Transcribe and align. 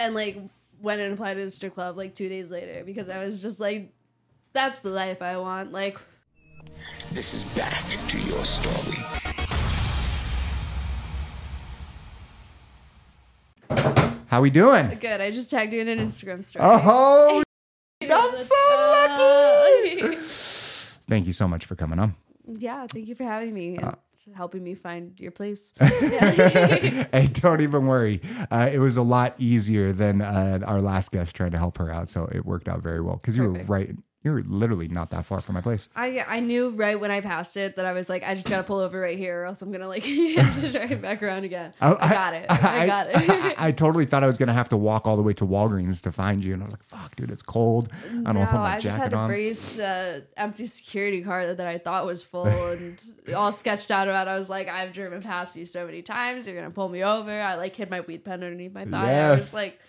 and 0.00 0.14
like 0.14 0.36
went 0.80 1.00
and 1.00 1.12
applied 1.14 1.34
to 1.34 1.42
a 1.42 1.50
strip 1.50 1.74
club 1.74 1.96
like 1.96 2.14
two 2.14 2.28
days 2.28 2.50
later 2.50 2.82
because 2.84 3.08
I 3.08 3.22
was 3.22 3.40
just 3.42 3.60
like, 3.60 3.92
that's 4.52 4.80
the 4.80 4.88
life 4.90 5.22
I 5.22 5.36
want. 5.36 5.70
Like, 5.72 5.98
This 7.12 7.34
is 7.34 7.44
back 7.50 7.84
to 8.08 8.18
your 8.18 8.44
story. 8.44 9.04
How 14.26 14.40
we 14.40 14.50
doing? 14.50 14.88
good. 15.00 15.20
I 15.20 15.30
just 15.30 15.50
tagged 15.50 15.72
you 15.72 15.80
in 15.80 15.88
an 15.88 15.98
Instagram 15.98 16.44
story. 16.44 16.64
Oh, 16.68 17.42
I'm 18.02 18.08
Let's 18.08 18.48
so 18.48 18.56
lucky. 19.18 20.16
Thank 21.08 21.26
you 21.26 21.32
so 21.32 21.48
much 21.48 21.66
for 21.66 21.74
coming 21.74 21.98
on. 21.98 22.14
yeah, 22.46 22.86
thank 22.86 23.08
you 23.08 23.14
for 23.16 23.24
having 23.24 23.52
me 23.52 23.76
Uh, 23.78 23.92
helping 24.34 24.62
me 24.62 24.74
find 24.74 25.18
your 25.18 25.30
place. 25.30 25.72
Hey, 25.80 27.28
don't 27.32 27.60
even 27.60 27.86
worry. 27.86 28.20
Uh, 28.50 28.70
it 28.72 28.78
was 28.78 28.96
a 28.96 29.02
lot 29.02 29.34
easier 29.38 29.92
than 29.92 30.20
uh, 30.22 30.60
our 30.64 30.80
last 30.80 31.12
guest 31.12 31.34
trying 31.36 31.50
to 31.52 31.58
help 31.58 31.78
her 31.78 31.90
out, 31.90 32.08
so 32.08 32.28
it 32.32 32.44
worked 32.44 32.68
out 32.68 32.82
very 32.82 33.00
well 33.00 33.16
because 33.16 33.36
you 33.36 33.44
were 33.44 33.64
right. 33.64 33.94
You 34.22 34.32
were 34.32 34.42
literally 34.46 34.86
not 34.86 35.10
that 35.12 35.24
far 35.24 35.40
from 35.40 35.54
my 35.54 35.62
place. 35.62 35.88
I 35.96 36.22
I 36.28 36.40
knew 36.40 36.70
right 36.70 37.00
when 37.00 37.10
I 37.10 37.22
passed 37.22 37.56
it 37.56 37.76
that 37.76 37.86
I 37.86 37.92
was 37.92 38.10
like, 38.10 38.22
I 38.22 38.34
just 38.34 38.50
gotta 38.50 38.62
pull 38.62 38.78
over 38.78 39.00
right 39.00 39.16
here, 39.16 39.40
or 39.40 39.44
else 39.46 39.62
I'm 39.62 39.72
gonna 39.72 39.88
like 39.88 40.04
have 40.36 40.60
to 40.60 40.70
drive 40.70 41.00
back 41.02 41.22
around 41.22 41.44
again. 41.44 41.72
I, 41.80 41.94
got 41.94 42.34
it. 42.34 42.44
I, 42.50 42.86
got 42.86 43.06
it. 43.06 43.30
I, 43.30 43.54
I 43.68 43.72
totally 43.72 44.04
thought 44.04 44.22
I 44.22 44.26
was 44.26 44.36
gonna 44.36 44.52
have 44.52 44.68
to 44.70 44.76
walk 44.76 45.06
all 45.06 45.16
the 45.16 45.22
way 45.22 45.32
to 45.34 45.46
Walgreens 45.46 46.02
to 46.02 46.12
find 46.12 46.44
you, 46.44 46.52
and 46.52 46.62
I 46.62 46.66
was 46.66 46.74
like, 46.74 46.84
"Fuck, 46.84 47.16
dude, 47.16 47.30
it's 47.30 47.40
cold. 47.40 47.90
I 48.04 48.08
don't 48.08 48.34
want 48.36 48.48
to 48.48 48.52
put 48.52 48.58
my 48.58 48.58
jacket 48.58 48.58
on. 48.58 48.76
I 48.76 48.80
just 48.80 48.98
had 48.98 49.10
to 49.12 49.16
on." 49.16 49.28
brace 49.30 49.76
the 49.76 50.26
empty 50.36 50.66
security 50.66 51.22
car 51.22 51.54
that 51.54 51.66
I 51.66 51.78
thought 51.78 52.04
was 52.04 52.22
full 52.22 52.44
and 52.46 53.02
all 53.34 53.52
sketched 53.52 53.90
out 53.90 54.06
about. 54.06 54.28
I 54.28 54.38
was 54.38 54.50
like, 54.50 54.68
I've 54.68 54.92
driven 54.92 55.22
past 55.22 55.56
you 55.56 55.64
so 55.64 55.86
many 55.86 56.02
times. 56.02 56.46
You're 56.46 56.56
gonna 56.56 56.70
pull 56.70 56.90
me 56.90 57.02
over. 57.02 57.30
I 57.30 57.54
like 57.54 57.74
hid 57.74 57.88
my 57.88 58.00
weed 58.02 58.22
pen 58.26 58.42
underneath 58.44 58.74
my 58.74 58.84
thigh. 58.84 59.14
I 59.14 59.30
was 59.30 59.54
like, 59.54 59.80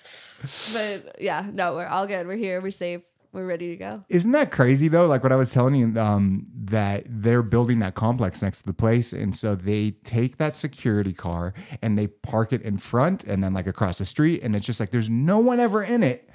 but 0.71 1.21
yeah, 1.21 1.49
no, 1.51 1.75
we're 1.75 1.85
all 1.85 2.07
good. 2.07 2.27
We're 2.27 2.37
here. 2.37 2.61
We're 2.61 2.71
safe. 2.71 3.01
We're 3.33 3.45
ready 3.45 3.69
to 3.69 3.75
go. 3.77 4.03
Isn't 4.09 4.31
that 4.33 4.51
crazy 4.51 4.89
though? 4.89 5.07
Like 5.07 5.23
what 5.23 5.31
I 5.31 5.37
was 5.37 5.51
telling 5.51 5.75
you, 5.75 5.97
um, 5.99 6.45
that 6.53 7.03
they're 7.07 7.43
building 7.43 7.79
that 7.79 7.95
complex 7.95 8.41
next 8.41 8.61
to 8.61 8.67
the 8.67 8.73
place, 8.73 9.13
and 9.13 9.33
so 9.35 9.55
they 9.55 9.91
take 10.03 10.37
that 10.37 10.55
security 10.55 11.13
car 11.13 11.53
and 11.81 11.97
they 11.97 12.07
park 12.07 12.51
it 12.51 12.61
in 12.61 12.77
front, 12.77 13.23
and 13.23 13.41
then 13.41 13.53
like 13.53 13.67
across 13.67 13.99
the 13.99 14.05
street, 14.05 14.41
and 14.43 14.55
it's 14.55 14.65
just 14.65 14.79
like 14.81 14.89
there's 14.89 15.09
no 15.09 15.39
one 15.39 15.59
ever 15.61 15.81
in 15.81 16.03
it. 16.03 16.29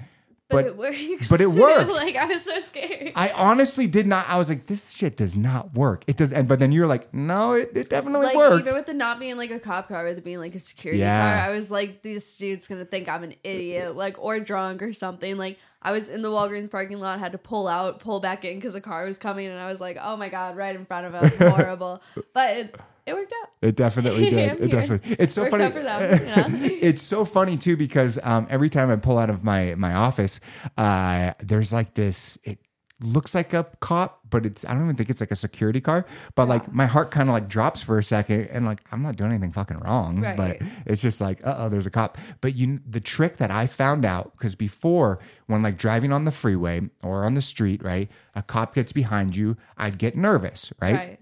But, 0.48 0.76
But 0.76 0.94
it 0.94 1.10
works. 1.10 1.28
but 1.28 1.40
it 1.40 1.48
worked. 1.48 1.90
like 1.92 2.14
I 2.14 2.26
was 2.26 2.44
so 2.44 2.56
scared. 2.58 3.12
I 3.16 3.30
honestly 3.30 3.88
did 3.88 4.06
not. 4.06 4.28
I 4.28 4.38
was 4.38 4.48
like, 4.48 4.66
this 4.66 4.90
shit 4.92 5.16
does 5.16 5.36
not 5.36 5.74
work. 5.74 6.04
It 6.06 6.16
does, 6.16 6.32
and 6.32 6.46
but 6.46 6.60
then 6.60 6.70
you're 6.70 6.86
like, 6.86 7.12
no, 7.12 7.54
it, 7.54 7.72
it 7.74 7.88
definitely 7.90 8.26
like 8.26 8.36
worked. 8.36 8.60
even 8.60 8.74
with 8.74 8.88
it 8.88 8.94
not 8.94 9.18
being 9.18 9.36
like 9.36 9.50
a 9.50 9.58
cop 9.58 9.88
car, 9.88 10.04
with 10.04 10.18
it 10.18 10.24
being 10.24 10.38
like 10.38 10.54
a 10.54 10.60
security 10.60 11.00
Yeah. 11.00 11.20
car, 11.40 11.48
I 11.50 11.56
was 11.56 11.72
like, 11.72 12.02
this 12.02 12.38
dude's 12.38 12.68
gonna 12.68 12.84
think 12.84 13.08
I'm 13.08 13.24
an 13.24 13.34
idiot, 13.42 13.96
like 13.96 14.22
or 14.22 14.38
drunk 14.38 14.82
or 14.82 14.92
something. 14.92 15.36
Like 15.36 15.58
I 15.82 15.90
was 15.90 16.08
in 16.08 16.22
the 16.22 16.30
Walgreens 16.30 16.70
parking 16.70 17.00
lot, 17.00 17.18
had 17.18 17.32
to 17.32 17.38
pull 17.38 17.66
out, 17.66 17.98
pull 17.98 18.20
back 18.20 18.44
in 18.44 18.54
because 18.56 18.76
a 18.76 18.80
car 18.80 19.04
was 19.04 19.18
coming, 19.18 19.46
and 19.48 19.58
I 19.58 19.68
was 19.68 19.80
like, 19.80 19.98
oh 20.00 20.16
my 20.16 20.28
god, 20.28 20.56
right 20.56 20.76
in 20.76 20.86
front 20.86 21.06
of 21.12 21.14
him, 21.14 21.50
horrible. 21.50 22.02
but 22.34 22.56
it 22.56 22.74
it 23.06 23.14
worked 23.14 23.32
out. 23.42 23.48
It 23.62 23.76
definitely 23.76 24.30
did. 24.30 24.52
It 24.52 24.58
here. 24.58 24.68
definitely. 24.68 25.16
It's 25.18 25.34
so 25.34 25.42
Works 25.42 25.52
funny. 25.52 25.64
out 25.64 25.72
for 25.72 25.82
them, 25.82 26.20
you 26.62 26.68
know? 26.68 26.76
it's 26.82 27.02
so 27.02 27.24
funny 27.24 27.56
too 27.56 27.76
because 27.76 28.18
um, 28.22 28.46
every 28.50 28.68
time 28.68 28.90
I 28.90 28.96
pull 28.96 29.18
out 29.18 29.30
of 29.30 29.44
my 29.44 29.74
my 29.76 29.94
office, 29.94 30.40
uh, 30.76 31.32
there's 31.40 31.72
like 31.72 31.94
this. 31.94 32.38
It 32.44 32.58
looks 33.00 33.34
like 33.34 33.52
a 33.52 33.64
cop, 33.80 34.20
but 34.30 34.46
it's 34.46 34.64
I 34.64 34.72
don't 34.72 34.84
even 34.84 34.96
think 34.96 35.10
it's 35.10 35.20
like 35.20 35.30
a 35.30 35.36
security 35.36 35.80
car. 35.80 36.06
But 36.34 36.48
like 36.48 36.72
my 36.72 36.86
heart 36.86 37.10
kind 37.10 37.28
of 37.28 37.32
like 37.34 37.46
drops 37.48 37.82
for 37.82 37.98
a 37.98 38.02
second, 38.02 38.48
and 38.48 38.64
like 38.64 38.80
I'm 38.90 39.02
not 39.02 39.16
doing 39.16 39.30
anything 39.30 39.52
fucking 39.52 39.78
wrong. 39.80 40.20
Right. 40.22 40.36
But 40.36 40.58
it's 40.86 41.02
just 41.02 41.20
like, 41.20 41.46
uh 41.46 41.54
oh, 41.58 41.68
there's 41.68 41.86
a 41.86 41.90
cop. 41.90 42.18
But 42.40 42.54
you, 42.54 42.80
the 42.88 43.00
trick 43.00 43.36
that 43.36 43.50
I 43.50 43.66
found 43.66 44.04
out 44.04 44.32
because 44.36 44.54
before 44.54 45.18
when 45.46 45.62
like 45.62 45.76
driving 45.78 46.12
on 46.12 46.24
the 46.24 46.30
freeway 46.30 46.82
or 47.02 47.24
on 47.24 47.34
the 47.34 47.42
street, 47.42 47.82
right, 47.84 48.10
a 48.34 48.42
cop 48.42 48.74
gets 48.74 48.92
behind 48.92 49.36
you, 49.36 49.56
I'd 49.76 49.98
get 49.98 50.16
nervous, 50.16 50.72
right? 50.80 50.94
Right. 50.94 51.20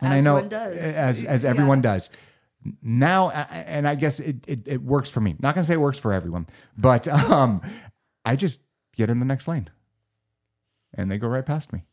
And 0.00 0.12
As 0.12 0.20
I 0.20 0.24
know 0.24 0.38
as 0.38 1.24
as 1.24 1.44
Yeah. 1.44 1.50
everyone 1.50 1.80
does. 1.80 2.10
Now, 2.82 3.28
and 3.30 3.86
I 3.86 3.94
guess 3.94 4.20
it, 4.20 4.36
it 4.48 4.66
it 4.66 4.82
works 4.82 5.10
for 5.10 5.20
me. 5.20 5.36
Not 5.38 5.54
gonna 5.54 5.64
say 5.66 5.74
it 5.74 5.80
works 5.80 5.98
for 5.98 6.12
everyone, 6.12 6.46
but 6.78 7.06
um, 7.30 7.60
I 8.24 8.36
just 8.36 8.62
get 8.96 9.10
in 9.10 9.18
the 9.20 9.26
next 9.26 9.46
lane, 9.48 9.68
and 10.94 11.10
they 11.10 11.18
go 11.18 11.28
right 11.28 11.44
past 11.44 11.72
me. 11.72 11.84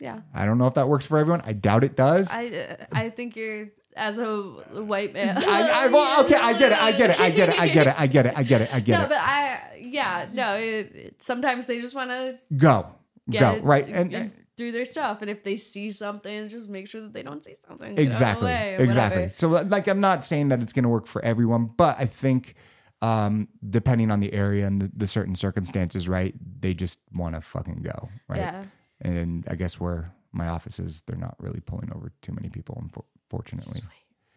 Yeah. 0.00 0.20
I 0.34 0.44
don't 0.46 0.58
know 0.58 0.66
if 0.66 0.74
that 0.74 0.88
works 0.88 1.06
for 1.06 1.18
everyone. 1.18 1.42
I 1.46 1.52
doubt 1.52 1.84
it 1.84 1.94
does. 1.94 2.28
I, 2.32 2.76
I 2.90 3.06
uh, 3.06 3.10
think 3.10 3.36
you're 3.36 3.68
as 3.94 4.18
a 4.18 4.26
white 4.36 5.14
man. 5.14 5.36
I, 5.38 5.86
well, 5.88 6.24
okay, 6.24 6.34
I 6.34 6.58
get 6.58 6.72
it. 6.72 6.82
I 6.82 6.90
get 6.90 7.10
it. 7.10 7.20
I 7.20 7.30
get 7.30 7.48
it. 7.50 7.60
I 7.60 7.68
get 7.68 7.86
it. 7.86 7.94
I 8.00 8.06
get 8.08 8.26
it. 8.26 8.34
I 8.36 8.42
get 8.42 8.60
it. 8.62 8.74
I 8.74 8.80
get 8.80 8.92
No, 8.98 8.98
it. 8.98 9.02
No, 9.02 9.08
but 9.10 9.18
I 9.20 9.78
yeah 9.80 10.26
no. 10.32 10.54
It, 10.56 10.94
it- 10.96 11.22
sometimes 11.22 11.66
they 11.66 11.78
just 11.78 11.94
want 11.94 12.10
to 12.10 12.38
Go, 12.56 12.86
go. 13.30 13.60
Right, 13.62 13.86
and, 13.86 14.12
and 14.12 14.32
do 14.56 14.72
their 14.72 14.84
stuff, 14.84 15.22
and 15.22 15.30
if 15.30 15.42
they 15.42 15.56
see 15.56 15.90
something, 15.90 16.48
just 16.48 16.68
make 16.68 16.88
sure 16.88 17.00
that 17.02 17.12
they 17.12 17.22
don't 17.22 17.44
see 17.44 17.54
something. 17.66 17.94
Get 17.94 18.00
out 18.00 18.00
of 18.00 18.04
the 18.04 18.06
exactly, 18.06 18.46
way 18.46 18.76
exactly. 18.78 19.28
So, 19.30 19.48
like, 19.48 19.88
I'm 19.88 20.00
not 20.00 20.24
saying 20.24 20.48
that 20.48 20.60
it's 20.60 20.72
going 20.72 20.82
to 20.84 20.88
work 20.88 21.06
for 21.06 21.22
everyone, 21.24 21.70
but 21.76 21.98
I 21.98 22.06
think. 22.06 22.54
Um, 23.00 23.48
depending 23.68 24.12
on 24.12 24.20
the 24.20 24.32
area 24.32 24.64
and 24.64 24.78
the, 24.78 24.88
the 24.94 25.08
certain 25.08 25.34
circumstances, 25.34 26.08
right? 26.08 26.36
They 26.60 26.72
just 26.72 27.00
want 27.12 27.34
to 27.34 27.40
fucking 27.40 27.82
go, 27.82 28.08
right? 28.28 28.38
Yeah. 28.38 28.64
And 29.00 29.44
I 29.48 29.56
guess 29.56 29.80
where 29.80 30.14
my 30.30 30.46
office 30.46 30.78
is, 30.78 31.02
they're 31.02 31.16
not 31.16 31.34
really 31.40 31.58
pulling 31.58 31.92
over 31.92 32.12
too 32.22 32.32
many 32.32 32.48
people, 32.48 32.80
unfortunately. 32.80 33.82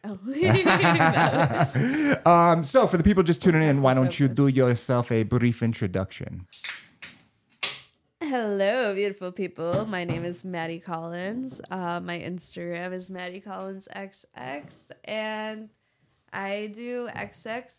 Oh. 0.03 0.17
Um, 2.25 2.63
so 2.63 2.87
for 2.87 2.97
the 2.97 3.03
people 3.03 3.21
just 3.21 3.41
tuning 3.41 3.61
in, 3.61 3.83
why 3.83 3.93
don't 3.93 4.19
you 4.19 4.27
do 4.27 4.47
yourself 4.47 5.11
a 5.11 5.23
brief 5.23 5.61
introduction? 5.61 6.47
Hello, 8.21 8.95
beautiful 8.95 9.31
people. 9.31 9.85
My 9.85 10.03
name 10.03 10.23
is 10.23 10.43
Maddie 10.45 10.79
Collins. 10.79 11.61
Uh, 11.69 11.99
my 11.99 12.17
Instagram 12.19 12.93
is 12.93 13.11
Maddie 13.11 13.41
Collins 13.41 13.87
XX, 13.93 14.91
and 15.03 15.69
I 16.33 16.71
do 16.73 17.07
XXX. 17.15 17.75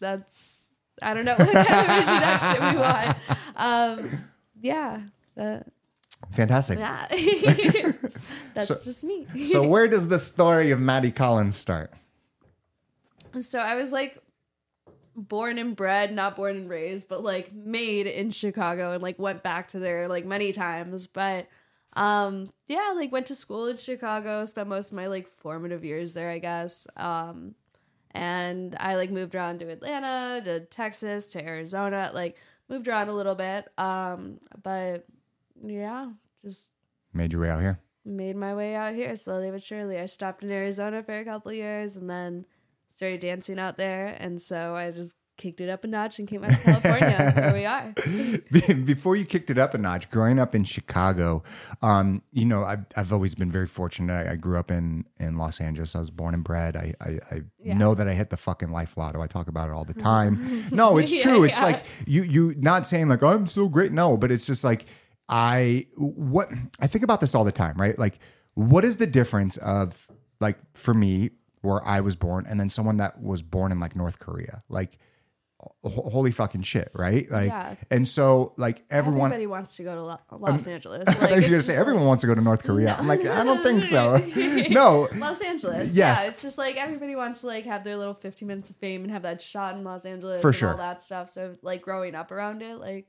That's 0.00 0.68
I 1.00 1.14
don't 1.14 1.24
know 1.24 1.36
what 1.36 1.66
kind 1.66 1.90
of 1.90 1.98
introduction 1.98 2.74
we 2.74 2.80
want. 2.80 3.16
Um, 3.56 4.24
yeah, 4.60 5.00
that, 5.36 5.66
Fantastic. 6.32 6.78
yeah. 6.80 7.06
That's 8.54 8.66
So- 8.68 8.76
just 8.84 9.04
me. 9.04 9.26
so 9.44 9.66
where 9.66 9.86
does 9.88 10.08
the 10.08 10.18
story 10.18 10.72
of 10.72 10.80
Maddie 10.80 11.12
Collins 11.12 11.54
start? 11.56 11.92
So 13.40 13.60
I 13.60 13.76
was 13.76 13.92
like 13.92 14.18
born 15.18 15.58
and 15.58 15.74
bred, 15.76 16.12
not 16.12 16.36
born 16.36 16.56
and 16.56 16.68
raised, 16.70 17.08
but 17.08 17.22
like 17.22 17.52
made 17.52 18.06
in 18.06 18.30
Chicago 18.30 18.92
and 18.92 19.02
like 19.02 19.18
went 19.18 19.42
back 19.42 19.68
to 19.70 19.78
there 19.78 20.08
like 20.08 20.24
many 20.24 20.52
times. 20.52 21.06
But 21.06 21.48
um 21.94 22.50
yeah, 22.66 22.92
like 22.94 23.10
went 23.10 23.26
to 23.26 23.34
school 23.34 23.66
in 23.66 23.76
Chicago, 23.76 24.44
spent 24.44 24.68
most 24.68 24.90
of 24.90 24.96
my 24.96 25.06
like 25.08 25.28
formative 25.28 25.84
years 25.84 26.12
there, 26.12 26.30
I 26.30 26.38
guess. 26.38 26.86
Um 26.96 27.54
and 28.12 28.76
I 28.80 28.96
like 28.96 29.10
moved 29.10 29.34
around 29.34 29.60
to 29.60 29.68
Atlanta, 29.68 30.40
to 30.44 30.60
Texas, 30.60 31.28
to 31.32 31.44
Arizona, 31.44 32.10
like 32.14 32.36
moved 32.68 32.88
around 32.88 33.08
a 33.08 33.14
little 33.14 33.34
bit. 33.34 33.68
Um 33.78 34.38
but 34.62 35.06
yeah, 35.64 36.10
just 36.44 36.70
Made 37.12 37.32
your 37.32 37.42
way 37.42 37.50
out 37.50 37.60
here. 37.60 37.80
made 38.04 38.36
my 38.36 38.54
way 38.54 38.74
out 38.76 38.94
here 38.94 39.16
slowly 39.16 39.50
but 39.50 39.62
surely. 39.62 39.98
I 39.98 40.04
stopped 40.04 40.44
in 40.44 40.50
Arizona 40.52 41.02
for 41.02 41.18
a 41.18 41.24
couple 41.24 41.50
of 41.50 41.56
years 41.56 41.96
and 41.96 42.08
then 42.08 42.44
started 42.98 43.20
dancing 43.20 43.60
out 43.60 43.76
there. 43.78 44.16
And 44.18 44.42
so 44.42 44.74
I 44.74 44.90
just 44.90 45.14
kicked 45.36 45.60
it 45.60 45.68
up 45.68 45.84
a 45.84 45.86
notch 45.86 46.18
and 46.18 46.26
came 46.26 46.42
out 46.42 46.50
to 46.50 46.56
California. 46.56 47.30
Here 47.36 47.52
we 47.54 47.64
are. 47.64 47.94
Before 48.84 49.14
you 49.14 49.24
kicked 49.24 49.50
it 49.50 49.56
up 49.56 49.72
a 49.72 49.78
notch, 49.78 50.10
growing 50.10 50.40
up 50.40 50.52
in 50.52 50.64
Chicago, 50.64 51.44
um, 51.80 52.22
you 52.32 52.44
know, 52.44 52.64
I've, 52.64 52.84
I've 52.96 53.12
always 53.12 53.36
been 53.36 53.52
very 53.52 53.68
fortunate. 53.68 54.12
I, 54.26 54.32
I 54.32 54.34
grew 54.34 54.58
up 54.58 54.72
in, 54.72 55.04
in 55.20 55.36
Los 55.36 55.60
Angeles. 55.60 55.94
I 55.94 56.00
was 56.00 56.10
born 56.10 56.34
and 56.34 56.42
bred. 56.42 56.74
I, 56.76 56.92
I, 57.00 57.08
I 57.30 57.42
Yeah. 57.62 57.74
know 57.78 57.94
that 57.94 58.08
I 58.08 58.14
hit 58.14 58.30
the 58.30 58.36
fucking 58.36 58.70
life 58.72 58.96
lotto. 58.96 59.22
I 59.22 59.28
talk 59.28 59.46
about 59.46 59.68
it 59.68 59.72
all 59.74 59.84
the 59.84 59.94
time. 59.94 60.64
No, 60.72 60.98
it's 60.98 61.12
Yeah, 61.12 61.22
true. 61.22 61.44
It's 61.44 61.58
yeah. 61.58 61.64
like 61.66 61.84
you, 62.04 62.24
you 62.24 62.54
not 62.58 62.88
saying 62.88 63.06
like, 63.06 63.22
oh, 63.22 63.28
I'm 63.28 63.46
so 63.46 63.68
great. 63.68 63.92
No, 63.92 64.16
but 64.16 64.32
it's 64.32 64.44
just 64.44 64.64
like, 64.64 64.86
I, 65.28 65.86
what, 65.96 66.50
I 66.80 66.88
think 66.88 67.04
about 67.04 67.20
this 67.20 67.36
all 67.36 67.44
the 67.44 67.52
time, 67.52 67.76
right? 67.76 67.96
Like, 67.96 68.18
what 68.54 68.84
is 68.84 68.96
the 68.96 69.06
difference 69.06 69.56
of 69.58 70.08
like, 70.40 70.58
for 70.74 70.94
me, 70.94 71.30
where 71.68 71.86
I 71.86 72.00
was 72.00 72.16
born 72.16 72.46
and 72.48 72.58
then 72.58 72.68
someone 72.68 72.96
that 72.96 73.20
was 73.22 73.42
born 73.42 73.70
in 73.72 73.78
like 73.80 73.94
North 73.94 74.18
Korea? 74.18 74.62
Like, 74.68 74.98
ho- 75.60 76.08
holy 76.10 76.30
fucking 76.30 76.62
shit, 76.62 76.90
right? 76.94 77.30
Like, 77.30 77.48
Yeah. 77.48 77.74
and 77.90 78.06
so 78.06 78.52
like 78.56 78.84
everyone. 78.90 79.26
Everybody 79.32 79.46
wants 79.46 79.76
to 79.76 79.82
go 79.82 79.94
to 79.94 80.02
Lo- 80.02 80.20
Los 80.38 80.66
Angeles. 80.66 81.04
Like, 81.20 81.20
you 81.20 81.28
were 81.28 81.36
it's 81.38 81.46
gonna 81.48 81.62
say 81.62 81.72
like- 81.72 81.80
everyone 81.80 82.06
wants 82.06 82.20
to 82.22 82.26
go 82.26 82.34
to 82.34 82.40
North 82.40 82.62
Korea. 82.62 82.94
I'm 82.98 83.06
like, 83.08 83.26
I 83.26 83.44
don't 83.44 83.62
think 83.62 83.84
so. 83.84 84.16
no, 84.70 85.08
Los 85.16 85.40
Angeles. 85.42 85.92
Yes. 85.92 86.20
Yeah, 86.22 86.30
it's 86.30 86.42
just 86.42 86.58
like 86.58 86.76
everybody 86.76 87.16
wants 87.16 87.40
to 87.42 87.48
like 87.48 87.64
have 87.64 87.84
their 87.84 87.96
little 87.96 88.14
15 88.14 88.46
minutes 88.48 88.70
of 88.70 88.76
fame 88.76 89.02
and 89.02 89.10
have 89.10 89.22
that 89.22 89.42
shot 89.42 89.74
in 89.74 89.84
Los 89.84 90.04
Angeles 90.06 90.40
For 90.42 90.48
and 90.48 90.56
sure. 90.56 90.70
all 90.72 90.76
that 90.78 91.02
stuff. 91.02 91.28
So 91.28 91.56
like 91.62 91.82
growing 91.82 92.14
up 92.14 92.30
around 92.30 92.62
it, 92.62 92.76
like 92.78 93.08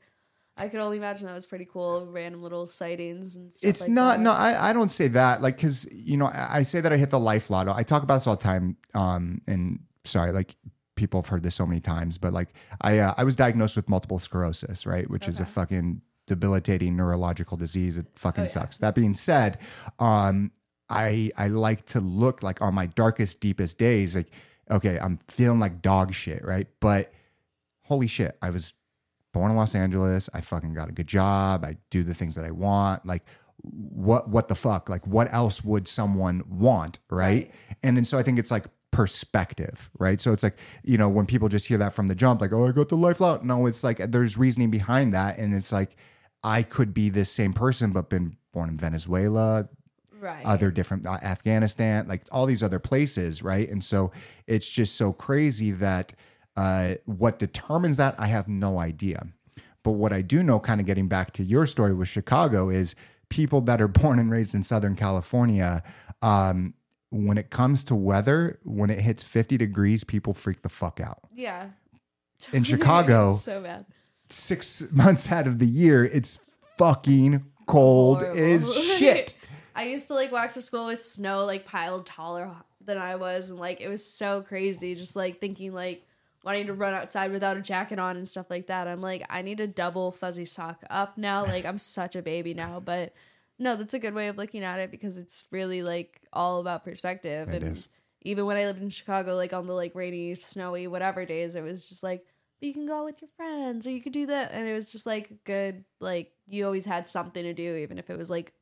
I 0.59 0.67
could 0.67 0.79
only 0.81 0.97
imagine 0.97 1.25
that 1.27 1.33
was 1.33 1.45
pretty 1.45 1.65
cool. 1.65 2.05
Random 2.05 2.43
little 2.43 2.67
sightings 2.67 3.35
and 3.37 3.51
stuff. 3.53 3.69
it's 3.69 3.81
like 3.81 3.89
not. 3.91 4.17
that. 4.17 4.23
No, 4.23 4.31
I, 4.33 4.69
I 4.69 4.73
don't 4.73 4.89
say 4.89 5.07
that. 5.09 5.41
Like, 5.41 5.57
cause 5.59 5.87
you 5.91 6.17
know, 6.17 6.25
I, 6.25 6.57
I 6.57 6.63
say 6.63 6.81
that 6.81 6.91
I 6.91 6.97
hit 6.97 7.09
the 7.11 7.19
life 7.19 7.49
lotto. 7.49 7.73
I 7.73 7.83
talk 7.83 8.03
about 8.03 8.15
this 8.15 8.27
all 8.27 8.35
the 8.35 8.43
time. 8.43 8.77
Um, 8.93 9.41
and 9.47 9.79
sorry, 10.03 10.31
like 10.31 10.55
people 10.95 11.21
have 11.21 11.27
heard 11.29 11.43
this 11.43 11.55
so 11.55 11.65
many 11.65 11.79
times, 11.79 12.17
but 12.17 12.33
like 12.33 12.49
I 12.81 12.99
uh, 12.99 13.13
I 13.17 13.23
was 13.23 13.35
diagnosed 13.35 13.75
with 13.77 13.87
multiple 13.89 14.19
sclerosis, 14.19 14.85
right, 14.85 15.09
which 15.09 15.27
is 15.29 15.39
a 15.39 15.45
fucking 15.45 16.01
debilitating 16.27 16.95
neurological 16.95 17.57
disease. 17.57 17.97
It 17.97 18.07
fucking 18.15 18.41
Oh, 18.41 18.43
yeah. 18.43 18.49
sucks. 18.49 18.77
That 18.79 18.95
being 18.95 19.13
said, 19.13 19.59
um, 19.97 20.51
I 20.89 21.31
I 21.37 21.47
like 21.47 21.85
to 21.87 22.01
look 22.01 22.43
like 22.43 22.61
on 22.61 22.75
my 22.75 22.87
darkest, 22.87 23.39
deepest 23.39 23.77
days, 23.77 24.15
like 24.15 24.27
okay, 24.69 24.99
I'm 24.99 25.17
feeling 25.29 25.59
like 25.59 25.81
dog 25.81 26.13
shit, 26.13 26.43
right? 26.45 26.67
But 26.81 27.11
holy 27.83 28.07
shit, 28.07 28.37
I 28.41 28.49
was 28.51 28.73
born 29.33 29.51
in 29.51 29.57
Los 29.57 29.75
Angeles. 29.75 30.29
I 30.33 30.41
fucking 30.41 30.73
got 30.73 30.89
a 30.89 30.91
good 30.91 31.07
job. 31.07 31.63
I 31.65 31.77
do 31.89 32.03
the 32.03 32.13
things 32.13 32.35
that 32.35 32.45
I 32.45 32.51
want. 32.51 33.05
Like 33.05 33.23
what 33.61 34.29
what 34.29 34.47
the 34.47 34.55
fuck? 34.55 34.89
Like 34.89 35.05
what 35.05 35.31
else 35.33 35.63
would 35.63 35.87
someone 35.87 36.43
want, 36.47 36.99
right? 37.09 37.45
Right. 37.45 37.51
And 37.83 37.97
then 37.97 38.05
so 38.05 38.17
I 38.17 38.23
think 38.23 38.39
it's 38.39 38.51
like 38.51 38.65
perspective, 38.91 39.89
right? 39.99 40.19
So 40.21 40.33
it's 40.33 40.43
like, 40.43 40.57
you 40.83 40.97
know, 40.97 41.09
when 41.09 41.25
people 41.25 41.49
just 41.49 41.67
hear 41.67 41.77
that 41.79 41.93
from 41.93 42.07
the 42.07 42.15
jump, 42.15 42.41
like, 42.41 42.53
oh, 42.53 42.67
I 42.67 42.71
got 42.71 42.89
the 42.89 42.97
life 42.97 43.21
out. 43.21 43.45
No, 43.45 43.65
it's 43.65 43.83
like 43.83 43.97
there's 44.11 44.37
reasoning 44.37 44.71
behind 44.71 45.13
that. 45.13 45.37
And 45.37 45.53
it's 45.53 45.71
like, 45.71 45.95
I 46.43 46.63
could 46.63 46.93
be 46.93 47.09
this 47.09 47.29
same 47.31 47.53
person, 47.53 47.91
but 47.91 48.09
been 48.09 48.37
born 48.53 48.69
in 48.69 48.77
Venezuela, 48.77 49.67
Right. 50.19 50.45
other 50.45 50.69
different 50.69 51.05
uh, 51.05 51.17
Afghanistan, 51.23 52.07
like 52.07 52.23
all 52.31 52.45
these 52.45 52.61
other 52.61 52.79
places, 52.79 53.41
right? 53.41 53.69
And 53.69 53.81
so 53.83 54.11
it's 54.47 54.67
just 54.69 54.95
so 54.95 55.13
crazy 55.13 55.71
that 55.71 56.13
uh, 56.59 56.95
what 57.05 57.39
determines 57.39 57.97
that 57.97 58.15
I 58.19 58.27
have 58.27 58.47
no 58.47 58.79
idea. 58.79 59.27
But 59.83 59.91
what 59.91 60.11
I 60.11 60.21
do 60.21 60.43
know, 60.43 60.59
kind 60.59 60.81
of 60.81 60.85
getting 60.85 61.07
back 61.07 61.31
to 61.33 61.43
your 61.43 61.65
story 61.65 61.93
with 61.93 62.09
Chicago, 62.09 62.69
is 62.69 62.95
people 63.29 63.61
that 63.61 63.79
are 63.81 63.87
born 64.01 64.19
and 64.19 64.29
raised 64.29 64.53
in 64.55 64.63
Southern 64.63 64.95
California. 64.95 65.81
Um, 66.21 66.73
when 67.11 67.37
it 67.37 67.49
comes 67.49 67.83
to 67.85 67.95
weather, 67.95 68.59
when 68.63 68.89
it 68.89 68.99
hits 68.99 69.23
50 69.23 69.57
degrees, 69.57 70.03
people 70.03 70.33
freak 70.33 70.61
the 70.61 70.69
fuck 70.69 70.99
out. 70.99 71.19
yeah. 71.33 71.69
In 72.53 72.63
Chicago, 72.71 73.33
so 73.33 73.61
bad. 73.61 73.85
six 74.29 74.91
months 74.93 75.31
out 75.31 75.47
of 75.47 75.59
the 75.59 75.65
year, 75.65 76.05
it's 76.05 76.39
fucking 76.77 77.43
cold 77.67 78.19
Horrible. 78.19 78.39
as 78.39 78.73
shit. 78.97 79.39
I 79.75 79.83
used 79.85 80.07
to 80.07 80.13
like 80.13 80.31
walk 80.31 80.53
to 80.53 80.61
school 80.61 80.85
with 80.87 80.99
snow 81.01 81.45
like 81.45 81.65
piled 81.65 82.05
taller 82.05 82.51
than 82.85 82.97
I 82.97 83.15
was, 83.15 83.49
and 83.49 83.59
like 83.59 83.81
it 83.81 83.89
was 83.89 84.05
so 84.05 84.41
crazy. 84.41 84.95
Just 84.95 85.15
like 85.15 85.39
thinking 85.39 85.73
like 85.73 86.05
wanting 86.49 86.65
to 86.65 86.73
run 86.73 86.95
outside 86.95 87.31
without 87.31 87.57
a 87.57 87.61
jacket 87.61 87.99
on 87.99 88.17
and 88.17 88.27
stuff 88.27 88.49
like 88.49 88.65
that. 88.65 88.87
I'm 88.87 89.01
like, 89.01 89.23
I 89.29 89.43
need 89.43 89.59
a 89.59 89.67
double 89.67 90.11
fuzzy 90.11 90.45
sock 90.45 90.83
up 90.89 91.15
now. 91.15 91.43
Like 91.45 91.63
I'm 91.63 91.77
such 91.77 92.15
a 92.15 92.23
baby 92.23 92.55
now, 92.55 92.79
but 92.79 93.13
no, 93.59 93.75
that's 93.75 93.93
a 93.93 93.99
good 93.99 94.15
way 94.15 94.29
of 94.29 94.37
looking 94.37 94.63
at 94.63 94.79
it 94.79 94.89
because 94.89 95.15
it's 95.15 95.45
really 95.51 95.83
like 95.83 96.21
all 96.33 96.59
about 96.59 96.83
perspective. 96.83 97.49
It 97.49 97.61
and 97.61 97.77
is. 97.77 97.87
even 98.23 98.47
when 98.47 98.57
I 98.57 98.65
lived 98.65 98.81
in 98.81 98.89
Chicago, 98.89 99.35
like 99.35 99.53
on 99.53 99.67
the 99.67 99.73
like 99.73 99.93
rainy, 99.93 100.33
snowy, 100.33 100.87
whatever 100.87 101.23
days, 101.23 101.53
it 101.53 101.61
was 101.61 101.87
just 101.87 102.01
like 102.01 102.25
you 102.61 102.73
can 102.73 102.87
go 102.87 102.97
out 102.97 103.05
with 103.05 103.21
your 103.21 103.29
friends 103.37 103.85
or 103.85 103.91
you 103.91 104.01
could 104.01 104.13
do 104.13 104.25
that, 104.25 104.51
and 104.51 104.67
it 104.67 104.73
was 104.73 104.91
just 104.91 105.05
like 105.05 105.43
good. 105.43 105.85
Like 105.99 106.31
you 106.47 106.65
always 106.65 106.85
had 106.85 107.07
something 107.07 107.43
to 107.43 107.53
do, 107.53 107.75
even 107.75 107.99
if 107.99 108.09
it 108.09 108.17
was 108.17 108.31
like 108.31 108.53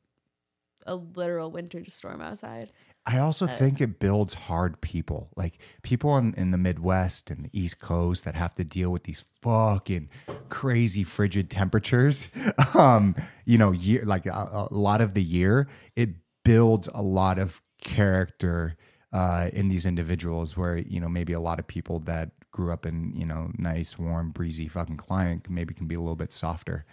a 0.86 0.94
literal 0.94 1.50
winter 1.50 1.82
storm 1.86 2.20
outside. 2.20 2.70
I 3.08 3.20
also 3.20 3.46
think 3.46 3.80
it 3.80 3.98
builds 4.00 4.34
hard 4.34 4.82
people, 4.82 5.30
like 5.34 5.58
people 5.82 6.18
in, 6.18 6.34
in 6.34 6.50
the 6.50 6.58
Midwest 6.58 7.30
and 7.30 7.46
the 7.46 7.58
East 7.58 7.80
Coast 7.80 8.26
that 8.26 8.34
have 8.34 8.54
to 8.56 8.64
deal 8.64 8.90
with 8.90 9.04
these 9.04 9.24
fucking 9.40 10.10
crazy 10.50 11.04
frigid 11.04 11.50
temperatures. 11.50 12.32
Um, 12.74 13.14
you 13.46 13.56
know, 13.56 13.72
year 13.72 14.04
like 14.04 14.26
a, 14.26 14.68
a 14.70 14.74
lot 14.74 15.00
of 15.00 15.14
the 15.14 15.22
year, 15.22 15.68
it 15.96 16.10
builds 16.44 16.88
a 16.92 17.02
lot 17.02 17.38
of 17.38 17.62
character 17.80 18.76
uh, 19.12 19.48
in 19.52 19.68
these 19.68 19.86
individuals. 19.86 20.56
Where 20.56 20.76
you 20.76 21.00
know 21.00 21.08
maybe 21.08 21.32
a 21.32 21.40
lot 21.40 21.58
of 21.58 21.66
people 21.66 22.00
that 22.00 22.32
grew 22.50 22.72
up 22.72 22.84
in 22.84 23.14
you 23.16 23.24
know 23.24 23.50
nice, 23.56 23.98
warm, 23.98 24.30
breezy 24.30 24.68
fucking 24.68 24.98
climate 24.98 25.48
maybe 25.48 25.72
can 25.72 25.86
be 25.86 25.94
a 25.94 26.00
little 26.00 26.14
bit 26.14 26.32
softer. 26.32 26.84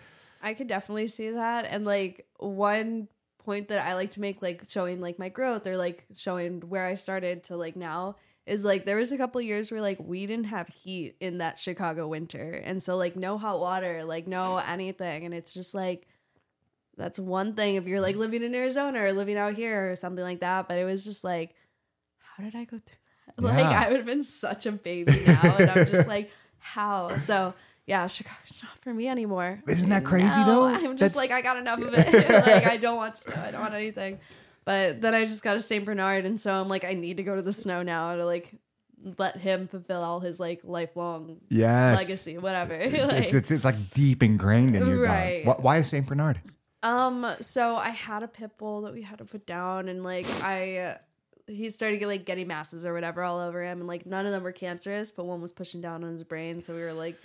I 0.41 0.53
could 0.53 0.67
definitely 0.67 1.07
see 1.07 1.31
that. 1.31 1.65
And 1.65 1.85
like 1.85 2.27
one 2.38 3.09
point 3.45 3.69
that 3.69 3.86
I 3.86 3.94
like 3.94 4.12
to 4.12 4.21
make, 4.21 4.42
like 4.42 4.63
showing 4.68 5.00
like 5.00 5.19
my 5.19 5.30
growth 5.30 5.68
or 5.68 5.77
like 5.77 6.06
showing 6.15 6.62
where 6.62 6.86
I 6.86 6.95
started 6.95 7.44
to 7.45 7.57
like 7.57 7.75
now 7.75 8.15
is 8.45 8.63
like 8.63 8.86
there 8.86 8.97
was 8.97 9.12
a 9.12 9.18
couple 9.18 9.42
years 9.42 9.71
where 9.71 9.81
like 9.81 9.97
we 10.00 10.25
didn't 10.27 10.47
have 10.47 10.68
heat 10.68 11.15
in 11.19 11.39
that 11.39 11.57
Chicago 11.57 12.07
winter. 12.07 12.62
And 12.63 12.81
so 12.81 12.95
like 12.95 13.15
no 13.15 13.38
hot 13.38 13.59
water, 13.59 14.03
like 14.03 14.27
no 14.27 14.57
anything. 14.57 15.25
And 15.25 15.33
it's 15.33 15.53
just 15.53 15.74
like 15.74 16.07
that's 16.97 17.19
one 17.19 17.53
thing 17.53 17.75
if 17.75 17.86
you're 17.86 18.01
like 18.01 18.15
living 18.15 18.44
in 18.44 18.56
Arizona 18.56 19.01
or 19.01 19.12
living 19.13 19.38
out 19.38 19.56
here 19.56 19.91
or 19.91 19.95
something 19.95 20.24
like 20.24 20.41
that. 20.41 20.68
But 20.68 20.77
it 20.77 20.86
was 20.86 21.03
just 21.03 21.24
like, 21.24 21.56
how 22.19 22.44
did 22.44 22.56
I 22.56 22.65
go 22.65 22.77
through 22.77 22.80
that? 22.86 22.95
Like 23.38 23.65
I 23.65 23.89
would 23.89 23.98
have 23.98 24.06
been 24.06 24.24
such 24.24 24.65
a 24.65 24.71
baby 24.71 25.24
now. 25.25 25.57
and 25.57 25.69
I'm 25.69 25.88
just 25.88 26.07
like, 26.07 26.31
how? 26.59 27.18
So 27.18 27.53
yeah, 27.88 28.08
Chicago's 28.08 28.62
not 28.64 28.78
for 28.80 28.94
me 28.94 29.08
anymore. 29.08 29.62
Isn't 29.68 29.90
that 29.90 30.04
crazy, 30.06 30.40
No, 30.42 30.46
though? 30.46 30.64
I'm 30.66 30.98
just 30.98 31.14
That's- 31.14 31.16
like 31.16 31.32
I 31.32 31.42
got 31.42 31.58
enough 31.58 31.82
of 31.82 31.94
it. 31.94 32.30
like 32.48 32.66
I 32.68 32.78
don't 32.78 32.98
want 32.98 33.18
snow. 33.18 33.36
I 33.38 33.52
don't 33.52 33.62
want 33.62 33.74
anything. 33.74 34.20
But 34.66 35.00
then 35.02 35.14
I 35.14 35.26
just 35.26 35.44
got 35.44 35.56
a 35.56 35.60
Saint 35.60 35.86
Bernard, 35.86 36.26
and 36.26 36.42
so 36.42 36.54
I'm 36.54 36.68
like, 36.68 36.84
I 36.84 36.94
need 36.94 37.18
to 37.18 37.24
go 37.24 37.36
to 37.36 37.42
the 37.44 37.54
snow 37.54 37.84
now 37.84 38.16
to 38.16 38.26
like 38.26 38.52
let 39.20 39.38
him 39.38 39.68
fulfill 39.68 40.02
all 40.04 40.20
his 40.20 40.40
like 40.40 40.62
lifelong 40.64 41.38
Yes, 41.50 42.00
legacy, 42.00 42.40
whatever. 42.40 42.76
like, 42.76 42.90
it's, 43.26 43.34
it's 43.36 43.52
it's 43.52 43.64
like 43.66 43.92
deep 43.92 44.24
ingrained 44.24 44.76
in 44.76 44.88
your 44.88 45.04
Right. 45.04 45.46
dog. 45.46 45.62
Why, 45.62 45.78
is 45.78 45.88
Saint 45.90 46.08
Bernard? 46.08 46.42
Um, 46.82 47.28
so 47.42 47.76
I 47.76 47.90
had 47.90 48.24
a 48.24 48.28
pit 48.28 48.58
bull 48.58 48.82
that 48.82 48.94
we 48.94 49.04
had 49.04 49.20
to 49.20 49.26
put 49.26 49.46
down, 49.46 49.88
and 49.88 50.04
like 50.04 50.26
I, 50.42 50.98
he 51.48 51.70
started 51.70 52.00
get, 52.00 52.08
like 52.08 52.26
getting 52.26 52.48
masses 52.48 52.88
or 52.88 52.94
whatever 52.96 53.22
all 53.22 53.40
over 53.40 53.64
him, 53.64 53.80
and 53.82 53.88
like 53.88 54.08
none 54.08 54.26
of 54.26 54.32
them 54.32 54.42
were 54.42 54.52
cancerous, 54.52 55.12
but 55.12 55.26
one 55.28 55.42
was 55.42 55.52
pushing 55.52 55.82
down 55.82 56.04
on 56.04 56.12
his 56.12 56.24
brain. 56.24 56.64
So 56.64 56.74
we 56.74 56.82
were 56.82 56.94
like, 56.94 57.14
"Ugh, 57.16 57.20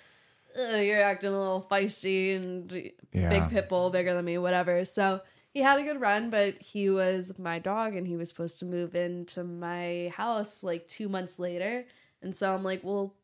"You're 0.56 1.02
acting 1.02 1.30
a 1.30 1.38
little 1.38 1.66
feisty 1.70 2.36
and 2.36 2.70
Yeah. 3.12 3.28
big 3.30 3.48
pit 3.50 3.68
bull, 3.68 3.90
bigger 3.90 4.14
than 4.14 4.24
me, 4.24 4.38
whatever." 4.38 4.84
So 4.84 5.20
he 5.52 5.60
had 5.60 5.78
a 5.78 5.82
good 5.82 6.00
run, 6.00 6.30
but 6.30 6.60
he 6.62 6.90
was 6.90 7.38
my 7.38 7.58
dog, 7.58 7.94
and 7.96 8.06
he 8.06 8.16
was 8.16 8.28
supposed 8.28 8.58
to 8.60 8.64
move 8.64 8.94
into 8.94 9.42
my 9.44 10.12
house 10.14 10.62
like 10.62 10.86
two 10.86 11.08
months 11.08 11.38
later, 11.38 11.84
and 12.22 12.34
so 12.36 12.54
I'm 12.54 12.62
like, 12.62 12.82
well. 12.84 13.14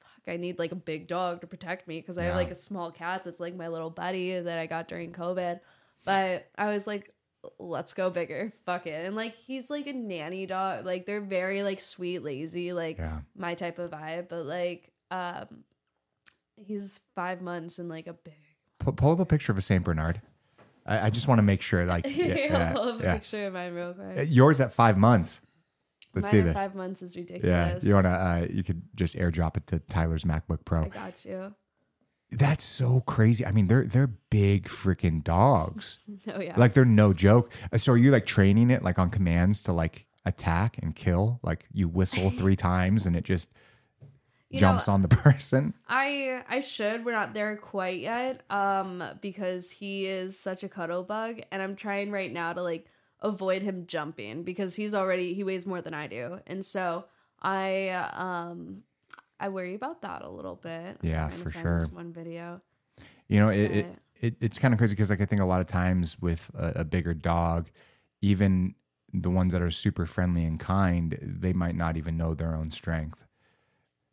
fuck, 0.00 0.32
I 0.34 0.36
need 0.36 0.58
like 0.58 0.72
a 0.72 0.76
big 0.76 1.06
dog 1.06 1.40
to 1.40 1.46
protect 1.46 1.88
me 1.88 1.98
because 2.00 2.18
I 2.18 2.24
have 2.24 2.34
like 2.34 2.50
a 2.50 2.54
small 2.54 2.90
cat 2.90 3.24
that's 3.24 3.40
like 3.40 3.54
my 3.54 3.68
little 3.68 3.88
buddy 3.90 4.38
that 4.38 4.58
I 4.58 4.66
got 4.66 4.86
during 4.88 5.12
COVID. 5.12 5.60
But 6.04 6.46
I 6.58 6.72
was 6.74 6.86
like, 6.86 7.14
let's 7.58 7.94
go 7.94 8.10
bigger. 8.10 8.52
Fuck 8.66 8.86
it. 8.86 9.06
And 9.06 9.16
like 9.16 9.34
he's 9.34 9.70
like 9.70 9.86
a 9.86 9.92
nanny 9.94 10.44
dog. 10.46 10.84
Like 10.84 11.06
they're 11.06 11.20
very 11.22 11.62
like 11.62 11.80
sweet, 11.80 12.18
lazy, 12.22 12.72
like 12.74 12.98
Yeah. 12.98 13.20
my 13.34 13.54
type 13.54 13.78
of 13.78 13.90
vibe. 13.92 14.28
But 14.28 14.44
like 14.44 14.90
um 15.10 15.64
he's 16.64 17.00
five 17.14 17.40
months 17.42 17.78
and 17.78 17.88
like 17.88 18.06
a 18.06 18.12
big 18.12 18.34
Pull, 18.78 18.94
pull 18.94 19.12
up 19.12 19.20
a 19.20 19.26
picture 19.26 19.52
of 19.52 19.58
a 19.58 19.62
Saint 19.62 19.84
Bernard. 19.84 20.22
I, 20.86 21.06
I 21.06 21.10
just 21.10 21.28
want 21.28 21.38
to 21.38 21.42
make 21.42 21.60
sure, 21.60 21.84
like, 21.84 22.06
yeah, 22.16 22.34
yeah, 22.34 22.72
I'll 22.74 22.92
have 22.92 23.00
a 23.04 23.12
picture 23.14 23.46
of 23.46 23.52
mine 23.52 23.74
real 23.74 23.92
quick. 23.92 24.18
Uh, 24.18 24.22
yours 24.22 24.60
at 24.60 24.72
five 24.72 24.96
months. 24.96 25.40
Let's 26.14 26.24
Mine 26.24 26.30
see 26.32 26.40
this. 26.40 26.54
Five 26.54 26.74
months 26.74 27.02
is 27.02 27.16
ridiculous. 27.16 27.84
Yeah, 27.84 27.88
you 27.88 27.94
wanna? 27.94 28.08
Uh, 28.08 28.46
you 28.50 28.64
could 28.64 28.82
just 28.96 29.16
airdrop 29.16 29.56
it 29.56 29.66
to 29.68 29.78
Tyler's 29.78 30.24
MacBook 30.24 30.64
Pro. 30.64 30.84
I 30.84 30.88
got 30.88 31.24
you. 31.24 31.54
That's 32.32 32.64
so 32.64 33.00
crazy. 33.00 33.44
I 33.44 33.52
mean, 33.52 33.66
they're 33.68 33.84
they're 33.84 34.06
big 34.06 34.66
freaking 34.68 35.22
dogs. 35.22 35.98
Oh 36.34 36.40
yeah. 36.40 36.54
Like 36.58 36.74
they're 36.74 36.84
no 36.84 37.12
joke. 37.12 37.52
Uh, 37.72 37.78
So 37.78 37.92
are 37.92 37.96
you 37.96 38.10
like 38.10 38.26
training 38.26 38.70
it 38.70 38.82
like 38.82 38.98
on 38.98 39.10
commands 39.10 39.62
to 39.64 39.72
like 39.72 40.06
attack 40.24 40.78
and 40.82 40.94
kill? 40.96 41.38
Like 41.42 41.66
you 41.72 41.88
whistle 41.88 42.30
three 42.40 42.56
times 42.56 43.06
and 43.06 43.14
it 43.14 43.24
just 43.24 43.52
You 44.50 44.60
know, 44.60 44.68
jumps 44.68 44.88
on 44.88 45.02
the 45.02 45.08
person. 45.08 45.74
I 45.88 46.42
I 46.48 46.60
should. 46.60 47.04
We're 47.04 47.12
not 47.12 47.34
there 47.34 47.56
quite 47.56 48.00
yet. 48.00 48.42
Um, 48.50 49.02
because 49.20 49.70
he 49.70 50.06
is 50.06 50.38
such 50.38 50.64
a 50.64 50.68
cuddle 50.68 51.04
bug, 51.04 51.40
and 51.52 51.62
I'm 51.62 51.76
trying 51.76 52.10
right 52.10 52.32
now 52.32 52.52
to 52.52 52.62
like 52.62 52.86
avoid 53.20 53.62
him 53.62 53.86
jumping 53.86 54.42
because 54.42 54.74
he's 54.74 54.94
already 54.94 55.34
he 55.34 55.44
weighs 55.44 55.66
more 55.66 55.80
than 55.80 55.94
I 55.94 56.08
do, 56.08 56.40
and 56.46 56.64
so 56.64 57.04
I 57.40 57.90
um 57.90 58.82
I 59.38 59.48
worry 59.48 59.74
about 59.74 60.02
that 60.02 60.22
a 60.22 60.28
little 60.28 60.56
bit. 60.56 60.98
Yeah, 61.02 61.28
for 61.28 61.50
sure. 61.50 61.80
this 61.80 61.92
One 61.92 62.12
video. 62.12 62.60
You 63.28 63.38
know, 63.38 63.48
it, 63.48 63.70
it, 63.70 63.86
it 64.20 64.34
it's 64.40 64.58
kind 64.58 64.74
of 64.74 64.78
crazy 64.78 64.94
because 64.94 65.10
like 65.10 65.20
I 65.20 65.24
think 65.24 65.40
a 65.40 65.46
lot 65.46 65.60
of 65.60 65.68
times 65.68 66.20
with 66.20 66.50
a, 66.54 66.80
a 66.80 66.84
bigger 66.84 67.14
dog, 67.14 67.70
even 68.20 68.74
the 69.12 69.30
ones 69.30 69.52
that 69.52 69.62
are 69.62 69.70
super 69.70 70.06
friendly 70.06 70.44
and 70.44 70.58
kind, 70.58 71.18
they 71.22 71.52
might 71.52 71.74
not 71.74 71.96
even 71.96 72.16
know 72.16 72.34
their 72.34 72.54
own 72.54 72.70
strength. 72.70 73.24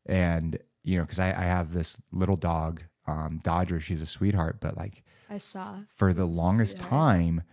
And 0.08 0.58
you 0.84 0.98
know, 0.98 1.04
because 1.04 1.20
I, 1.20 1.28
I 1.30 1.44
have 1.44 1.74
this 1.74 1.98
little 2.12 2.38
dog, 2.38 2.82
um, 3.08 3.40
Dodger. 3.44 3.80
She's 3.80 4.02
a 4.02 4.06
sweetheart, 4.06 4.58
but 4.62 4.76
like 4.78 5.04
I 5.30 5.38
saw. 5.38 5.80
for 5.96 6.14
the 6.14 6.26
longest 6.26 6.78
Sweetheart. 6.78 6.90
time, 6.92 7.44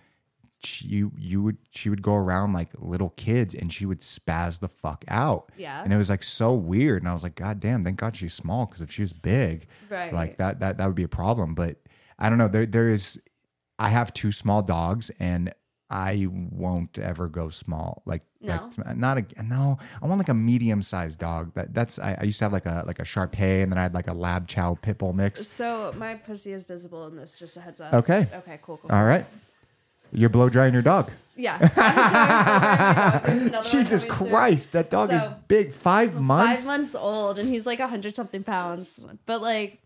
she, 0.62 0.86
you 0.86 1.12
you 1.18 1.42
would 1.42 1.58
she 1.72 1.90
would 1.90 2.00
go 2.00 2.14
around 2.14 2.52
like 2.52 2.70
little 2.78 3.10
kids 3.10 3.54
and 3.54 3.72
she 3.72 3.84
would 3.86 4.00
spaz 4.00 4.60
the 4.60 4.68
fuck 4.68 5.04
out. 5.08 5.50
Yeah. 5.56 5.82
And 5.82 5.92
it 5.92 5.96
was 5.98 6.08
like 6.08 6.22
so 6.22 6.54
weird. 6.54 7.02
And 7.02 7.08
I 7.08 7.12
was 7.12 7.22
like, 7.22 7.34
God 7.34 7.60
damn, 7.60 7.84
thank 7.84 7.98
God 7.98 8.16
she's 8.16 8.32
small 8.34 8.66
because 8.66 8.80
if 8.80 8.90
she 8.90 9.02
was 9.02 9.12
big, 9.12 9.66
Right. 9.90 10.12
like 10.12 10.36
that 10.38 10.60
that 10.60 10.78
that 10.78 10.86
would 10.86 10.94
be 10.94 11.02
a 11.02 11.08
problem. 11.08 11.54
But 11.54 11.76
I 12.18 12.28
don't 12.28 12.38
know. 12.38 12.48
There 12.48 12.66
there 12.66 12.88
is 12.88 13.20
I 13.78 13.88
have 13.88 14.14
two 14.14 14.30
small 14.32 14.62
dogs 14.62 15.10
and 15.18 15.52
I 15.94 16.26
won't 16.28 16.98
ever 16.98 17.28
go 17.28 17.50
small. 17.50 18.02
Like, 18.04 18.22
No? 18.40 18.68
not 18.96 19.18
a 19.18 19.42
no. 19.44 19.78
I 20.02 20.06
want 20.08 20.18
like 20.18 20.28
a 20.28 20.34
medium 20.34 20.82
sized 20.82 21.20
dog. 21.20 21.54
That 21.54 21.72
that's 21.72 22.00
I, 22.00 22.16
I 22.20 22.24
used 22.24 22.40
to 22.40 22.46
have 22.46 22.52
like 22.52 22.66
a 22.66 22.82
like 22.84 22.98
a 22.98 23.04
Shar 23.04 23.28
Pei, 23.28 23.62
and 23.62 23.70
then 23.70 23.78
I 23.78 23.82
had 23.82 23.94
like 23.94 24.08
a 24.08 24.12
Lab 24.12 24.48
Chow 24.48 24.74
pit 24.82 24.98
bull 24.98 25.12
mix. 25.12 25.46
So 25.46 25.94
my 25.96 26.16
pussy 26.16 26.52
is 26.52 26.64
visible 26.64 27.06
in 27.06 27.14
this. 27.16 27.38
Just 27.38 27.56
a 27.56 27.60
heads 27.60 27.80
up. 27.80 27.94
Okay. 27.94 28.26
Okay. 28.34 28.58
Cool. 28.60 28.78
Cool. 28.78 28.90
All 28.90 29.04
right, 29.04 29.24
you're 30.12 30.30
blow 30.30 30.48
drying 30.48 30.72
your 30.74 30.82
dog. 30.82 31.12
Yeah. 31.36 31.58
Jesus 33.64 34.04
coming 34.04 34.18
through. 34.18 34.28
Christ, 34.30 34.72
that 34.72 34.90
dog 34.90 35.12
is 35.12 35.22
big. 35.48 35.72
Five 35.72 36.20
months. 36.20 36.64
Five 36.64 36.66
months 36.66 36.94
old, 36.94 37.38
and 37.38 37.48
he's 37.48 37.66
like 37.66 37.80
a 37.80 37.86
hundred 37.86 38.16
something 38.16 38.42
pounds. 38.42 39.04
But 39.26 39.42
like, 39.42 39.80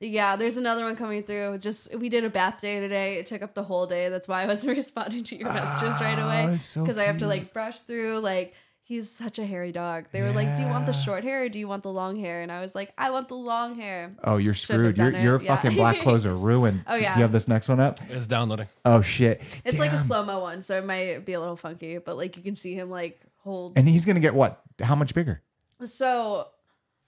yeah, 0.00 0.36
there's 0.36 0.56
another 0.56 0.84
one 0.84 0.96
coming 0.96 1.22
through. 1.22 1.58
Just 1.58 1.94
we 1.94 2.08
did 2.08 2.24
a 2.24 2.30
bath 2.30 2.60
day 2.60 2.80
today. 2.80 3.16
It 3.16 3.26
took 3.26 3.42
up 3.42 3.52
the 3.52 3.62
whole 3.62 3.86
day. 3.86 4.08
That's 4.08 4.26
why 4.26 4.42
I 4.42 4.46
wasn't 4.46 4.76
responding 4.76 5.24
to 5.24 5.36
your 5.36 5.52
messages 5.52 6.00
right 6.00 6.18
ah, 6.18 6.26
away 6.26 6.46
Oh, 6.48 6.54
it's 6.54 6.64
so 6.64 6.82
because 6.82 6.96
I 6.96 7.04
have 7.04 7.18
to 7.18 7.26
like 7.26 7.52
brush 7.52 7.80
through. 7.80 8.18
Like 8.20 8.54
he's 8.82 9.10
such 9.10 9.38
a 9.38 9.44
hairy 9.44 9.72
dog. 9.72 10.06
They 10.10 10.22
were 10.22 10.32
like, 10.32 10.56
"Do 10.56 10.62
you 10.62 10.68
want 10.68 10.86
the 10.86 10.92
short 10.92 11.22
hair 11.22 11.44
or 11.44 11.48
do 11.50 11.58
you 11.58 11.68
want 11.68 11.82
the 11.82 11.92
long 11.92 12.18
hair?" 12.18 12.40
And 12.40 12.50
I 12.50 12.62
was 12.62 12.74
like, 12.74 12.94
"I 12.96 13.10
want 13.10 13.28
the 13.28 13.36
long 13.36 13.76
hair." 13.76 14.16
Oh, 14.24 14.38
you're 14.38 14.54
screwed. 14.54 14.96
Your 14.96 15.10
done 15.10 15.20
it, 15.20 15.22
your 15.22 15.40
yeah. 15.40 15.54
fucking 15.54 15.76
black 15.76 15.98
clothes 16.02 16.24
are 16.24 16.34
ruined. 16.34 16.82
Oh, 16.86 16.94
yeah. 16.96 17.12
Do 17.12 17.18
you 17.18 17.22
have 17.22 17.32
this 17.32 17.46
next 17.46 17.68
one 17.68 17.78
up? 17.78 18.00
It's 18.08 18.26
downloading. 18.26 18.68
Oh 18.86 19.02
shit. 19.02 19.42
It's 19.66 19.78
like 19.78 19.92
a 19.92 19.96
Damn. 19.96 20.04
slow 20.04 20.24
mo 20.24 20.40
one, 20.40 20.62
so 20.62 20.78
it 20.78 20.86
might 20.86 21.26
be 21.26 21.34
a 21.34 21.40
little 21.40 21.56
funky, 21.56 21.98
but 21.98 22.16
like 22.16 22.38
you 22.38 22.42
can 22.42 22.56
see 22.56 22.74
him 22.74 22.88
like 22.88 23.20
hold 23.42 23.74
And 23.76 23.86
he's 23.86 24.06
gonna 24.06 24.20
get 24.20 24.34
what? 24.34 24.62
How 24.80 24.94
much 24.94 25.14
bigger? 25.14 25.42
So 25.84 26.46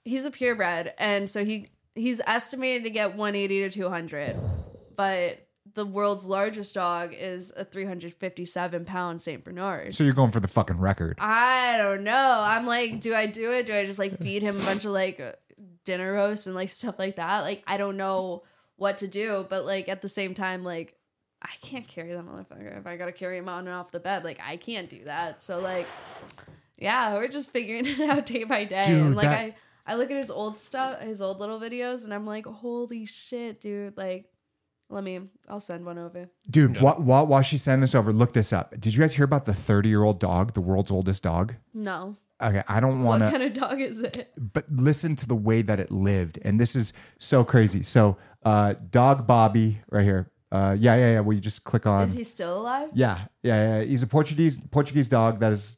he's 0.05 0.27
a 0.27 0.31
purebred, 0.31 0.93
and 0.99 1.31
so 1.31 1.43
he 1.43 1.69
he's 1.95 2.21
estimated 2.27 2.85
to 2.85 2.91
get 2.91 3.11
180 3.17 3.69
to 3.69 3.71
200, 3.71 4.37
but 4.97 5.47
the 5.75 5.87
world's 5.87 6.27
largest 6.27 6.75
dog 6.75 7.15
is 7.15 7.53
a 7.57 7.65
357 7.65 8.85
pound 8.85 9.23
Saint 9.23 9.45
Bernard. 9.45 9.95
So 9.95 10.05
you're 10.05 10.13
going 10.13 10.31
for 10.31 10.41
the 10.41 10.49
fucking 10.49 10.79
record. 10.79 11.17
I 11.19 11.79
don't 11.79 12.05
know. 12.05 12.37
I'm 12.41 12.67
like, 12.67 13.01
do 13.01 13.15
I 13.15 13.27
do 13.27 13.53
it? 13.53 13.67
Do 13.67 13.75
I 13.75 13.85
just 13.87 13.99
like 13.99 14.19
feed 14.19 14.43
him 14.43 14.57
a 14.57 14.65
bunch 14.65 14.85
of 14.85 14.91
like 14.91 15.21
dinner 15.85 16.13
roast 16.13 16.47
and 16.47 16.55
like 16.55 16.69
stuff 16.69 16.99
like 16.99 17.17
that? 17.17 17.41
Like, 17.41 17.63
I 17.67 17.77
don't 17.79 17.97
know 17.97 18.43
what 18.77 18.99
to 18.99 19.09
do, 19.09 19.47
but 19.49 19.65
like 19.65 19.89
at 19.89 20.03
the 20.03 20.09
same 20.09 20.35
time, 20.35 20.63
like 20.63 20.95
I 21.41 21.51
can't 21.63 21.89
carry 21.89 22.13
that 22.13 22.25
motherfucker. 22.25 22.79
If 22.79 22.87
I 22.87 22.97
gotta 22.97 23.13
carry 23.13 23.39
him 23.39 23.49
on 23.49 23.61
and 23.67 23.75
off 23.75 23.91
the 23.93 24.01
bed, 24.01 24.25
like 24.25 24.41
I 24.45 24.57
can't 24.59 24.91
do 24.91 25.05
that. 25.05 25.43
So 25.43 25.59
like, 25.59 25.87
yeah, 26.79 27.15
we're 27.15 27.29
just 27.29 27.51
figuring 27.51 27.87
it 27.87 28.01
out 28.01 28.27
day 28.27 28.45
by 28.45 28.65
day. 28.65 28.85
Dude, 28.85 29.03
and 29.03 29.15
like 29.17 29.25
that- 29.25 29.39
I, 29.39 29.55
I 29.87 29.97
look 29.97 30.11
at 30.11 30.17
his 30.17 30.31
old 30.31 30.59
stuff, 30.59 31.01
his 31.01 31.21
old 31.21 31.39
little 31.41 31.59
videos, 31.61 32.05
and 32.05 32.15
I'm 32.15 32.27
like, 32.27 32.47
holy 32.47 33.05
shit, 33.05 33.61
dude! 33.61 33.97
Like, 33.97 34.27
let 34.91 35.03
me, 35.05 35.21
I'll 35.49 35.61
send 35.61 35.85
one 35.87 35.99
over. 35.99 36.29
Dude, 36.51 36.81
while, 36.81 36.97
while, 36.97 37.27
while 37.27 37.43
she's 37.43 37.63
sending 37.63 37.81
this 37.81 37.95
over, 37.95 38.13
look 38.13 38.33
this 38.33 38.53
up. 38.53 38.79
Did 38.79 38.95
you 38.95 39.01
guys 39.01 39.15
hear 39.15 39.25
about 39.25 39.45
the 39.47 39.55
30 39.55 39.89
year 39.89 40.03
old 40.05 40.21
dog, 40.21 40.55
the 40.55 40.61
world's 40.61 40.91
oldest 40.91 41.23
dog? 41.23 41.55
No, 41.75 42.17
Okay, 42.43 42.63
I 42.67 42.81
don't 42.81 43.05
want 43.05 43.21
to, 43.21 43.27
What 43.27 43.31
kind 43.33 43.43
of 43.45 43.53
dog 43.55 43.81
is 43.81 44.03
it? 44.03 44.33
but 44.37 44.65
listen 44.71 45.15
to 45.17 45.29
the 45.29 45.35
way 45.37 45.63
that 45.63 45.79
it 45.79 45.91
lived. 45.93 46.39
And 46.43 46.59
this 46.59 46.75
is 46.75 46.93
so 47.19 47.45
crazy. 47.45 47.83
So, 47.85 48.17
uh, 48.45 48.75
dog 48.91 49.27
Bobby, 49.29 49.81
right 49.91 50.03
here. 50.05 50.29
Uh, 50.51 50.77
yeah, 50.79 50.97
yeah, 50.97 51.13
yeah. 51.13 51.21
Will 51.21 51.35
you 51.35 51.41
just 51.41 51.63
click 51.65 51.87
on? 51.87 52.03
Is 52.03 52.15
he 52.15 52.25
still 52.25 52.59
alive? 52.61 52.91
yeah, 52.95 53.27
yeah, 53.43 53.79
yeah. 53.79 53.85
He's 53.85 54.03
a 54.03 54.07
Portuguese 54.07 54.59
Portuguese 54.71 55.09
dog 55.09 55.39
that 55.41 55.53
is 55.53 55.77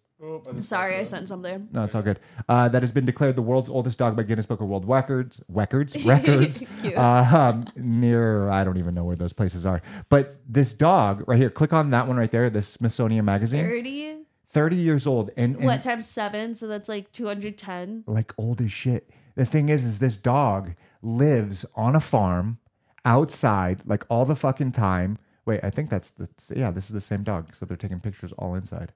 Sorry, 0.61 0.97
I 0.97 1.03
sent 1.03 1.29
something. 1.29 1.69
No, 1.73 1.85
it's 1.85 1.95
all 1.95 2.03
good. 2.03 2.21
Uh, 2.49 2.69
that 2.69 2.83
has 2.83 2.93
been 2.93 3.05
declared 3.05 3.37
the 3.37 3.43
world's 3.43 3.69
oldest 3.69 3.99
dog 3.99 4.17
by 4.17 4.23
Guinness 4.23 4.47
Book 4.47 4.61
of 4.61 4.69
World 4.69 4.89
Records. 4.89 5.41
Records, 5.49 6.07
records. 6.07 6.63
Uh, 6.85 7.01
um, 7.33 7.65
near, 7.77 8.49
I 8.49 8.65
don't 8.65 8.77
even 8.79 8.95
know 8.95 9.05
where 9.05 9.17
those 9.17 9.33
places 9.33 9.67
are. 9.67 9.83
But 10.09 10.37
this 10.49 10.73
dog 10.73 11.25
right 11.27 11.37
here, 11.39 11.51
click 11.51 11.73
on 11.73 11.91
that 11.91 12.07
one 12.07 12.17
right 12.17 12.31
there. 12.31 12.49
The 12.49 12.63
Smithsonian 12.63 13.25
Magazine, 13.25 13.65
30? 13.65 14.19
thirty 14.47 14.77
years 14.77 15.07
old, 15.07 15.31
and, 15.37 15.57
and 15.57 15.65
What 15.65 15.83
times 15.83 16.07
seven? 16.07 16.55
So 16.55 16.69
that's 16.69 16.89
like 16.89 17.11
210. 17.13 18.05
like 18.07 18.33
old 18.39 18.61
as 18.61 18.71
shit. 18.73 19.11
The 19.35 19.45
thing 19.45 19.69
is, 19.69 19.85
is 19.85 19.99
this 19.99 20.17
dog 20.17 20.75
lives 21.03 21.67
on 21.75 21.97
a 21.97 22.01
farm 22.01 22.59
outside 23.05 23.83
like 23.85 24.05
all 24.09 24.25
the 24.25 24.37
fucking 24.37 24.73
time. 24.73 25.19
Wait, 25.45 25.61
I 25.63 25.71
think 25.71 25.91
that's 25.91 26.11
the 26.11 26.29
yeah. 26.55 26.71
This 26.71 26.85
is 26.85 26.91
the 26.93 27.01
same 27.01 27.23
dog, 27.25 27.47
except 27.49 27.69
they're 27.69 27.77
taking 27.77 28.01
pictures 28.01 28.33
all 28.39 28.55
inside. 28.55 28.93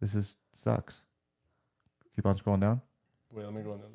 This 0.00 0.14
is 0.14 0.36
sucks. 0.56 1.02
Keep 2.16 2.26
on 2.26 2.36
scrolling 2.36 2.60
down. 2.60 2.80
Wait, 3.32 3.44
let 3.44 3.54
me 3.54 3.62
go 3.62 3.72
on 3.72 3.78
the 3.78 3.84
other 3.84 3.94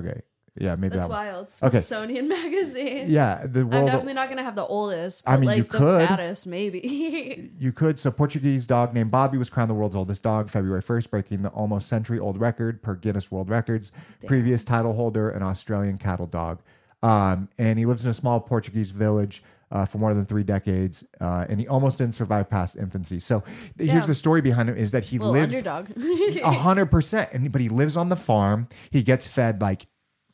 one. 0.00 0.06
Okay. 0.06 0.22
Yeah, 0.58 0.74
maybe 0.76 0.94
That's 0.94 1.06
that 1.06 1.10
one. 1.10 1.26
wild. 1.26 1.48
Okay. 1.62 1.80
Smithsonian 1.80 2.28
magazine. 2.30 3.10
Yeah, 3.10 3.44
the 3.46 3.60
I'm 3.60 3.68
definitely 3.84 4.14
not 4.14 4.30
gonna 4.30 4.42
have 4.42 4.56
the 4.56 4.64
oldest, 4.64 5.24
but 5.24 5.32
I 5.32 5.36
mean, 5.36 5.46
like 5.46 5.56
you 5.58 5.62
the 5.64 5.68
could. 5.68 6.08
fattest, 6.08 6.46
maybe. 6.46 7.52
you 7.58 7.72
could. 7.72 7.98
So, 7.98 8.10
Portuguese 8.10 8.66
dog 8.66 8.94
named 8.94 9.10
Bobby 9.10 9.36
was 9.36 9.50
crowned 9.50 9.68
the 9.68 9.74
world's 9.74 9.96
oldest 9.96 10.22
dog 10.22 10.48
February 10.48 10.82
1st, 10.82 11.10
breaking 11.10 11.42
the 11.42 11.50
almost 11.50 11.88
century 11.88 12.18
old 12.18 12.40
record 12.40 12.82
per 12.82 12.94
Guinness 12.94 13.30
World 13.30 13.50
Records. 13.50 13.92
Previous 14.26 14.64
title 14.64 14.94
holder, 14.94 15.28
an 15.28 15.42
Australian 15.42 15.98
cattle 15.98 16.26
dog. 16.26 16.60
Um, 17.02 17.50
and 17.58 17.78
he 17.78 17.84
lives 17.84 18.04
in 18.04 18.10
a 18.10 18.14
small 18.14 18.40
Portuguese 18.40 18.90
village 18.92 19.42
uh, 19.70 19.84
for 19.84 19.98
more 19.98 20.14
than 20.14 20.24
three 20.26 20.42
decades. 20.44 21.04
Uh, 21.20 21.44
and 21.48 21.58
he 21.60 21.66
almost 21.68 21.98
didn't 21.98 22.14
survive 22.14 22.48
past 22.48 22.76
infancy. 22.76 23.18
So, 23.20 23.40
th- 23.78 23.90
here's 23.90 24.02
Yeah. 24.04 24.06
the 24.06 24.14
story 24.14 24.40
behind 24.40 24.68
him 24.68 24.76
is 24.76 24.92
that 24.92 25.04
he 25.04 25.18
Little 25.18 25.32
lives. 25.34 25.54
underdog. 25.54 25.90
A 26.42 26.52
hundred 26.52 26.86
percent. 26.86 27.30
And 27.32 27.50
but 27.52 27.60
he 27.60 27.68
lives 27.68 27.96
on 27.96 28.08
the 28.08 28.16
farm. 28.16 28.68
He 28.90 29.02
gets 29.02 29.26
fed 29.26 29.60
like 29.60 29.86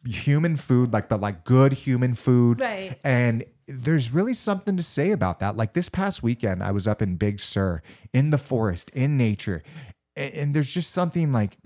human 0.05 0.57
food, 0.57 0.93
like 0.93 1.09
the 1.09 1.17
like 1.17 1.45
good 1.45 1.73
human 1.73 2.15
food. 2.15 2.61
Right. 2.61 2.99
And 3.05 3.45
there's 3.69 4.13
really 4.13 4.35
something 4.35 4.77
to 4.77 4.83
say 4.83 5.13
about 5.13 5.39
that. 5.41 5.57
Like 5.57 5.73
this 5.73 5.89
past 5.89 6.23
weekend, 6.23 6.63
I 6.63 6.73
was 6.73 6.87
up 6.87 7.01
in 7.01 7.17
Big 7.17 7.39
Sur, 7.41 7.81
in 8.13 8.31
the 8.31 8.39
forest, 8.39 8.91
in 8.91 9.17
nature, 9.17 9.63
and 10.17 10.53
there's 10.55 10.73
just 10.73 10.91
something 10.91 11.31
like 11.33 11.57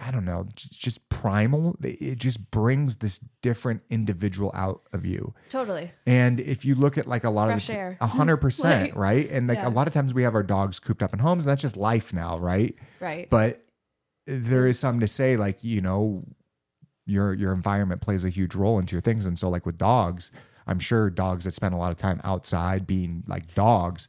I 0.00 0.10
don't 0.12 0.24
know, 0.24 0.46
just 0.54 1.08
primal. 1.08 1.76
It 1.82 2.18
just 2.18 2.50
brings 2.50 2.96
this 2.96 3.18
different 3.42 3.82
individual 3.90 4.52
out 4.54 4.82
of 4.92 5.04
you. 5.04 5.34
totally. 5.48 5.90
And 6.06 6.38
if 6.38 6.64
you 6.64 6.76
look 6.76 6.96
at 6.96 7.06
like 7.06 7.24
a 7.24 7.30
lot 7.30 7.48
Fresh 7.48 7.70
of 7.70 7.96
a 8.00 8.06
hundred 8.06 8.36
percent, 8.36 8.90
Like, 8.90 8.96
right? 8.96 9.30
And 9.30 9.48
like 9.48 9.58
yeah. 9.58 9.68
a 9.68 9.70
lot 9.70 9.88
of 9.88 9.94
times 9.94 10.14
we 10.14 10.22
have 10.22 10.34
our 10.34 10.42
dogs 10.44 10.78
cooped 10.78 11.02
up 11.02 11.12
in 11.12 11.18
homes, 11.18 11.46
and 11.46 11.50
that's 11.50 11.62
just 11.62 11.76
life 11.76 12.12
now, 12.12 12.38
right? 12.38 12.76
Right. 13.00 13.28
But 13.28 13.64
there 14.26 14.66
is 14.66 14.78
something 14.78 15.00
to 15.00 15.08
say, 15.08 15.36
like 15.36 15.64
you 15.64 15.80
know, 15.80 16.24
your 17.06 17.34
your 17.34 17.52
environment 17.52 18.00
plays 18.00 18.24
a 18.24 18.30
huge 18.30 18.54
role 18.54 18.78
into 18.78 18.94
your 18.94 19.00
things, 19.00 19.26
and 19.26 19.38
so 19.38 19.48
like 19.48 19.66
with 19.66 19.78
dogs, 19.78 20.30
I'm 20.66 20.78
sure 20.78 21.10
dogs 21.10 21.44
that 21.44 21.54
spend 21.54 21.74
a 21.74 21.78
lot 21.78 21.90
of 21.90 21.96
time 21.96 22.20
outside 22.22 22.86
being 22.86 23.24
like 23.26 23.54
dogs, 23.54 24.06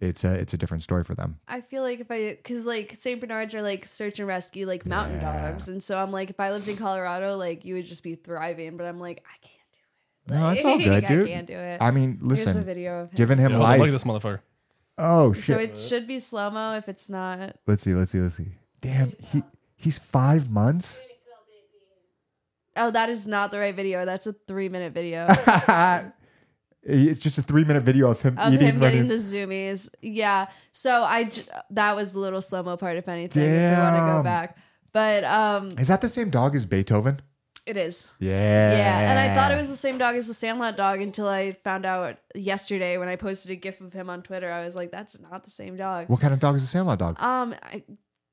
it's 0.00 0.22
a 0.24 0.34
it's 0.34 0.54
a 0.54 0.56
different 0.58 0.82
story 0.82 1.02
for 1.04 1.14
them. 1.14 1.40
I 1.48 1.60
feel 1.60 1.82
like 1.82 2.00
if 2.00 2.10
I, 2.10 2.30
because 2.30 2.66
like 2.66 2.94
St. 2.98 3.20
Bernards 3.20 3.54
are 3.54 3.62
like 3.62 3.86
search 3.86 4.18
and 4.18 4.28
rescue, 4.28 4.66
like 4.66 4.86
mountain 4.86 5.20
Yeah. 5.20 5.50
dogs. 5.50 5.68
And 5.68 5.82
so 5.82 5.98
I'm 5.98 6.10
like, 6.12 6.30
if 6.30 6.38
I 6.38 6.50
lived 6.52 6.68
in 6.68 6.76
Colorado, 6.76 7.36
like 7.36 7.64
you 7.64 7.74
would 7.74 7.84
just 7.84 8.02
be 8.02 8.14
thriving. 8.14 8.76
But 8.76 8.86
I'm 8.86 9.00
like, 9.00 9.24
I 9.26 9.36
can't 9.46 9.54
do 9.72 10.34
it. 10.34 10.38
No, 10.38 10.50
it's 10.50 10.64
all 10.64 10.78
good, 11.00 11.06
dude. 11.06 11.26
I 11.26 11.30
can't 11.30 11.46
do 11.46 11.54
it. 11.54 11.82
I 11.82 11.90
mean, 11.90 12.18
listen. 12.22 12.46
Here's 12.46 12.56
a 12.56 12.62
video 12.62 13.02
of 13.02 13.10
him. 13.10 13.16
giving 13.16 13.38
him 13.38 13.50
Yeah, 13.52 13.56
hold 13.58 13.68
on, 13.70 13.78
look 13.78 13.88
at 13.88 13.92
this 13.92 14.04
motherfucker. 14.04 14.40
Oh 15.00 15.32
shit! 15.32 15.44
So 15.44 15.58
it 15.58 15.78
should 15.78 16.06
be 16.08 16.18
slow 16.18 16.50
mo 16.50 16.74
if 16.76 16.88
it's 16.88 17.08
not. 17.08 17.56
let's 17.66 17.82
see, 17.82 17.94
let's 17.94 18.10
see, 18.10 18.18
let's 18.20 18.36
see. 18.36 18.48
Damn, 18.80 19.12
he 19.20 19.42
he's 19.76 19.98
five 19.98 20.50
months. 20.50 21.00
Oh, 22.76 22.90
that 22.92 23.08
is 23.10 23.26
not 23.26 23.50
the 23.50 23.58
right 23.58 23.74
video. 23.74 24.04
That's 24.04 24.26
a 24.28 24.32
three 24.32 24.68
minute 24.68 24.92
video 24.92 25.26
it's 26.82 27.20
just 27.20 27.38
a 27.38 27.42
three 27.42 27.64
minute 27.64 27.82
video 27.82 28.10
of 28.10 28.20
him 28.22 28.38
of 28.38 28.52
eating 28.54 28.68
him 28.68 28.80
getting 28.80 29.06
the 29.08 29.14
zoomies. 29.14 29.88
Yeah. 30.00 30.46
So 30.72 31.02
I 31.02 31.24
j- 31.24 31.42
that 31.70 31.96
was 31.96 32.12
the 32.12 32.18
little 32.20 32.40
slow 32.42 32.62
mo 32.62 32.76
part, 32.76 32.96
if 32.96 33.08
anything. 33.08 33.42
If 33.42 33.50
we 33.50 33.76
want 33.82 33.96
to 33.96 34.00
Damn. 34.00 34.16
go 34.18 34.22
back, 34.22 34.56
but 34.92 35.24
um, 35.24 35.72
Is 35.78 35.88
that 35.88 36.00
the 36.00 36.08
same 36.08 36.30
dog 36.30 36.54
as 36.54 36.66
Beethoven? 36.66 37.20
it 37.66 37.76
is. 37.76 38.10
Yeah. 38.18 38.30
Yeah, 38.72 39.10
and 39.10 39.18
I 39.18 39.34
thought 39.34 39.52
it 39.52 39.56
was 39.56 39.68
the 39.68 39.76
same 39.76 39.98
dog 39.98 40.16
as 40.16 40.26
the 40.26 40.32
Sandlot 40.32 40.78
dog 40.78 41.02
until 41.02 41.28
I 41.28 41.52
found 41.52 41.84
out 41.84 42.16
yesterday 42.34 42.96
when 42.96 43.08
I 43.08 43.16
posted 43.16 43.50
a 43.50 43.56
gif 43.56 43.82
of 43.82 43.92
him 43.92 44.08
on 44.08 44.22
Twitter. 44.22 44.50
I 44.50 44.64
was 44.64 44.74
like, 44.74 44.90
"That's 44.90 45.18
not 45.20 45.44
the 45.44 45.50
same 45.50 45.76
dog." 45.76 46.08
What 46.08 46.20
kind 46.20 46.32
of 46.32 46.40
dog 46.40 46.56
is 46.56 46.64
a 46.64 46.66
Sandlot 46.66 46.98
dog? 46.98 47.20
Um, 47.22 47.54
I, 47.62 47.82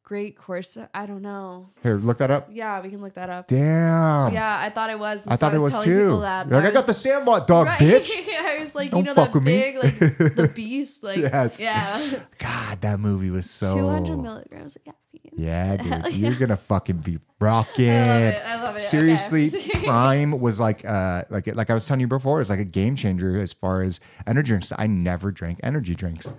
Great 0.06 0.38
course. 0.38 0.78
I 0.94 1.08
don't 1.08 1.24
know. 1.24 1.70
Here, 1.82 1.98
look 1.98 2.20
that 2.20 2.30
up. 2.30 2.48
Yeah, 2.52 2.80
we 2.80 2.90
can 2.92 3.02
look 3.02 3.16
that 3.16 3.28
up. 3.32 3.48
Damn. 3.48 4.32
Yeah, 4.34 4.56
I 4.60 4.70
thought 4.70 4.92
it 4.92 5.00
was. 5.00 5.26
I 5.26 5.32
so 5.36 5.38
thought 5.38 5.56
it 5.56 5.60
was 5.60 5.72
telling 5.72 5.88
too. 5.90 6.04
people 6.04 6.20
that, 6.20 6.48
like, 6.48 6.64
I 6.64 6.70
got 6.70 6.86
the 6.86 6.92
was- 6.92 7.02
Sandlot 7.02 7.48
dog, 7.48 7.66
Right. 7.66 7.80
bitch. 7.80 8.12
I 8.40 8.60
was 8.60 8.76
like, 8.76 8.92
Don't 8.92 9.00
you 9.00 9.06
know 9.06 9.16
fuck 9.16 9.30
that 9.34 9.34
with 9.34 9.44
me. 9.44 9.58
big, 9.58 9.76
like 9.84 9.98
the 10.36 10.52
beast, 10.56 11.04
like 11.04 11.18
Yes. 11.18 11.60
yeah, 11.60 12.00
God, 12.38 12.82
that 12.82 13.00
movie 13.00 13.32
was 13.32 13.50
so. 13.50 13.76
two 13.76 13.88
hundred 13.88 14.18
milligrams 14.18 14.76
of 14.76 14.84
caffeine. 14.86 15.32
Yeah, 15.38 15.76
dude, 15.78 15.88
Hell 15.92 16.10
you're 16.12 16.36
gonna 16.36 16.56
fucking 16.56 16.98
be 16.98 17.18
rocking. 17.42 17.90
I 17.90 18.06
love 18.06 18.22
it. 18.22 18.42
I 18.46 18.64
love 18.64 18.76
it. 18.76 18.82
Seriously, 18.82 19.48
Okay. 19.48 19.86
Prime 19.86 20.40
was 20.40 20.60
like, 20.60 20.86
uh, 20.86 21.24
like 21.32 21.48
like 21.56 21.72
I 21.72 21.74
was 21.74 21.88
telling 21.88 22.02
you 22.02 22.08
before, 22.08 22.42
it's 22.42 22.52
like 22.52 22.60
a 22.60 22.64
game 22.64 22.96
changer 22.96 23.40
as 23.40 23.54
far 23.54 23.82
as 23.82 24.00
energy 24.28 24.50
drinks. 24.50 24.72
I 24.78 24.86
never 24.86 25.32
drank 25.32 25.60
energy 25.64 25.96
drinks. 25.96 26.32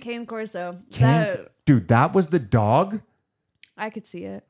Cane 0.00 0.26
Corso. 0.26 0.78
Can- 0.92 1.02
That 1.24 1.52
dude, 1.68 1.88
that 1.88 2.14
was 2.14 2.28
the 2.28 2.38
dog. 2.38 3.02
I 3.76 3.90
could 3.90 4.06
see 4.06 4.24
it. 4.24 4.46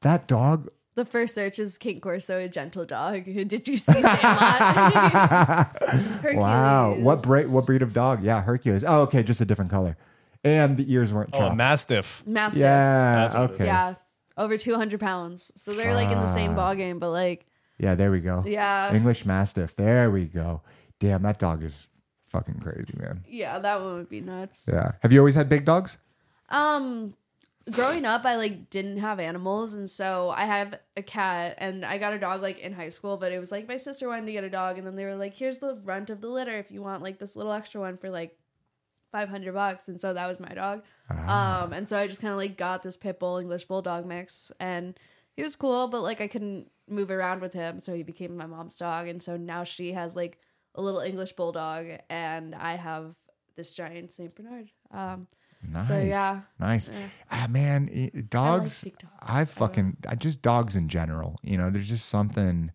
That 0.00 0.26
dog. 0.26 0.70
The 0.94 1.04
first 1.04 1.34
search 1.34 1.58
is 1.58 1.76
Cane 1.76 2.00
Corso, 2.00 2.38
a 2.38 2.48
gentle 2.48 2.86
dog. 2.86 3.24
Did 3.26 3.68
you 3.68 3.76
see 3.76 3.92
Sandlot? 4.00 4.16
Hercules. 6.22 6.36
Wow, 6.38 6.94
what 6.98 7.22
breed? 7.22 7.48
What 7.50 7.66
breed 7.66 7.82
of 7.82 7.92
dog? 7.92 8.24
Yeah, 8.24 8.40
Hercules. 8.42 8.82
Oh, 8.82 9.02
okay, 9.02 9.22
just 9.22 9.40
a 9.42 9.44
different 9.44 9.70
color. 9.70 9.96
and 10.42 10.76
the 10.78 10.90
ears 10.92 11.12
weren't 11.12 11.30
Oh. 11.34 11.52
Mastiff. 11.52 12.24
Mastiff. 12.26 12.60
yeah. 12.62 13.14
That's 13.14 13.34
what 13.34 13.42
it 13.42 13.44
is. 13.44 13.54
Okay. 13.56 13.64
Yeah. 13.66 13.94
Over 14.38 14.56
200 14.56 15.00
pounds. 15.00 15.52
So 15.56 15.74
they're 15.74 15.92
like 15.94 16.08
in 16.10 16.18
the 16.18 16.32
same 16.32 16.54
ball 16.54 16.74
game, 16.76 16.98
but 16.98 17.10
like, 17.10 17.44
Yeah, 17.78 17.94
there 17.96 18.10
we 18.10 18.20
go. 18.20 18.42
yeah. 18.46 18.94
English 18.94 19.26
Mastiff. 19.26 19.76
There 19.76 20.10
we 20.10 20.24
go. 20.26 20.62
Damn, 21.00 21.22
that 21.22 21.38
dog 21.38 21.62
is 21.62 21.88
fucking 22.28 22.60
crazy, 22.60 22.94
man. 22.98 23.24
Yeah, 23.28 23.58
that 23.58 23.80
one 23.80 23.94
would 23.96 24.08
be 24.08 24.20
nuts. 24.20 24.66
Yeah. 24.72 24.92
Have 25.02 25.12
you 25.12 25.18
always 25.20 25.34
had 25.34 25.48
big 25.48 25.64
dogs? 25.64 25.98
Um, 26.48 27.14
growing 27.70 28.04
up, 28.04 28.24
I 28.24 28.36
like 28.36 28.70
didn't 28.70 28.98
have 28.98 29.20
animals, 29.20 29.74
and 29.74 29.88
so 29.88 30.30
I 30.30 30.44
have 30.46 30.78
a 30.96 31.02
cat, 31.02 31.56
and 31.58 31.84
I 31.84 31.98
got 31.98 32.14
a 32.14 32.18
dog 32.18 32.42
like 32.42 32.58
in 32.60 32.72
high 32.72 32.88
school. 32.88 33.16
But 33.16 33.32
it 33.32 33.38
was 33.38 33.52
like 33.52 33.68
my 33.68 33.76
sister 33.76 34.08
wanted 34.08 34.26
to 34.26 34.32
get 34.32 34.44
a 34.44 34.50
dog, 34.50 34.78
and 34.78 34.86
then 34.86 34.96
they 34.96 35.04
were 35.04 35.16
like, 35.16 35.34
"Here's 35.34 35.58
the 35.58 35.74
runt 35.84 36.10
of 36.10 36.20
the 36.20 36.28
litter 36.28 36.58
if 36.58 36.70
you 36.70 36.82
want 36.82 37.02
like 37.02 37.18
this 37.18 37.36
little 37.36 37.52
extra 37.52 37.80
one 37.80 37.96
for 37.96 38.10
like 38.10 38.38
five 39.12 39.28
hundred 39.28 39.54
bucks," 39.54 39.88
and 39.88 40.00
so 40.00 40.14
that 40.14 40.26
was 40.26 40.40
my 40.40 40.54
dog. 40.54 40.82
Um, 41.10 41.72
and 41.72 41.88
so 41.88 41.98
I 41.98 42.06
just 42.06 42.20
kind 42.20 42.32
of 42.32 42.38
like 42.38 42.56
got 42.56 42.82
this 42.82 42.96
pit 42.96 43.18
bull 43.18 43.38
English 43.38 43.64
bulldog 43.64 44.06
mix, 44.06 44.52
and 44.60 44.98
he 45.36 45.42
was 45.42 45.56
cool, 45.56 45.88
but 45.88 46.02
like 46.02 46.20
I 46.20 46.28
couldn't 46.28 46.70
move 46.88 47.10
around 47.10 47.40
with 47.40 47.52
him, 47.52 47.78
so 47.78 47.94
he 47.94 48.02
became 48.02 48.36
my 48.36 48.46
mom's 48.46 48.76
dog, 48.78 49.08
and 49.08 49.22
so 49.22 49.36
now 49.36 49.64
she 49.64 49.92
has 49.92 50.16
like 50.16 50.38
a 50.74 50.82
little 50.82 51.00
English 51.00 51.32
bulldog, 51.32 51.86
and 52.08 52.54
I 52.54 52.76
have 52.76 53.14
this 53.56 53.74
giant 53.74 54.12
Saint 54.12 54.34
Bernard. 54.34 54.70
Um, 54.90 55.26
Nice. 55.62 55.88
So, 55.88 55.98
yeah. 55.98 56.40
Nice. 56.60 56.90
Ah, 57.30 57.46
man, 57.50 57.90
i- 57.92 58.20
dogs. 58.20 58.84
big 58.84 58.98
dogs. 58.98 59.12
I 59.20 59.44
fucking, 59.44 59.96
I 60.08 60.14
just 60.14 60.40
dogs 60.42 60.76
in 60.76 60.88
general. 60.88 61.38
You 61.42 61.58
know, 61.58 61.70
there's 61.70 61.88
just 61.88 62.08
something. 62.08 62.70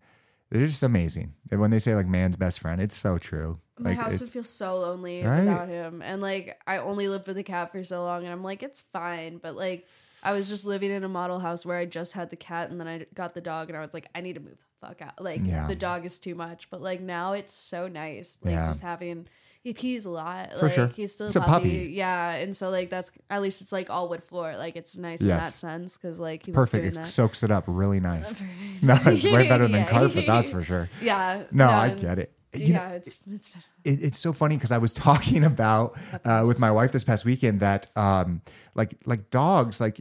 They're 0.50 0.66
just 0.66 0.82
amazing. 0.82 1.34
And 1.50 1.60
When 1.60 1.70
they 1.70 1.78
say 1.78 1.94
like 1.94 2.06
man's 2.06 2.36
best 2.36 2.60
friend, 2.60 2.80
it's 2.80 2.96
so 2.96 3.18
true. 3.18 3.58
My 3.78 3.90
Like 3.90 3.98
house 3.98 4.20
would 4.20 4.28
feel 4.28 4.44
so 4.44 4.78
lonely 4.78 5.24
Right? 5.24 5.40
without 5.40 5.68
him. 5.68 6.00
And 6.02 6.20
like 6.22 6.60
I 6.66 6.76
only 6.78 7.08
lived 7.08 7.26
with 7.26 7.36
a 7.38 7.42
cat 7.42 7.72
for 7.72 7.82
so 7.82 8.04
long 8.04 8.22
and 8.22 8.30
I'm 8.32 8.44
like, 8.44 8.62
it's 8.62 8.82
fine. 8.82 9.38
But 9.38 9.56
like 9.56 9.86
I 10.22 10.32
was 10.32 10.48
just 10.48 10.64
living 10.64 10.90
in 10.92 11.02
a 11.02 11.08
model 11.08 11.40
house 11.40 11.66
where 11.66 11.76
I 11.78 11.86
just 11.86 12.12
had 12.12 12.30
the 12.30 12.36
cat 12.36 12.70
and 12.70 12.78
then 12.78 12.86
I 12.86 13.06
got 13.14 13.34
the 13.34 13.40
dog 13.40 13.68
and 13.68 13.76
I 13.76 13.80
was 13.80 13.92
like, 13.92 14.06
I 14.14 14.20
need 14.20 14.34
to 14.34 14.40
move 14.40 14.58
the 14.58 14.86
fuck 14.86 15.02
out. 15.02 15.20
Like 15.20 15.44
Yeah. 15.44 15.66
the 15.66 15.74
dog 15.74 16.04
is 16.06 16.20
too 16.20 16.36
much. 16.36 16.70
But 16.70 16.80
like 16.82 17.00
now 17.00 17.32
it's 17.32 17.54
so 17.54 17.88
nice. 17.88 18.38
Like 18.42 18.52
Yeah. 18.52 18.66
just 18.68 18.82
having 18.82 19.26
he 19.64 19.72
pees 19.74 20.04
a 20.06 20.10
lot. 20.10 20.52
For 20.52 20.66
like 20.66 20.74
sure. 20.74 20.86
he's 20.88 21.12
still 21.14 21.26
It's 21.26 21.34
a 21.36 21.40
puppy. 21.40 21.52
puppy. 21.70 21.90
Yeah. 21.94 22.32
And 22.34 22.54
so 22.56 22.68
like 22.70 22.90
that's 22.90 23.10
at 23.30 23.42
least 23.42 23.62
it's 23.62 23.72
like 23.72 23.90
all 23.90 24.08
wood 24.10 24.22
floor. 24.22 24.56
Like 24.56 24.76
it's 24.76 24.96
nice 24.96 25.22
in 25.22 25.28
that 25.28 25.56
sense 25.56 25.96
because 25.96 26.20
like 26.20 26.44
he 26.46 26.52
was 26.52 26.68
perfect. 26.68 26.84
It 26.86 26.94
that. 26.94 27.08
soaks 27.08 27.42
it 27.42 27.50
up 27.50 27.64
really 27.66 27.98
nice. 27.98 28.32
no, 28.82 28.96
it's 29.06 29.24
way 29.24 29.48
better 29.48 29.64
than 29.66 29.72
Yeah. 29.80 29.90
carpet. 29.90 30.26
That's 30.26 30.50
for 30.50 30.62
sure. 30.62 30.88
yeah. 31.02 31.44
No, 31.50 31.68
I 31.68 31.90
get 31.90 32.18
it. 32.20 32.30
You 32.52 32.74
know, 32.74 32.80
yeah, 32.80 32.88
it's 32.90 33.18
it's 33.28 33.50
it, 33.82 34.02
it's 34.02 34.18
so 34.18 34.32
funny 34.32 34.56
because 34.56 34.70
I 34.70 34.78
was 34.78 34.92
talking 34.92 35.42
about 35.42 35.98
uh, 36.24 36.44
with 36.46 36.60
my 36.60 36.70
wife 36.70 36.92
this 36.92 37.02
past 37.02 37.24
weekend 37.24 37.58
that 37.60 37.88
um 37.96 38.42
like 38.76 38.94
like 39.06 39.30
dogs 39.30 39.80
like 39.80 39.98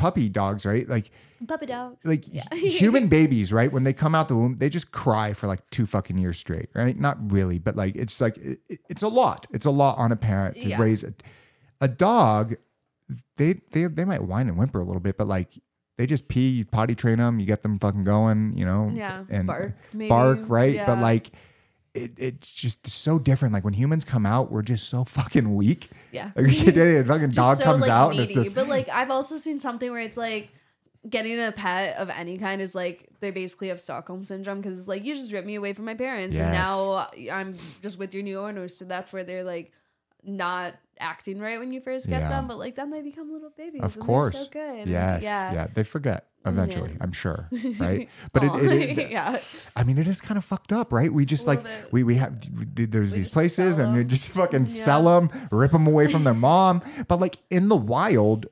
puppy 0.00 0.28
dogs 0.28 0.64
right? 0.66 0.88
Like 0.88 1.10
puppy 1.46 1.66
dogs. 1.66 2.04
like 2.04 2.24
human 2.54 3.08
babies 3.18 3.52
right? 3.52 3.70
When 3.72 3.84
they 3.84 3.92
come 3.92 4.14
out 4.14 4.28
the 4.28 4.36
womb 4.36 4.56
they 4.56 4.68
just 4.68 4.92
cry 4.92 5.32
for 5.32 5.46
like 5.46 5.68
two 5.70 5.86
fucking 5.86 6.18
years 6.18 6.38
straight 6.38 6.68
right? 6.74 6.98
Not 6.98 7.16
really 7.32 7.58
but 7.58 7.76
like 7.76 7.94
it's 7.96 8.20
like 8.20 8.36
it, 8.38 8.60
it- 8.68 8.80
it's 8.88 9.02
a 9.02 9.08
lot. 9.08 9.46
It's 9.52 9.66
a 9.66 9.70
lot 9.70 9.98
on 9.98 10.12
a 10.12 10.16
parent 10.16 10.56
to 10.56 10.68
Yeah. 10.68 10.80
raise 10.80 11.04
a, 11.04 11.12
a 11.80 11.88
dog. 11.88 12.54
They 13.36 13.60
they 13.72 13.84
they 13.86 14.04
might 14.04 14.22
whine 14.22 14.48
and 14.48 14.56
whimper 14.56 14.80
a 14.80 14.84
little 14.84 15.00
bit 15.00 15.16
but 15.18 15.26
like 15.28 15.48
they 15.98 16.06
just 16.06 16.28
pee 16.28 16.48
you 16.48 16.64
potty 16.64 16.94
train 16.94 17.18
them 17.18 17.38
you 17.40 17.46
get 17.46 17.62
them 17.62 17.78
fucking 17.78 18.04
going 18.04 18.56
you 18.56 18.64
know? 18.64 18.90
Yeah, 18.92 19.24
and 19.28 19.46
bark, 19.46 19.74
maybe. 19.92 20.08
bark 20.08 20.38
right? 20.48 20.80
But 20.86 20.98
like 20.98 21.30
it, 21.94 22.12
it's 22.18 22.48
just 22.48 22.86
so 22.88 23.18
different 23.18 23.52
like 23.52 23.64
when 23.64 23.74
humans 23.74 24.04
come 24.04 24.24
out 24.24 24.50
we're 24.50 24.62
just 24.62 24.88
so 24.88 25.04
fucking 25.04 25.54
weak 25.56 25.88
Yeah. 26.12 26.30
like, 26.36 26.46
a 26.76 27.04
fucking 27.04 27.30
dog 27.30 27.56
so, 27.56 27.64
comes 27.64 27.82
like, 27.82 27.90
out 27.90 28.12
and 28.12 28.20
it's 28.20 28.34
just 28.34 28.54
But 28.54 28.68
like 28.68 28.88
I've 28.88 29.10
also 29.10 29.36
seen 29.36 29.60
something 29.60 29.90
where 29.90 30.00
it's 30.00 30.16
like 30.16 30.50
getting 31.08 31.40
a 31.40 31.50
pet 31.50 31.96
of 31.96 32.10
any 32.10 32.38
kind 32.38 32.60
is 32.60 32.74
like 32.74 33.08
they 33.20 33.30
basically 33.30 33.68
have 33.68 33.80
Stockholm 33.80 34.22
syndrome 34.22 34.60
because 34.60 34.78
it's 34.78 34.88
like 34.88 35.04
you 35.04 35.14
just 35.14 35.32
ripped 35.32 35.46
me 35.46 35.54
away 35.56 35.72
from 35.72 35.84
my 35.86 35.94
parents 35.94 36.36
and 36.36 36.52
now 36.52 37.08
I'm 37.32 37.56
just 37.82 37.98
with 37.98 38.14
your 38.14 38.22
new 38.22 38.38
owners. 38.38 38.76
So 38.76 38.84
that's 38.84 39.12
where 39.12 39.24
they're 39.24 39.44
like 39.44 39.72
not 40.22 40.74
acting 40.98 41.40
right 41.40 41.58
when 41.58 41.72
you 41.72 41.80
first 41.80 42.06
get 42.08 42.20
Yeah. 42.20 42.28
them, 42.28 42.46
but 42.46 42.58
like 42.58 42.74
then 42.74 42.90
they 42.90 43.00
become 43.02 43.32
little 43.32 43.50
babies. 43.56 43.82
Of 43.82 43.96
and 43.96 44.04
course. 44.04 44.34
so 44.38 44.46
good. 44.50 44.86
Yes. 44.86 45.22
yeah, 45.22 45.52
Yeah. 45.52 45.66
They 45.72 45.82
forget 45.82 46.26
eventually, 46.46 46.90
Yeah. 46.90 46.96
I'm 47.02 47.12
sure. 47.12 47.48
Right. 47.78 48.08
But 48.32 48.44
it, 48.44 48.54
it, 48.54 48.98
it- 48.98 49.10
yeah, 49.16 49.38
I 49.76 49.84
mean, 49.84 49.98
it 49.98 50.08
is 50.08 50.20
kind 50.20 50.38
of 50.38 50.44
fucked 50.44 50.72
up, 50.72 50.92
right? 50.92 51.12
We 51.12 51.24
just 51.26 51.46
like, 51.46 51.62
bit. 51.62 51.92
we, 51.92 52.02
we 52.02 52.14
have, 52.16 52.42
we- 52.56 52.86
there's 52.86 53.12
We 53.12 53.18
these 53.20 53.32
places 53.32 53.78
and 53.78 53.96
'em. 53.96 54.08
just 54.08 54.30
fucking 54.32 54.60
Yeah. 54.60 54.64
sell 54.66 55.02
them, 55.04 55.30
rip 55.50 55.72
them 55.72 55.86
away 55.86 56.06
from 56.10 56.24
their 56.24 56.34
mom. 56.48 56.82
But 57.08 57.20
like 57.20 57.38
in 57.50 57.68
the 57.68 57.76
wild, 57.76 58.46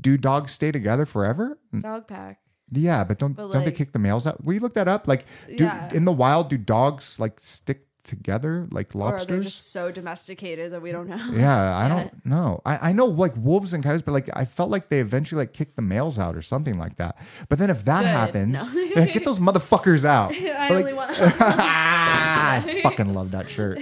do 0.00 0.16
dogs 0.18 0.52
stay 0.52 0.70
together 0.72 1.06
forever? 1.06 1.58
dog 1.80 2.06
pack. 2.06 2.40
Yeah. 2.72 3.02
But 3.04 3.18
don't, 3.18 3.32
But, 3.32 3.50
don't 3.52 3.64
they 3.64 3.72
kick 3.72 3.92
the 3.92 3.98
males 3.98 4.26
out? 4.26 4.44
Will 4.44 4.54
you 4.54 4.60
look 4.60 4.74
that 4.74 4.86
up? 4.88 5.08
Like, 5.08 5.24
do, 5.56 5.64
Yeah. 5.64 5.92
in 5.92 6.04
the 6.04 6.12
wild, 6.12 6.50
do 6.50 6.58
dogs 6.58 7.18
like 7.18 7.40
stick 7.40 7.86
together 8.04 8.66
like 8.70 8.94
Or 8.94 8.98
are 8.98 9.10
lobsters? 9.12 9.26
they 9.38 9.40
just 9.44 9.72
so 9.72 9.90
domesticated 9.90 10.72
that 10.72 10.82
we 10.82 10.92
don't 10.92 11.08
know? 11.08 11.16
Yeah, 11.32 11.76
I 11.76 11.82
Yeah. 11.88 11.88
don't 11.88 12.26
know. 12.26 12.60
I, 12.64 12.90
I 12.90 12.92
know 12.92 13.06
like 13.06 13.34
wolves 13.36 13.72
and 13.74 13.82
coyotes, 13.84 14.02
but 14.02 14.12
like 14.12 14.28
I 14.34 14.44
felt 14.44 14.70
like 14.70 14.88
they 14.88 15.00
eventually 15.00 15.40
like 15.40 15.52
kicked 15.52 15.76
the 15.76 15.82
males 15.82 16.18
out 16.18 16.36
or 16.36 16.42
something 16.42 16.78
like 16.78 16.96
that. 16.96 17.16
But 17.48 17.58
then 17.58 17.70
if 17.70 17.84
that 17.84 18.00
Good. 18.00 18.06
happens, 18.08 18.74
No. 18.74 18.80
yeah, 18.82 19.04
get 19.12 19.24
those 19.24 19.38
motherfuckers 19.48 20.04
out. 20.04 20.32
I 20.32 20.68
But, 20.68 20.76
only 20.78 20.92
want. 20.94 21.12
I 21.20 22.80
fucking 22.82 23.14
love 23.14 23.30
that 23.32 23.50
shirt. 23.50 23.78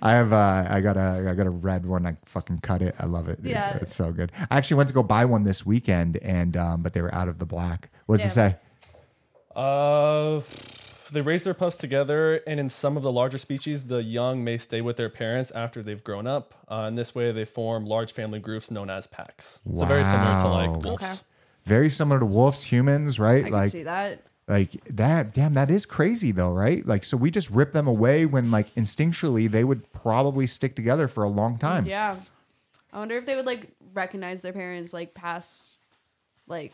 I 0.00 0.12
have 0.12 0.32
uh 0.32 0.66
I 0.68 0.80
got 0.80 0.96
a 0.96 1.26
I 1.30 1.34
got 1.34 1.46
a 1.46 1.50
red 1.50 1.86
one. 1.86 2.06
I 2.06 2.16
fucking 2.24 2.60
cut 2.60 2.82
it. 2.82 2.94
I 2.98 3.06
love 3.06 3.28
it. 3.28 3.42
dude. 3.42 3.52
Yeah. 3.52 3.76
It's 3.80 3.94
so 3.94 4.12
good. 4.12 4.32
I 4.50 4.56
actually 4.58 4.76
went 4.78 4.88
to 4.88 4.94
go 4.94 5.02
buy 5.02 5.24
one 5.24 5.44
this 5.44 5.64
weekend 5.64 6.16
and 6.18 6.56
um 6.56 6.82
but 6.82 6.92
they 6.92 7.02
were 7.02 7.14
out 7.14 7.28
of 7.28 7.38
the 7.38 7.46
black. 7.46 7.90
What 8.06 8.16
does 8.20 8.24
it 8.24 8.28
Yeah. 8.38 8.48
say? 8.50 8.56
Uh, 9.54 10.40
they 11.12 11.20
raise 11.20 11.44
their 11.44 11.54
pups 11.54 11.76
together, 11.76 12.36
and 12.46 12.58
in 12.58 12.68
some 12.68 12.96
of 12.96 13.02
the 13.02 13.12
larger 13.12 13.38
species, 13.38 13.84
the 13.84 14.02
young 14.02 14.42
may 14.42 14.58
stay 14.58 14.80
with 14.80 14.96
their 14.96 15.08
parents 15.08 15.50
after 15.52 15.82
they've 15.82 16.02
grown 16.02 16.26
up. 16.26 16.54
Uh, 16.68 16.86
in 16.88 16.94
this 16.94 17.14
way, 17.14 17.30
they 17.32 17.44
form 17.44 17.84
large 17.86 18.12
family 18.12 18.38
groups 18.40 18.70
known 18.70 18.90
as 18.90 19.06
packs. 19.06 19.60
Wow. 19.64 19.82
So 19.82 19.86
very 19.86 20.04
similar 20.04 20.40
to 20.40 20.48
like 20.48 20.84
wolves. 20.84 21.02
Okay. 21.02 21.14
Very 21.64 21.90
similar 21.90 22.18
to 22.18 22.26
wolves, 22.26 22.64
humans, 22.64 23.18
right? 23.20 23.42
I 23.42 23.48
can 23.48 23.52
like 23.52 23.70
see 23.70 23.82
that. 23.84 24.20
like 24.48 24.72
that 24.86 25.32
damn 25.32 25.54
that 25.54 25.70
is 25.70 25.86
crazy 25.86 26.32
though 26.32 26.50
right 26.50 26.84
like 26.84 27.04
so 27.04 27.16
we 27.16 27.30
just 27.30 27.48
rip 27.50 27.72
them 27.72 27.86
away 27.86 28.26
when 28.26 28.50
like 28.50 28.66
instinctually 28.74 29.48
they 29.48 29.62
would 29.62 29.90
probably 29.92 30.48
stick 30.48 30.74
together 30.74 31.06
for 31.06 31.22
a 31.22 31.28
long 31.28 31.56
time 31.58 31.86
Yeah. 31.86 32.16
I 32.92 32.98
wonder 32.98 33.14
if 33.16 33.24
they 33.24 33.36
would 33.36 33.46
like 33.46 33.68
recognize 33.94 34.40
their 34.40 34.52
parents 34.52 34.92
like 34.92 35.14
past 35.14 35.78
like 36.48 36.72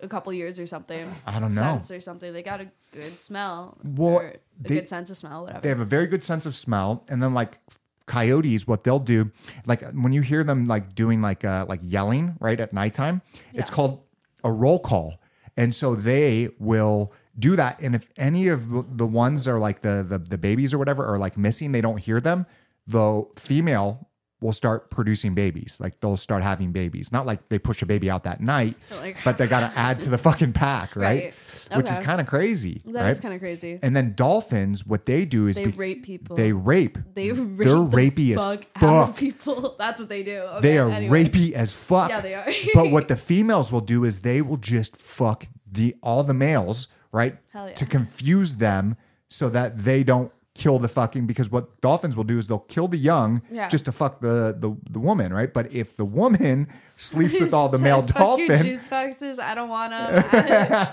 a 0.00 0.08
couple 0.08 0.32
years 0.32 0.58
or 0.60 0.66
something. 0.66 1.08
I 1.26 1.38
don't 1.40 1.54
know. 1.54 1.60
Sense 1.62 1.90
or 1.90 2.00
something. 2.00 2.32
They 2.32 2.42
got 2.42 2.60
a 2.60 2.68
good 2.92 3.18
smell. 3.18 3.78
Well, 3.84 4.16
or 4.16 4.26
a 4.28 4.34
they- 4.60 4.74
good 4.76 4.88
sense 4.88 5.10
of 5.10 5.16
smell, 5.16 5.42
whatever. 5.42 5.60
they 5.60 5.68
have 5.68 5.80
a 5.80 5.84
very 5.84 6.06
good 6.06 6.22
sense 6.24 6.46
of 6.46 6.54
smell 6.56 7.04
and 7.08 7.22
then 7.22 7.34
like 7.34 7.58
coyotes 8.06 8.66
what 8.66 8.84
they'll 8.84 8.98
do 8.98 9.30
like 9.66 9.80
when 9.92 10.12
you 10.12 10.20
hear 10.20 10.44
them 10.44 10.66
like 10.66 10.94
doing 10.94 11.22
like 11.22 11.42
uh 11.42 11.64
like 11.70 11.80
yelling 11.82 12.36
right 12.38 12.60
at 12.60 12.70
nighttime 12.70 13.22
it's 13.54 13.70
called 13.70 14.02
a 14.44 14.52
roll 14.52 14.78
call 14.78 15.18
and 15.56 15.74
so 15.74 15.94
they 15.94 16.50
will 16.58 17.10
do 17.38 17.56
that 17.56 17.80
and 17.80 17.94
if 17.94 18.10
any 18.18 18.46
of 18.48 18.68
the- 18.68 18.84
the 18.90 19.06
ones 19.06 19.48
are 19.48 19.58
like 19.58 19.80
the, 19.80 20.04
the 20.06 20.18
the 20.18 20.36
babies 20.36 20.74
or 20.74 20.78
whatever 20.78 21.02
are 21.06 21.16
like 21.16 21.38
missing 21.38 21.72
they 21.72 21.80
don't 21.80 21.96
hear 21.96 22.20
them 22.20 22.44
the 22.86 23.24
female 23.36 24.06
will 24.44 24.52
start 24.52 24.90
producing 24.90 25.32
babies 25.34 25.78
like 25.80 25.98
they'll 26.00 26.16
start 26.16 26.42
having 26.42 26.70
babies 26.70 27.10
not 27.10 27.24
like 27.26 27.48
they 27.48 27.58
push 27.58 27.80
a 27.82 27.86
baby 27.86 28.08
out 28.10 28.22
that 28.24 28.40
night 28.40 28.76
Like- 29.00 29.16
but 29.24 29.38
they 29.38 29.46
got 29.46 29.60
to 29.68 29.78
add 29.78 29.98
to 30.00 30.10
the 30.10 30.18
fucking 30.18 30.52
pack 30.52 30.94
right, 30.96 31.32
Right. 31.70 31.78
which 31.78 31.90
is 31.90 31.98
kind 32.00 32.20
of 32.20 32.26
crazy 32.26 32.82
That 32.84 33.08
is 33.08 33.16
right? 33.16 33.22
kind 33.22 33.34
of 33.34 33.40
crazy. 33.40 33.78
and 33.82 33.96
then 33.96 34.12
dolphins 34.14 34.86
what 34.86 35.06
they 35.06 35.24
do 35.24 35.46
is 35.48 35.56
They 35.56 35.66
be- 35.66 35.72
rape 35.72 36.04
people. 36.04 36.36
they 36.36 36.52
rape 36.52 36.98
They 37.14 37.32
rape 37.32 37.58
they're 37.58 37.74
the 37.74 37.86
rapey 37.86 38.34
as 38.34 38.42
fuck 38.42 38.64
fuck. 38.74 38.82
out 38.82 39.08
of 39.10 39.16
people. 39.16 39.74
That's 39.78 39.98
what 40.00 40.08
they 40.10 40.22
do. 40.22 40.38
Okay, 40.38 40.60
They 40.68 40.78
are 40.78 40.90
anyway. 40.90 41.24
rapey 41.24 41.52
as 41.52 41.72
fuck. 41.72 42.10
Yeah, 42.10 42.20
they 42.20 42.34
are. 42.34 42.46
but 42.74 42.90
what 42.90 43.08
the 43.08 43.16
females 43.16 43.72
will 43.72 43.80
do 43.80 44.04
is 44.04 44.20
they 44.20 44.42
will 44.42 44.58
just 44.58 44.96
fuck 44.96 45.46
the 45.70 45.96
all 46.02 46.22
the 46.22 46.34
males, 46.34 46.88
right? 47.12 47.38
Hell 47.52 47.68
yeah. 47.68 47.74
To 47.74 47.86
confuse 47.86 48.56
them 48.56 48.96
so 49.28 49.48
that 49.48 49.78
they 49.84 50.04
don't 50.04 50.30
kill 50.54 50.78
the 50.78 50.88
fucking 50.88 51.26
because 51.26 51.50
what 51.50 51.80
dolphins 51.80 52.16
will 52.16 52.22
do 52.24 52.38
is 52.38 52.46
they'll 52.46 52.60
kill 52.60 52.86
the 52.86 52.96
young 52.96 53.42
Yeah. 53.50 53.68
just 53.68 53.86
to 53.86 53.92
fuck 53.92 54.20
the, 54.20 54.56
the 54.58 54.76
the 54.88 55.00
woman, 55.00 55.32
right? 55.32 55.52
But 55.52 55.72
if 55.72 55.96
the 55.96 56.04
woman 56.04 56.68
sleeps 56.96 57.40
with 57.40 57.52
all 57.52 57.68
the 57.68 57.78
male 57.86 58.02
"Fuck 58.06 58.38
your 58.38 58.48
dolphin, 58.48 58.66
juice 58.66 58.86
boxes. 58.86 59.38
I 59.40 59.54
don't 59.56 59.68
want 59.68 59.92
to. 59.92 59.96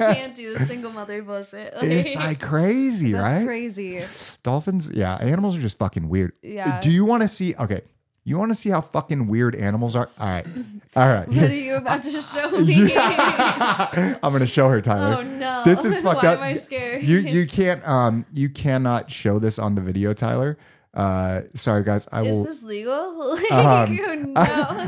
I 0.04 0.14
can't 0.16 0.36
do 0.36 0.58
the 0.58 0.66
single 0.66 0.92
mother 0.92 1.22
bullshit. 1.22 1.76
Like, 1.76 1.84
it's 1.84 2.16
like 2.16 2.42
crazy, 2.42 3.12
that's 3.14 3.34
right? 3.34 3.46
crazy. 3.46 4.02
Dolphins, 4.42 4.90
yeah, 4.92 5.16
animals 5.18 5.56
are 5.56 5.62
just 5.62 5.78
fucking 5.78 6.10
weird. 6.10 6.34
Yeah. 6.42 6.82
Do 6.82 6.90
you 6.90 7.06
want 7.06 7.22
to 7.22 7.28
see? 7.28 7.54
Okay, 7.56 7.82
you 8.24 8.38
want 8.38 8.52
to 8.52 8.56
see 8.56 8.70
how 8.70 8.82
fucking 8.82 9.28
weird 9.28 9.56
animals 9.56 9.96
are? 9.96 10.10
All 10.20 10.28
right, 10.28 10.46
all 10.96 11.08
right. 11.08 11.28
What 11.28 11.38
are 11.50 11.54
you 11.54 11.76
about 11.76 12.04
to 12.04 12.12
show 12.22 12.52
me? 12.52 12.96
I'm 12.98 14.20
gonna 14.34 14.46
show 14.48 14.70
her, 14.70 14.82
Tyler. 14.82 15.18
Oh, 15.20 15.22
no. 15.24 15.64
This 15.66 15.86
is 15.86 16.02
fucked 16.02 16.24
Why 16.24 16.30
up. 16.30 16.38
am 16.38 16.44
I 16.44 16.54
scared? 16.56 17.04
You 17.04 17.18
you 17.20 17.48
can't 17.48 17.86
um 17.88 18.26
you 18.34 18.50
cannot 18.50 19.10
show 19.12 19.40
this 19.40 19.58
on 19.60 19.76
the 19.76 19.82
video, 19.82 20.14
Tyler. 20.14 20.58
Uh, 20.94 21.42
sorry 21.54 21.84
guys, 21.86 22.08
I 22.12 22.22
will. 22.22 22.42
Is 22.42 22.46
this 22.48 22.64
legal? 22.64 23.32
Like, 23.34 23.52
Um, 23.52 23.96
no. 24.34 24.34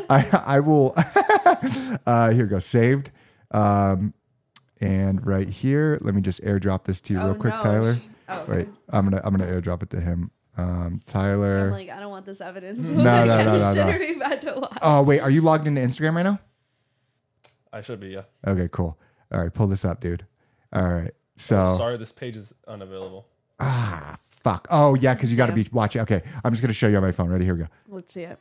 I, 0.09 0.41
I 0.45 0.59
will. 0.59 0.93
uh, 2.05 2.29
here 2.31 2.43
we 2.43 2.49
go. 2.49 2.59
Saved. 2.59 3.09
Um, 3.51 4.13
and 4.81 5.25
right 5.25 5.47
here, 5.47 5.97
let 6.01 6.13
me 6.13 6.19
just 6.21 6.43
airdrop 6.43 6.83
this 6.83 6.99
to 7.01 7.13
you 7.13 7.19
real 7.19 7.29
Oh, 7.29 7.35
quick, 7.35 7.53
no. 7.53 7.61
Tyler. 7.63 7.95
Oh, 8.27 8.45
Wait, 8.49 8.67
I'm 8.89 9.05
gonna 9.09 9.21
I'm 9.23 9.33
gonna 9.35 9.49
airdrop 9.49 9.81
it 9.83 9.89
to 9.91 10.01
him. 10.01 10.31
Um, 10.55 11.01
Tyler. 11.05 11.65
I'm 11.65 11.71
like, 11.71 11.89
I 11.89 11.99
don't 11.99 12.11
want 12.11 12.25
this 12.25 12.41
evidence. 12.41 12.91
No, 12.91 12.97
What 12.97 13.25
no, 13.25 13.35
kind 13.37 13.47
no, 13.47 13.55
of 13.55 13.61
no, 13.61 13.73
shit 13.73 13.85
no. 13.87 13.91
are 13.91 13.99
we 13.99 14.39
to 14.53 14.59
watch? 14.61 14.77
oh 14.81 15.01
wait, 15.03 15.19
are 15.19 15.29
you 15.29 15.41
logged 15.41 15.67
into 15.67 15.81
Instagram 15.81 16.15
right 16.15 16.23
now? 16.23 16.39
I 17.71 17.81
should 17.81 17.99
be, 17.99 18.09
yeah. 18.09 18.23
Okay, 18.45 18.69
cool. 18.71 18.99
All 19.31 19.41
right, 19.41 19.51
pull 19.51 19.65
this 19.67 19.83
up, 19.83 19.99
dude. 19.99 20.25
All 20.71 20.83
right. 20.87 21.11
So 21.35 21.75
Sorry, 21.77 21.97
this 21.97 22.11
page 22.11 22.37
is 22.37 22.53
unavailable. 22.67 23.25
ah 23.59 24.15
fuck. 24.43 24.67
Oh 24.69 24.93
yeah, 24.95 25.15
because 25.15 25.31
you 25.31 25.37
got 25.37 25.47
to 25.47 25.53
Yeah. 25.57 25.63
be 25.63 25.69
watching. 25.71 26.01
Okay, 26.01 26.21
I'm 26.43 26.51
just 26.51 26.61
gonna 26.61 26.73
show 26.73 26.87
you 26.87 26.97
on 26.97 27.01
my 27.03 27.11
phone. 27.11 27.29
Ready? 27.31 27.45
Here 27.45 27.55
we 27.55 27.61
go. 27.61 27.69
Let's 27.89 28.13
see 28.13 28.23
it. 28.23 28.37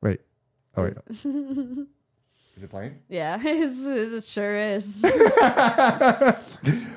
Wait. 0.00 0.20
Oh 0.76 0.84
wait. 0.84 0.94
Is 2.60 2.64
it 2.64 2.70
playing? 2.70 2.98
Yeah, 3.08 3.38
it's, 3.42 3.86
it 3.86 4.22
sure 4.22 4.54
is. 4.54 5.02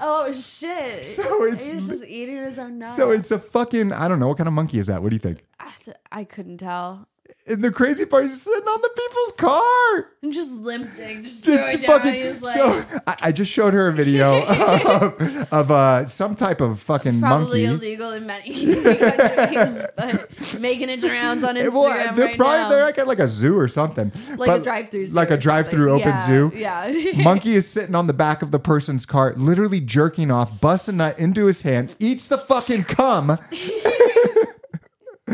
oh 0.01 0.33
shit! 0.33 1.05
So 1.05 1.45
it's 1.45 1.65
He's 1.65 1.87
just 1.87 2.03
eating 2.03 2.43
his 2.43 2.59
own 2.59 2.79
nut. 2.79 2.89
So 2.89 3.11
it's 3.11 3.31
a 3.31 3.39
fucking 3.39 3.93
I 3.93 4.09
don't 4.09 4.19
know 4.19 4.27
what 4.27 4.35
kind 4.35 4.49
of 4.49 4.53
monkey 4.53 4.77
is 4.77 4.87
that. 4.87 5.01
What 5.01 5.11
do 5.11 5.15
you 5.15 5.21
think? 5.21 5.45
I, 5.61 5.71
I 6.11 6.23
couldn't 6.25 6.57
tell. 6.57 7.07
And 7.45 7.61
the 7.61 7.71
crazy 7.71 8.05
part 8.05 8.23
is 8.23 8.41
sitting 8.41 8.65
on 8.65 8.81
the 8.81 8.89
people's 8.95 9.31
car. 9.33 10.07
I'm 10.23 10.31
just 10.31 10.53
limping, 10.53 11.23
just, 11.23 11.43
Just 11.43 11.85
fucking. 11.85 12.39
Like, 12.39 12.53
so 12.55 12.85
I, 13.05 13.17
I 13.23 13.31
just 13.33 13.51
showed 13.51 13.73
her 13.73 13.89
a 13.89 13.91
video 13.93 14.43
of, 14.47 15.51
of 15.51 15.69
uh, 15.71 16.05
some 16.05 16.35
type 16.37 16.61
of 16.61 16.79
fucking 16.79 17.19
probably 17.19 17.65
monkey. 17.67 17.85
illegal 17.85 18.11
in 18.13 18.25
many 18.25 18.73
countries, 18.83 19.85
but 19.97 20.29
making 20.61 20.87
its 20.87 21.03
rounds 21.03 21.43
on 21.43 21.55
Instagram 21.57 21.73
Well, 21.73 22.15
they're 22.15 22.25
right 22.27 22.37
probably 22.37 22.57
now. 22.59 22.69
they're 22.69 22.85
like 22.85 22.97
at 22.97 23.07
like 23.09 23.19
a 23.19 23.27
zoo 23.27 23.59
or 23.59 23.67
something, 23.67 24.13
like 24.37 24.47
But 24.47 24.61
a 24.61 24.63
drive-through, 24.63 25.07
zoo 25.07 25.13
like 25.15 25.29
a 25.31 25.37
drive-through 25.37 25.91
open 25.91 26.07
yeah, 26.07 26.25
zoo. 26.25 26.51
Yeah, 26.55 27.21
Monkey 27.23 27.55
is 27.55 27.67
sitting 27.67 27.93
on 27.93 28.07
the 28.07 28.13
back 28.13 28.41
of 28.41 28.51
the 28.51 28.59
person's 28.59 29.05
car, 29.05 29.33
literally 29.35 29.81
jerking 29.81 30.31
off, 30.31 30.61
busts 30.61 30.87
a 30.87 30.93
nut 30.93 31.19
into 31.19 31.47
his 31.47 31.63
hand, 31.63 31.93
eats 31.99 32.29
the 32.29 32.37
fucking 32.37 32.83
cum, 32.85 33.37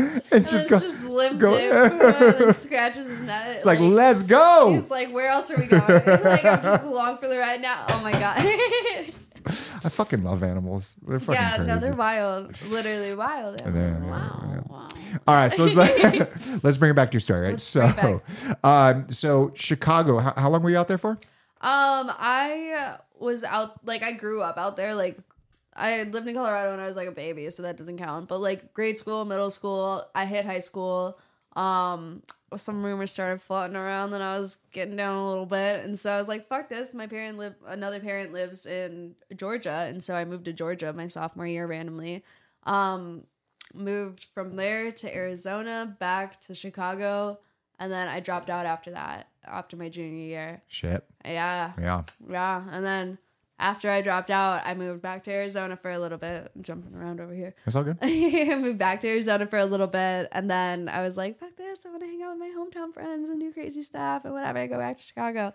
and 0.32 0.48
just 0.48 0.54
it's 0.54 0.70
go. 0.70 0.78
just 0.80 1.04
limped 1.04 1.40
go- 1.40 1.56
and 2.46 2.56
scratches 2.56 3.06
his 3.06 3.22
nut. 3.22 3.50
It's 3.50 3.66
like, 3.66 3.80
let's 3.80 4.22
go. 4.22 4.72
He's 4.72 4.90
like, 4.90 5.12
where 5.12 5.28
else 5.28 5.50
are 5.50 5.58
we 5.58 5.66
going? 5.66 5.82
like, 6.06 6.44
I'm 6.44 6.62
just 6.62 6.86
along 6.86 7.18
for 7.18 7.28
the 7.28 7.38
ride 7.38 7.60
now. 7.60 7.86
Oh 7.88 8.00
my 8.00 8.12
god. 8.12 8.38
I 9.46 9.88
fucking 9.88 10.22
love 10.22 10.42
animals. 10.42 10.96
They're 11.06 11.18
fucking 11.18 11.34
yeah, 11.34 11.56
crazy. 11.56 11.68
no, 11.68 11.78
they're 11.78 11.92
wild. 11.94 12.60
Literally 12.70 13.14
wild. 13.14 13.60
Yeah, 13.60 13.72
yeah, 13.72 13.98
wow, 14.00 14.64
wow. 14.68 14.88
All 15.26 15.34
right, 15.34 15.50
so 15.50 15.64
let's, 15.64 16.64
let's 16.64 16.76
bring 16.76 16.90
it 16.90 16.94
back 16.94 17.10
to 17.10 17.14
your 17.14 17.20
story, 17.20 17.40
right? 17.40 17.50
Let's 17.52 17.62
so, 17.62 18.22
um, 18.62 19.10
so 19.10 19.52
Chicago. 19.54 20.18
How, 20.18 20.34
how 20.36 20.50
long 20.50 20.62
were 20.62 20.70
you 20.70 20.76
out 20.76 20.88
there 20.88 20.98
for? 20.98 21.12
Um, 21.62 22.10
I 22.18 22.96
was 23.18 23.44
out 23.44 23.84
like 23.86 24.02
I 24.02 24.12
grew 24.12 24.40
up 24.40 24.58
out 24.58 24.76
there. 24.76 24.94
Like 24.94 25.18
I 25.80 26.02
lived 26.04 26.28
in 26.28 26.34
Colorado 26.34 26.70
when 26.70 26.80
I 26.80 26.86
was 26.86 26.96
like 26.96 27.08
a 27.08 27.12
baby, 27.12 27.50
so 27.50 27.62
that 27.62 27.76
doesn't 27.76 27.98
count. 27.98 28.28
But 28.28 28.40
like 28.40 28.72
grade 28.74 28.98
school, 28.98 29.24
middle 29.24 29.50
school, 29.50 30.04
I 30.14 30.26
hit 30.26 30.44
high 30.44 30.58
school. 30.60 31.18
Um, 31.56 32.22
some 32.56 32.84
rumors 32.84 33.10
started 33.10 33.42
floating 33.42 33.76
around 33.76 34.10
that 34.12 34.22
I 34.22 34.38
was 34.38 34.58
getting 34.72 34.96
down 34.96 35.16
a 35.16 35.28
little 35.28 35.46
bit, 35.46 35.84
and 35.84 35.98
so 35.98 36.12
I 36.12 36.18
was 36.18 36.28
like, 36.28 36.48
"Fuck 36.48 36.68
this!" 36.68 36.94
My 36.94 37.06
parent 37.06 37.38
live, 37.38 37.54
another 37.66 37.98
parent 38.00 38.32
lives 38.32 38.66
in 38.66 39.14
Georgia, 39.36 39.86
and 39.88 40.02
so 40.02 40.14
I 40.14 40.24
moved 40.24 40.44
to 40.44 40.52
Georgia 40.52 40.92
my 40.92 41.06
sophomore 41.08 41.46
year 41.46 41.66
randomly. 41.66 42.24
Um, 42.64 43.24
moved 43.74 44.26
from 44.34 44.56
there 44.56 44.92
to 44.92 45.14
Arizona, 45.14 45.96
back 45.98 46.40
to 46.42 46.54
Chicago, 46.54 47.38
and 47.78 47.90
then 47.90 48.06
I 48.08 48.20
dropped 48.20 48.50
out 48.50 48.66
after 48.66 48.90
that, 48.92 49.28
after 49.44 49.76
my 49.76 49.88
junior 49.88 50.24
year. 50.24 50.62
Shit. 50.68 51.04
Yeah, 51.24 51.72
Yeah. 51.80 52.02
yeah. 52.28 52.64
And 52.70 52.84
then 52.84 53.18
after 53.60 53.90
I 53.90 54.00
dropped 54.00 54.30
out, 54.30 54.62
I 54.64 54.74
moved 54.74 55.02
back 55.02 55.22
to 55.24 55.30
Arizona 55.30 55.76
for 55.76 55.90
a 55.90 55.98
little 55.98 56.18
bit. 56.18 56.50
I'm 56.56 56.62
jumping 56.62 56.94
around 56.94 57.20
over 57.20 57.34
here. 57.34 57.54
That's 57.64 57.76
all 57.76 57.84
good. 57.84 57.98
I 58.02 58.56
moved 58.56 58.78
back 58.78 59.02
to 59.02 59.08
Arizona 59.08 59.46
for 59.46 59.58
a 59.58 59.66
little 59.66 59.86
bit. 59.86 60.28
And 60.32 60.50
then 60.50 60.88
I 60.88 61.02
was 61.02 61.16
like, 61.16 61.38
fuck 61.38 61.56
this. 61.56 61.84
I 61.84 61.90
want 61.90 62.02
to 62.02 62.06
hang 62.06 62.22
out 62.22 62.36
with 62.36 62.40
my 62.40 62.54
hometown 62.56 62.92
friends 62.92 63.28
and 63.28 63.38
do 63.38 63.52
crazy 63.52 63.82
stuff 63.82 64.24
and 64.24 64.32
whatever. 64.32 64.58
I 64.58 64.66
go 64.66 64.78
back 64.78 64.96
to 64.96 65.02
Chicago. 65.02 65.52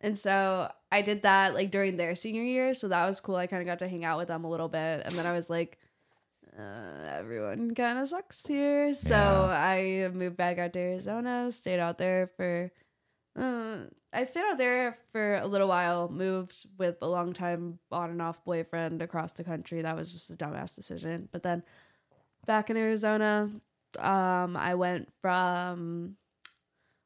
And 0.00 0.16
so 0.16 0.70
I 0.92 1.02
did 1.02 1.22
that 1.22 1.54
like 1.54 1.72
during 1.72 1.96
their 1.96 2.14
senior 2.14 2.44
year. 2.44 2.74
So 2.74 2.88
that 2.88 3.06
was 3.06 3.20
cool. 3.20 3.36
I 3.36 3.48
kind 3.48 3.60
of 3.60 3.66
got 3.66 3.80
to 3.80 3.88
hang 3.88 4.04
out 4.04 4.18
with 4.18 4.28
them 4.28 4.44
a 4.44 4.48
little 4.48 4.68
bit. 4.68 5.02
And 5.04 5.14
then 5.14 5.26
I 5.26 5.32
was 5.32 5.50
like, 5.50 5.78
uh, 6.56 7.16
everyone 7.18 7.74
kind 7.74 7.98
of 7.98 8.08
sucks 8.08 8.46
here. 8.46 8.94
So 8.94 9.16
I 9.16 10.08
moved 10.14 10.36
back 10.36 10.58
out 10.58 10.72
to 10.74 10.78
Arizona, 10.78 11.50
stayed 11.50 11.80
out 11.80 11.98
there 11.98 12.30
for 12.36 12.70
uh, 13.38 13.86
I 14.12 14.24
stayed 14.24 14.44
out 14.44 14.58
there 14.58 14.98
for 15.12 15.34
a 15.36 15.46
little 15.46 15.68
while, 15.68 16.08
moved 16.08 16.66
with 16.78 16.96
a 17.02 17.08
long 17.08 17.32
time 17.32 17.78
on 17.92 18.10
and 18.10 18.22
off 18.22 18.42
boyfriend 18.44 19.02
across 19.02 19.32
the 19.32 19.44
country. 19.44 19.82
That 19.82 19.96
was 19.96 20.12
just 20.12 20.30
a 20.30 20.36
dumbass 20.36 20.74
decision. 20.74 21.28
But 21.30 21.42
then 21.42 21.62
back 22.46 22.70
in 22.70 22.76
Arizona, 22.76 23.50
um, 23.98 24.56
I 24.56 24.74
went 24.74 25.08
from 25.20 26.16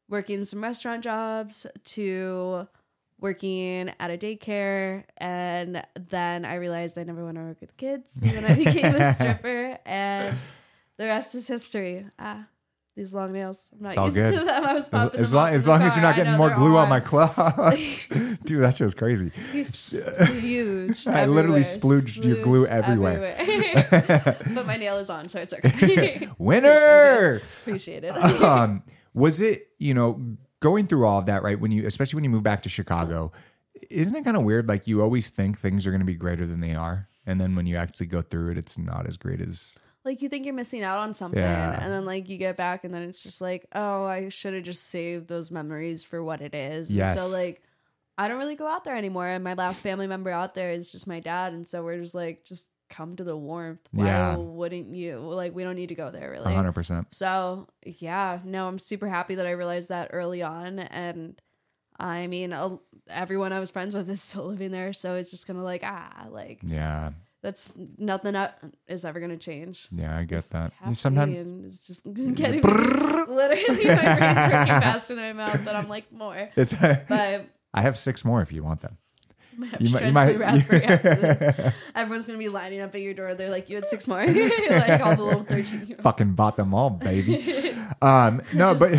working 0.08 0.44
some 0.44 0.62
restaurant 0.62 1.02
jobs 1.02 1.66
to 1.84 2.68
working 3.18 3.92
at 4.00 4.10
a 4.10 4.18
daycare 4.18 5.04
and 5.16 5.82
then 6.10 6.44
I 6.44 6.56
realized 6.56 6.98
I 6.98 7.04
never 7.04 7.24
want 7.24 7.36
to 7.36 7.42
work 7.42 7.60
with 7.60 7.76
kids. 7.76 8.10
And 8.20 8.32
then 8.32 8.44
I 8.44 8.54
became 8.56 8.94
a 8.94 9.12
stripper 9.14 9.78
and 9.86 10.36
the 10.98 11.06
rest 11.06 11.34
is 11.34 11.46
history. 11.46 12.04
Ah, 12.18 12.46
these 12.94 13.14
long 13.14 13.32
nails. 13.32 13.70
I'm 13.72 13.82
not 13.84 13.96
used 13.96 14.16
good. 14.16 14.38
to 14.38 14.44
them. 14.44 14.64
I 14.66 14.74
was 14.74 14.84
As, 14.84 14.88
popping 14.90 15.20
as 15.20 15.30
them 15.30 15.36
long 15.38 15.48
as 15.54 15.66
long 15.66 15.82
as 15.82 15.96
you're 15.96 16.02
not 16.02 16.16
getting 16.16 16.32
know 16.32 16.38
more 16.38 16.50
glue 16.50 16.76
on 16.76 16.88
my 16.88 17.00
on. 17.00 17.76
dude, 18.44 18.62
that 18.62 18.76
show's 18.76 18.94
crazy. 18.94 19.30
He's 19.52 19.92
huge. 20.40 21.06
I 21.06 21.26
literally 21.26 21.62
splooged 21.62 22.22
your 22.24 22.42
glue 22.42 22.66
everywhere. 22.66 23.36
everywhere. 23.36 24.36
but 24.54 24.66
my 24.66 24.76
nail 24.76 24.98
is 24.98 25.08
on, 25.10 25.28
so 25.28 25.40
it's 25.40 25.54
okay. 25.54 26.28
Winner. 26.38 27.36
Appreciate 27.62 28.04
it. 28.04 28.10
um, 28.42 28.82
was 29.14 29.40
it 29.40 29.68
you 29.78 29.94
know 29.94 30.20
going 30.60 30.86
through 30.86 31.06
all 31.06 31.18
of 31.18 31.26
that 31.26 31.42
right 31.42 31.60
when 31.60 31.70
you 31.72 31.86
especially 31.86 32.16
when 32.16 32.24
you 32.24 32.30
move 32.30 32.42
back 32.42 32.62
to 32.62 32.68
chicago 32.68 33.30
isn't 33.90 34.16
it 34.16 34.24
kind 34.24 34.36
of 34.36 34.42
weird 34.44 34.68
like 34.68 34.86
you 34.86 35.02
always 35.02 35.28
think 35.30 35.58
things 35.58 35.86
are 35.86 35.90
going 35.90 36.00
to 36.00 36.06
be 36.06 36.14
greater 36.14 36.46
than 36.46 36.60
they 36.60 36.74
are 36.74 37.08
and 37.26 37.40
then 37.40 37.54
when 37.54 37.66
you 37.66 37.76
actually 37.76 38.06
go 38.06 38.22
through 38.22 38.50
it 38.50 38.56
it's 38.58 38.78
not 38.78 39.06
as 39.06 39.16
great 39.16 39.40
as 39.40 39.74
like 40.04 40.22
you 40.22 40.28
think 40.28 40.44
you're 40.46 40.54
missing 40.54 40.82
out 40.82 40.98
on 40.98 41.14
something, 41.14 41.40
Yeah. 41.42 41.78
and 41.82 41.92
then 41.92 42.04
like 42.04 42.28
you 42.28 42.38
get 42.38 42.56
back, 42.56 42.84
and 42.84 42.92
then 42.92 43.02
it's 43.02 43.22
just 43.22 43.40
like, 43.40 43.66
oh, 43.74 44.04
I 44.04 44.28
should 44.30 44.54
have 44.54 44.64
just 44.64 44.88
saved 44.88 45.28
those 45.28 45.50
memories 45.50 46.04
for 46.04 46.22
what 46.22 46.40
it 46.40 46.54
is. 46.54 46.88
And 46.88 46.98
Yes. 46.98 47.18
so 47.18 47.28
like. 47.28 47.62
I 48.18 48.28
don't 48.28 48.36
really 48.38 48.56
go 48.56 48.66
out 48.68 48.84
there 48.84 48.94
anymore, 48.94 49.26
and 49.26 49.42
my 49.42 49.54
last 49.54 49.80
family 49.80 50.06
member 50.06 50.28
out 50.28 50.54
there 50.54 50.70
is 50.70 50.92
just 50.92 51.06
my 51.06 51.18
dad, 51.18 51.54
and 51.54 51.66
so 51.66 51.82
we're 51.82 51.98
just 51.98 52.14
like, 52.14 52.44
just 52.44 52.68
come 52.90 53.16
to 53.16 53.24
the 53.24 53.34
warmth. 53.34 53.80
Why 53.90 54.04
Yeah. 54.04 54.36
wouldn't 54.36 54.94
you? 54.94 55.16
Like, 55.16 55.54
we 55.54 55.64
don't 55.64 55.76
need 55.76 55.88
to 55.88 55.94
go 55.94 56.10
there, 56.10 56.30
really. 56.30 56.52
100% 56.52 57.06
So 57.12 57.68
yeah, 57.86 58.40
no, 58.44 58.68
I'm 58.68 58.78
super 58.78 59.08
happy 59.08 59.36
that 59.36 59.46
I 59.46 59.52
realized 59.52 59.88
that 59.88 60.10
early 60.12 60.42
on, 60.42 60.78
and 60.78 61.40
I 61.98 62.26
mean, 62.26 62.54
everyone 63.08 63.50
I 63.54 63.60
was 63.60 63.70
friends 63.70 63.96
with 63.96 64.08
is 64.10 64.20
still 64.20 64.44
living 64.44 64.72
there, 64.72 64.92
so 64.92 65.14
it's 65.14 65.30
just 65.30 65.46
kind 65.46 65.58
of 65.58 65.64
like 65.64 65.80
ah, 65.82 66.26
like 66.30 66.60
yeah 66.62 67.12
that's 67.42 67.74
nothing 67.98 68.32
that 68.34 68.58
is 68.88 69.04
ever 69.04 69.20
gonna 69.20 69.36
change. 69.36 69.88
yeah 69.90 70.16
i 70.16 70.22
get 70.24 70.36
This 70.36 70.48
that 70.48 70.72
sometimes 70.94 71.36
is 71.36 71.84
just 71.86 72.04
getting 72.34 72.62
literally 72.62 73.84
my 73.84 74.16
brain's 74.16 74.52
working 74.52 74.80
faster 74.80 75.14
than 75.14 75.36
my 75.36 75.46
mouth, 75.46 75.60
but 75.64 75.74
I'm 75.76 75.88
like 75.88 76.10
more. 76.12 76.48
it's 76.56 76.74
But 77.08 77.46
i 77.74 77.80
have 77.82 77.96
six 77.98 78.24
more 78.24 78.42
if 78.42 78.52
you 78.52 78.62
want 78.62 78.80
them 78.82 78.96
You 79.78 79.90
might- 79.92 80.06
you 80.06 80.12
might- 80.12 80.40
after. 80.40 81.72
Everyone's 81.94 82.26
gonna 82.26 82.38
be 82.38 82.48
lining 82.48 82.80
up 82.80 82.94
at 82.94 83.00
your 83.02 83.12
door. 83.14 83.34
They're 83.34 83.50
like, 83.50 83.68
"You 83.68 83.76
had 83.76 83.86
six 83.86 84.08
more," 84.08 84.24
like 84.26 85.00
all 85.04 85.14
the 85.16 85.22
little 85.22 85.44
thirteen 85.44 85.94
fucking 86.00 86.32
bought 86.34 86.56
them 86.56 86.72
all 86.72 86.88
baby 86.90 87.36
um 88.00 88.40
no 88.54 88.74
but 88.78 88.92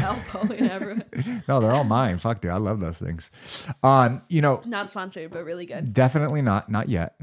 no 1.48 1.60
they're 1.60 1.72
all 1.74 1.84
mine 1.84 2.18
fuck 2.20 2.40
dude 2.40 2.52
i 2.52 2.58
love 2.58 2.80
those 2.80 3.00
things 3.00 3.32
um 3.84 4.22
you 4.30 4.42
know 4.42 4.62
Not 4.66 4.92
sponsored, 4.92 5.32
but 5.32 5.44
really 5.44 5.66
good. 5.66 5.92
Definitely 5.94 6.42
not, 6.42 6.70
not 6.70 6.88
yet. 6.88 7.16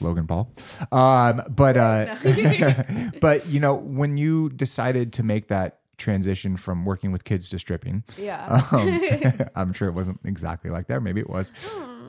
Logan 0.00 0.26
Paul. 0.26 0.52
Um, 0.92 1.42
but 1.48 1.76
uh, 1.76 2.16
but 3.20 3.46
you 3.48 3.60
know, 3.60 3.74
when 3.74 4.18
you 4.18 4.50
decided 4.50 5.12
to 5.14 5.22
make 5.22 5.48
that 5.48 5.80
transition 5.98 6.56
from 6.56 6.84
working 6.84 7.10
with 7.12 7.24
kids 7.24 7.48
to 7.50 7.58
stripping, 7.58 8.04
Yeah. 8.18 8.62
um, 8.72 9.48
I'm 9.54 9.72
sure 9.72 9.88
it 9.88 9.92
wasn't 9.94 10.20
exactly 10.24 10.70
like 10.70 10.88
that. 10.88 11.00
Maybe 11.00 11.20
it 11.20 11.30
was. 11.30 11.52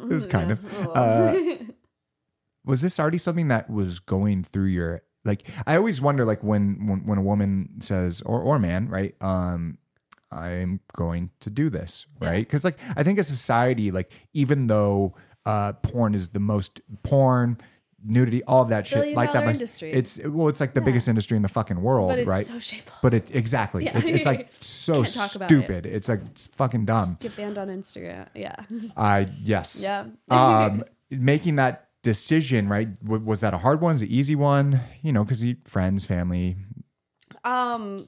It 0.04 0.14
was 0.14 0.26
kind 0.26 0.52
of. 0.52 0.60
Oh. 0.88 0.92
Uh, 0.92 1.58
was 2.66 2.82
this 2.82 3.00
already 3.00 3.18
something 3.18 3.48
that 3.48 3.70
was 3.70 4.00
going 4.00 4.44
through 4.44 4.66
your 4.68 5.02
like? 5.24 5.48
I 5.66 5.78
always 5.78 6.02
wonder, 6.02 6.26
like 6.26 6.44
when 6.44 6.86
when, 6.88 7.06
when 7.06 7.18
a 7.18 7.22
woman 7.22 7.80
says 7.80 8.22
or 8.22 8.42
or 8.42 8.60
man, 8.60 8.90
right? 8.90 9.16
Um, 9.22 9.78
I'm 10.30 10.82
going 10.94 11.30
to 11.40 11.50
do 11.50 11.70
this, 11.70 12.06
right? 12.20 12.40
Because 12.46 12.66
like 12.66 12.78
I 12.98 13.04
think 13.04 13.20
as 13.20 13.28
society, 13.30 13.92
like 13.92 14.12
even 14.34 14.68
though 14.68 15.16
uh, 15.46 15.72
porn 15.74 16.14
is 16.14 16.30
the 16.30 16.42
most 16.42 16.82
porn, 17.04 17.58
nudity, 18.04 18.44
all 18.44 18.62
of 18.62 18.70
that 18.70 18.86
shit, 18.88 19.16
like 19.16 19.34
that. 19.34 19.44
much. 19.46 19.56
industry. 19.56 19.92
It's 19.92 20.20
well, 20.24 20.48
it's 20.50 20.60
like 20.60 20.74
the 20.74 20.82
biggest 20.82 21.08
industry 21.08 21.36
in 21.36 21.44
the 21.44 21.50
fucking 21.50 21.82
world, 21.82 22.10
But 22.10 22.20
it's 22.20 22.28
right? 22.28 22.46
so 22.46 22.60
shameful. 22.60 22.94
but 23.02 23.14
it 23.14 23.34
exactly, 23.36 23.86
Yeah. 23.86 23.98
it's, 23.98 24.08
it's 24.10 24.26
like 24.26 24.50
so 24.60 25.04
Can't 25.04 25.14
talk 25.16 25.36
about 25.36 25.50
stupid. 25.50 25.86
It's 25.86 26.08
like 26.10 26.22
it's 26.32 26.48
fucking 26.48 26.86
dumb. 26.86 27.18
Get 27.20 27.36
banned 27.36 27.58
on 27.58 27.68
Instagram. 27.70 28.28
Yeah. 28.36 28.56
I 28.96 29.28
yes, 29.44 29.82
Yeah. 29.82 30.06
um, 30.30 30.84
making 31.12 31.56
that 31.58 31.88
decision, 32.04 32.70
right? 32.70 33.00
w- 33.04 33.24
Was 33.26 33.42
that 33.42 33.54
a 33.54 33.58
hard 33.58 33.82
one? 33.82 33.94
Was 33.94 34.02
it 34.02 34.10
an 34.10 34.12
easy 34.16 34.36
one? 34.36 34.80
You 35.02 35.12
know, 35.12 35.24
because 35.24 35.44
friends, 35.66 36.06
family. 36.06 36.56
um 37.44 38.08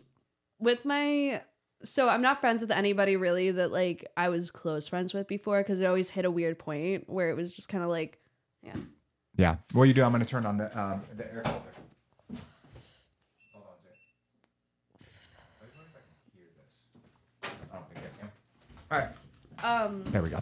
with 0.59 0.85
my 0.85 1.41
so 1.83 2.09
I'm 2.09 2.21
not 2.21 2.41
friends 2.41 2.61
with 2.61 2.71
anybody 2.71 3.15
really 3.15 3.51
that 3.51 3.71
like 3.71 4.05
I 4.17 4.29
was 4.29 4.51
close 4.51 4.87
friends 4.89 5.13
with 5.13 5.27
before 5.27 5.61
because 5.61 5.81
it 5.81 5.85
always 5.85 6.09
hit 6.09 6.25
a 6.25 6.31
weird 6.31 6.59
point 6.59 7.09
where 7.09 7.29
it 7.29 7.35
was 7.37 7.55
just 7.55 7.69
kind 7.69 7.83
of 7.83 7.89
like 7.89 8.19
yeah. 8.61 8.75
Yeah. 9.35 9.55
What 9.73 9.83
you 9.83 9.93
do? 9.93 10.03
I'm 10.03 10.11
going 10.11 10.23
to 10.23 10.29
turn 10.29 10.45
on 10.45 10.57
the 10.57 10.65
um, 10.79 11.01
the 11.15 11.25
air 11.25 11.41
filter. 11.43 11.59
Hold 13.53 13.63
on 13.65 13.73
a 13.73 13.81
second. 13.83 13.99
I 15.61 15.65
just 15.65 15.77
wonder 15.77 15.89
if 15.89 15.95
I 15.95 16.03
can 16.03 16.15
hear 16.35 16.47
this. 16.57 17.51
I 17.71 17.75
don't 17.75 17.87
think 17.89 18.05
I 18.05 18.11
can. 18.19 18.29
All 18.91 18.97
right. 18.99 19.13
Um 19.63 20.03
There 20.11 20.21
we 20.21 20.29
go. 20.29 20.41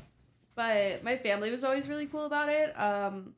but 0.56 1.04
my 1.04 1.18
family 1.18 1.50
was 1.52 1.64
always 1.64 1.88
really 1.90 2.06
cool 2.06 2.26
about 2.26 2.50
it 2.50 2.70
um 2.80 3.34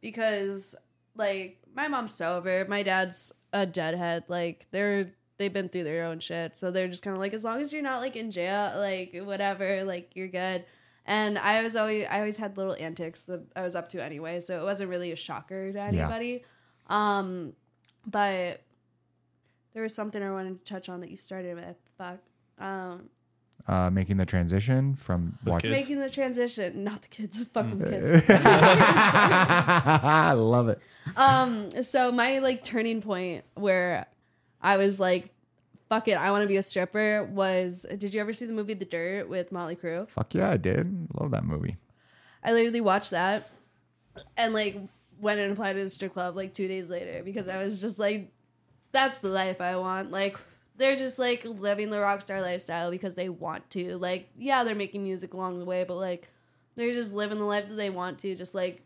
because 0.00 0.76
like 1.16 1.58
my 1.74 1.88
mom's 1.88 2.14
sober 2.14 2.64
my 2.68 2.82
dad's 2.84 3.32
a 3.52 3.66
deadhead 3.66 4.22
like 4.28 4.66
they're 4.70 5.06
they've 5.38 5.52
been 5.52 5.68
through 5.68 5.82
their 5.84 6.04
own 6.04 6.20
shit 6.20 6.56
so 6.56 6.70
they're 6.70 6.86
just 6.88 7.02
kind 7.02 7.16
of 7.16 7.20
like 7.20 7.34
as 7.34 7.42
long 7.44 7.60
as 7.60 7.72
you're 7.72 7.82
not 7.82 8.00
like 8.00 8.14
in 8.16 8.30
jail 8.30 8.72
like 8.76 9.14
whatever 9.24 9.82
like 9.84 10.10
you're 10.14 10.28
good 10.28 10.64
and 11.06 11.38
i 11.38 11.62
was 11.62 11.76
always 11.76 12.06
i 12.10 12.18
always 12.18 12.38
had 12.38 12.56
little 12.56 12.76
antics 12.80 13.24
that 13.24 13.42
i 13.56 13.62
was 13.62 13.74
up 13.76 13.88
to 13.88 14.02
anyway 14.02 14.40
so 14.40 14.58
it 14.60 14.64
wasn't 14.64 14.88
really 14.88 15.12
a 15.12 15.16
shocker 15.16 15.72
to 15.72 15.80
anybody 15.80 16.42
um 16.88 17.52
but 18.06 18.60
there 19.74 19.82
was 19.82 19.94
something 19.94 20.22
i 20.22 20.30
wanted 20.30 20.64
to 20.64 20.72
touch 20.72 20.88
on 20.88 21.00
that 21.00 21.10
you 21.10 21.16
started 21.16 21.56
with 21.56 21.76
fuck 21.98 22.18
um 22.58 23.08
Uh, 23.66 23.88
making 23.90 24.18
the 24.18 24.26
transition 24.26 24.94
from 24.94 25.38
watching. 25.44 25.70
making 25.70 25.98
the 25.98 26.10
transition 26.10 26.84
not 26.84 27.00
the 27.02 27.08
kids 27.08 27.42
fucking 27.54 27.80
kids 27.80 28.22
I 28.28 30.34
love 30.36 30.68
it. 30.68 30.78
Um, 31.16 31.82
so 31.82 32.12
my 32.12 32.38
like 32.40 32.62
turning 32.62 33.00
point 33.02 33.44
where 33.54 34.06
I 34.60 34.76
was 34.76 35.00
like, 35.00 35.30
fuck 35.94 36.08
it, 36.08 36.16
I 36.18 36.30
want 36.30 36.42
to 36.42 36.48
be 36.48 36.56
a 36.56 36.62
stripper 36.62 37.24
was 37.32 37.86
did 37.98 38.12
you 38.14 38.20
ever 38.20 38.32
see 38.32 38.46
the 38.46 38.52
movie 38.52 38.74
The 38.74 38.84
Dirt 38.84 39.28
with 39.28 39.50
Mötley 39.50 39.78
Crüe? 39.78 40.08
Fuck 40.08 40.34
yeah, 40.34 40.50
I 40.50 40.56
did. 40.56 41.08
Love 41.18 41.30
that 41.30 41.44
movie. 41.44 41.76
I 42.42 42.52
literally 42.52 42.80
watched 42.80 43.10
that 43.12 43.48
and 44.36 44.52
like 44.52 44.76
went 45.20 45.40
and 45.40 45.52
applied 45.52 45.74
to 45.74 45.80
the 45.82 45.88
strip 45.88 46.12
club 46.12 46.36
like 46.36 46.52
two 46.54 46.68
days 46.68 46.90
later 46.90 47.22
because 47.24 47.48
I 47.48 47.62
was 47.62 47.80
just 47.80 47.98
like, 47.98 48.32
that's 48.92 49.18
the 49.20 49.28
life 49.28 49.60
I 49.60 49.76
want. 49.76 50.10
Like 50.10 50.36
they're 50.76 50.96
just 50.96 51.18
like 51.18 51.44
living 51.44 51.90
the 51.90 52.00
rock 52.00 52.20
star 52.22 52.40
lifestyle 52.40 52.90
because 52.90 53.14
they 53.14 53.28
want 53.28 53.70
to. 53.70 53.96
Like, 53.96 54.28
yeah, 54.36 54.64
they're 54.64 54.74
making 54.74 55.04
music 55.04 55.32
along 55.34 55.58
the 55.58 55.64
way, 55.64 55.84
but 55.84 55.96
like 55.96 56.28
they're 56.74 56.92
just 56.92 57.12
living 57.12 57.38
the 57.38 57.44
life 57.44 57.68
that 57.68 57.74
they 57.76 57.90
want 57.90 58.18
to, 58.20 58.34
just 58.34 58.54
like 58.54 58.82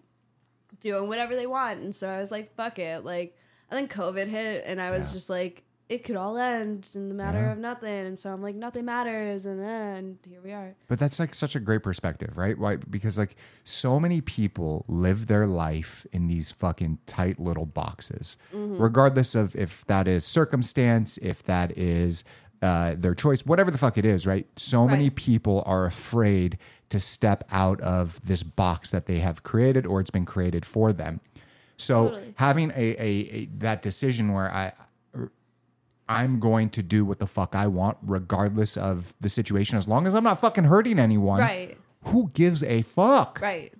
doing 0.80 1.08
whatever 1.08 1.34
they 1.34 1.46
want. 1.46 1.80
And 1.80 1.96
so 1.96 2.08
I 2.08 2.20
was 2.20 2.30
like, 2.30 2.54
fuck 2.54 2.78
it. 2.78 3.04
Like, 3.04 3.34
and 3.70 3.78
then 3.78 3.88
COVID 3.88 4.28
hit, 4.28 4.64
and 4.66 4.80
I 4.80 4.90
was 4.90 5.08
Yeah. 5.08 5.12
just 5.14 5.30
like, 5.30 5.64
it 5.88 6.04
could 6.04 6.16
all 6.16 6.36
end 6.36 6.86
in 6.94 7.08
the 7.08 7.14
matter 7.14 7.40
Yeah. 7.40 7.52
of 7.52 7.58
nothing. 7.58 7.88
And 8.06 8.18
so 8.18 8.30
I'm 8.32 8.42
like, 8.42 8.54
nothing 8.54 8.84
matters. 8.84 9.46
And 9.46 9.58
then 9.60 10.18
here 10.28 10.40
we 10.44 10.52
are. 10.52 10.74
But 10.86 10.98
that's 10.98 11.18
like 11.18 11.34
such 11.34 11.56
a 11.56 11.60
great 11.60 11.82
perspective, 11.82 12.36
right? 12.36 12.58
Why? 12.58 12.76
Because 12.76 13.16
like 13.16 13.36
so 13.64 13.98
many 13.98 14.20
people 14.20 14.84
live 14.86 15.28
their 15.28 15.46
life 15.46 16.06
in 16.12 16.26
these 16.28 16.50
fucking 16.50 16.98
tight 17.06 17.40
little 17.40 17.64
boxes, 17.66 18.36
regardless 18.52 19.34
of 19.34 19.56
if 19.56 19.84
that 19.86 20.06
is 20.06 20.24
circumstance, 20.26 21.16
if 21.18 21.42
that 21.44 21.76
is 21.78 22.22
uh, 22.60 22.94
their 22.96 23.14
choice, 23.14 23.46
whatever 23.46 23.70
the 23.70 23.78
fuck 23.78 23.96
it 23.96 24.04
is, 24.04 24.26
right? 24.26 24.46
So 24.56 24.86
many 24.88 25.10
people 25.10 25.62
are 25.64 25.86
afraid 25.86 26.58
to 26.90 26.98
step 27.00 27.44
out 27.50 27.80
of 27.82 28.20
this 28.26 28.42
box 28.42 28.90
that 28.90 29.06
they 29.06 29.20
have 29.20 29.42
created 29.42 29.86
or 29.86 30.00
it's 30.00 30.10
been 30.10 30.24
created 30.26 30.64
for 30.66 30.92
them. 30.92 31.20
So 31.76 32.08
Totally. 32.08 32.34
having 32.36 32.70
a, 32.72 32.74
a, 32.98 33.06
a 33.36 33.48
that 33.58 33.80
decision 33.82 34.32
where 34.32 34.52
I 34.52 34.72
I'm 36.08 36.40
going 36.40 36.70
to 36.70 36.82
do 36.82 37.04
what 37.04 37.18
the 37.18 37.26
fuck 37.26 37.54
I 37.54 37.66
want, 37.66 37.98
regardless 38.02 38.76
of 38.76 39.14
the 39.20 39.28
situation, 39.28 39.76
as 39.76 39.86
long 39.86 40.06
as 40.06 40.14
I'm 40.14 40.24
not 40.24 40.40
fucking 40.40 40.64
hurting 40.64 40.98
anyone. 40.98 41.40
Right. 41.40 41.76
Who 42.04 42.30
gives 42.32 42.62
a 42.62 42.82
fuck? 42.82 43.40
Right. 43.42 43.72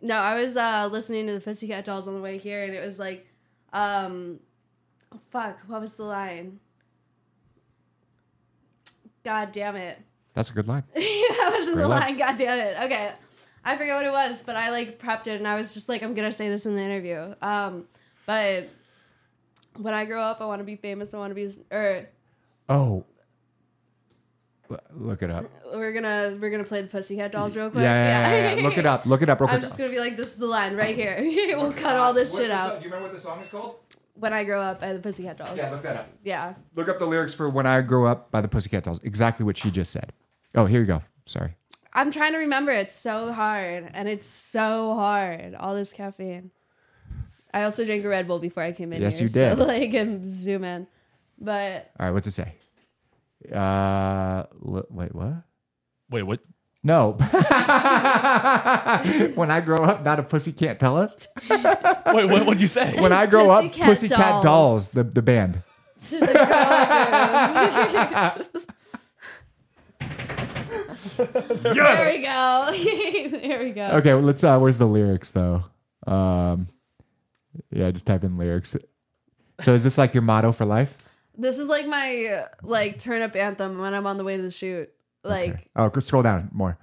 No, 0.00 0.16
I 0.16 0.40
was 0.42 0.56
uh 0.56 0.88
listening 0.90 1.28
to 1.28 1.34
the 1.34 1.40
Pussycat 1.40 1.84
Dolls 1.84 2.08
on 2.08 2.14
the 2.14 2.20
way 2.20 2.36
here, 2.38 2.64
and 2.64 2.74
it 2.74 2.84
was 2.84 2.98
like, 2.98 3.26
um, 3.72 4.40
fuck, 5.30 5.60
what 5.68 5.80
was 5.80 5.94
the 5.94 6.02
line? 6.02 6.58
God 9.24 9.52
damn 9.52 9.76
it. 9.76 9.98
That's 10.34 10.50
a 10.50 10.52
good 10.52 10.66
line. 10.66 10.82
that 10.94 11.50
was 11.54 11.66
the 11.66 11.76
line. 11.86 12.00
line. 12.00 12.16
God 12.18 12.36
damn 12.36 12.58
it. 12.58 12.76
Okay. 12.84 13.12
I 13.64 13.76
forget 13.76 13.94
what 13.94 14.04
it 14.04 14.10
was, 14.10 14.42
but 14.42 14.56
I 14.56 14.70
like 14.70 14.98
prepped 14.98 15.28
it 15.28 15.36
and 15.36 15.46
I 15.46 15.56
was 15.56 15.72
just 15.72 15.88
like, 15.88 16.02
I'm 16.02 16.14
gonna 16.14 16.32
say 16.32 16.48
this 16.48 16.66
in 16.66 16.74
the 16.74 16.82
interview. 16.82 17.34
Um, 17.40 17.84
but 18.26 18.68
when 19.76 19.94
I 19.94 20.04
grow 20.04 20.20
up, 20.20 20.40
I 20.40 20.46
want 20.46 20.60
to 20.60 20.64
be 20.64 20.76
famous. 20.76 21.14
I 21.14 21.18
want 21.18 21.30
to 21.30 21.34
be, 21.34 21.48
or 21.70 22.06
Oh. 22.68 23.04
L- 24.70 24.80
Look 24.94 25.22
it 25.22 25.30
up. 25.30 25.44
we're 25.74 25.92
gonna 25.92 26.38
we're 26.40 26.50
gonna 26.50 26.64
play 26.64 26.82
the 26.82 26.88
Pussycat 26.88 27.32
Dolls 27.32 27.56
real 27.56 27.70
quick. 27.70 27.82
Yeah, 27.82 28.30
yeah, 28.30 28.30
yeah, 28.32 28.54
yeah. 28.54 28.62
Look 28.62 28.78
it 28.78 28.86
up. 28.86 29.04
Look 29.06 29.20
it 29.22 29.28
up 29.28 29.40
real 29.40 29.48
quick. 29.48 29.56
I'm 29.56 29.60
just 29.62 29.76
gonna 29.76 29.90
be 29.90 29.98
like, 29.98 30.16
this 30.16 30.28
is 30.28 30.36
the 30.36 30.46
line 30.46 30.76
right 30.76 30.94
here. 30.96 31.16
we'll 31.58 31.72
cut 31.72 31.96
all 31.96 32.14
this 32.14 32.34
shit 32.36 32.50
out. 32.50 32.78
Do 32.78 32.84
you 32.84 32.90
remember 32.90 33.08
what 33.08 33.12
the 33.12 33.20
song 33.20 33.40
is 33.40 33.50
called? 33.50 33.76
When 34.14 34.32
I 34.32 34.44
grow 34.44 34.60
up, 34.60 34.80
by 34.80 34.92
the 34.92 34.98
Pussycat 35.00 35.38
Dolls. 35.38 35.56
Yeah, 35.56 35.70
look 35.70 35.82
that 35.82 35.96
up. 35.96 36.08
Yeah. 36.22 36.54
Look 36.74 36.88
up 36.88 36.98
the 36.98 37.06
lyrics 37.06 37.32
for 37.34 37.48
When 37.48 37.66
I 37.66 37.80
Grow 37.80 38.04
Up 38.06 38.30
by 38.30 38.42
the 38.42 38.48
Pussycat 38.48 38.84
Dolls. 38.84 39.00
Exactly 39.02 39.44
what 39.44 39.56
she 39.56 39.70
just 39.70 39.90
said. 39.90 40.12
Oh, 40.54 40.66
here 40.66 40.80
you 40.80 40.86
go. 40.86 41.02
Sorry. 41.24 41.54
I'm 41.94 42.10
trying 42.10 42.32
to 42.32 42.38
remember. 42.38 42.72
It's 42.72 42.94
so 42.94 43.32
hard, 43.32 43.90
and 43.94 44.08
it's 44.08 44.26
so 44.26 44.94
hard. 44.94 45.54
All 45.54 45.74
this 45.74 45.92
caffeine. 45.94 46.50
I 47.54 47.64
also 47.64 47.84
drank 47.84 48.04
a 48.04 48.08
Red 48.08 48.26
Bull 48.26 48.38
before 48.38 48.62
I 48.62 48.72
came 48.72 48.92
in 48.92 49.02
Yes, 49.02 49.18
here. 49.18 49.28
you 49.28 49.32
did. 49.32 49.58
So 49.58 49.64
like, 49.64 49.92
and 49.94 50.26
zoom 50.26 50.64
in. 50.64 50.86
But 51.38 51.90
All 51.98 52.06
right, 52.06 52.12
what's 52.12 52.26
it 52.26 52.30
say? 52.32 52.54
Uh, 53.52 54.44
l- 54.64 54.86
wait, 54.90 55.14
what? 55.14 55.34
Wait, 56.10 56.22
what? 56.22 56.40
No. 56.84 57.12
when 59.34 59.50
I 59.50 59.60
grow 59.64 59.84
up, 59.84 60.04
not 60.04 60.18
a 60.18 60.22
pussy 60.22 60.52
can't 60.52 60.80
tell 60.80 60.96
us. 60.96 61.28
Wait, 61.50 61.58
what? 62.28 62.44
What'd 62.44 62.60
you 62.60 62.66
say? 62.66 63.00
When 63.00 63.12
I 63.12 63.26
grow 63.26 63.50
up, 63.50 63.62
Pussycat 63.64 63.86
Pussycat 63.86 64.18
Dolls. 64.18 64.42
Dolls, 64.42 64.90
the, 64.92 65.04
the 65.04 65.22
band. 65.22 65.62
to 66.08 66.18
the 66.18 66.26
girl 66.26 66.36
there 71.16 72.12
we 72.12 72.22
go. 72.24 73.38
there 73.38 73.62
we 73.62 73.70
go. 73.70 73.86
Okay, 73.98 74.14
well, 74.14 74.22
let's. 74.24 74.42
uh 74.42 74.58
Where's 74.58 74.78
the 74.78 74.86
lyrics 74.86 75.30
though? 75.30 75.64
Um, 76.06 76.68
yeah, 77.70 77.90
just 77.90 78.06
type 78.06 78.24
in 78.24 78.36
lyrics. 78.38 78.76
So 79.60 79.74
is 79.74 79.84
this 79.84 79.98
like 79.98 80.14
your 80.14 80.22
motto 80.22 80.52
for 80.52 80.64
life? 80.64 81.04
This 81.36 81.58
is 81.58 81.68
like 81.68 81.86
my 81.86 82.44
like 82.62 82.98
turn 82.98 83.22
up 83.22 83.34
anthem 83.36 83.78
when 83.78 83.94
I'm 83.94 84.06
on 84.06 84.16
the 84.18 84.24
way 84.24 84.36
to 84.36 84.42
the 84.42 84.50
shoot. 84.50 84.90
Like 85.24 85.70
Oh, 85.76 85.90
scroll 86.00 86.22
down 86.22 86.48
more. 86.52 86.78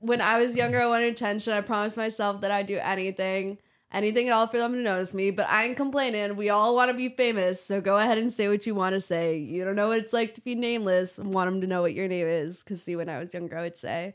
when 0.00 0.20
I 0.20 0.38
was 0.40 0.56
younger, 0.56 0.80
I 0.80 0.86
wanted 0.86 1.12
attention. 1.12 1.52
I 1.54 1.60
promised 1.62 1.96
myself 1.96 2.42
that 2.42 2.50
I'd 2.50 2.66
do 2.66 2.78
anything, 2.80 3.58
anything 3.90 4.28
at 4.28 4.32
all 4.34 4.46
for 4.46 4.58
them 4.58 4.72
to 4.74 4.78
notice 4.78 5.14
me. 5.14 5.30
But 5.30 5.48
I 5.48 5.64
ain't 5.64 5.76
complaining. 5.76 6.36
We 6.36 6.50
all 6.50 6.76
want 6.76 6.90
to 6.90 6.96
be 6.96 7.08
famous, 7.08 7.62
so 7.64 7.80
go 7.80 7.96
ahead 7.96 8.18
and 8.18 8.32
say 8.32 8.46
what 8.48 8.66
you 8.66 8.74
want 8.74 8.92
to 8.94 9.00
say. 9.00 9.38
You 9.38 9.64
don't 9.64 9.74
know 9.76 9.88
what 9.88 9.98
it's 10.00 10.12
like 10.12 10.34
to 10.34 10.40
be 10.42 10.54
nameless 10.54 11.18
and 11.18 11.32
want 11.32 11.50
them 11.50 11.60
to 11.62 11.66
know 11.66 11.80
what 11.80 11.94
your 11.94 12.08
name 12.08 12.26
is. 12.26 12.62
Because 12.62 12.82
see, 12.82 12.94
when 12.94 13.08
I 13.08 13.18
was 13.18 13.32
younger, 13.32 13.56
I 13.56 13.62
would 13.62 13.76
say, 13.78 14.14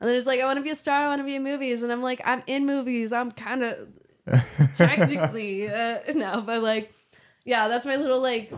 and 0.00 0.08
then 0.08 0.16
it's 0.16 0.26
like 0.26 0.40
I 0.40 0.44
want 0.44 0.58
to 0.58 0.62
be 0.62 0.70
a 0.70 0.74
star. 0.74 1.06
I 1.06 1.08
want 1.08 1.20
to 1.20 1.24
be 1.24 1.34
in 1.36 1.42
movies, 1.42 1.82
and 1.82 1.90
I'm 1.90 2.02
like, 2.02 2.20
I'm 2.26 2.42
in 2.46 2.66
movies. 2.66 3.12
I'm 3.12 3.30
kind 3.32 3.62
of 3.64 3.88
technically 4.76 5.68
uh, 5.68 5.98
no, 6.14 6.40
but 6.40 6.62
like, 6.62 6.92
yeah, 7.44 7.68
that's 7.68 7.86
my 7.86 7.96
little 7.96 8.20
like 8.20 8.52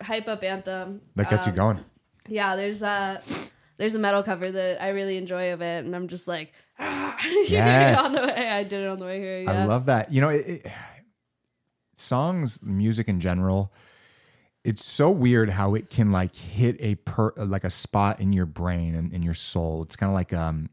hype 0.00 0.28
up 0.28 0.42
anthem. 0.42 1.00
That 1.16 1.30
gets 1.30 1.46
you 1.46 1.52
Um, 1.52 1.56
going. 1.56 1.84
yeah, 2.28 2.56
there's 2.56 2.82
a 2.82 3.22
there's 3.76 3.94
a 3.94 3.98
metal 3.98 4.22
cover 4.22 4.50
that 4.50 4.82
I 4.82 4.88
really 4.90 5.16
enjoy 5.16 5.52
of 5.52 5.60
it, 5.62 5.84
and 5.84 5.94
I'm 5.94 6.08
just 6.08 6.26
like, 6.28 6.52
ah. 6.78 7.16
Yes. 7.46 7.98
on 8.00 8.12
the 8.12 8.20
way. 8.22 8.48
I 8.48 8.62
did 8.64 8.82
it 8.84 8.88
on 8.88 8.98
the 8.98 9.04
way 9.04 9.20
here. 9.20 9.42
Yeah. 9.42 9.52
I 9.52 9.64
love 9.66 9.86
that. 9.86 10.12
You 10.12 10.20
know, 10.20 10.28
it, 10.30 10.46
it, 10.48 10.66
songs, 11.94 12.60
music 12.62 13.08
in 13.08 13.20
general. 13.20 13.72
It's 14.64 14.84
so 14.84 15.10
weird 15.10 15.50
how 15.50 15.74
it 15.74 15.88
can 15.88 16.10
like 16.12 16.34
hit 16.34 16.76
a 16.80 16.96
per 16.96 17.32
like 17.36 17.64
a 17.64 17.70
spot 17.70 18.20
in 18.20 18.32
your 18.32 18.46
brain 18.46 18.94
and 18.94 19.12
in 19.12 19.22
your 19.22 19.34
soul. 19.34 19.82
It's 19.82 19.96
kind 19.96 20.10
of 20.10 20.14
like 20.14 20.32
um, 20.32 20.68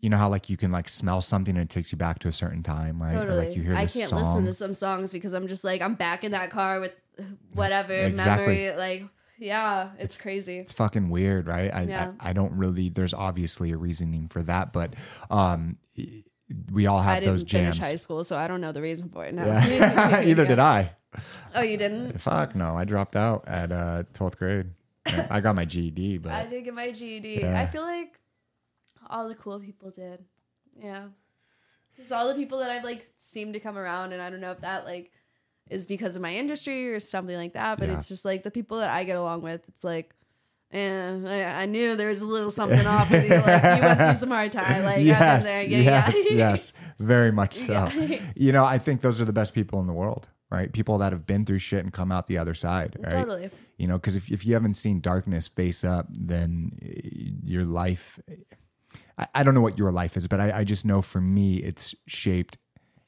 you 0.00 0.10
know 0.10 0.16
how 0.16 0.28
like 0.28 0.48
you 0.50 0.56
can 0.56 0.70
like 0.72 0.88
smell 0.88 1.20
something 1.20 1.56
and 1.56 1.62
it 1.64 1.70
takes 1.72 1.92
you 1.92 1.98
back 1.98 2.18
to 2.20 2.28
a 2.28 2.32
certain 2.32 2.62
time, 2.62 3.02
right? 3.02 3.16
Or, 3.16 3.34
like 3.34 3.56
you 3.56 3.62
hear 3.62 3.74
I 3.74 3.86
can't 3.86 4.10
song. 4.10 4.18
listen 4.18 4.44
to 4.46 4.52
some 4.52 4.74
songs 4.74 5.12
because 5.12 5.32
I'm 5.32 5.46
just 5.48 5.64
like 5.64 5.80
I'm 5.82 5.94
back 5.94 6.24
in 6.24 6.32
that 6.32 6.50
car 6.50 6.80
with 6.80 6.92
whatever 7.54 7.92
Exactly. 7.92 8.64
memory. 8.64 8.76
Like, 8.76 9.04
yeah, 9.38 9.90
it's 9.98 10.16
crazy. 10.16 10.58
it's 10.58 10.72
fucking 10.72 11.08
weird, 11.10 11.46
right? 11.46 11.72
I, 11.74 11.82
Yeah. 11.82 12.12
I 12.20 12.30
I 12.30 12.32
don't 12.32 12.52
really. 12.56 12.88
There's 12.88 13.14
obviously 13.14 13.70
a 13.72 13.76
reasoning 13.76 14.28
for 14.28 14.42
that, 14.44 14.72
but 14.72 14.94
um, 15.30 15.76
we 16.72 16.86
all 16.86 16.98
I 16.98 17.04
have 17.04 17.20
didn't 17.20 17.32
those 17.34 17.42
jams. 17.42 17.76
finish 17.78 17.90
high 17.90 17.96
school, 17.96 18.22
so 18.24 18.36
I 18.36 18.48
don't 18.48 18.60
know 18.60 18.72
the 18.72 18.82
reason 18.82 19.08
for 19.08 19.24
it. 19.24 19.34
No. 19.34 19.44
Yeah. 19.44 20.20
Either 20.24 20.44
did 20.46 20.58
I. 20.58 20.92
Oh, 21.54 21.62
you 21.62 21.76
didn't? 21.78 22.20
Fuck 22.20 22.54
no, 22.54 22.76
I 22.76 22.84
dropped 22.84 23.16
out 23.16 23.44
at 23.48 23.72
uh, 23.72 24.02
12th 24.12 24.36
grade. 24.36 24.66
I 25.30 25.40
got 25.40 25.54
my 25.54 25.64
GED, 25.64 26.18
but 26.18 26.32
I 26.40 26.46
did 26.46 26.64
get 26.64 26.74
my 26.74 26.90
GED. 26.92 27.40
Yeah. 27.40 27.60
I 27.60 27.66
feel 27.66 27.82
like 27.82 28.18
all 29.10 29.28
the 29.28 29.34
cool 29.34 29.58
people 29.60 29.90
did. 29.90 30.24
Yeah. 30.78 31.04
Just 31.96 32.12
all 32.12 32.28
the 32.28 32.34
people 32.34 32.58
that 32.58 32.70
I've 32.70 32.84
like 32.84 33.06
seemed 33.18 33.54
to 33.54 33.60
come 33.60 33.78
around, 33.78 34.12
and 34.12 34.20
I 34.20 34.30
don't 34.30 34.40
know 34.40 34.50
if 34.52 34.60
that 34.60 34.84
like 34.84 35.10
is 35.70 35.86
because 35.86 36.14
of 36.16 36.22
my 36.22 36.34
industry 36.34 36.92
or 36.92 37.00
something 37.00 37.36
like 37.36 37.54
that, 37.54 37.78
but 37.78 37.88
Yeah. 37.88 37.98
it's 37.98 38.08
just 38.08 38.24
like 38.24 38.42
the 38.42 38.50
people 38.50 38.78
that 38.78 38.90
I 38.90 39.04
get 39.04 39.16
along 39.16 39.42
with. 39.42 39.66
It's 39.68 39.82
like, 39.82 40.14
eh, 40.72 41.18
I, 41.26 41.62
I 41.62 41.66
knew 41.66 41.96
there 41.96 42.08
was 42.08 42.20
a 42.22 42.26
little 42.26 42.50
something 42.50 42.86
off 42.86 43.10
with 43.10 43.24
you. 43.24 43.34
Like 43.36 43.62
you 43.76 43.82
went 43.82 43.98
through 44.00 44.14
some 44.14 44.30
hard 44.30 44.52
time. 44.52 44.84
Like 44.84 45.04
yes, 45.04 45.44
there. 45.44 45.64
Yeah, 45.64 45.78
yes, 45.80 46.26
yeah. 46.30 46.36
yes, 46.50 46.72
very 46.98 47.32
much 47.32 47.54
so. 47.54 47.72
Yeah. 47.72 48.20
You 48.36 48.52
know, 48.52 48.64
I 48.64 48.78
think 48.78 49.00
those 49.00 49.20
are 49.20 49.24
the 49.24 49.32
best 49.32 49.54
people 49.54 49.80
in 49.80 49.86
the 49.86 49.92
world, 49.94 50.28
right? 50.50 50.70
People 50.72 50.98
that 50.98 51.12
have 51.12 51.26
been 51.26 51.44
through 51.46 51.58
shit 51.60 51.82
and 51.82 51.92
come 51.92 52.12
out 52.12 52.26
the 52.26 52.38
other 52.38 52.54
side, 52.54 52.96
right? 53.00 53.12
Totally. 53.12 53.50
You 53.78 53.88
know, 53.88 53.94
because 53.98 54.16
if, 54.16 54.30
if 54.30 54.46
you 54.46 54.54
haven't 54.54 54.74
seen 54.74 55.00
darkness 55.00 55.48
face 55.48 55.82
up, 55.84 56.06
then 56.10 56.78
eh, 56.82 57.30
your 57.42 57.64
life, 57.64 58.20
I, 59.18 59.26
I 59.36 59.42
don't 59.42 59.54
know 59.54 59.60
what 59.60 59.78
your 59.78 59.92
life 59.92 60.16
is, 60.16 60.28
but 60.28 60.40
I, 60.40 60.58
I 60.58 60.64
just 60.64 60.84
know 60.84 61.02
for 61.02 61.20
me, 61.20 61.56
it's 61.56 61.94
shaped 62.06 62.58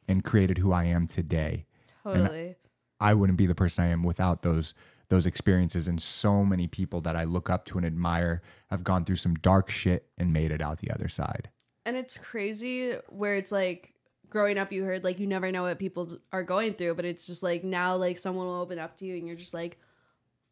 and 0.08 0.24
created 0.24 0.58
who 0.58 0.72
I 0.72 0.84
am 0.84 1.06
today. 1.06 1.66
Totally. 2.02 2.56
I 3.00 3.14
wouldn't 3.14 3.38
be 3.38 3.46
the 3.46 3.54
person 3.54 3.84
I 3.84 3.88
am 3.88 4.02
without 4.02 4.42
those 4.42 4.74
those 5.08 5.24
experiences. 5.24 5.88
And 5.88 6.02
so 6.02 6.44
many 6.44 6.66
people 6.66 7.00
that 7.00 7.16
I 7.16 7.24
look 7.24 7.48
up 7.48 7.64
to 7.66 7.78
and 7.78 7.86
admire 7.86 8.42
have 8.68 8.84
gone 8.84 9.06
through 9.06 9.16
some 9.16 9.34
dark 9.36 9.70
shit 9.70 10.06
and 10.18 10.34
made 10.34 10.50
it 10.50 10.60
out 10.60 10.80
the 10.80 10.90
other 10.90 11.08
side. 11.08 11.48
And 11.86 11.96
it's 11.96 12.18
crazy 12.18 12.92
where 13.08 13.36
it's 13.36 13.50
like 13.50 13.94
growing 14.28 14.58
up, 14.58 14.70
you 14.70 14.84
heard 14.84 15.04
like 15.04 15.18
you 15.18 15.26
never 15.26 15.50
know 15.50 15.62
what 15.62 15.78
people 15.78 16.12
are 16.30 16.42
going 16.42 16.74
through, 16.74 16.94
but 16.94 17.06
it's 17.06 17.26
just 17.26 17.42
like 17.42 17.64
now, 17.64 17.96
like 17.96 18.18
someone 18.18 18.46
will 18.46 18.60
open 18.60 18.78
up 18.78 18.98
to 18.98 19.06
you 19.06 19.16
and 19.16 19.26
you're 19.26 19.36
just 19.36 19.54
like, 19.54 19.78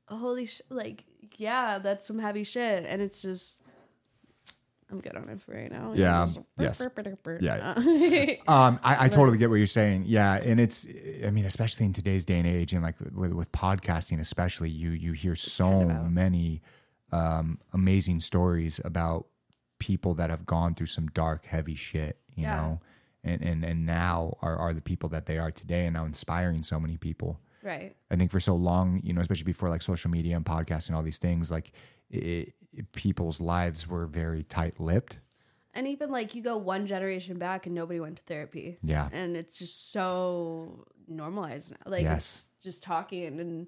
oh, 0.08 0.16
holy 0.16 0.46
shit, 0.46 0.64
like, 0.70 1.04
yeah, 1.36 1.78
that's 1.78 2.06
some 2.06 2.18
heavy 2.18 2.44
shit. 2.44 2.86
And 2.86 3.02
it's 3.02 3.20
just, 3.20 3.60
I'm 4.90 5.00
good 5.00 5.16
on 5.16 5.28
it 5.28 5.40
for 5.40 5.52
right 5.52 5.70
now. 5.70 5.92
Yeah, 5.94 6.24
Just- 6.24 6.38
yes. 6.58 6.80
Yeah. 7.40 7.74
Yeah. 7.78 8.34
Um, 8.48 8.78
I, 8.84 9.06
I 9.06 9.08
totally 9.08 9.36
get 9.38 9.50
what 9.50 9.56
you're 9.56 9.66
saying. 9.66 10.04
Yeah, 10.06 10.34
and 10.34 10.60
it's, 10.60 10.86
I 11.24 11.30
mean, 11.30 11.44
especially 11.44 11.86
in 11.86 11.92
today's 11.92 12.24
day 12.24 12.38
and 12.38 12.46
age, 12.46 12.72
and 12.72 12.82
like 12.82 12.94
with, 13.12 13.32
with 13.32 13.50
podcasting, 13.52 14.20
especially, 14.20 14.70
you 14.70 14.90
you 14.90 15.12
hear 15.12 15.34
so 15.34 15.84
many 15.86 16.62
um, 17.12 17.58
amazing 17.72 18.20
stories 18.20 18.80
about 18.84 19.26
people 19.78 20.14
that 20.14 20.30
have 20.30 20.46
gone 20.46 20.74
through 20.74 20.86
some 20.86 21.08
dark, 21.08 21.46
heavy 21.46 21.74
shit. 21.74 22.18
You 22.36 22.44
Yeah. 22.44 22.56
know, 22.56 22.80
and 23.24 23.42
and 23.42 23.64
and 23.64 23.86
now 23.86 24.36
are 24.42 24.56
are 24.56 24.72
the 24.72 24.82
people 24.82 25.08
that 25.10 25.26
they 25.26 25.38
are 25.38 25.50
today, 25.50 25.86
and 25.86 25.94
now 25.94 26.04
inspiring 26.04 26.62
so 26.62 26.78
many 26.78 26.96
people. 26.96 27.40
right. 27.62 27.96
I 28.10 28.14
think 28.16 28.30
for 28.30 28.38
so 28.40 28.54
long, 28.54 29.00
you 29.02 29.12
know, 29.12 29.20
especially 29.20 29.44
before 29.44 29.68
like 29.68 29.82
social 29.82 30.10
media 30.12 30.36
and 30.36 30.44
podcasting, 30.44 30.94
all 30.94 31.02
these 31.02 31.18
things, 31.18 31.50
like 31.50 31.72
it- 32.10 32.54
people's 32.92 33.40
lives 33.40 33.86
were 33.88 34.06
very 34.06 34.42
tight 34.42 34.78
lipped. 34.80 35.18
And 35.74 35.86
even 35.86 36.10
like 36.10 36.34
you 36.34 36.42
go 36.42 36.56
one 36.56 36.86
generation 36.86 37.38
back 37.38 37.66
and 37.66 37.74
nobody 37.74 38.00
went 38.00 38.16
to 38.16 38.22
therapy. 38.22 38.78
Yeah. 38.82 39.08
And 39.12 39.36
it's 39.36 39.58
just 39.58 39.92
so 39.92 40.86
normalized 41.06 41.72
now. 41.72 41.90
Like 41.90 42.02
Yes. 42.04 42.48
just 42.62 42.82
talking 42.82 43.38
and 43.40 43.66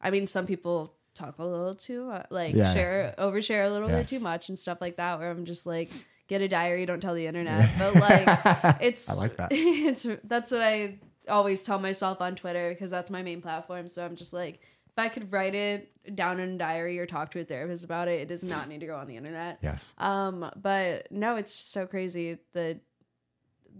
I 0.00 0.10
mean 0.10 0.26
some 0.26 0.46
people 0.46 0.94
talk 1.14 1.38
a 1.38 1.44
little 1.44 1.74
too 1.74 2.08
uh, 2.10 2.22
like 2.30 2.54
Yeah. 2.54 2.72
share 2.72 3.14
overshare 3.18 3.66
a 3.66 3.70
little 3.70 3.90
Yes. 3.90 4.10
bit 4.10 4.16
too 4.16 4.22
much 4.22 4.48
and 4.48 4.58
stuff 4.58 4.80
like 4.80 4.96
that 4.96 5.18
where 5.18 5.30
I'm 5.30 5.44
just 5.44 5.66
like 5.66 5.90
get 6.26 6.40
a 6.40 6.48
diary, 6.48 6.86
don't 6.86 7.00
tell 7.00 7.14
the 7.14 7.26
internet. 7.26 7.68
But 7.78 7.94
like 7.96 8.80
it's 8.80 9.10
I 9.10 9.14
like 9.14 9.36
that. 9.36 9.48
it's 9.52 10.06
that's 10.24 10.50
what 10.50 10.62
I 10.62 10.98
always 11.28 11.62
tell 11.62 11.78
myself 11.78 12.20
on 12.22 12.34
Twitter 12.34 12.70
because 12.70 12.90
that's 12.90 13.10
my 13.10 13.22
main 13.22 13.42
platform. 13.42 13.88
So 13.88 14.04
I'm 14.04 14.16
just 14.16 14.32
like 14.32 14.60
if 14.96 14.98
I 14.98 15.08
could 15.08 15.32
write 15.32 15.54
it 15.54 15.90
down 16.14 16.38
in 16.40 16.50
a 16.50 16.58
diary 16.58 16.98
or 16.98 17.06
talk 17.06 17.30
to 17.32 17.40
a 17.40 17.44
therapist 17.44 17.84
about 17.84 18.08
it, 18.08 18.20
it 18.20 18.28
does 18.28 18.42
not 18.42 18.68
need 18.68 18.80
to 18.80 18.86
go 18.86 18.96
on 18.96 19.06
the 19.06 19.16
internet. 19.16 19.58
Yes. 19.62 19.94
Um, 19.98 20.50
but 20.60 21.10
no, 21.10 21.36
it's 21.36 21.54
so 21.54 21.86
crazy 21.86 22.38
the 22.52 22.78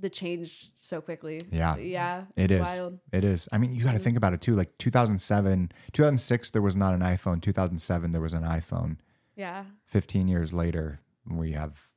the 0.01 0.09
change 0.09 0.70
so 0.75 1.03
quickly. 1.03 1.40
Yeah. 1.51 1.77
yeah, 1.77 2.25
It 2.35 2.51
is. 2.51 2.62
Wild. 2.62 2.98
It 3.12 3.25
is. 3.25 3.46
I 3.53 3.59
mean, 3.59 3.75
you 3.75 3.85
got 3.85 3.92
to 3.92 3.98
think 3.98 4.16
about 4.16 4.33
it 4.33 4.40
too. 4.40 4.55
Like 4.55 4.77
2007, 4.79 5.70
2006, 5.92 6.51
there 6.51 6.62
was 6.62 6.75
not 6.75 6.94
an 6.94 7.01
iPhone. 7.01 7.42
2007, 7.42 8.11
there 8.11 8.20
was 8.22 8.33
an 8.33 8.42
iPhone. 8.42 8.96
Yeah, 9.37 9.64
15 9.87 10.29
years 10.29 10.53
later, 10.53 11.01
we 11.31 11.53
have 11.53 11.88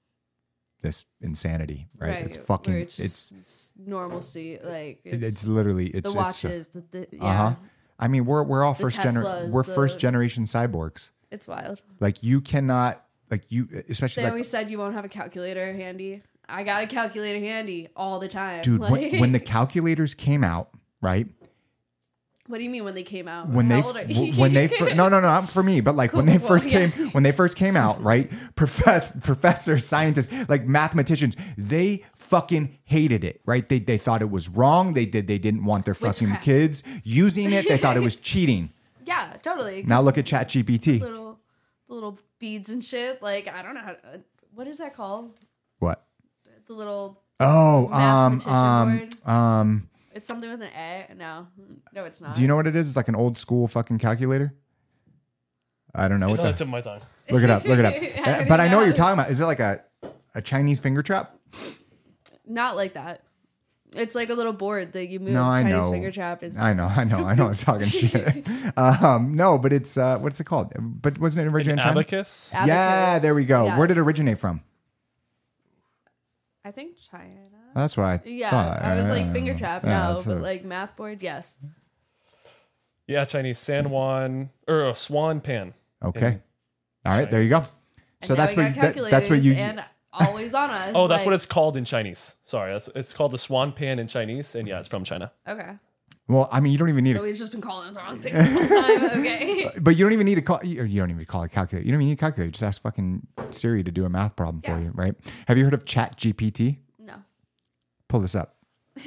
this 0.81 1.05
insanity, 1.21 1.87
right? 1.97 2.25
It's 2.25 2.37
fucking, 2.37 2.73
it's 2.75 2.99
it's, 2.99 3.31
it's 3.31 3.71
normalcy. 3.77 4.59
Like 4.61 5.01
it's, 5.03 5.23
it's, 5.23 5.47
literally, 5.47 5.87
it's, 5.87 6.01
the 6.01 6.09
it's, 6.09 6.15
watches. 6.15 6.67
the, 6.67 6.81
the, 6.91 7.07
yeah, 7.11 7.23
uh 7.23 7.49
huh. 7.49 7.55
I 7.99 8.07
mean, 8.07 8.25
we're, 8.25 8.43
we're 8.43 8.63
all 8.63 8.73
first 8.73 9.01
generation, 9.01 9.51
we're 9.51 9.63
the- 9.63 9.73
first 9.73 9.99
generation 9.99 10.43
cyborgs. 10.43 11.11
it's 11.31 11.47
wild. 11.47 11.81
Like 11.99 12.21
you 12.23 12.41
cannot, 12.41 13.03
like 13.31 13.43
you, 13.49 13.67
especially 13.89 14.21
They 14.21 14.25
like, 14.25 14.31
always 14.33 14.49
said 14.49 14.69
you 14.69 14.77
won't 14.77 14.95
have 14.95 15.05
a 15.05 15.09
calculator 15.09 15.73
handy. 15.73 16.21
I 16.47 16.63
got 16.63 16.83
a 16.83 16.87
calculator 16.87 17.39
handy 17.39 17.87
all 17.95 18.19
the 18.19 18.27
time. 18.27 18.61
dude, 18.61 18.79
Like, 18.81 18.91
when, 18.91 19.19
when 19.19 19.31
the 19.31 19.39
calculators 19.55 20.13
came 20.13 20.43
out, 20.43 20.69
right? 21.01 21.27
what 22.47 22.59
do 22.59 22.63
you 22.63 22.69
mean 22.69 22.83
when 22.83 22.93
they 22.93 23.01
came 23.01 23.27
out? 23.27 23.49
when 23.49 23.71
How 23.71 23.81
they 23.81 23.87
old 23.87 23.97
are 23.97 24.03
you? 24.03 24.33
when 24.39 24.53
they 24.53 24.67
fir- 24.67 24.93
no 24.93 25.09
no 25.09 25.19
no 25.19 25.21
not 25.21 25.49
for 25.49 25.63
me 25.63 25.81
but 25.81 25.95
like 25.95 26.13
when 26.13 26.27
they 26.27 26.37
Cool, 26.37 26.47
first 26.47 26.67
yeah. 26.69 26.89
came 26.89 27.09
when 27.09 27.23
they 27.23 27.31
first 27.31 27.57
came 27.57 27.75
out 27.75 28.03
right 28.03 28.31
Prof- 28.55 29.19
professors 29.23 29.83
scientists 29.83 30.31
like 30.47 30.67
mathematicians 30.67 31.35
they 31.57 32.03
fucking 32.25 32.77
hated 32.83 33.23
it 33.23 33.41
right 33.45 33.69
they 33.69 33.79
they 33.79 33.97
thought 33.97 34.21
it 34.21 34.29
was 34.31 34.49
wrong 34.49 34.93
they 34.93 35.05
did 35.05 35.27
they 35.27 35.37
didn't 35.37 35.63
want 35.63 35.85
their 35.85 35.93
fucking 35.93 36.27
Witchcraft. 36.29 36.43
kids 36.43 36.83
using 37.03 37.51
it 37.53 37.67
they 37.67 37.77
thought 37.77 37.95
it 37.97 38.01
was 38.03 38.15
cheating 38.29 38.69
yeah, 39.05 39.33
totally. 39.43 39.83
Now 39.85 40.01
look 40.01 40.17
at 40.17 40.25
chat 40.25 40.49
gpt 40.49 40.99
little 40.99 41.39
little 41.87 42.17
beads 42.39 42.71
and 42.71 42.83
shit. 42.83 43.21
Like 43.21 43.47
I 43.47 43.61
don't 43.61 43.75
know 43.75 43.81
how. 43.81 43.91
To, 43.93 44.23
what 44.55 44.65
is 44.67 44.77
that 44.79 44.95
called? 44.95 45.31
what 45.77 46.03
The 46.65 46.73
little. 46.73 47.21
oh 47.39 47.85
um 47.93 48.37
Mathematician 48.37 48.53
um 48.55 48.97
board? 48.97 49.27
um 49.29 49.89
It's 50.15 50.27
something 50.27 50.49
with 50.49 50.61
an 50.63 50.69
A. 50.75 51.13
No, 51.15 51.47
no, 51.93 52.05
it's 52.05 52.19
not. 52.19 52.33
do 52.33 52.41
you 52.41 52.47
know 52.47 52.55
what 52.55 52.65
it 52.65 52.75
is 52.75 52.87
it's 52.87 52.95
like 52.95 53.07
an 53.07 53.15
old 53.15 53.37
school 53.37 53.67
fucking 53.67 53.99
calculator 53.99 54.55
i 55.93 56.07
don't 56.07 56.19
know 56.19 56.29
It's 56.31 56.39
what 56.39 56.47
on 56.47 56.47
the 56.47 56.51
the 56.53 56.57
tip 56.57 56.67
of 56.67 56.71
my 56.71 56.81
tongue. 56.81 57.01
look 57.29 57.43
it 57.43 57.49
up 57.51 57.63
look 57.65 57.79
it 57.79 57.85
up 57.85 57.93
I 58.27 58.31
Uh, 58.31 58.37
don't 58.39 58.47
but 58.49 58.59
i 58.59 58.67
know 58.67 58.77
what 58.77 58.85
you're 58.87 58.95
talking 58.95 59.13
about 59.19 59.29
is 59.31 59.39
it 59.39 59.45
like 59.45 59.59
a 59.59 59.81
a 60.33 60.41
chinese 60.41 60.79
finger 60.79 61.03
trap 61.03 61.35
Not 62.47 62.75
like 62.75 62.93
that. 62.93 63.21
It's 63.95 64.13
like 64.15 64.29
a 64.29 64.33
little 64.33 64.51
board 64.51 64.91
that 64.93 65.07
you 65.07 65.19
move. 65.19 65.29
No, 65.33 65.43
I 65.43 65.61
Chinese 65.63 65.85
know. 65.85 65.91
finger 65.91 66.11
trap 66.11 66.43
is. 66.43 66.57
I 66.59 66.73
know, 66.73 66.85
I 66.85 67.05
know, 67.05 67.23
I 67.25 67.33
know. 67.33 67.45
I 67.45 67.47
was 67.49 67.61
talking 67.61 67.87
shit. 67.87 68.45
Um, 68.77 69.35
no, 69.35 69.57
but 69.57 69.71
it's 69.71 69.95
uh, 69.97 70.17
what's 70.17 70.39
it 70.39 70.43
called? 70.45 70.73
But 70.77 71.17
wasn't 71.17 71.45
it 71.47 71.49
originated 71.49 71.79
in 71.79 71.83
China? 71.83 71.99
Abacus. 71.99 72.49
Yeah, 72.51 72.63
Abacus. 72.65 73.21
there 73.21 73.35
we 73.35 73.45
go. 73.45 73.65
Where 73.77 73.87
did 73.87 73.95
it 73.97 73.99
Yes. 74.01 74.07
originate 74.07 74.37
from? 74.39 74.61
I 76.65 76.71
think 76.71 76.97
China. 77.11 77.35
That's 77.75 77.95
what 77.95 78.05
I. 78.05 78.21
Yeah, 78.25 78.49
thought. 78.49 78.81
I 78.81 78.95
was 78.95 79.07
like 79.07 79.31
finger 79.31 79.55
trap. 79.55 79.83
yeah, 79.83 79.89
No, 80.07 80.13
that's 80.15 80.25
but 80.25 80.37
a- 80.37 80.39
like 80.39 80.65
math 80.65 80.95
board, 80.95 81.21
yes. 81.23 81.55
Yeah, 83.07 83.23
Chinese 83.25 83.59
San 83.59 83.89
Juan 83.91 84.49
or 84.67 84.87
uh, 84.87 84.93
suanpan. 84.93 85.73
okay. 86.03 86.39
All 87.05 87.15
right, 87.17 87.29
there 87.29 87.41
you 87.43 87.49
go. 87.49 87.61
So 88.23 88.33
And 88.33 88.37
now 88.39 88.45
that's 88.45 88.55
we 88.57 88.63
what 88.63 88.75
got 88.75 88.95
you, 88.95 89.01
that, 89.03 89.11
that's 89.11 89.29
what 89.29 89.35
calculators 89.41 89.45
you. 89.45 89.53
and 89.53 89.83
always 90.19 90.53
on 90.53 90.69
us. 90.69 90.91
Oh, 90.95 91.07
that's 91.07 91.19
like- 91.21 91.25
what 91.25 91.35
it's 91.35 91.45
called 91.45 91.77
in 91.77 91.85
Chinese. 91.85 92.35
Sorry, 92.43 92.71
that's 92.73 92.89
it's 92.95 93.13
called 93.13 93.31
the 93.31 93.37
suanpan 93.37 93.97
in 93.99 94.07
Chinese, 94.07 94.55
and 94.55 94.67
yeah, 94.67 94.79
it's 94.79 94.87
from 94.89 95.03
China. 95.03 95.31
Okay, 95.47 95.71
Well, 96.27 96.47
I 96.51 96.59
mean, 96.59 96.71
you 96.71 96.77
don't 96.77 96.89
even 96.89 97.03
need 97.03 97.13
so 97.15 97.23
it, 97.23 97.27
we've 97.27 97.35
just 97.35 97.51
been 97.51 97.61
calling 97.61 97.93
the 97.93 97.99
wrong 97.99 98.19
thing 98.19 98.33
this 98.33 98.53
whole 98.53 98.81
time. 98.81 99.19
Okay. 99.19 99.65
Uh, 99.65 99.71
but 99.81 99.95
you 99.95 100.05
don't 100.05 100.13
even 100.13 100.25
need 100.25 100.35
to 100.35 100.41
call. 100.41 100.59
You 100.63 100.83
you 100.83 100.99
don't 100.99 101.09
even 101.11 101.25
call 101.25 101.43
it 101.43 101.51
calculator. 101.51 101.85
You 101.85 101.91
don't 101.91 102.01
even 102.01 102.09
need 102.09 102.13
a 102.13 102.17
calculator. 102.17 102.51
Just 102.51 102.63
ask 102.63 102.81
fucking 102.81 103.25
Siri 103.51 103.83
to 103.83 103.91
do 103.91 104.05
a 104.05 104.09
math 104.09 104.35
problem 104.35 104.61
for 104.61 104.79
you, 104.79 104.91
right? 104.93 105.15
Have 105.47 105.57
you 105.57 105.63
heard 105.63 105.73
of 105.73 105.85
Chat 105.85 106.17
GPT? 106.17 106.77
No. 106.99 107.15
Pull 108.07 108.19
this 108.21 108.35
up. 108.35 108.55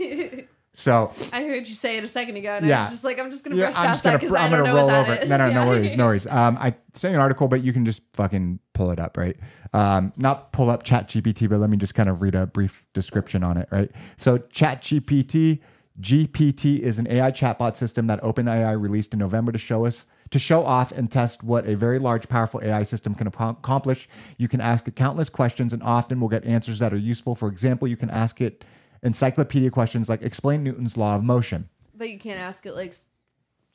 So 0.78 1.10
I 1.32 1.42
heard 1.42 1.66
you 1.66 1.74
say 1.74 1.98
it 1.98 2.04
a 2.04 2.06
second 2.06 2.36
ago, 2.36 2.50
and 2.54 2.64
I 2.64 2.68
Yeah. 2.68 2.82
was 2.82 2.90
just 2.90 3.02
like, 3.02 3.18
I'm 3.18 3.32
just 3.32 3.42
gonna 3.42 3.56
Yeah, 3.56 3.64
brush 3.64 3.76
I'm 3.76 3.86
past 3.86 4.04
that 4.04 4.10
gonna 4.10 4.18
because 4.20 4.32
I'm 4.32 4.48
don't 4.48 4.60
gonna 4.60 4.70
know 4.70 4.76
roll 4.76 4.86
what 4.86 4.94
over 4.94 5.14
that 5.16 5.24
is. 5.24 5.28
No, 5.30 5.36
no, 5.36 5.50
no 5.50 5.62
Yeah. 5.62 5.66
worries, 5.70 5.96
no 5.96 6.06
worries. 6.06 6.26
Um, 6.28 6.56
I 6.60 6.72
sent 6.94 7.16
an 7.16 7.20
article, 7.20 7.48
but 7.48 7.64
you 7.64 7.72
can 7.72 7.84
just 7.84 8.00
fucking 8.12 8.60
pull 8.74 8.92
it 8.92 9.00
up, 9.00 9.16
right? 9.16 9.36
Um, 9.72 10.12
not 10.16 10.52
pull 10.52 10.70
up 10.70 10.84
Chat 10.84 11.08
GPT, 11.08 11.48
but 11.48 11.58
let 11.58 11.68
me 11.68 11.76
just 11.78 11.96
kind 11.96 12.08
of 12.08 12.22
read 12.22 12.36
a 12.36 12.46
brief 12.46 12.86
description 12.94 13.42
on 13.42 13.56
it, 13.56 13.68
right? 13.72 13.90
So 14.16 14.38
Chat 14.52 14.82
GPT, 14.82 15.58
GPT 16.00 16.78
is 16.78 17.00
an 17.00 17.08
AI 17.10 17.32
chatbot 17.32 17.74
system 17.74 18.06
that 18.06 18.22
OpenAI 18.22 18.80
released 18.80 19.12
in 19.12 19.18
November 19.18 19.50
to 19.50 19.58
show 19.58 19.84
us 19.84 20.04
to 20.30 20.38
show 20.38 20.64
off 20.64 20.92
and 20.92 21.10
test 21.10 21.42
what 21.42 21.66
a 21.66 21.74
very 21.74 21.98
large, 21.98 22.28
powerful 22.28 22.60
AI 22.62 22.84
system 22.84 23.14
can 23.16 23.26
accomplish. 23.26 24.08
You 24.36 24.46
can 24.46 24.60
ask 24.60 24.86
it 24.86 24.94
countless 24.94 25.28
questions 25.28 25.72
and 25.72 25.82
often 25.82 26.20
will 26.20 26.28
get 26.28 26.44
answers 26.44 26.78
that 26.80 26.92
are 26.92 26.98
useful. 26.98 27.34
For 27.34 27.48
example, 27.48 27.88
you 27.88 27.96
can 27.96 28.10
ask 28.10 28.40
it 28.40 28.62
encyclopedia 29.02 29.70
questions 29.70 30.08
like 30.08 30.22
explain 30.22 30.62
Newton's 30.64 30.96
law 30.96 31.14
of 31.16 31.24
motion. 31.24 31.68
But 31.94 32.10
you 32.10 32.18
can't 32.18 32.38
ask 32.38 32.64
it 32.66 32.72
like 32.74 32.94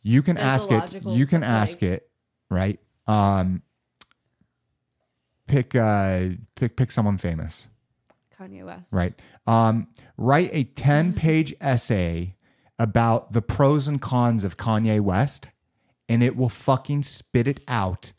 you 0.01 0.21
can 0.21 0.37
ask 0.37 0.71
it 0.71 1.01
you 1.05 1.25
can 1.25 1.41
like- 1.41 1.49
ask 1.49 1.83
it 1.83 2.09
right 2.49 2.79
um 3.07 3.61
pick 5.47 5.75
uh 5.75 6.29
pick 6.55 6.75
pick 6.75 6.91
someone 6.91 7.17
famous 7.17 7.67
Kanye 8.39 8.65
West. 8.65 8.91
right 8.91 9.13
Um, 9.45 9.87
write 10.17 10.49
a 10.53 10.63
10 10.63 11.13
page 11.25 11.53
essay 11.59 12.35
about 12.79 13.33
the 13.33 13.41
pros 13.41 13.87
and 13.87 14.01
cons 14.01 14.43
of 14.43 14.57
Kanye 14.57 14.99
West, 15.01 15.49
and 16.09 16.23
it 16.23 16.35
will 16.35 16.49
fucking 16.49 17.03
spit 17.03 17.47
it 17.47 17.59
out 17.67 18.12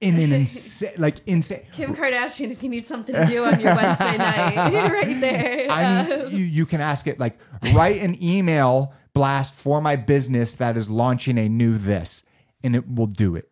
in 0.00 0.18
an 0.18 0.32
insane, 0.40 0.92
like 0.98 1.16
insane. 1.26 1.66
Kim 1.72 1.94
Kardashian, 1.94 2.50
if 2.50 2.62
you 2.62 2.68
need 2.68 2.86
something 2.86 3.14
to 3.14 3.26
do 3.26 3.44
on 3.44 3.60
your 3.60 3.74
Wednesday 3.74 4.16
night, 4.18 4.56
right 4.92 5.20
there. 5.20 5.66
I 5.70 6.02
mean, 6.08 6.22
Um, 6.22 6.30
you, 6.32 6.44
you 6.44 6.66
can 6.66 6.80
ask 6.80 7.06
it 7.06 7.18
like, 7.18 7.38
write 7.74 8.00
an 8.00 8.22
email 8.22 8.94
blast 9.12 9.54
for 9.54 9.80
my 9.82 9.96
business 9.96 10.54
that 10.54 10.76
is 10.76 10.88
launching 10.88 11.36
a 11.36 11.48
new 11.48 11.76
this, 11.76 12.22
and 12.62 12.74
it 12.74 12.88
will 12.88 13.06
do 13.08 13.36
it. 13.36 13.50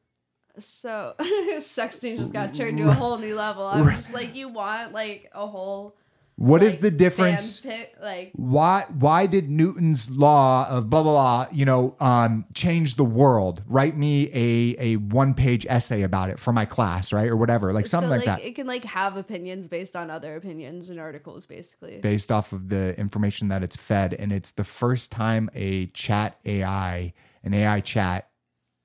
so 0.58 1.14
sexting 1.58 2.16
just 2.16 2.32
got 2.32 2.54
turned 2.54 2.78
to 2.78 2.88
a 2.88 2.92
whole 2.94 3.18
new 3.18 3.34
level. 3.34 3.66
I'm 3.66 3.88
just 3.90 4.14
like, 4.14 4.34
you 4.34 4.48
want 4.48 4.92
like 4.92 5.30
a 5.34 5.46
whole 5.46 5.96
What 6.38 6.62
is 6.62 6.74
like, 6.74 6.82
the 6.82 6.90
difference? 6.92 7.58
fan 7.58 7.72
pic- 7.72 7.96
like 8.00 8.30
why 8.36 8.86
why 8.96 9.26
did 9.26 9.50
Newton's 9.50 10.08
law 10.08 10.68
of 10.68 10.88
blah 10.88 11.02
blah 11.02 11.12
blah 11.12 11.46
you 11.52 11.64
know 11.64 11.96
um 11.98 12.44
change 12.54 12.94
the 12.94 13.04
world? 13.04 13.62
Write 13.66 13.96
me 13.96 14.30
a 14.32 14.76
a 14.78 14.96
one 14.96 15.34
page 15.34 15.66
essay 15.68 16.02
about 16.02 16.30
it 16.30 16.38
for 16.38 16.52
my 16.52 16.64
class, 16.64 17.12
right, 17.12 17.28
or 17.28 17.36
whatever, 17.36 17.72
like 17.72 17.88
something 17.88 18.08
so 18.08 18.16
like, 18.16 18.26
like 18.26 18.40
that, 18.40 18.46
it 18.46 18.54
can 18.54 18.68
like 18.68 18.84
have 18.84 19.16
opinions 19.16 19.66
based 19.66 19.96
on 19.96 20.10
other 20.10 20.36
opinions 20.36 20.90
and 20.90 21.00
articles 21.00 21.44
basically. 21.44 21.98
based 21.98 22.30
off 22.30 22.52
of 22.52 22.68
the 22.68 22.96
information 22.98 23.48
that 23.48 23.64
it's 23.64 23.76
fed. 23.76 24.14
And 24.14 24.32
it's 24.32 24.52
the 24.52 24.64
first 24.64 25.10
time 25.10 25.50
a 25.54 25.86
chat 25.88 26.38
AI, 26.44 27.14
an 27.42 27.52
AI 27.52 27.80
chat, 27.80 28.30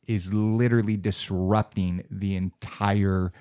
is 0.07 0.33
literally 0.33 0.97
disrupting 0.97 2.03
the 2.09 2.35
entire 2.35 3.31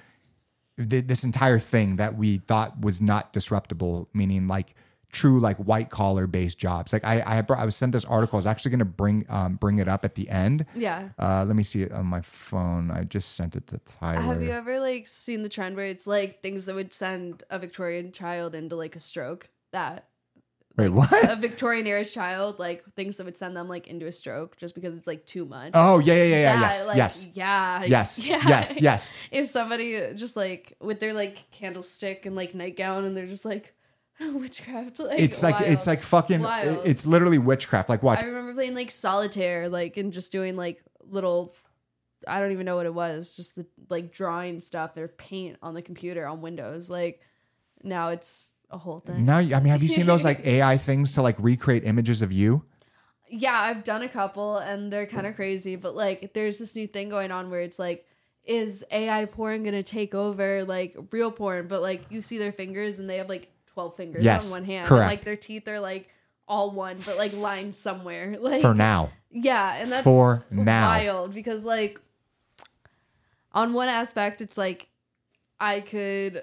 th- 0.83 1.07
this 1.07 1.25
entire 1.25 1.59
thing 1.59 1.97
that 1.97 2.17
we 2.17 2.39
thought 2.39 2.81
was 2.81 3.01
not 3.01 3.33
disruptible, 3.33 4.09
meaning 4.13 4.49
like 4.49 4.75
true 5.13 5.39
like 5.39 5.59
white 5.59 5.91
collar 5.91 6.27
based 6.27 6.59
jobs. 6.59 6.93
Like 6.93 7.05
I 7.05 7.23
I, 7.25 7.41
brought, 7.43 7.61
I 7.61 7.65
was 7.65 7.77
sent 7.77 7.93
this 7.93 8.05
article. 8.05 8.37
I 8.37 8.41
was 8.41 8.47
actually 8.47 8.71
going 8.71 8.79
to 8.81 8.85
bring 8.87 9.27
um, 9.29 9.57
bring 9.57 9.79
it 9.79 9.89
up 9.89 10.05
at 10.05 10.15
the 10.15 10.29
end. 10.29 10.67
Yeah. 10.75 11.11
Uh, 11.19 11.45
let 11.47 11.55
me 11.55 11.63
see 11.63 11.83
it 11.83 11.93
on 11.93 12.07
my 12.07 12.23
phone. 12.23 12.91
I 12.91 13.05
just 13.05 13.35
sent 13.35 13.55
it 13.55 13.67
to 13.69 13.79
Tyler. 13.79 14.23
Have 14.23 14.43
you 14.43 14.51
ever 14.51 14.81
like 14.81 15.07
seen 15.07 15.43
the 15.43 15.49
trend 15.49 15.77
where 15.77 15.87
it's 15.87 16.07
like 16.07 16.43
things 16.43 16.67
that 16.67 16.75
would 16.75 16.93
send 16.93 17.45
a 17.51 17.59
Victorian 17.59 18.13
child 18.13 18.55
into 18.55 18.75
like 18.75 18.97
a 18.97 19.01
stroke? 19.01 19.49
That 19.73 20.07
Wait, 20.77 20.89
what? 20.89 21.11
a 21.31 21.37
Victorian 21.37 21.87
era 21.87 22.05
child, 22.05 22.59
like 22.59 22.85
things 22.95 23.17
that 23.17 23.25
would 23.25 23.37
send 23.37 23.57
them 23.57 23.69
like 23.69 23.89
into 23.89 24.07
a 24.07 24.13
stroke 24.13 24.57
just 24.57 24.75
because 24.75 24.95
it's 24.95 25.07
like 25.07 25.27
too 25.27 25.45
much. 25.45 25.73
Oh 25.75 25.99
yeah 25.99 26.15
yeah 26.15 26.25
yeah 26.25 26.37
yeah 26.37 26.55
That, 26.55 26.61
yes 26.61 26.87
like, 26.87 26.97
yes 26.97 27.31
yeah 27.35 27.85
yes 27.85 28.19
yeah 28.27 28.49
yes 28.49 28.81
yes. 28.81 29.11
If 29.31 29.49
somebody 29.49 30.15
just 30.15 30.37
like 30.37 30.77
with 30.81 31.01
their 31.01 31.13
like 31.13 31.51
candlestick 31.51 32.25
and 32.27 32.35
like 32.35 32.55
nightgown 32.55 33.05
and 33.05 33.17
they're 33.17 33.27
just 33.27 33.45
like 33.45 33.75
witchcraft, 34.21 34.99
like 35.01 35.21
It's 35.21 35.43
like 35.43 35.61
it's 35.61 35.87
like 35.87 36.03
fucking. 36.03 36.41
Wild. 36.41 36.87
It's 36.87 37.07
literally 37.07 37.39
witchcraft. 37.39 37.89
Like 37.89 38.03
watch. 38.03 38.23
I 38.23 38.27
remember 38.27 38.55
playing 38.55 38.75
like 38.75 38.91
solitaire, 38.91 39.69
like 39.69 39.97
and 39.97 40.13
just 40.13 40.33
doing 40.33 40.57
like 40.57 40.83
little. 41.05 41.55
I 42.29 42.39
don't 42.39 42.53
even 42.53 42.65
know 42.67 42.77
what 42.77 42.87
it 42.87 42.95
was, 42.95 43.35
just 43.35 43.57
the 43.57 43.67
like 43.91 44.13
drawing 44.13 44.61
stuff 44.61 44.97
or 44.97 45.09
paint 45.09 45.57
on 45.61 45.75
the 45.75 45.83
computer 45.83 46.25
on 46.27 46.41
Windows. 46.41 46.89
Like 46.89 47.21
now 47.83 48.09
it's 48.09 48.52
a 48.73 48.79
whole 48.79 49.01
thing. 49.01 49.25
Now, 49.25 49.39
I 49.39 49.45
mean, 49.61 49.67
have 49.67 49.83
you 49.83 49.89
seen 49.89 50.07
those 50.07 50.25
like 50.25 50.41
AI 50.47 50.77
things 50.77 51.13
to 51.13 51.23
like 51.23 51.37
recreate 51.39 51.85
images 51.85 52.23
of 52.23 52.33
you? 52.33 52.65
Yeah, 53.29 53.59
I've 53.59 53.85
done 53.85 54.03
a 54.03 54.09
couple 54.09 54.59
and 54.59 54.93
they're 54.93 55.07
kind 55.07 55.27
of 55.27 55.37
crazy, 55.37 55.77
but 55.77 55.95
like 55.95 56.33
there's 56.35 56.59
this 56.59 56.75
new 56.77 56.87
thing 56.87 57.09
going 57.09 57.31
on 57.31 57.51
where 57.51 57.61
it's 57.61 57.79
like 57.79 58.07
is 58.45 58.85
AI 58.91 59.25
porn 59.27 59.63
going 59.63 59.75
to 59.75 59.83
take 59.83 60.15
over 60.15 60.65
like 60.65 60.97
real 61.13 61.31
porn, 61.31 61.69
but 61.69 61.81
like 61.81 62.03
you 62.11 62.21
see 62.21 62.39
their 62.39 62.53
fingers 62.53 62.99
and 62.99 63.09
they 63.09 63.19
have 63.19 63.29
like 63.29 63.49
12 63.69 63.97
fingers 63.97 64.23
Yes, 64.25 64.47
on 64.47 64.51
one 64.51 64.65
hand. 64.65 64.87
correct. 64.87 65.03
And, 65.03 65.11
like 65.11 65.25
their 65.25 65.37
teeth 65.37 65.67
are 65.69 65.81
like 65.81 66.09
all 66.49 66.73
one, 66.73 66.99
but 67.07 67.17
like 67.17 67.33
lined 67.35 67.75
somewhere. 67.75 68.37
Like 68.41 68.61
For 68.63 68.75
now, 68.75 69.11
Yeah, 69.31 69.77
and 69.77 69.91
that's 69.91 70.05
For 70.05 70.45
now. 70.51 70.89
wild 70.89 71.33
because 71.35 71.65
like 71.65 72.01
on 73.53 73.73
one 73.75 73.89
aspect 73.89 74.41
it's 74.43 74.59
like 74.59 74.89
I 75.61 75.81
could 75.81 76.43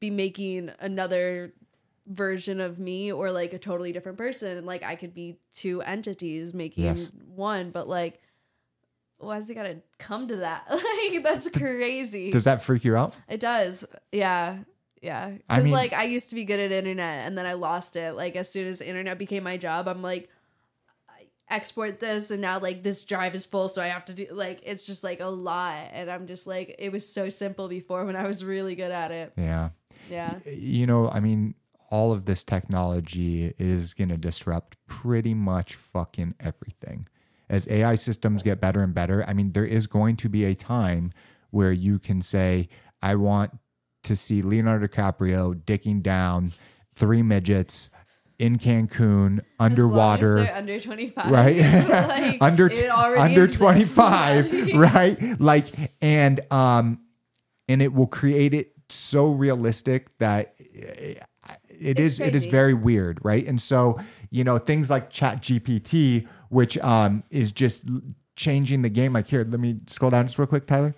be 0.00 0.10
making 0.10 0.70
another 0.80 1.52
version 2.06 2.60
of 2.60 2.78
me 2.78 3.10
or 3.12 3.32
like 3.32 3.52
a 3.52 3.58
totally 3.58 3.92
different 3.92 4.16
person 4.16 4.56
and 4.56 4.66
like 4.66 4.84
I 4.84 4.94
could 4.94 5.12
be 5.12 5.38
two 5.54 5.82
entities 5.82 6.54
making 6.54 6.84
Yes. 6.84 7.10
one 7.34 7.70
but 7.70 7.88
like 7.88 8.20
why's 9.18 9.48
it 9.50 9.54
gotta 9.54 9.78
come 9.98 10.28
to 10.28 10.36
that? 10.36 10.64
Like 10.70 11.22
that's 11.22 11.48
crazy. 11.50 12.30
does 12.30 12.44
that 12.44 12.62
freak 12.62 12.84
you 12.84 12.94
out? 12.96 13.16
it 13.28 13.40
does. 13.40 13.84
Yeah. 14.12 14.58
Yeah. 15.02 15.32
I 15.48 15.56
because 15.56 15.64
mean- 15.64 15.72
like 15.72 15.92
I 15.92 16.04
used 16.04 16.28
to 16.30 16.34
be 16.36 16.44
good 16.44 16.60
at 16.60 16.70
internet 16.72 17.26
and 17.26 17.36
then 17.36 17.46
I 17.46 17.54
lost 17.54 17.96
it. 17.96 18.12
Like 18.14 18.36
as 18.36 18.48
soon 18.50 18.68
as 18.68 18.80
internet 18.80 19.18
became 19.18 19.42
my 19.42 19.56
job 19.56 19.88
I'm 19.88 20.02
like 20.02 20.28
I 21.08 21.24
export 21.54 21.98
this 21.98 22.30
and 22.30 22.40
now 22.40 22.60
like 22.60 22.82
this 22.84 23.04
drive 23.04 23.34
is 23.34 23.46
full 23.46 23.68
so 23.68 23.82
I 23.82 23.86
have 23.88 24.04
to 24.06 24.14
do 24.14 24.26
like 24.30 24.60
it's 24.62 24.86
just 24.86 25.02
like 25.02 25.20
a 25.20 25.26
lot. 25.26 25.88
And 25.92 26.08
I'm 26.10 26.26
just 26.26 26.46
like 26.46 26.76
it 26.78 26.92
was 26.92 27.08
so 27.08 27.28
simple 27.28 27.68
before 27.68 28.04
when 28.04 28.14
I 28.16 28.26
was 28.28 28.44
really 28.44 28.74
good 28.76 28.92
at 28.92 29.10
it. 29.10 29.32
Yeah. 29.36 29.70
yeah. 30.10 30.38
You 30.46 30.86
know, 30.86 31.08
I 31.08 31.18
mean, 31.20 31.54
all 31.96 32.12
of 32.12 32.26
this 32.26 32.44
technology 32.44 33.54
is 33.58 33.94
going 33.94 34.10
to 34.10 34.18
disrupt 34.18 34.76
pretty 34.86 35.32
much 35.32 35.74
fucking 35.74 36.34
everything. 36.38 37.08
As 37.48 37.66
AI 37.68 37.94
systems 37.94 38.42
get 38.42 38.60
better 38.60 38.82
and 38.82 38.92
better, 38.92 39.24
I 39.26 39.32
mean, 39.32 39.52
there 39.52 39.64
is 39.64 39.86
going 39.86 40.16
to 40.16 40.28
be 40.28 40.44
a 40.44 40.54
time 40.54 41.10
where 41.50 41.72
you 41.72 41.98
can 41.98 42.20
say, 42.20 42.68
I 43.00 43.14
want 43.14 43.52
to 44.02 44.14
see 44.14 44.42
Leonardo 44.42 44.86
DiCaprio 44.86 45.54
dicking 45.54 46.02
down 46.02 46.52
three 46.94 47.22
midgets 47.22 47.88
in 48.38 48.58
Cancun 48.58 49.40
underwater. 49.58 50.36
as 50.36 50.48
as 50.50 50.56
under 50.56 50.78
25 50.80 51.30
right 51.30 51.56
Like, 51.88 52.38
under 52.42 52.70
under 53.18 53.44
exists. 53.44 53.58
25 53.58 54.74
right 54.74 55.40
like 55.40 55.66
and 56.02 56.40
um 56.52 57.00
and 57.68 57.80
it 57.80 57.94
will 57.94 58.06
create 58.06 58.52
it 58.52 58.72
so 58.90 59.28
realistic 59.28 60.16
that 60.18 60.54
it 61.80 61.98
is 61.98 62.20
it 62.20 62.34
is 62.34 62.44
very 62.46 62.74
weird 62.74 63.18
right 63.22 63.46
and 63.46 63.60
so 63.60 63.98
you 64.30 64.44
know 64.44 64.58
things 64.58 64.90
like 64.90 65.10
chat 65.10 65.40
gpt 65.42 66.26
which 66.48 66.78
um 66.78 67.22
is 67.30 67.52
just 67.52 67.88
changing 68.36 68.82
the 68.82 68.88
game 68.88 69.12
like 69.12 69.26
here 69.26 69.46
let 69.48 69.60
me 69.60 69.78
scroll 69.86 70.10
down 70.10 70.26
just 70.26 70.38
real 70.38 70.46
quick 70.46 70.66
tyler 70.66 70.94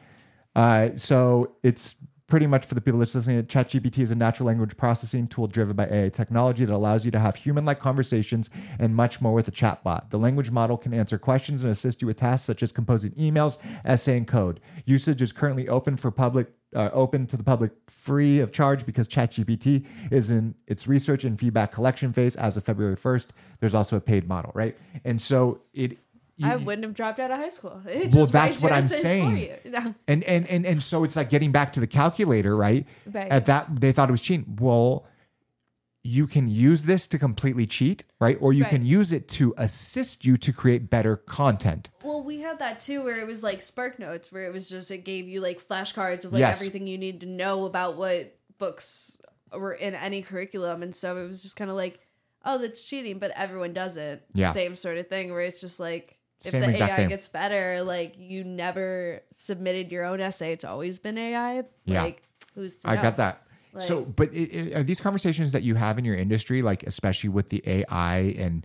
uh, 0.56 0.90
so 0.96 1.54
it's 1.62 1.94
pretty 2.28 2.46
much 2.46 2.66
for 2.66 2.74
the 2.74 2.80
people 2.80 3.00
that's 3.00 3.14
listening. 3.14 3.42
ChatGPT 3.44 4.00
is 4.00 4.10
a 4.10 4.14
natural 4.14 4.46
language 4.46 4.76
processing 4.76 5.26
tool 5.26 5.46
driven 5.46 5.74
by 5.74 5.86
AI 5.86 6.08
technology 6.10 6.64
that 6.64 6.74
allows 6.74 7.04
you 7.04 7.10
to 7.10 7.18
have 7.18 7.36
human-like 7.36 7.80
conversations 7.80 8.50
and 8.78 8.94
much 8.94 9.20
more 9.20 9.32
with 9.32 9.48
a 9.48 9.50
chatbot. 9.50 10.10
The 10.10 10.18
language 10.18 10.50
model 10.50 10.76
can 10.76 10.92
answer 10.92 11.18
questions 11.18 11.62
and 11.62 11.72
assist 11.72 12.02
you 12.02 12.06
with 12.06 12.18
tasks 12.18 12.46
such 12.46 12.62
as 12.62 12.70
composing 12.70 13.12
emails, 13.12 13.58
essay, 13.84 14.18
and 14.18 14.28
code. 14.28 14.60
Usage 14.84 15.22
is 15.22 15.32
currently 15.32 15.68
open 15.68 15.96
for 15.96 16.10
public. 16.10 16.52
Uh, 16.76 16.90
open 16.92 17.26
to 17.26 17.34
the 17.34 17.42
public 17.42 17.70
free 17.86 18.40
of 18.40 18.52
charge 18.52 18.84
because 18.84 19.08
ChatGPT 19.08 19.86
is 20.10 20.30
in 20.30 20.54
its 20.66 20.86
research 20.86 21.24
and 21.24 21.38
feedback 21.40 21.72
collection 21.72 22.12
phase 22.12 22.36
as 22.36 22.58
of 22.58 22.64
February 22.64 22.94
1st. 22.94 23.28
There's 23.60 23.74
also 23.74 23.96
a 23.96 24.00
paid 24.02 24.28
model, 24.28 24.52
right? 24.54 24.76
And 25.02 25.18
so 25.18 25.62
it 25.72 25.96
I 26.42 26.56
wouldn't 26.56 26.84
have 26.84 26.94
dropped 26.94 27.18
out 27.20 27.30
of 27.30 27.38
high 27.38 27.48
school 27.48 27.80
It 27.88 28.14
Well, 28.14 28.26
that's 28.26 28.62
what 28.62 28.72
I'm 28.72 28.88
saying. 28.88 29.50
No. 29.64 29.94
and 30.06 30.22
and 30.24 30.46
and 30.46 30.66
and 30.66 30.82
so 30.82 31.04
it's 31.04 31.16
like 31.16 31.30
getting 31.30 31.52
back 31.52 31.72
to 31.72 31.80
the 31.80 31.86
calculator, 31.86 32.56
right? 32.56 32.86
Right. 33.10 33.30
At 33.30 33.46
that 33.46 33.80
they 33.80 33.92
thought 33.92 34.08
it 34.08 34.12
was 34.12 34.22
cheating. 34.22 34.58
Well, 34.60 35.06
you 36.08 36.26
can 36.26 36.48
use 36.48 36.82
this 36.84 37.06
to 37.08 37.18
completely 37.18 37.66
cheat, 37.66 38.02
right? 38.18 38.38
Or 38.40 38.52
you 38.52 38.62
Right. 38.64 38.70
can 38.70 38.86
use 38.86 39.12
it 39.12 39.28
to 39.28 39.54
assist 39.58 40.24
you 40.24 40.36
to 40.38 40.52
create 40.52 40.88
better 40.88 41.16
content. 41.16 41.90
Well, 42.02 42.22
we 42.24 42.40
had 42.40 42.58
that 42.60 42.80
too, 42.80 43.04
where 43.04 43.20
it 43.20 43.26
was 43.26 43.42
like 43.42 43.60
Spark 43.62 43.98
Notes, 43.98 44.32
where 44.32 44.44
it 44.46 44.52
was 44.52 44.68
just 44.70 44.90
it 44.90 45.04
gave 45.04 45.28
you 45.28 45.40
like 45.40 45.60
flashcards 45.60 46.24
of 46.24 46.32
like 46.32 46.40
Yes. 46.40 46.60
everything 46.60 46.86
you 46.86 46.96
need 46.98 47.20
to 47.20 47.26
know 47.26 47.66
about 47.66 47.96
what 47.98 48.34
books 48.58 49.20
were 49.52 49.72
in 49.74 49.94
any 49.94 50.22
curriculum, 50.22 50.82
and 50.82 50.96
so 50.96 51.16
it 51.18 51.26
was 51.26 51.42
just 51.42 51.56
kind 51.56 51.70
of 51.70 51.76
like, 51.76 52.00
oh, 52.44 52.56
that's 52.58 52.86
cheating, 52.88 53.18
but 53.18 53.30
everyone 53.36 53.72
does 53.74 53.96
it. 53.96 54.24
Yeah. 54.34 54.52
Same 54.52 54.76
sort 54.76 54.96
of 54.98 55.08
thing, 55.08 55.30
where 55.30 55.40
it's 55.42 55.60
just 55.60 55.78
like 55.78 56.16
if 56.40 56.52
Same 56.52 56.62
the 56.72 56.82
AI 56.84 56.96
thing. 56.96 57.08
gets 57.10 57.28
better, 57.28 57.82
like 57.82 58.14
you 58.16 58.44
never 58.44 59.20
submitted 59.32 59.92
your 59.92 60.04
own 60.04 60.20
essay; 60.20 60.52
it's 60.52 60.64
always 60.64 60.98
been 60.98 61.18
AI. 61.18 61.64
Yeah. 61.84 62.02
Like 62.04 62.22
who's 62.54 62.78
to 62.78 62.88
I 62.90 62.94
know? 62.96 63.02
got 63.02 63.16
that. 63.18 63.42
Like- 63.72 63.82
so, 63.82 64.04
but 64.04 64.32
it, 64.34 64.48
it- 64.54 64.76
are 64.76 64.82
these 64.82 65.00
conversations 65.00 65.52
that 65.52 65.62
you 65.62 65.74
have 65.76 65.98
in 65.98 66.04
your 66.04 66.16
industry, 66.16 66.62
like 66.62 66.82
especially 66.84 67.30
with 67.30 67.48
the 67.50 67.62
AI 67.66 68.18
and 68.38 68.64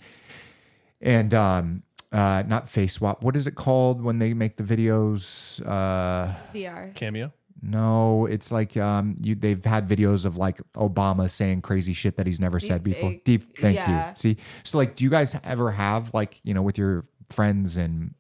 and 1.02 1.34
um 1.34 1.84
uh 2.12 2.44
not 2.48 2.70
face 2.70 2.94
swap? 2.94 3.24
What 3.24 3.36
is 3.36 3.48
it 3.48 3.56
called 3.56 4.02
when 4.02 4.20
they 4.20 4.34
make 4.34 4.58
the 4.58 4.64
videos? 4.64 5.62
Uh 5.66 6.34
VR. 6.54 6.94
Cameo. 6.96 7.32
No, 7.66 8.26
it's 8.26 8.52
like 8.52 8.76
um 8.78 9.16
you 9.22 9.36
they've 9.36 9.64
had 9.64 9.88
videos 9.88 10.26
of 10.26 10.38
like 10.38 10.60
Obama 10.74 11.30
saying 11.30 11.62
crazy 11.62 11.94
shit 11.94 12.18
that 12.18 12.28
he's 12.28 12.40
never 12.40 12.60
said 12.60 12.84
before. 12.84 13.12
Deepfake. 13.12 13.24
Deep 13.24 13.58
thank 13.58 13.76
Yeah. 13.76 14.10
you. 14.10 14.14
See? 14.16 14.38
So 14.64 14.78
like 14.78 14.96
do 14.96 15.04
you 15.04 15.10
guys 15.10 15.40
ever 15.44 15.72
have 15.72 16.14
like, 16.14 16.40
you 16.44 16.54
know, 16.54 16.62
with 16.62 16.78
your 16.78 17.04
friends 17.30 17.78
and 17.78 18.14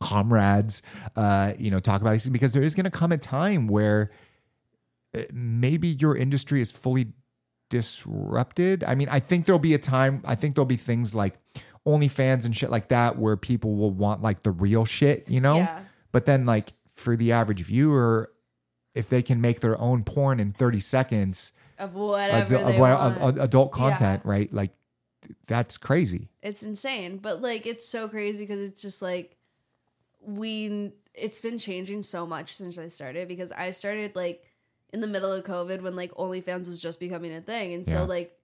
comrades 0.00 0.82
uh, 1.16 1.54
you 1.58 1.70
know, 1.70 1.78
talk 1.78 2.00
about 2.02 2.12
these 2.12 2.26
because 2.28 2.52
there 2.52 2.62
is 2.62 2.74
gonna 2.74 2.90
come 2.90 3.12
a 3.12 3.18
time 3.18 3.66
where 3.66 4.10
Uh, 5.16 5.22
maybe 5.32 5.88
your 5.88 6.16
industry 6.16 6.60
is 6.60 6.70
fully 6.70 7.12
disrupted. 7.70 8.84
I 8.84 8.94
mean, 8.94 9.08
I 9.10 9.20
think 9.20 9.46
there'll 9.46 9.58
be 9.58 9.74
a 9.74 9.78
time, 9.78 10.22
I 10.24 10.34
think 10.34 10.54
there'll 10.54 10.66
be 10.66 10.76
things 10.76 11.14
like 11.14 11.34
OnlyFans 11.86 12.44
and 12.44 12.56
shit 12.56 12.70
like 12.70 12.88
that 12.88 13.18
where 13.18 13.36
people 13.36 13.76
will 13.76 13.90
want 13.90 14.22
like 14.22 14.42
the 14.42 14.50
real 14.50 14.84
shit, 14.84 15.28
you 15.28 15.40
know? 15.40 15.56
Yeah. 15.56 15.80
But 16.12 16.26
then, 16.26 16.46
like, 16.46 16.72
for 16.90 17.16
the 17.16 17.32
average 17.32 17.62
viewer, 17.62 18.32
if 18.94 19.08
they 19.08 19.22
can 19.22 19.40
make 19.40 19.60
their 19.60 19.78
own 19.80 20.02
porn 20.04 20.40
in 20.40 20.52
30 20.52 20.80
seconds, 20.80 21.52
Of 21.78 21.94
whatever 21.94 22.56
they 22.58 22.80
of- 22.80 23.18
of 23.18 23.38
adult 23.38 23.72
content, 23.72 24.22
right? 24.24 24.52
Like, 24.52 24.70
that's 25.48 25.76
crazy. 25.76 26.28
it's 26.40 26.62
insane 26.62 27.16
but 27.18 27.42
like 27.42 27.66
it's 27.66 27.88
so 27.88 28.08
crazy 28.08 28.44
because 28.44 28.60
it's 28.60 28.80
just 28.80 29.02
like 29.02 29.36
we 30.24 30.92
it's 31.14 31.40
been 31.40 31.58
changing 31.58 32.04
so 32.04 32.24
much 32.24 32.54
since 32.54 32.78
i 32.78 32.86
started 32.86 33.26
because 33.26 33.50
i 33.50 33.70
started 33.70 34.14
like 34.14 34.44
in 34.96 35.00
the 35.02 35.06
middle 35.14 35.32
of 35.32 35.44
covid 35.44 35.82
when 35.82 35.94
like 35.94 36.10
onlyfans 36.14 36.66
was 36.66 36.80
just 36.80 36.98
becoming 36.98 37.32
a 37.34 37.40
thing 37.40 37.74
and 37.74 37.86
Yeah. 37.86 37.92
so 37.94 38.04
like 38.04 38.36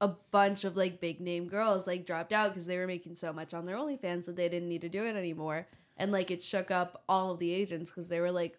a 0.00 0.08
bunch 0.30 0.64
of 0.64 0.76
like 0.76 1.00
big 1.00 1.20
name 1.20 1.48
girls 1.48 1.86
like 1.86 2.06
dropped 2.06 2.32
out 2.32 2.50
because 2.50 2.66
they 2.66 2.78
were 2.78 2.86
making 2.86 3.14
so 3.16 3.32
much 3.32 3.52
on 3.54 3.66
their 3.66 3.76
onlyfans 3.76 4.26
that 4.26 4.36
they 4.36 4.48
didn't 4.48 4.68
need 4.68 4.82
to 4.82 4.88
do 4.88 5.02
it 5.04 5.16
anymore 5.16 5.66
and 5.96 6.12
like 6.12 6.30
it 6.30 6.42
shook 6.42 6.70
up 6.70 7.02
all 7.08 7.32
of 7.32 7.38
the 7.38 7.52
agents 7.52 7.90
because 7.90 8.08
they 8.08 8.20
were 8.20 8.30
like 8.42 8.54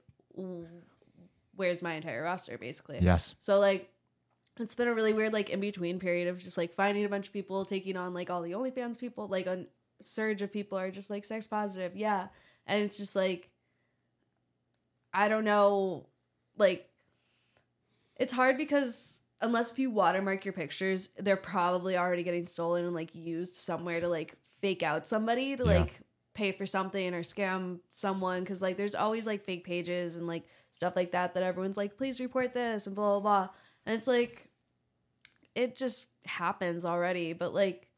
where's 1.55 1.81
my 1.81 1.93
entire 1.93 2.23
roster 2.23 2.57
basically 2.57 2.99
Yes. 3.01 3.35
so 3.39 3.59
like 3.59 3.89
it's 4.59 4.75
been 4.75 4.87
a 4.87 4.93
really 4.93 5.13
weird 5.13 5.33
like 5.33 5.49
in 5.51 5.59
between 5.59 5.99
period 5.99 6.27
of 6.27 6.41
just 6.43 6.57
like 6.57 6.73
finding 6.73 7.05
a 7.05 7.09
bunch 7.09 7.27
of 7.27 7.33
people 7.33 7.63
taking 7.65 7.95
on 7.95 8.13
like 8.15 8.29
all 8.31 8.41
the 8.41 8.53
OnlyFans 8.53 8.97
people, 8.97 9.27
like 9.27 9.45
a 9.45 9.67
surge 10.01 10.41
of 10.41 10.51
people 10.51 10.79
are 10.79 10.89
just 10.89 11.11
like 11.11 11.25
sex 11.25 11.45
positive, 11.45 11.95
yeah. 11.95 12.29
And 12.65 12.81
it's 12.83 12.97
just 12.97 13.15
like 13.15 13.51
I 15.13 15.27
don't 15.27 15.45
know, 15.45 16.07
like 16.57 16.89
it's 18.19 18.33
hard 18.33 18.57
because 18.57 19.21
unless 19.41 19.71
if 19.71 19.79
you 19.79 19.89
watermark 19.91 20.43
your 20.45 20.53
pictures, 20.53 21.09
they're 21.17 21.37
probably 21.37 21.97
already 21.97 22.23
getting 22.23 22.47
stolen 22.47 22.85
and 22.85 22.93
like 22.93 23.13
used 23.13 23.55
somewhere 23.55 23.99
to 24.01 24.07
like 24.09 24.33
fake 24.61 24.83
out 24.83 25.07
somebody 25.07 25.55
to 25.55 25.63
Yeah. 25.63 25.79
like 25.79 25.99
pay 26.33 26.51
for 26.51 26.65
something 26.65 27.13
or 27.13 27.21
scam 27.21 27.79
someone 27.89 28.41
because 28.41 28.61
like 28.61 28.77
there's 28.77 28.95
always 28.95 29.25
like 29.25 29.41
fake 29.43 29.63
pages 29.63 30.15
and 30.15 30.27
like 30.27 30.43
stuff 30.71 30.95
like 30.95 31.11
that 31.11 31.33
that 31.33 31.41
everyone's 31.43 31.77
like 31.77 31.97
please 31.97 32.19
report 32.19 32.53
this 32.53 32.85
and 32.85 32.95
blah 32.95 33.19
blah 33.19 33.43
blah 33.45 33.49
and 33.87 33.95
it's 33.97 34.07
like 34.07 34.47
it 35.55 35.75
just 35.75 36.07
happens 36.25 36.85
already 36.85 37.33
but 37.33 37.53
like 37.55 37.89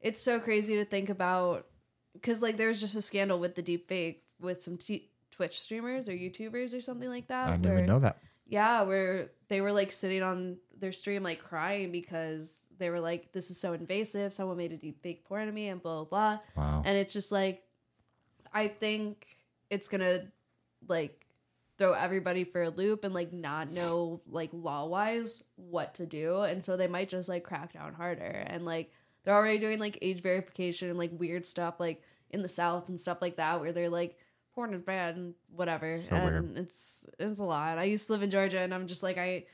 it's 0.00 0.20
so 0.20 0.38
crazy 0.38 0.76
to 0.76 0.84
think 0.84 1.08
about 1.10 1.66
because 2.12 2.42
like 2.42 2.56
there 2.56 2.68
was 2.68 2.80
just 2.80 2.94
a 2.94 3.00
scandal 3.02 3.38
with 3.40 3.56
the 3.56 3.62
deep 3.62 3.88
fake 3.88 4.22
with 4.40 4.62
some 4.62 4.76
t- 4.76 5.10
twitch 5.32 5.58
streamers 5.58 6.08
or 6.08 6.12
youtubers 6.12 6.76
or 6.76 6.80
something 6.80 7.08
like 7.08 7.26
that 7.26 7.48
I 7.48 7.56
didn't 7.56 7.72
even 7.72 7.86
know 7.86 7.98
that. 8.00 8.18
Yeah, 8.50 8.82
where 8.82 9.30
they 9.48 9.60
were 9.60 9.72
like 9.72 9.92
sitting 9.92 10.22
on 10.22 10.56
their 10.76 10.92
stream 10.92 11.22
like 11.22 11.40
crying 11.42 11.92
because 11.92 12.66
they 12.78 12.90
were 12.90 13.00
like, 13.00 13.32
"This 13.32 13.50
is 13.50 13.58
so 13.58 13.72
invasive. 13.72 14.32
Someone 14.32 14.56
made 14.56 14.72
a 14.72 14.76
deep 14.76 15.00
fake 15.02 15.24
porn 15.24 15.48
of 15.48 15.54
me," 15.54 15.68
and 15.68 15.80
blah 15.80 16.02
blah 16.02 16.04
blah. 16.04 16.40
Wow. 16.56 16.82
And 16.84 16.96
it's 16.96 17.12
just 17.12 17.30
like, 17.30 17.62
I 18.52 18.66
think 18.66 19.36
it's 19.70 19.88
gonna 19.88 20.22
like 20.88 21.26
throw 21.78 21.92
everybody 21.92 22.42
for 22.42 22.64
a 22.64 22.70
loop 22.70 23.04
and 23.04 23.14
like 23.14 23.32
not 23.32 23.70
know 23.70 24.20
like 24.28 24.50
law 24.52 24.84
wise 24.84 25.44
what 25.54 25.94
to 25.94 26.06
do, 26.06 26.40
and 26.40 26.64
so 26.64 26.76
they 26.76 26.88
might 26.88 27.08
just 27.08 27.28
like 27.28 27.44
crack 27.44 27.72
down 27.72 27.94
harder 27.94 28.44
and 28.46 28.64
like 28.64 28.92
they're 29.22 29.34
already 29.34 29.58
doing 29.58 29.78
like 29.78 29.96
age 30.02 30.20
verification 30.20 30.88
and 30.88 30.98
like 30.98 31.10
weird 31.12 31.46
stuff 31.46 31.78
like 31.78 32.02
in 32.30 32.42
the 32.42 32.48
South 32.48 32.88
and 32.88 33.00
stuff 33.00 33.22
like 33.22 33.36
that 33.36 33.60
where 33.60 33.70
they're 33.72 33.88
like 33.88 34.18
porn 34.60 34.74
is 34.74 34.82
bad 34.82 35.16
and 35.16 35.34
whatever 35.56 36.00
So 36.08 36.14
weird. 36.16 36.34
and 36.34 36.58
it's 36.58 37.06
it's 37.18 37.40
a 37.40 37.44
lot. 37.44 37.78
I 37.78 37.84
used 37.84 38.06
to 38.06 38.12
live 38.12 38.22
in 38.22 38.30
Georgia 38.30 38.60
and 38.60 38.74
I'm 38.74 38.86
just 38.86 39.02
like 39.02 39.16
I 39.18 39.46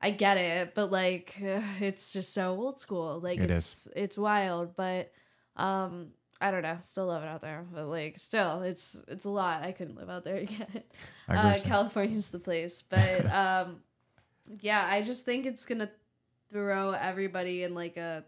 I 0.00 0.10
get 0.10 0.36
it, 0.36 0.74
but 0.74 0.92
like 0.92 1.34
it's 1.80 2.12
just 2.12 2.32
so 2.32 2.50
old 2.52 2.78
school. 2.80 3.20
Like 3.20 3.40
It 3.40 3.50
it's 3.50 3.88
it's 3.96 4.16
wild, 4.16 4.76
but 4.76 5.12
um 5.56 6.08
I 6.40 6.50
don't 6.50 6.62
know. 6.62 6.78
Still 6.82 7.06
love 7.06 7.22
it 7.22 7.26
out 7.28 7.40
there, 7.42 7.64
but 7.72 7.86
like 7.86 8.18
still 8.18 8.62
it's 8.62 9.02
it's 9.08 9.24
a 9.24 9.30
lot. 9.30 9.62
I 9.62 9.72
couldn't 9.72 9.96
live 9.96 10.10
out 10.10 10.24
there 10.24 10.36
again. 10.46 10.82
Uh, 11.28 11.54
you. 11.56 11.62
California's 11.62 12.30
the 12.30 12.38
place, 12.38 12.82
but 12.88 13.26
um 13.26 13.80
yeah, 14.60 14.86
I 14.88 15.02
just 15.02 15.24
think 15.24 15.46
it's 15.46 15.64
going 15.64 15.78
to 15.78 15.88
throw 16.50 16.90
everybody 16.90 17.62
in 17.62 17.74
like 17.74 17.96
a 17.96 18.24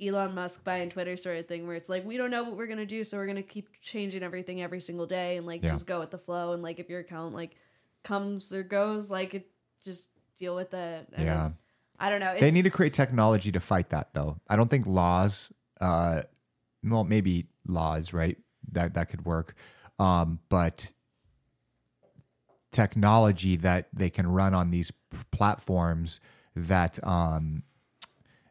Elon 0.00 0.34
Musk 0.34 0.64
buying 0.64 0.88
Twitter 0.90 1.16
sort 1.16 1.36
of 1.38 1.46
thing 1.46 1.66
where 1.66 1.76
it's 1.76 1.88
like 1.88 2.04
we 2.04 2.16
don't 2.16 2.30
know 2.30 2.44
what 2.44 2.56
we're 2.56 2.66
gonna 2.66 2.86
do, 2.86 3.04
so 3.04 3.16
we're 3.18 3.26
gonna 3.26 3.42
keep 3.42 3.68
changing 3.82 4.22
everything 4.22 4.62
every 4.62 4.80
single 4.80 5.06
day 5.06 5.36
and 5.36 5.46
like 5.46 5.62
Yeah. 5.62 5.70
just 5.72 5.86
go 5.86 6.00
with 6.00 6.10
the 6.10 6.18
flow 6.18 6.52
and 6.52 6.62
like 6.62 6.78
if 6.78 6.88
your 6.88 7.00
account 7.00 7.34
like 7.34 7.56
comes 8.02 8.52
or 8.52 8.62
goes, 8.62 9.10
like 9.10 9.34
it 9.34 9.50
just 9.82 10.08
deal 10.38 10.54
with 10.54 10.72
it. 10.74 11.08
And 11.12 11.24
Yeah. 11.26 11.50
I 11.98 12.08
don't 12.08 12.20
know. 12.20 12.34
They 12.38 12.50
need 12.50 12.64
to 12.64 12.70
create 12.70 12.94
technology 12.94 13.52
to 13.52 13.60
fight 13.60 13.90
that, 13.90 14.14
though. 14.14 14.40
I 14.48 14.56
don't 14.56 14.70
think 14.70 14.86
laws, 14.86 15.52
uh, 15.82 16.22
well, 16.82 17.04
maybe 17.04 17.48
laws, 17.66 18.14
right? 18.14 18.38
That 18.72 18.94
that 18.94 19.10
could 19.10 19.26
work, 19.26 19.54
um, 19.98 20.40
but 20.48 20.92
technology 22.72 23.56
that 23.56 23.88
they 23.92 24.10
can 24.10 24.26
run 24.26 24.54
on 24.54 24.70
these 24.70 24.90
p- 24.90 25.18
platforms 25.30 26.20
that 26.54 26.98
um, 27.06 27.64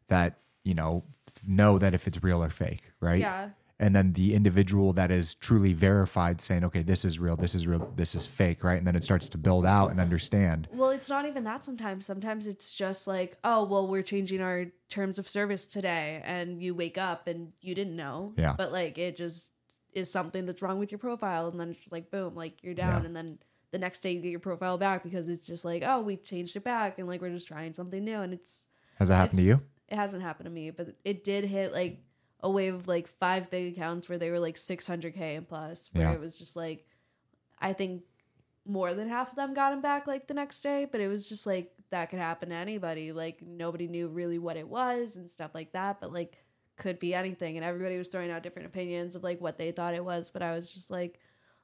that 0.09 0.39
you 0.63 0.73
know 0.73 1.03
know 1.47 1.77
that 1.77 1.93
if 1.93 2.07
it's 2.07 2.23
real 2.23 2.43
or 2.43 2.49
fake, 2.49 2.83
right? 2.99 3.19
Yeah. 3.19 3.49
And 3.81 3.95
then 3.95 4.11
the 4.11 4.35
individual 4.35 4.91
that 4.93 5.09
is 5.09 5.35
truly 5.35 5.71
verified 5.71 6.41
saying, 6.41 6.65
okay, 6.65 6.81
this 6.81 7.05
is 7.05 7.17
real, 7.17 7.37
this 7.37 7.55
is 7.55 7.65
real, 7.65 7.89
this 7.95 8.13
is 8.13 8.27
fake, 8.27 8.61
right? 8.61 8.77
And 8.77 8.85
then 8.85 8.95
it 8.95 9.05
starts 9.05 9.29
to 9.29 9.37
build 9.37 9.65
out 9.65 9.89
and 9.89 10.01
understand. 10.01 10.67
Well, 10.73 10.89
it's 10.89 11.09
not 11.09 11.25
even 11.25 11.45
that 11.45 11.63
sometimes. 11.63 12.05
Sometimes 12.05 12.45
it's 12.45 12.73
just 12.75 13.07
like, 13.07 13.37
oh, 13.45 13.63
well, 13.63 13.87
we're 13.87 14.01
changing 14.01 14.41
our 14.41 14.65
terms 14.89 15.17
of 15.17 15.29
service 15.29 15.65
today. 15.65 16.21
And 16.25 16.61
you 16.61 16.75
wake 16.75 16.97
up 16.97 17.27
and 17.27 17.53
you 17.61 17.73
didn't 17.73 17.95
know. 17.95 18.33
Yeah. 18.35 18.53
But 18.57 18.73
like 18.73 18.97
it 18.97 19.15
just 19.15 19.51
is 19.93 20.11
something 20.11 20.45
that's 20.45 20.61
wrong 20.61 20.77
with 20.77 20.91
your 20.91 20.99
profile. 20.99 21.47
And 21.47 21.57
then 21.57 21.69
it's 21.69 21.79
just 21.79 21.93
like, 21.93 22.11
boom, 22.11 22.35
like 22.35 22.61
you're 22.61 22.73
down. 22.73 23.01
Yeah. 23.01 23.05
And 23.07 23.15
then 23.15 23.39
the 23.71 23.79
next 23.79 24.01
day 24.01 24.11
you 24.11 24.19
get 24.19 24.29
your 24.29 24.41
profile 24.41 24.77
back 24.77 25.03
because 25.03 25.29
it's 25.29 25.47
just 25.47 25.63
like, 25.63 25.83
oh, 25.85 26.01
we 26.01 26.17
changed 26.17 26.57
it 26.57 26.65
back. 26.65 26.99
And 26.99 27.07
like 27.07 27.21
we're 27.21 27.29
just 27.29 27.47
trying 27.47 27.73
something 27.73 28.03
new. 28.03 28.19
And 28.19 28.33
it's, 28.33 28.65
Has 28.97 29.07
that 29.07 29.15
happened 29.15 29.39
to 29.39 29.45
you? 29.45 29.61
It 29.91 29.95
hasn't 29.95 30.21
happened 30.23 30.45
to 30.45 30.51
me, 30.51 30.71
but 30.71 30.95
it 31.03 31.23
did 31.23 31.43
hit 31.43 31.73
like 31.73 31.99
a 32.41 32.49
wave 32.49 32.73
of 32.75 32.87
like 32.87 33.07
five 33.07 33.49
big 33.49 33.73
accounts 33.73 34.07
where 34.07 34.17
they 34.17 34.29
were 34.29 34.39
like 34.39 34.55
600k 34.55 35.37
and 35.37 35.47
plus. 35.47 35.89
Where 35.93 36.05
Yeah. 36.05 36.13
it 36.13 36.19
was 36.19 36.37
just 36.37 36.55
like, 36.55 36.85
I 37.59 37.73
think 37.73 38.03
more 38.65 38.93
than 38.93 39.09
half 39.09 39.29
of 39.31 39.35
them 39.35 39.53
got 39.53 39.73
him 39.73 39.81
back 39.81 40.05
like 40.07 40.27
the 40.27 40.33
next 40.33 40.61
day, 40.61 40.85
but 40.89 41.01
it 41.01 41.07
was 41.07 41.27
just 41.27 41.45
like 41.47 41.73
that 41.89 42.09
could 42.09 42.19
happen 42.19 42.49
to 42.49 42.55
anybody. 42.55 43.11
Like 43.11 43.41
nobody 43.41 43.87
knew 43.87 44.07
really 44.07 44.37
what 44.39 44.57
it 44.57 44.67
was 44.69 45.15
and 45.15 45.29
stuff 45.29 45.51
like 45.55 45.71
that, 45.73 45.99
but 45.99 46.13
like 46.13 46.37
could 46.77 46.99
be 46.99 47.13
anything. 47.13 47.57
And 47.57 47.65
everybody 47.65 47.97
was 47.97 48.07
throwing 48.09 48.31
out 48.31 48.43
different 48.43 48.67
opinions 48.67 49.15
of 49.15 49.23
like 49.23 49.41
what 49.41 49.57
they 49.57 49.71
thought 49.71 49.95
it 49.95 50.05
was, 50.05 50.29
but 50.29 50.41
I 50.41 50.53
was 50.53 50.71
just 50.71 50.89
like, 50.91 51.19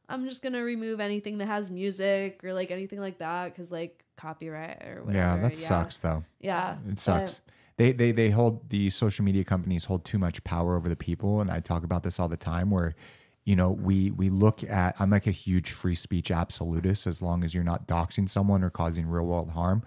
I'm 0.09 0.27
just 0.27 0.43
gonna 0.43 0.63
remove 0.63 0.99
anything 0.99 1.37
that 1.37 1.45
has 1.47 1.71
music 1.71 2.43
or 2.43 2.53
like 2.53 2.69
anything 2.71 2.99
like 2.99 3.19
that 3.19 3.53
because 3.53 3.71
like 3.71 4.03
copyright 4.17 4.83
or 4.83 5.03
whatever. 5.03 5.17
Yeah, 5.17 5.37
that 5.37 5.57
sucks 5.57 5.99
though. 5.99 6.23
Yeah, 6.39 6.77
It 6.89 6.99
sucks. 6.99 7.41
They, 7.77 7.91
they 7.91 8.11
they 8.13 8.29
hold 8.29 8.69
the 8.69 8.89
social 8.89 9.25
media 9.25 9.43
companies 9.43 9.85
hold 9.85 10.05
too 10.05 10.17
much 10.17 10.43
power 10.45 10.77
over 10.77 10.87
the 10.87 10.95
people, 10.95 11.41
and 11.41 11.51
I 11.51 11.59
talk 11.59 11.83
about 11.83 12.03
this 12.03 12.19
all 12.19 12.29
the 12.29 12.37
time. 12.37 12.69
Where, 12.71 12.95
you 13.43 13.55
know, 13.55 13.71
we 13.71 14.11
we 14.11 14.29
look 14.29 14.63
at 14.63 14.95
I'm 14.99 15.09
like 15.09 15.27
a 15.27 15.31
huge 15.31 15.71
free 15.71 15.95
speech 15.95 16.31
absolutist. 16.31 17.05
As 17.05 17.21
long 17.21 17.43
as 17.43 17.53
you're 17.53 17.65
not 17.65 17.85
doxing 17.87 18.29
someone 18.29 18.63
or 18.63 18.69
causing 18.69 19.07
real 19.07 19.25
world 19.25 19.49
harm, 19.51 19.83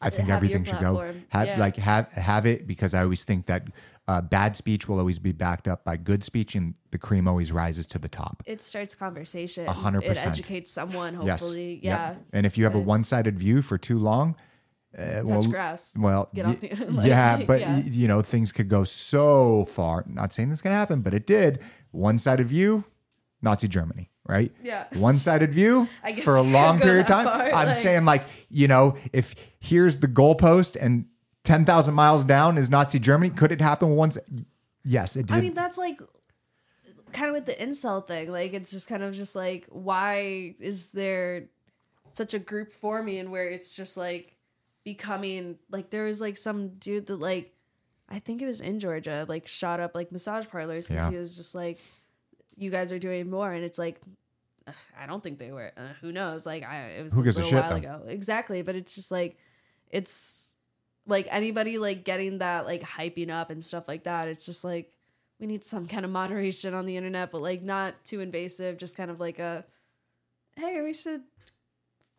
I 0.00 0.10
think 0.10 0.28
Have 0.28 0.36
everything 0.38 0.64
should 0.64 0.80
go. 0.80 0.96
Have 1.28 1.46
Yeah. 1.46 1.58
like 1.60 1.76
have 1.76 2.10
have 2.12 2.46
it 2.46 2.66
because 2.66 2.94
I 2.94 3.02
always 3.02 3.22
think 3.24 3.46
that 3.46 3.68
uh, 4.08 4.20
bad 4.22 4.56
speech 4.56 4.88
will 4.88 4.98
always 4.98 5.18
be 5.20 5.30
backed 5.32 5.68
up 5.68 5.84
by 5.84 5.96
good 5.98 6.24
speech, 6.24 6.56
and 6.56 6.74
the 6.90 6.98
cream 6.98 7.28
always 7.28 7.52
rises 7.52 7.86
to 7.88 7.98
the 8.00 8.08
top. 8.08 8.42
it 8.46 8.60
starts 8.60 8.96
conversation. 8.96 9.66
A 9.68 9.72
hundred 9.72 10.02
It 10.02 10.08
percent. 10.08 10.28
educates 10.32 10.72
someone, 10.72 11.14
Yes. 11.22 11.40
hopefully. 11.42 11.74
Yep. 11.74 11.82
Yeah. 11.84 12.14
And 12.32 12.44
if 12.44 12.58
you 12.58 12.64
have 12.64 12.74
a 12.74 12.80
one 12.80 13.04
sided 13.04 13.38
view 13.38 13.62
for 13.62 13.78
too 13.78 13.98
long, 14.00 14.34
uh, 14.96 15.22
well, 15.24 15.42
grass. 15.42 15.92
Well, 15.96 16.28
Get 16.34 16.46
y- 16.46 16.52
off 16.52 16.60
the- 16.60 16.84
like, 16.92 17.06
yeah, 17.08 17.44
but 17.46 17.60
yeah. 17.60 17.74
y- 17.76 17.82
you 17.86 18.08
know 18.08 18.22
things 18.22 18.52
could 18.52 18.68
go 18.68 18.84
so 18.84 19.64
far. 19.66 20.04
Not 20.06 20.32
saying 20.32 20.50
this 20.50 20.60
can 20.62 20.72
happen, 20.72 21.00
but 21.02 21.14
it 21.14 21.26
did. 21.26 21.60
One 21.90 22.18
sided 22.18 22.46
view, 22.46 22.84
Nazi 23.42 23.68
Germany, 23.68 24.10
right? 24.26 24.52
Yeah. 24.62 24.86
One 24.98 25.16
sided 25.16 25.52
view 25.52 25.88
for 26.24 26.36
a 26.36 26.42
long 26.42 26.78
period 26.80 27.02
of 27.02 27.06
time. 27.06 27.24
far, 27.24 27.42
I'm 27.52 27.68
like- 27.68 27.76
saying 27.76 28.04
like 28.04 28.22
you 28.48 28.68
know 28.68 28.96
if 29.12 29.34
here's 29.60 29.98
the 29.98 30.08
goalpost 30.08 30.76
and 30.80 31.06
ten 31.44 31.64
thousand 31.64 31.94
miles 31.94 32.24
down 32.24 32.56
is 32.58 32.70
Nazi 32.70 32.98
Germany. 32.98 33.30
Could 33.30 33.52
it 33.52 33.60
happen 33.60 33.90
once? 33.90 34.16
Yes, 34.84 35.16
it 35.16 35.26
did. 35.26 35.36
I 35.36 35.40
mean, 35.42 35.54
that's 35.54 35.76
like 35.76 36.00
kind 37.12 37.28
of 37.28 37.34
with 37.34 37.46
the 37.46 37.52
incel 37.54 38.06
thing. 38.06 38.30
Like, 38.32 38.52
it's 38.54 38.70
just 38.70 38.88
kind 38.88 39.02
of 39.02 39.14
just 39.14 39.34
like, 39.36 39.66
why 39.68 40.54
is 40.60 40.86
there 40.88 41.48
such 42.12 42.32
a 42.34 42.38
group 42.38 42.72
forming 42.72 43.30
where 43.30 43.48
it's 43.48 43.76
just 43.76 43.96
like 43.96 44.34
becoming 44.92 45.58
like 45.70 45.90
there 45.90 46.04
was 46.04 46.20
like 46.20 46.36
some 46.36 46.68
dude 46.78 47.06
that 47.06 47.16
like 47.16 47.52
I 48.08 48.18
think 48.20 48.40
it 48.42 48.46
was 48.46 48.60
in 48.60 48.80
Georgia 48.80 49.26
like 49.28 49.46
shot 49.46 49.80
up 49.80 49.94
like 49.94 50.10
massage 50.12 50.46
parlors 50.48 50.88
because 50.88 51.04
Yeah. 51.04 51.10
he 51.10 51.16
was 51.18 51.36
just 51.36 51.54
like, 51.54 51.78
you 52.56 52.70
guys 52.70 52.90
are 52.92 52.98
doing 52.98 53.28
more, 53.30 53.50
and 53.52 53.64
it's 53.64 53.78
like. 53.78 54.00
ugh, 54.66 54.74
I 54.98 55.06
don't 55.06 55.22
think 55.22 55.38
they 55.38 55.52
were. 55.52 55.70
Uh, 55.76 55.88
who 56.00 56.10
knows? 56.12 56.44
Like, 56.46 56.62
I 56.64 56.76
it 56.98 57.02
was 57.02 57.12
Who 57.12 57.20
a 57.20 57.24
gives 57.24 57.36
a 57.36 57.42
little 57.42 57.50
shit, 57.58 57.62
while 57.62 57.80
though? 57.80 57.96
ago. 57.98 58.08
Exactly, 58.08 58.62
but 58.62 58.74
it's 58.76 58.94
just 58.94 59.10
like, 59.10 59.36
it's 59.90 60.54
like 61.06 61.26
anybody 61.30 61.78
like 61.78 62.04
getting 62.04 62.38
that 62.38 62.64
like 62.66 62.82
hyping 62.82 63.30
up 63.30 63.50
and 63.50 63.62
stuff 63.64 63.88
like 63.88 64.04
that. 64.04 64.28
It's 64.28 64.44
just 64.46 64.64
like 64.64 64.90
we 65.40 65.46
need 65.46 65.62
some 65.64 65.86
kind 65.86 66.04
of 66.04 66.10
moderation 66.10 66.74
on 66.74 66.84
the 66.86 66.96
internet, 66.96 67.30
but 67.30 67.42
like 67.42 67.62
not 67.62 67.94
too 68.04 68.20
invasive. 68.20 68.76
Just 68.78 68.96
kind 68.96 69.10
of 69.10 69.20
like 69.20 69.38
a 69.38 69.64
hey, 70.56 70.80
we 70.82 70.92
should 70.92 71.22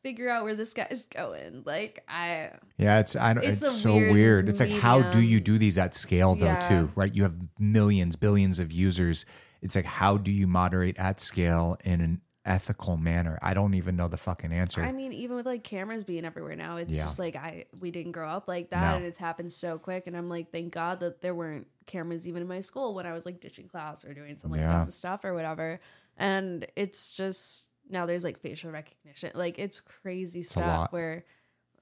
figure 0.02 0.30
out 0.30 0.43
where 0.43 0.56
this 0.56 0.74
guy's 0.74 1.08
going. 1.08 1.64
Like 1.66 2.04
I 2.08 2.52
Yeah, 2.78 3.00
it's 3.00 3.16
I 3.16 3.34
don't, 3.34 3.43
It's 3.43 3.62
it's, 3.62 3.82
so 3.82 3.93
weird 3.95 4.14
weird. 4.14 4.50
It's 4.50 4.60
like 4.60 4.70
how 4.70 5.02
do 5.02 5.22
you 5.22 5.39
do 5.39 5.58
these 5.58 5.78
at 5.78 5.93
scale 5.95 6.36
though 6.36 6.45
Yeah. 6.45 6.60
too, 6.68 6.91
right? 6.95 7.14
You 7.14 7.24
have 7.24 7.36
millions, 7.60 8.16
billions 8.16 8.60
of 8.60 8.72
users. 8.72 9.26
It's 9.62 9.76
like 9.76 9.86
how 9.86 10.18
do 10.18 10.32
you 10.32 10.47
moderate 10.47 10.97
at 10.97 11.20
scale 11.20 11.78
in 11.84 12.02
an 12.02 12.22
ethical 12.45 12.95
manner? 12.97 13.38
I 13.41 13.54
don't 13.54 13.74
even 13.74 13.95
know 13.97 14.08
the 14.08 14.18
fucking 14.18 14.54
answer. 14.54 14.82
I 14.82 14.91
mean, 14.93 15.12
even 15.12 15.36
with 15.36 15.45
like 15.45 15.64
cameras 15.64 16.04
being 16.06 16.24
everywhere 16.26 16.56
now, 16.56 16.78
it's 16.78 16.95
Yeah. 16.95 17.04
just 17.04 17.20
like 17.20 17.36
I 17.36 17.66
we 17.80 17.91
didn't 17.91 18.14
grow 18.14 18.30
up 18.30 18.47
like 18.47 18.70
that, 18.70 18.91
No. 18.91 18.97
and 18.97 19.06
it's 19.06 19.18
happened 19.18 19.52
so 19.52 19.78
quick. 19.78 20.08
And 20.08 20.16
I'm 20.16 20.30
like, 20.30 20.52
thank 20.52 20.74
God 20.74 21.02
that 21.02 21.22
there 21.22 21.36
weren't 21.36 21.68
cameras 21.86 22.28
even 22.28 22.41
in 22.41 22.47
my 22.47 22.62
school 22.62 22.93
when 22.95 23.06
I 23.06 23.14
was 23.14 23.26
like 23.26 23.41
ditching 23.41 23.68
class 23.68 24.06
or 24.06 24.14
doing 24.14 24.38
some 24.38 24.52
like 24.52 24.62
Yeah. 24.62 24.72
dumb 24.72 24.91
stuff 24.91 25.26
or 25.26 25.34
whatever. 25.34 25.80
And 26.18 26.66
it's 26.76 27.16
just 27.16 27.68
now 27.90 28.06
there's 28.06 28.24
like 28.24 28.38
facial 28.40 28.72
recognition, 28.72 29.32
like 29.36 29.60
it's 29.60 29.80
crazy 29.80 30.42
a 30.42 30.44
stuff 30.44 30.92
where, 30.92 31.26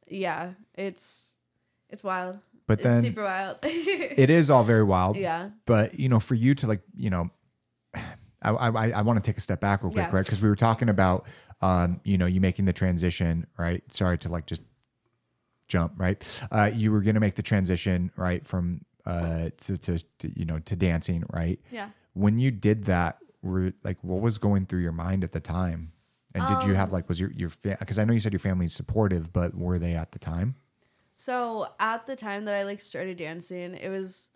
yeah, 0.07 0.53
it's 0.75 1.33
it's 1.89 2.03
wild. 2.03 2.39
but 2.65 2.79
it's 2.79 2.83
then 2.83 3.01
super 3.01 3.23
wild. 3.23 3.57
it 3.63 4.29
is 4.29 4.49
all 4.49 4.63
very 4.63 4.83
wild. 4.83 5.15
yeah, 5.17 5.49
But 5.65 5.99
you 5.99 6.09
know, 6.09 6.19
for 6.19 6.35
you 6.35 6.55
to 6.55 6.67
like, 6.67 6.81
you 6.95 7.09
know, 7.09 7.29
I 8.41 8.51
I, 8.51 8.89
I 8.91 9.01
want 9.01 9.21
to 9.23 9.29
take 9.29 9.37
a 9.37 9.41
step 9.41 9.59
back 9.61 9.83
real 9.83 9.91
quick, 9.91 10.07
Yeah. 10.07 10.15
right? 10.15 10.25
Because 10.25 10.41
we 10.41 10.49
were 10.49 10.55
talking 10.55 10.89
about, 10.89 11.25
um, 11.61 11.99
you 12.03 12.17
know, 12.17 12.25
you 12.25 12.39
making 12.41 12.65
the 12.65 12.73
transition, 12.73 13.47
right? 13.57 13.83
Sorry 13.93 14.17
to 14.19 14.29
like 14.29 14.45
just 14.45 14.61
jump, 15.67 15.93
right? 15.97 16.23
Uh, 16.51 16.71
you 16.73 16.91
were 16.91 17.01
gonna 17.01 17.19
make 17.19 17.35
the 17.35 17.43
transition, 17.43 18.11
right, 18.15 18.45
from 18.45 18.81
uh 19.05 19.49
to, 19.57 19.77
to, 19.77 19.97
to 20.19 20.39
you 20.39 20.45
know 20.45 20.59
to 20.59 20.75
dancing, 20.75 21.23
right? 21.31 21.59
yeah. 21.71 21.89
When 22.13 22.39
you 22.39 22.51
did 22.51 22.85
that, 22.85 23.19
were 23.43 23.73
like, 23.83 23.97
what 24.01 24.21
was 24.21 24.37
going 24.39 24.65
through 24.65 24.81
your 24.81 24.91
mind 24.91 25.23
at 25.23 25.31
the 25.31 25.39
time? 25.39 25.91
And 26.37 26.47
did 26.47 26.67
you 26.67 26.71
Um, 26.73 26.77
have 26.77 26.91
like, 26.91 27.07
was 27.09 27.19
your 27.19 27.31
your 27.31 27.49
because 27.63 27.97
I 27.97 28.05
know 28.05 28.13
you 28.13 28.19
said 28.19 28.33
your 28.33 28.39
family's 28.39 28.73
supportive, 28.73 29.33
but 29.33 29.55
were 29.55 29.79
they 29.79 29.95
at 29.95 30.11
the 30.11 30.19
time? 30.19 30.55
So 31.15 31.67
at 31.79 32.05
the 32.05 32.15
time 32.15 32.45
that 32.45 32.55
I 32.55 32.63
like 32.63 32.79
started 32.79 33.17
dancing, 33.17 33.73
it 33.75 33.89
was 33.89 34.29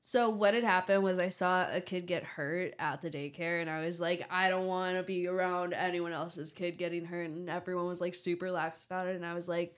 so 0.00 0.28
what 0.28 0.52
had 0.52 0.64
happened 0.64 1.02
was 1.02 1.18
I 1.18 1.28
saw 1.30 1.66
a 1.72 1.80
kid 1.80 2.06
get 2.06 2.24
hurt 2.24 2.74
at 2.78 3.00
the 3.00 3.08
daycare 3.08 3.60
and 3.62 3.70
I 3.70 3.86
was 3.86 4.00
like, 4.00 4.26
I 4.30 4.50
don't 4.50 4.66
want 4.66 4.96
to 4.96 5.02
be 5.02 5.26
around 5.26 5.72
anyone 5.72 6.12
else's 6.12 6.52
kid 6.52 6.76
getting 6.76 7.04
hurt 7.06 7.30
and 7.30 7.48
everyone 7.48 7.86
was 7.86 8.00
like 8.02 8.14
super 8.14 8.50
lax 8.50 8.84
about 8.84 9.06
it 9.06 9.16
and 9.16 9.24
I 9.24 9.32
was 9.34 9.48
like 9.48 9.76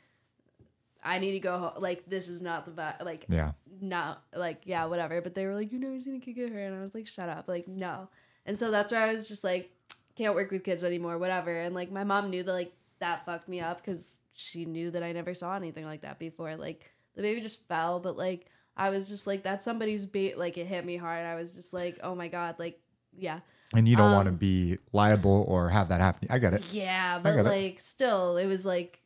I 1.04 1.20
need 1.20 1.32
to 1.32 1.38
go 1.40 1.58
home. 1.58 1.72
like 1.82 2.04
this 2.08 2.28
is 2.28 2.42
not 2.42 2.64
the 2.64 2.72
vibe 2.72 3.04
like 3.04 3.26
Yeah, 3.28 3.52
not 3.80 4.22
like 4.34 4.62
yeah 4.64 4.86
whatever 4.86 5.20
but 5.20 5.34
they 5.36 5.46
were 5.46 5.54
like 5.54 5.70
you 5.70 5.78
never 5.78 6.00
seen 6.00 6.16
a 6.16 6.20
kid 6.20 6.32
get 6.32 6.50
hurt 6.50 6.58
and 6.58 6.74
I 6.74 6.82
was 6.82 6.94
like 6.94 7.06
shut 7.06 7.28
up 7.28 7.46
like 7.46 7.68
no 7.68 8.08
and 8.46 8.58
so 8.58 8.70
that's 8.72 8.90
where 8.92 9.02
I 9.02 9.12
was 9.12 9.28
just 9.28 9.44
like 9.44 9.70
can't 10.16 10.34
work 10.34 10.50
with 10.50 10.64
kids 10.64 10.82
anymore 10.84 11.18
whatever 11.18 11.54
and 11.60 11.74
like 11.74 11.90
my 11.90 12.04
mom 12.04 12.30
knew 12.30 12.42
that 12.42 12.52
like 12.52 12.72
that 12.98 13.24
fucked 13.26 13.48
me 13.48 13.60
up 13.60 13.76
because 13.78 14.20
she 14.32 14.64
knew 14.64 14.90
that 14.90 15.02
I 15.02 15.12
never 15.12 15.34
saw 15.34 15.54
anything 15.56 15.84
like 15.84 16.02
that 16.02 16.18
before 16.18 16.56
like 16.56 16.90
the 17.14 17.22
baby 17.22 17.40
just 17.40 17.66
fell 17.68 18.00
but 18.00 18.16
like 18.16 18.46
I 18.76 18.90
was 18.90 19.08
just 19.08 19.26
like 19.26 19.42
that's 19.42 19.64
somebody's 19.64 20.06
bait 20.06 20.38
like 20.38 20.58
it 20.58 20.66
hit 20.66 20.84
me 20.84 20.96
hard 20.96 21.24
I 21.24 21.34
was 21.34 21.52
just 21.52 21.72
like 21.72 21.98
oh 22.02 22.14
my 22.14 22.28
god 22.28 22.56
like 22.58 22.80
yeah 23.16 23.40
and 23.74 23.88
you 23.88 23.96
don't 23.96 24.12
want 24.12 24.26
to 24.26 24.30
Um, 24.30 24.36
be 24.36 24.78
liable 24.92 25.44
or 25.48 25.68
have 25.70 25.88
that 25.88 26.00
happen. 26.00 26.28
I 26.30 26.38
get 26.38 26.54
it. 26.54 26.62
yeah, 26.70 27.18
but 27.18 27.34
get 27.34 27.46
it. 27.46 27.48
like 27.48 27.80
still, 27.80 28.36
it 28.36 28.46
was 28.46 28.64
like 28.64 29.00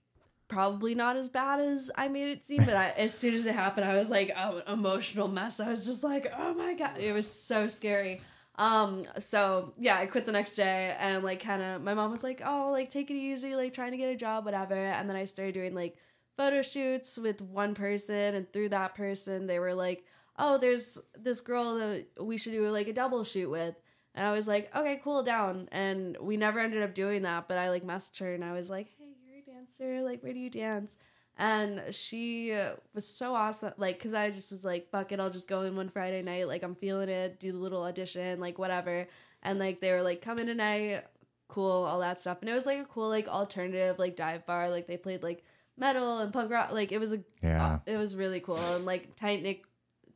probably 0.48 0.94
not 0.94 1.16
as 1.16 1.30
bad 1.30 1.60
as 1.60 1.90
I 1.96 2.08
made 2.08 2.28
it 2.28 2.44
seem. 2.44 2.66
But 2.66 2.76
I, 2.76 2.90
as 2.98 3.14
soon 3.14 3.32
as 3.34 3.46
it 3.46 3.54
happened, 3.54 3.86
I 3.86 3.96
was 3.96 4.10
like 4.10 4.30
oh, 4.36 4.58
an 4.66 4.72
emotional 4.74 5.28
mess. 5.28 5.60
I 5.60 5.70
was 5.70 5.86
just 5.86 6.04
like, 6.04 6.30
oh 6.38 6.52
my 6.52 6.74
god, 6.74 6.98
it 6.98 7.12
was 7.14 7.26
so 7.28 7.66
scary. 7.68 8.20
Um, 8.56 9.04
so 9.18 9.72
yeah, 9.78 9.96
I 9.96 10.06
quit 10.06 10.26
the 10.26 10.32
next 10.32 10.56
day 10.56 10.94
and 10.98 11.24
like 11.24 11.40
kind 11.40 11.62
of 11.62 11.82
my 11.82 11.94
mom 11.94 12.10
was 12.10 12.22
like, 12.22 12.42
oh, 12.44 12.70
like 12.70 12.90
take 12.90 13.10
it 13.10 13.14
easy, 13.14 13.54
like 13.54 13.72
trying 13.72 13.92
to 13.92 13.96
get 13.96 14.12
a 14.12 14.16
job, 14.16 14.44
whatever. 14.44 14.74
And 14.74 15.08
then 15.08 15.16
I 15.16 15.24
started 15.24 15.54
doing 15.54 15.74
like 15.74 15.96
photo 16.36 16.62
shoots 16.62 17.18
with 17.18 17.42
one 17.42 17.74
person, 17.74 18.34
and 18.34 18.50
through 18.50 18.70
that 18.70 18.94
person, 18.94 19.46
they 19.46 19.58
were 19.58 19.74
like, 19.74 20.04
oh, 20.38 20.56
there's 20.56 20.98
this 21.18 21.40
girl 21.40 21.74
that 21.76 22.06
we 22.18 22.38
should 22.38 22.52
do 22.52 22.68
like 22.70 22.88
a 22.88 22.92
double 22.92 23.24
shoot 23.24 23.50
with. 23.50 23.74
And 24.14 24.26
I 24.26 24.32
was 24.32 24.48
like, 24.48 24.74
okay, 24.74 25.00
cool, 25.04 25.22
down. 25.22 25.68
And 25.70 26.16
we 26.20 26.36
never 26.36 26.58
ended 26.58 26.82
up 26.82 26.94
doing 26.94 27.22
that, 27.22 27.46
but 27.46 27.58
I 27.58 27.68
like 27.68 27.84
messaged 27.86 28.20
her 28.20 28.34
and 28.34 28.44
I 28.44 28.52
was 28.52 28.70
like, 28.70 28.88
hey, 28.98 29.14
you're 29.22 29.38
a 29.38 29.54
dancer. 29.54 30.02
Like, 30.02 30.22
where 30.22 30.32
do 30.32 30.38
you 30.38 30.50
dance? 30.50 30.96
And 31.40 31.94
she 31.94 32.54
was 32.94 33.06
so 33.06 33.34
awesome. 33.34 33.72
Like, 33.78 33.98
cause 34.00 34.14
I 34.14 34.30
just 34.30 34.52
was 34.52 34.64
like, 34.64 34.90
fuck 34.90 35.10
it, 35.10 35.18
I'll 35.20 35.30
just 35.30 35.48
go 35.48 35.62
in 35.62 35.74
one 35.74 35.88
Friday 35.88 36.22
night. 36.22 36.46
Like, 36.46 36.62
I'm 36.62 36.74
feeling 36.74 37.08
it, 37.08 37.40
do 37.40 37.50
the 37.52 37.58
little 37.58 37.82
audition, 37.82 38.38
like, 38.40 38.58
whatever. 38.58 39.06
And 39.42 39.58
like, 39.58 39.80
they 39.80 39.90
were 39.92 40.02
like, 40.02 40.20
come 40.20 40.38
in 40.38 40.46
tonight, 40.46 41.04
cool, 41.48 41.84
all 41.84 42.00
that 42.00 42.20
stuff. 42.20 42.38
And 42.42 42.50
it 42.50 42.54
was 42.54 42.66
like 42.66 42.78
a 42.78 42.84
cool, 42.84 43.08
like, 43.08 43.26
alternative, 43.26 43.98
like, 43.98 44.16
dive 44.16 44.44
bar. 44.46 44.68
Like, 44.70 44.86
they 44.86 44.98
played 44.98 45.22
like 45.22 45.42
metal 45.78 46.18
and 46.18 46.32
punk 46.32 46.50
rock. 46.50 46.72
Like, 46.72 46.92
it 46.92 46.98
was 47.00 47.12
a, 47.12 47.20
Yeah. 47.42 47.78
it 47.86 47.96
was 47.96 48.14
really 48.16 48.40
cool. 48.40 48.58
And 48.74 48.84
like, 48.84 49.16
tight 49.16 49.42
knit, 49.42 49.62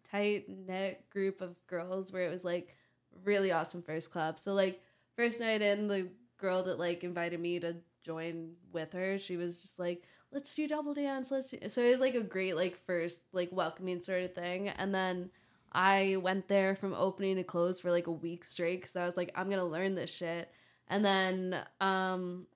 tight 0.05 0.45
knit 0.49 1.09
group 1.11 1.41
of 1.41 1.57
girls 1.67 2.13
where 2.13 2.27
it 2.27 2.31
was 2.31 2.45
like, 2.45 2.77
really 3.25 3.53
awesome 3.53 3.83
first 3.83 4.11
club. 4.11 4.39
So 4.39 4.53
like 4.53 4.83
first 5.17 5.41
night 5.41 5.63
in, 5.63 5.89
the 5.89 6.09
girl 6.39 6.65
that 6.65 6.79
like 6.79 7.05
invited 7.05 7.41
me 7.41 7.61
to 7.61 7.77
join 8.03 8.55
with 8.73 8.93
her, 8.93 9.19
she 9.19 9.37
was 9.37 9.63
just 9.63 9.79
like, 9.79 10.03
"Let's 10.35 10.55
do 10.55 10.69
double 10.69 10.93
dance." 10.93 11.31
Let's 11.31 11.51
do. 11.51 11.59
so 11.69 11.81
it 11.83 11.91
was 11.93 12.01
like 12.01 12.15
a 12.17 12.23
great 12.23 12.57
like 12.57 12.77
first 12.85 13.23
like 13.33 13.49
welcoming 13.53 14.03
sort 14.03 14.23
of 14.25 14.35
thing. 14.35 14.69
And 14.69 14.95
then 14.95 15.31
I 15.73 16.17
went 16.21 16.49
there 16.49 16.75
from 16.75 16.93
opening 16.93 17.37
to 17.37 17.45
close 17.45 17.81
for 17.81 17.91
like 17.91 18.07
a 18.09 18.13
week 18.13 18.45
straight 18.45 18.81
because 18.81 18.97
I 18.97 19.07
was 19.07 19.17
like, 19.17 19.31
I'm 19.35 19.49
gonna 19.49 19.65
learn 19.65 19.95
this 19.95 20.15
shit. 20.15 20.51
And 20.89 21.03
then 21.05 21.65
um 21.81 22.47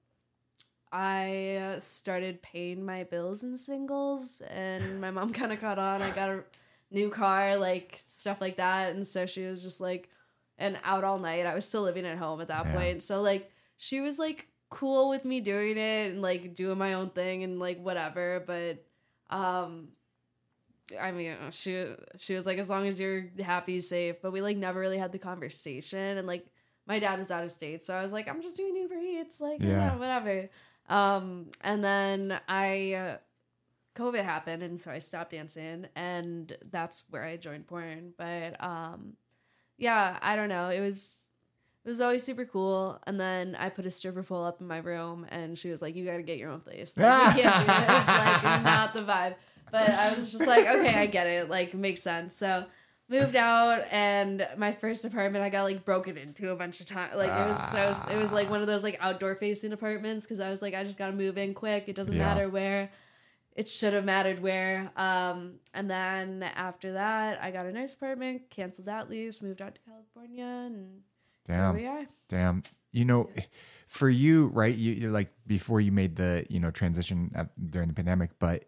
I 0.91 1.77
started 1.81 2.41
paying 2.43 2.85
my 2.85 3.05
bills 3.05 3.43
in 3.43 3.59
singles, 3.59 4.41
and 4.49 5.01
my 5.01 5.11
mom 5.11 5.33
kind 5.35 5.53
of 5.53 5.61
caught 5.61 5.79
on. 5.79 6.03
I 6.03 6.11
got 6.15 6.31
a 6.31 6.45
new 6.91 7.11
car, 7.11 7.57
like 7.57 8.03
stuff 8.07 8.41
like 8.41 8.57
that, 8.57 8.95
and 8.95 9.07
so 9.07 9.27
she 9.27 9.45
was 9.45 9.63
just 9.63 9.81
like, 9.81 10.09
and 10.57 10.79
out 10.85 11.05
all 11.05 11.19
night. 11.19 11.47
I 11.47 11.55
was 11.55 11.67
still 11.67 11.83
living 11.83 12.07
at 12.07 12.19
home 12.19 12.41
at 12.41 12.49
that 12.49 12.65
Yeah. 12.67 12.75
point, 12.75 13.03
so 13.03 13.21
like 13.21 13.51
she 13.77 14.01
was 14.01 14.19
like 14.19 14.49
cool 14.71 15.09
with 15.09 15.25
me 15.25 15.41
doing 15.41 15.77
it 15.79 16.13
and 16.13 16.23
like 16.23 16.55
doing 16.55 16.79
my 16.79 16.95
own 16.95 17.11
thing 17.11 17.43
and 17.45 17.59
like 17.59 17.81
whatever. 17.83 18.43
But 18.47 18.85
um, 19.35 19.89
I 21.01 21.13
mean, 21.13 21.35
she 21.51 21.87
she 22.19 22.35
was 22.35 22.47
like, 22.47 22.59
as 22.59 22.69
long 22.69 22.87
as 22.87 22.99
you're 22.99 23.27
happy, 23.41 23.81
safe. 23.81 24.17
But 24.23 24.33
we 24.33 24.41
like 24.41 24.57
never 24.57 24.81
really 24.81 24.99
had 24.99 25.13
the 25.13 25.19
conversation, 25.19 26.19
and 26.19 26.27
like 26.27 26.47
my 26.87 26.99
dad 26.99 27.19
was 27.19 27.31
out 27.31 27.45
of 27.45 27.51
state, 27.51 27.85
so 27.85 27.95
I 27.95 28.03
was 28.03 28.13
like, 28.13 28.29
I'm 28.29 28.41
just 28.41 28.57
doing 28.57 28.75
Uber 28.77 28.97
Eats, 28.97 29.41
like 29.41 29.61
Yeah. 29.61 29.69
yeah, 29.69 29.97
whatever. 29.97 30.49
Um, 30.89 31.51
and 31.61 31.85
then 31.85 32.41
I. 32.49 32.93
Uh, 32.95 33.17
COVID 33.97 34.23
happened 34.23 34.63
and 34.63 34.81
so 34.81 34.93
I 34.93 34.99
stopped 35.01 35.33
dancing 35.33 35.89
and 35.97 36.57
that's 36.71 37.03
where 37.11 37.25
I 37.25 37.37
joined 37.37 37.67
porn. 37.67 38.13
But 38.17 38.63
um 38.63 39.15
yeah, 39.77 40.19
I 40.23 40.37
don't 40.37 40.49
know. 40.49 40.69
It 40.69 40.79
was 40.79 41.19
it 41.89 41.91
was 41.91 42.03
always 42.03 42.23
super 42.23 42.45
cool. 42.45 43.01
And 43.07 43.19
then 43.19 43.57
I 43.59 43.71
put 43.71 43.87
a 43.87 43.91
stripper 43.91 44.23
pole 44.23 44.45
up 44.45 44.61
in 44.61 44.67
my 44.67 44.77
room 44.77 45.25
and 45.31 45.57
she 45.57 45.71
was 45.71 45.81
like, 45.81 45.97
You 45.97 46.05
gotta 46.05 46.23
get 46.23 46.37
your 46.37 46.51
own 46.51 46.61
place. 46.61 46.93
Like, 46.97 47.37
you 47.37 47.43
can't 47.43 47.67
do 47.67 47.73
this, 47.73 48.07
like 48.07 48.43
not 48.63 48.93
the 48.93 49.01
vibe. 49.01 49.37
But 49.73 49.89
I 49.91 50.15
was 50.15 50.31
just 50.33 50.47
like, 50.47 50.67
Okay, 50.67 50.95
I 50.95 51.07
get 51.07 51.27
it. 51.27 51.49
Like 51.49 51.73
makes 51.73 52.03
sense. 52.03 52.37
So 52.37 52.67
moved 53.09 53.37
out 53.37 53.85
and 53.91 54.47
my 54.59 54.71
first 54.71 55.03
apartment 55.07 55.43
I 55.43 55.49
got 55.49 55.63
like 55.63 55.83
broken 55.87 56.19
into 56.19 56.51
a 56.51 56.57
bunch 56.57 56.81
of 56.81 56.87
times. 56.87 57.17
Like 57.17 57.31
it 57.31 57.49
was 57.49 57.71
so 57.71 58.13
it 58.13 58.19
was 58.19 58.33
like 58.33 58.51
one 58.51 58.61
of 58.61 58.67
those 58.67 58.83
like 58.83 58.99
outdoor 59.01 59.35
facing 59.35 59.73
apartments 59.73 60.27
because 60.27 60.41
I 60.41 60.51
was 60.51 60.61
like, 60.61 60.75
I 60.75 60.85
just 60.85 60.99
gotta 60.99 61.15
move 61.15 61.39
in 61.39 61.55
quick. 61.55 61.85
It 61.89 61.97
doesn't 61.97 62.13
Yeah. 62.13 62.19
matter 62.19 62.51
where 62.51 62.91
it 63.57 63.67
should 63.67 63.95
have 63.95 64.05
mattered 64.05 64.41
where. 64.41 64.91
Um, 64.95 65.55
and 65.75 65.91
then 65.91 66.43
after 66.43 66.93
that, 66.93 67.43
I 67.43 67.51
got 67.51 67.65
a 67.65 67.73
nice 67.73 67.95
apartment, 67.95 68.51
canceled 68.51 68.87
that 68.87 69.09
lease, 69.11 69.41
moved 69.43 69.61
out 69.63 69.75
to 69.75 69.81
California, 69.81 70.45
and 70.45 71.01
Damn. 71.49 71.77
here 71.77 71.91
we 71.93 72.01
are. 72.03 72.07
Damn. 72.29 72.63
You 72.93 73.05
know, 73.05 73.31
for 73.87 74.09
you, 74.09 74.49
right? 74.49 74.75
You, 74.75 74.93
you're 74.93 75.11
like 75.11 75.31
before 75.47 75.81
you 75.81 75.91
made 75.93 76.17
the 76.17 76.45
you 76.49 76.61
know 76.61 76.71
transition 76.71 77.33
during 77.71 77.89
the 77.89 77.95
pandemic, 77.95 78.31
but 78.39 78.65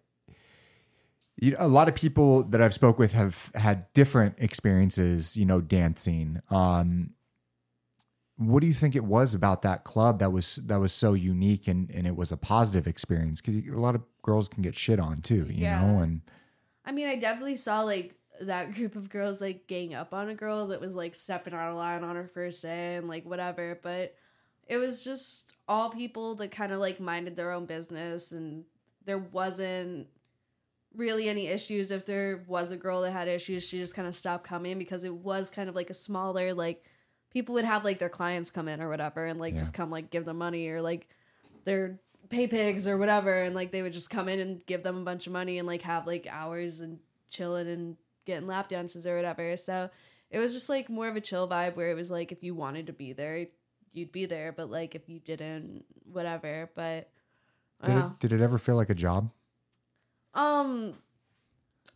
you 1.40 1.52
know, 1.52 1.56
a 1.60 1.68
lot 1.68 1.88
of 1.88 1.94
people 1.94 2.42
that 2.44 2.60
I've 2.60 2.74
spoke 2.74 2.98
with 2.98 3.12
have 3.12 3.50
had 3.54 3.90
different 3.94 4.34
experiences. 4.38 5.36
You 5.36 5.46
know, 5.46 5.60
dancing. 5.60 6.40
Um, 6.50 7.10
what 8.36 8.60
do 8.60 8.66
you 8.66 8.72
think 8.72 8.96
it 8.96 9.04
was 9.04 9.34
about 9.34 9.60
that 9.62 9.84
club 9.84 10.18
that 10.20 10.32
was 10.32 10.56
that 10.64 10.80
was 10.80 10.92
so 10.92 11.12
unique 11.14 11.68
and 11.68 11.90
and 11.90 12.06
it 12.06 12.16
was 12.16 12.32
a 12.32 12.36
positive 12.36 12.86
experience? 12.86 13.40
Because 13.40 13.68
a 13.70 13.78
lot 13.78 13.94
of 13.94 14.02
girls 14.22 14.48
can 14.48 14.62
get 14.62 14.74
shit 14.74 14.98
on 14.98 15.20
too, 15.22 15.46
you 15.50 15.64
Yeah. 15.64 15.80
know, 15.86 15.98
and 16.00 16.22
I 16.84 16.92
mean, 16.92 17.06
I 17.08 17.16
definitely 17.16 17.56
saw 17.56 17.82
like 17.82 18.14
that 18.40 18.72
group 18.74 18.96
of 18.96 19.10
girls 19.10 19.40
like 19.40 19.66
gang 19.66 19.94
up 19.94 20.12
on 20.14 20.28
a 20.28 20.34
girl 20.34 20.68
that 20.68 20.80
was 20.80 20.94
like 20.94 21.14
stepping 21.14 21.52
out 21.54 21.70
of 21.70 21.76
line 21.76 22.02
on 22.04 22.16
her 22.16 22.26
first 22.26 22.62
day 22.62 22.96
and 22.96 23.08
like 23.08 23.24
whatever, 23.24 23.78
but 23.82 24.14
it 24.66 24.76
was 24.76 25.04
just 25.04 25.52
all 25.68 25.90
people 25.90 26.34
that 26.36 26.50
kind 26.50 26.72
of 26.72 26.78
like 26.78 27.00
minded 27.00 27.36
their 27.36 27.52
own 27.52 27.66
business 27.66 28.32
and 28.32 28.64
there 29.04 29.18
wasn't 29.18 30.06
really 30.94 31.28
any 31.28 31.46
issues. 31.48 31.90
If 31.90 32.06
there 32.06 32.42
was 32.46 32.72
a 32.72 32.76
girl 32.76 33.02
that 33.02 33.12
had 33.12 33.28
issues, 33.28 33.64
she 33.68 33.78
just 33.78 33.94
kind 33.94 34.08
of 34.08 34.14
stopped 34.14 34.44
coming 34.44 34.78
because 34.78 35.04
it 35.04 35.14
was 35.14 35.50
kind 35.50 35.68
of 35.68 35.74
like 35.74 35.90
a 35.90 35.94
smaller 35.94 36.52
like 36.54 36.84
people 37.30 37.54
would 37.54 37.64
have 37.64 37.84
like 37.84 37.98
their 37.98 38.08
clients 38.08 38.50
come 38.50 38.68
in 38.68 38.80
or 38.80 38.88
whatever 38.88 39.24
and 39.26 39.38
like 39.38 39.54
Yeah. 39.54 39.60
just 39.60 39.74
come 39.74 39.90
like 39.90 40.10
give 40.10 40.24
them 40.24 40.38
money 40.38 40.68
or 40.68 40.80
like 40.82 41.08
their 41.64 42.00
pay 42.28 42.46
pigs 42.46 42.86
or 42.88 42.96
whatever 42.96 43.42
and 43.42 43.54
like 43.54 43.70
they 43.72 43.82
would 43.82 43.92
just 43.92 44.10
come 44.10 44.28
in 44.28 44.38
and 44.40 44.64
give 44.66 44.82
them 44.82 44.98
a 44.98 45.04
bunch 45.04 45.26
of 45.26 45.32
money 45.32 45.58
and 45.58 45.66
like 45.66 45.82
have 45.82 46.06
like 46.06 46.26
hours 46.30 46.80
and 46.80 46.98
chilling 47.28 47.68
and 47.68 47.96
getting 48.30 48.46
lap 48.46 48.68
dances 48.68 49.06
or 49.06 49.16
whatever. 49.16 49.56
So 49.56 49.90
it 50.30 50.38
was 50.38 50.52
just 50.52 50.68
like 50.68 50.88
more 50.88 51.08
of 51.08 51.16
a 51.16 51.20
chill 51.20 51.48
vibe 51.48 51.76
where 51.76 51.90
it 51.90 51.94
was 51.94 52.10
like 52.10 52.32
if 52.32 52.42
you 52.42 52.54
wanted 52.54 52.86
to 52.86 52.92
be 52.92 53.12
there, 53.12 53.46
you'd 53.92 54.12
be 54.12 54.26
there, 54.26 54.52
but 54.52 54.70
like 54.70 54.94
if 54.94 55.08
you 55.08 55.18
didn't, 55.18 55.84
whatever. 56.04 56.70
But 56.74 57.10
Did 57.84 57.96
it, 57.96 58.18
did 58.20 58.32
it 58.32 58.40
ever 58.40 58.58
feel 58.58 58.76
like 58.76 58.90
a 58.90 58.94
job? 58.94 59.30
Um, 60.34 60.94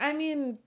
I 0.00 0.12
mean, 0.14 0.58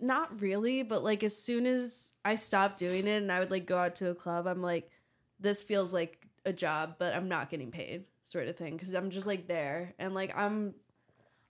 not 0.00 0.40
really, 0.40 0.82
but 0.82 1.04
like 1.04 1.22
as 1.22 1.36
soon 1.36 1.66
as 1.66 2.12
I 2.24 2.34
stopped 2.34 2.78
doing 2.78 3.06
it 3.06 3.22
and 3.22 3.30
I 3.30 3.38
would 3.38 3.50
like 3.50 3.66
go 3.66 3.78
out 3.78 3.96
to 3.96 4.10
a 4.10 4.14
club, 4.14 4.46
I'm 4.46 4.62
like, 4.62 4.90
this 5.38 5.62
feels 5.62 5.92
like 5.92 6.26
a 6.44 6.52
job, 6.52 6.96
but 6.98 7.14
I'm 7.14 7.28
not 7.28 7.50
getting 7.50 7.70
paid, 7.70 8.06
sort 8.22 8.48
of 8.48 8.56
thing, 8.56 8.74
because 8.74 8.94
I'm 8.94 9.10
just 9.10 9.26
like 9.26 9.46
there 9.46 9.94
and 9.98 10.14
like 10.14 10.36
I'm. 10.36 10.74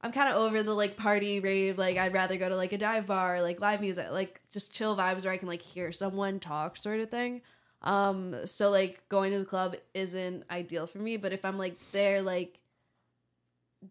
I'm 0.03 0.11
kind 0.13 0.29
of 0.29 0.37
over 0.37 0.63
the 0.63 0.75
like 0.75 0.97
party 0.97 1.39
rave. 1.41 1.79
Like 1.79 1.97
I'd 1.97 2.13
rather 2.13 2.37
go 2.37 2.49
to 2.49 2.57
like 2.57 2.73
a 2.73 2.79
dive 2.79 3.07
bar, 3.07 3.41
like 3.43 3.61
live 3.61 3.81
music, 3.81 4.11
like 4.11 4.41
just 4.51 4.75
chill 4.75 4.97
vibes 4.97 5.25
where 5.25 5.33
I 5.33 5.37
can 5.37 5.49
like 5.49 5.63
hear 5.63 5.93
someone 5.93 6.41
talk, 6.41 6.77
sort 6.77 7.01
of 7.01 7.11
thing. 7.11 7.43
Um, 7.83 8.47
so 8.47 8.71
like 8.71 9.09
going 9.09 9.33
to 9.33 9.39
the 9.39 9.45
club 9.45 9.77
isn't 9.95 10.45
ideal 10.51 10.87
for 10.87 10.99
me. 10.99 11.17
But 11.19 11.33
if 11.33 11.45
I'm 11.45 11.57
like 11.59 11.79
there, 11.93 12.21
like 12.23 12.59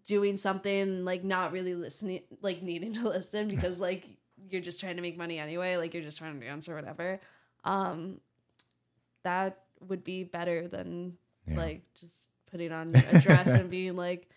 doing 0.05 0.38
something 0.38 1.03
like 1.03 1.24
not 1.24 1.51
really 1.51 1.76
listening 1.76 2.22
like 2.41 2.62
needing 2.62 2.93
to 3.01 3.07
listen 3.09 3.49
because 3.49 3.80
like 3.80 4.05
you're 4.49 4.62
just 4.62 4.80
trying 4.80 4.95
to 4.95 5.01
make 5.01 5.18
money 5.18 5.38
anyway 5.38 5.76
like 5.76 5.93
you're 5.93 6.01
just 6.01 6.18
trying 6.18 6.39
to 6.39 6.45
dance 6.45 6.70
or 6.70 6.76
whatever 6.76 7.20
um 7.66 8.18
that 9.24 9.59
would 9.89 10.01
be 10.03 10.24
better 10.24 10.68
than 10.70 11.18
Yeah. 11.45 11.57
like 11.57 11.82
just 11.99 12.30
putting 12.49 12.72
on 12.72 12.95
a 12.95 13.20
dress 13.20 13.49
and 13.49 13.70
being 13.70 13.97
like 13.97 14.30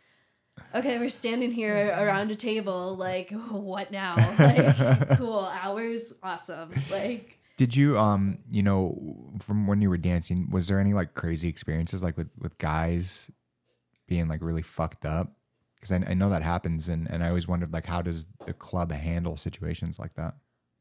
okay 0.74 0.98
we're 0.98 1.08
standing 1.08 1.50
here 1.50 1.88
around 1.98 2.30
a 2.30 2.36
table 2.36 2.96
like 2.96 3.30
what 3.50 3.90
now 3.90 4.14
like 4.38 5.18
cool 5.18 5.40
hours 5.40 6.12
awesome 6.22 6.70
like 6.90 7.38
Did 7.56 7.76
you 7.76 7.98
um 7.98 8.38
you 8.50 8.62
know 8.62 9.32
from 9.40 9.66
when 9.66 9.80
you 9.82 9.88
were 9.88 9.98
dancing 9.98 10.50
was 10.50 10.68
there 10.68 10.80
any 10.80 10.94
like 10.94 11.14
crazy 11.14 11.48
experiences 11.48 12.02
like 12.02 12.16
with 12.16 12.30
with 12.38 12.58
guys 12.58 13.30
being 14.06 14.28
like 14.28 14.42
really 14.42 14.62
fucked 14.62 15.04
up? 15.04 15.32
Because 15.76 15.92
I, 15.92 16.10
I 16.10 16.14
know 16.14 16.30
that 16.30 16.42
happens 16.42 16.88
and 16.88 17.10
and 17.10 17.22
I 17.22 17.28
always 17.28 17.48
wondered 17.48 17.72
like 17.72 17.86
how 17.86 18.02
does 18.02 18.26
the 18.46 18.52
club 18.52 18.92
handle 18.92 19.36
situations 19.36 19.98
like 19.98 20.14
that? 20.14 20.34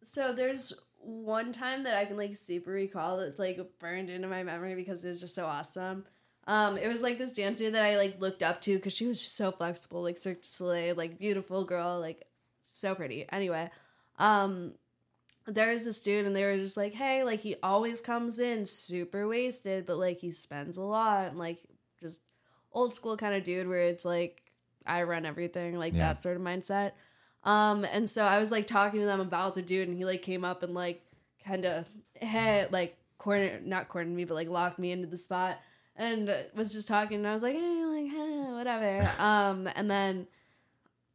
So 0.04 0.34
there's 0.34 0.74
one 1.00 1.52
time 1.52 1.84
that 1.84 1.98
I 1.98 2.06
can 2.06 2.18
like 2.18 2.36
super 2.36 2.72
recall 2.72 3.18
that's 3.18 3.40
like 3.40 3.60
burned 3.80 4.10
into 4.10 4.28
my 4.28 4.44
memory 4.44 4.76
because 4.76 5.04
it 5.04 5.10
was 5.10 5.22
just 5.22 5.36
so 5.36 5.46
awesome. 5.46 6.06
Um, 6.46 6.78
it 6.78 6.88
was 6.90 7.02
like 7.02 7.18
this 7.18 7.34
dancer 7.34 7.70
that 7.72 7.84
I 7.86 7.96
like 7.98 8.20
looked 8.20 8.44
up 8.44 8.62
to 8.64 8.76
because 8.76 8.94
she 8.94 9.06
was 9.08 9.22
just 9.22 9.36
so 9.38 9.52
flexible, 9.52 10.02
like 10.02 10.18
Cirque 10.18 10.42
du 10.42 10.48
Soleil, 10.48 10.96
like 10.96 11.18
beautiful 11.18 11.64
girl, 11.64 12.00
like 12.00 12.26
so 12.62 12.94
pretty. 12.96 13.26
Anyway, 13.32 13.70
um, 14.20 14.74
there 15.46 15.72
was 15.72 15.86
this 15.86 16.02
dude 16.02 16.26
and 16.26 16.36
they 16.36 16.44
were 16.44 16.58
just 16.58 16.76
like, 16.78 16.94
hey, 16.94 17.24
like 17.24 17.40
he 17.40 17.56
always 17.64 18.02
comes 18.02 18.40
in 18.40 18.66
super 18.66 19.28
wasted, 19.28 19.86
but 19.86 19.98
like 19.98 20.20
he 20.20 20.32
spends 20.32 20.78
a 20.78 20.82
lot 20.82 21.28
and 21.30 21.38
like 21.40 21.60
just 22.02 22.20
old 22.74 22.94
school 22.94 23.16
kind 23.18 23.36
of 23.36 23.44
dude 23.44 23.68
where 23.68 23.84
it's 23.84 24.04
like 24.06 24.42
I 24.86 25.04
run 25.04 25.26
everything, 25.26 25.78
like 25.78 25.94
Yeah. 25.94 26.14
that 26.14 26.24
sort 26.24 26.36
of 26.36 26.42
mindset. 26.44 26.92
Um, 27.46 27.86
and 27.86 28.10
so 28.10 28.24
I 28.24 28.40
was 28.40 28.52
like 28.52 28.68
talking 28.68 29.00
to 29.02 29.06
them 29.06 29.20
about 29.20 29.56
the 29.56 29.62
dude, 29.62 29.88
and 29.90 29.98
he 29.98 30.06
like 30.06 30.22
came 30.22 30.46
up 30.46 30.64
and 30.64 30.74
like 30.74 31.02
kind 31.46 31.66
of 31.66 31.86
hey, 32.16 32.68
like 32.72 32.96
corner, 33.18 33.60
not 33.64 33.90
cornered 33.90 34.14
me, 34.16 34.24
but 34.26 34.34
like 34.36 34.48
locked 34.50 34.80
me 34.80 34.92
into 34.94 35.08
the 35.08 35.18
spot, 35.18 35.58
and 35.96 36.34
was 36.56 36.74
just 36.74 36.88
talking. 36.88 37.18
And 37.18 37.28
I 37.28 37.34
was 37.34 37.44
like, 37.44 37.56
hey, 37.56 37.86
like 37.86 38.12
hey, 38.12 38.52
whatever. 38.52 39.12
um, 39.20 39.70
and 39.76 39.90
then 39.90 40.28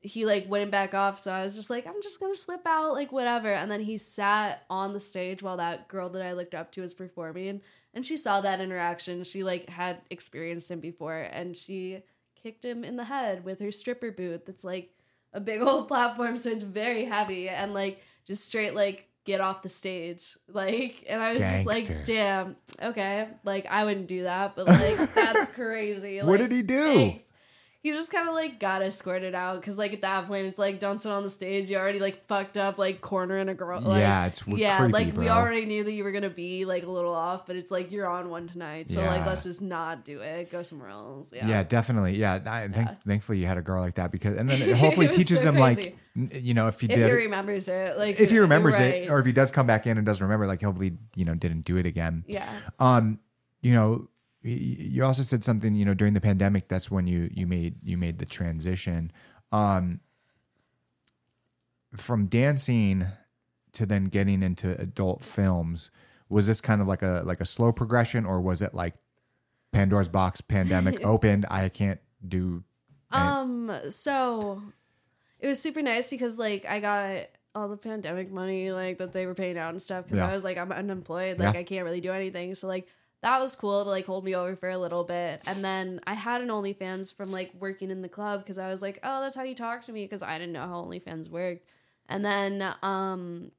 he 0.01 0.25
like 0.25 0.49
went 0.49 0.71
back 0.71 0.95
off, 0.95 1.19
so 1.19 1.33
I 1.33 1.43
was 1.43 1.55
just 1.55 1.71
like, 1.71 1.87
I'm 1.87 2.03
just 2.03 2.21
gonna 2.21 2.35
slip 2.35 2.67
out, 2.67 2.93
like 2.93 3.11
whatever. 3.11 3.53
And 3.53 3.71
then 3.71 3.81
he 3.81 3.99
sat 3.99 4.65
on 4.71 4.93
the 4.93 5.01
stage 5.01 5.43
while 5.43 5.57
that 5.57 5.89
girl 5.89 6.09
that 6.11 6.23
I 6.23 6.33
looked 6.33 6.55
up 6.55 6.73
to 6.73 6.83
was 6.83 6.95
performing, 6.95 7.61
and 7.95 8.07
she 8.07 8.17
saw 8.17 8.41
that 8.41 8.61
interaction. 8.61 9.25
She 9.25 9.43
like 9.43 9.69
had 9.69 10.01
experienced 10.11 10.71
him 10.71 10.81
before, 10.81 11.19
and 11.33 11.57
she 11.57 12.03
kicked 12.41 12.65
him 12.65 12.85
in 12.85 12.97
the 12.97 13.05
head 13.05 13.45
with 13.45 13.61
her 13.61 13.73
stripper 13.73 14.13
boot. 14.13 14.47
That's 14.47 14.65
like 14.65 14.95
a 15.33 15.41
big 15.41 15.61
old 15.61 15.89
platform, 15.89 16.37
so 16.37 16.51
it's 16.51 16.65
very 16.65 17.05
heavy 17.05 17.49
and 17.49 17.75
like 17.75 18.01
just 18.25 18.47
straight 18.47 18.75
like 18.75 19.08
get 19.29 19.41
off 19.43 19.63
the 19.63 19.69
stage. 19.69 20.37
Like, 20.51 21.05
and 21.09 21.23
I 21.23 21.29
was 21.31 21.39
just 21.39 21.67
like, 21.67 22.05
damn, 22.07 22.57
okay, 22.83 23.29
like 23.45 23.67
I 23.67 23.85
wouldn't 23.85 24.07
do 24.09 24.23
that, 24.25 24.57
but 24.57 24.67
like 24.67 24.97
that's 25.15 25.55
crazy. 25.61 26.19
What 26.21 26.39
did 26.39 26.51
he 26.51 26.63
do? 26.63 26.85
thanks. 26.85 27.23
He 27.81 27.93
just 27.93 28.11
kind 28.11 28.29
of 28.29 28.35
like 28.35 28.59
got 28.59 28.83
escorted 28.83 29.37
out 29.37 29.61
because 29.61 29.79
like 29.79 29.93
at 29.93 30.01
that 30.01 30.27
point 30.27 30.47
it's 30.47 30.59
like 30.59 30.81
don't 30.81 31.01
sit 31.01 31.13
on 31.13 31.23
the 31.23 31.31
stage. 31.31 31.71
You 31.71 31.77
already 31.77 32.01
like 32.01 32.27
fucked 32.27 32.57
up 32.57 32.77
like 32.77 33.01
cornering 33.01 33.49
a 33.49 33.55
girl. 33.55 33.81
Like, 33.81 34.01
yeah, 34.01 34.27
it's 34.27 34.43
yeah, 34.49 34.79
creepy, 34.79 34.93
like 34.93 35.17
we 35.17 35.29
already 35.29 35.65
knew 35.65 35.85
that 35.85 35.93
you 35.93 36.03
were 36.03 36.11
gonna 36.11 36.29
be 36.29 36.65
like 36.65 36.83
a 36.83 36.91
little 36.91 37.15
off, 37.15 37.47
but 37.47 37.55
it's 37.55 37.71
like 37.71 37.93
you're 37.93 38.09
on 38.09 38.31
one 38.31 38.49
tonight, 38.49 38.91
so 38.91 39.01
like 39.03 39.25
let's 39.25 39.45
just 39.45 39.63
not 39.63 40.05
do 40.05 40.21
it. 40.21 40.51
Go 40.51 40.63
somewhere 40.65 40.89
else. 40.91 41.31
Yeah. 41.33 41.47
Yeah, 41.47 41.63
definitely. 41.63 42.15
Yeah, 42.17 42.41
I, 42.47 42.65
Yeah. 42.65 42.95
thankfully 43.07 43.39
you 43.39 43.47
had 43.47 43.59
a 43.59 43.63
girl 43.63 43.81
like 43.81 43.95
that 43.95 44.11
because, 44.11 44.37
and 44.37 44.51
then 44.51 44.61
it 44.71 44.77
hopefully 44.77 45.07
It 45.07 45.13
teaches 45.13 45.43
so 45.43 45.51
him 45.51 45.59
like, 45.59 45.77
crazy. 45.77 45.91
n- 45.91 45.99
you 46.33 46.55
know, 46.55 46.67
if 46.67 46.81
he 46.81 46.87
If 46.87 46.97
did, 46.97 47.07
he 47.07 47.13
remembers 47.13 47.69
it, 47.69 47.97
like 47.97 48.19
if 48.19 48.31
he 48.31 48.39
remembers 48.39 48.75
right. 48.75 49.03
it, 49.05 49.11
or 49.11 49.21
if 49.21 49.27
he 49.27 49.33
does 49.33 49.51
come 49.51 49.67
back 49.67 49.87
in 49.87 49.97
and 49.97 50.07
doesn't 50.07 50.23
remember, 50.23 50.47
like 50.47 50.63
hopefully 50.63 50.97
you 51.15 51.25
know 51.25 51.35
didn't 51.35 51.65
do 51.65 51.77
it 51.77 51.87
again. 51.87 52.25
yeah, 52.27 52.49
Um, 52.79 53.21
you 53.61 53.73
know, 53.73 54.09
you 54.43 55.05
also 55.05 55.23
said 55.23 55.45
something. 55.45 55.75
You 55.75 55.85
know, 55.85 55.95
during 55.95 56.15
the 56.15 56.21
pandemic, 56.21 56.69
that's 56.69 56.91
when 56.91 57.07
you 57.07 57.31
you 57.33 57.47
made 57.47 57.77
you 57.83 57.97
made 57.97 58.19
the 58.19 58.27
transition. 58.27 59.13
Um, 59.53 60.01
from 61.97 62.27
dancing 62.27 63.07
to 63.73 63.87
then 63.87 64.05
getting 64.07 64.43
into 64.43 64.79
adult 64.81 65.23
films. 65.23 65.91
Was 66.29 66.47
this 66.47 66.61
kind 66.61 66.83
of 66.83 66.87
like 66.89 67.03
a 67.03 67.23
like 67.25 67.41
a 67.41 67.47
slow 67.47 67.73
progression, 67.73 68.27
or 68.27 68.41
was 68.41 68.61
it 68.61 68.75
like 68.75 68.95
Pandora's 69.73 70.09
box 70.09 70.41
pandemic 70.41 71.01
opened? 71.05 71.47
I 71.49 71.69
can't 71.69 72.01
do. 72.27 72.65
Um, 73.11 73.71
so 73.89 74.63
it 75.41 75.47
was 75.49 75.61
super 75.61 75.83
nice 75.83 76.11
because 76.11 76.39
like 76.39 76.65
I 76.67 76.81
got 76.81 77.27
all 77.55 77.69
the 77.69 77.77
pandemic 77.77 78.31
money 78.31 78.71
like 78.71 78.99
that 78.99 79.13
they 79.13 79.27
were 79.27 79.35
paying 79.35 79.59
out 79.59 79.71
and 79.71 79.83
stuff 79.83 80.05
because 80.05 80.19
Yeah. 80.19 80.29
I 80.31 80.35
was 80.35 80.45
like 80.45 80.59
I'm 80.59 80.73
unemployed, 80.73 81.39
like 81.39 81.55
Yeah. 81.55 81.61
I 81.61 81.65
can't 81.65 81.85
really 81.85 82.01
do 82.01 82.13
anything. 82.13 82.55
So 82.55 82.67
like 82.67 82.87
that 83.23 83.41
was 83.41 83.57
cool 83.57 83.83
to 83.83 83.91
like 83.91 84.07
hold 84.07 84.25
me 84.25 84.37
over 84.37 84.55
for 84.55 84.69
a 84.69 84.79
little 84.79 85.03
bit. 85.03 85.43
And 85.47 85.65
then 85.65 86.01
I 86.07 86.15
had 86.15 86.41
an 86.41 86.49
OnlyFans 86.49 87.13
from 87.17 87.33
like 87.33 87.53
working 87.59 87.91
in 87.91 88.01
the 88.01 88.09
club 88.09 88.41
because 88.45 88.59
I 88.59 88.69
was 88.69 88.81
like, 88.81 89.01
oh, 89.03 89.21
that's 89.21 89.35
how 89.37 89.43
you 89.43 89.57
talk 89.57 89.85
to 89.87 89.93
me 89.93 90.05
because 90.05 90.23
I 90.23 90.39
didn't 90.39 90.53
know 90.53 90.67
how 90.67 90.85
OnlyFans 90.85 91.29
worked. 91.29 91.67
And 92.09 92.25
then 92.25 92.75
um 92.83 93.51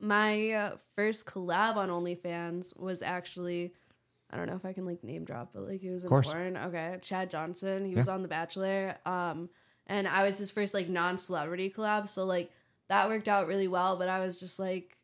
my 0.00 0.50
uh, 0.50 0.76
first 0.96 1.26
collab 1.26 1.76
on 1.76 1.88
OnlyFans 1.88 2.76
was 2.78 3.02
actually 3.02 3.72
I 4.30 4.36
don't 4.36 4.46
know 4.46 4.56
if 4.56 4.64
I 4.64 4.72
can 4.72 4.86
like 4.86 5.04
name 5.04 5.24
drop, 5.24 5.50
but 5.52 5.68
like 5.68 5.80
he 5.80 5.90
was 5.90 6.04
in 6.04 6.10
porn. 6.10 6.56
Okay, 6.56 6.96
Chad 7.02 7.30
Johnson. 7.30 7.84
He 7.84 7.94
was 7.94 8.08
on 8.08 8.22
The 8.22 8.28
Bachelor. 8.28 8.96
Um, 9.04 9.50
and 9.86 10.06
I 10.06 10.24
was 10.24 10.38
his 10.38 10.50
first 10.50 10.74
like 10.74 10.88
non-celebrity 10.88 11.70
collab, 11.70 12.08
so 12.08 12.24
like 12.24 12.50
that 12.88 13.08
worked 13.08 13.28
out 13.28 13.46
really 13.46 13.68
well. 13.68 13.96
But 13.98 14.08
I 14.08 14.20
was 14.20 14.38
just 14.40 14.58
like, 14.58 14.98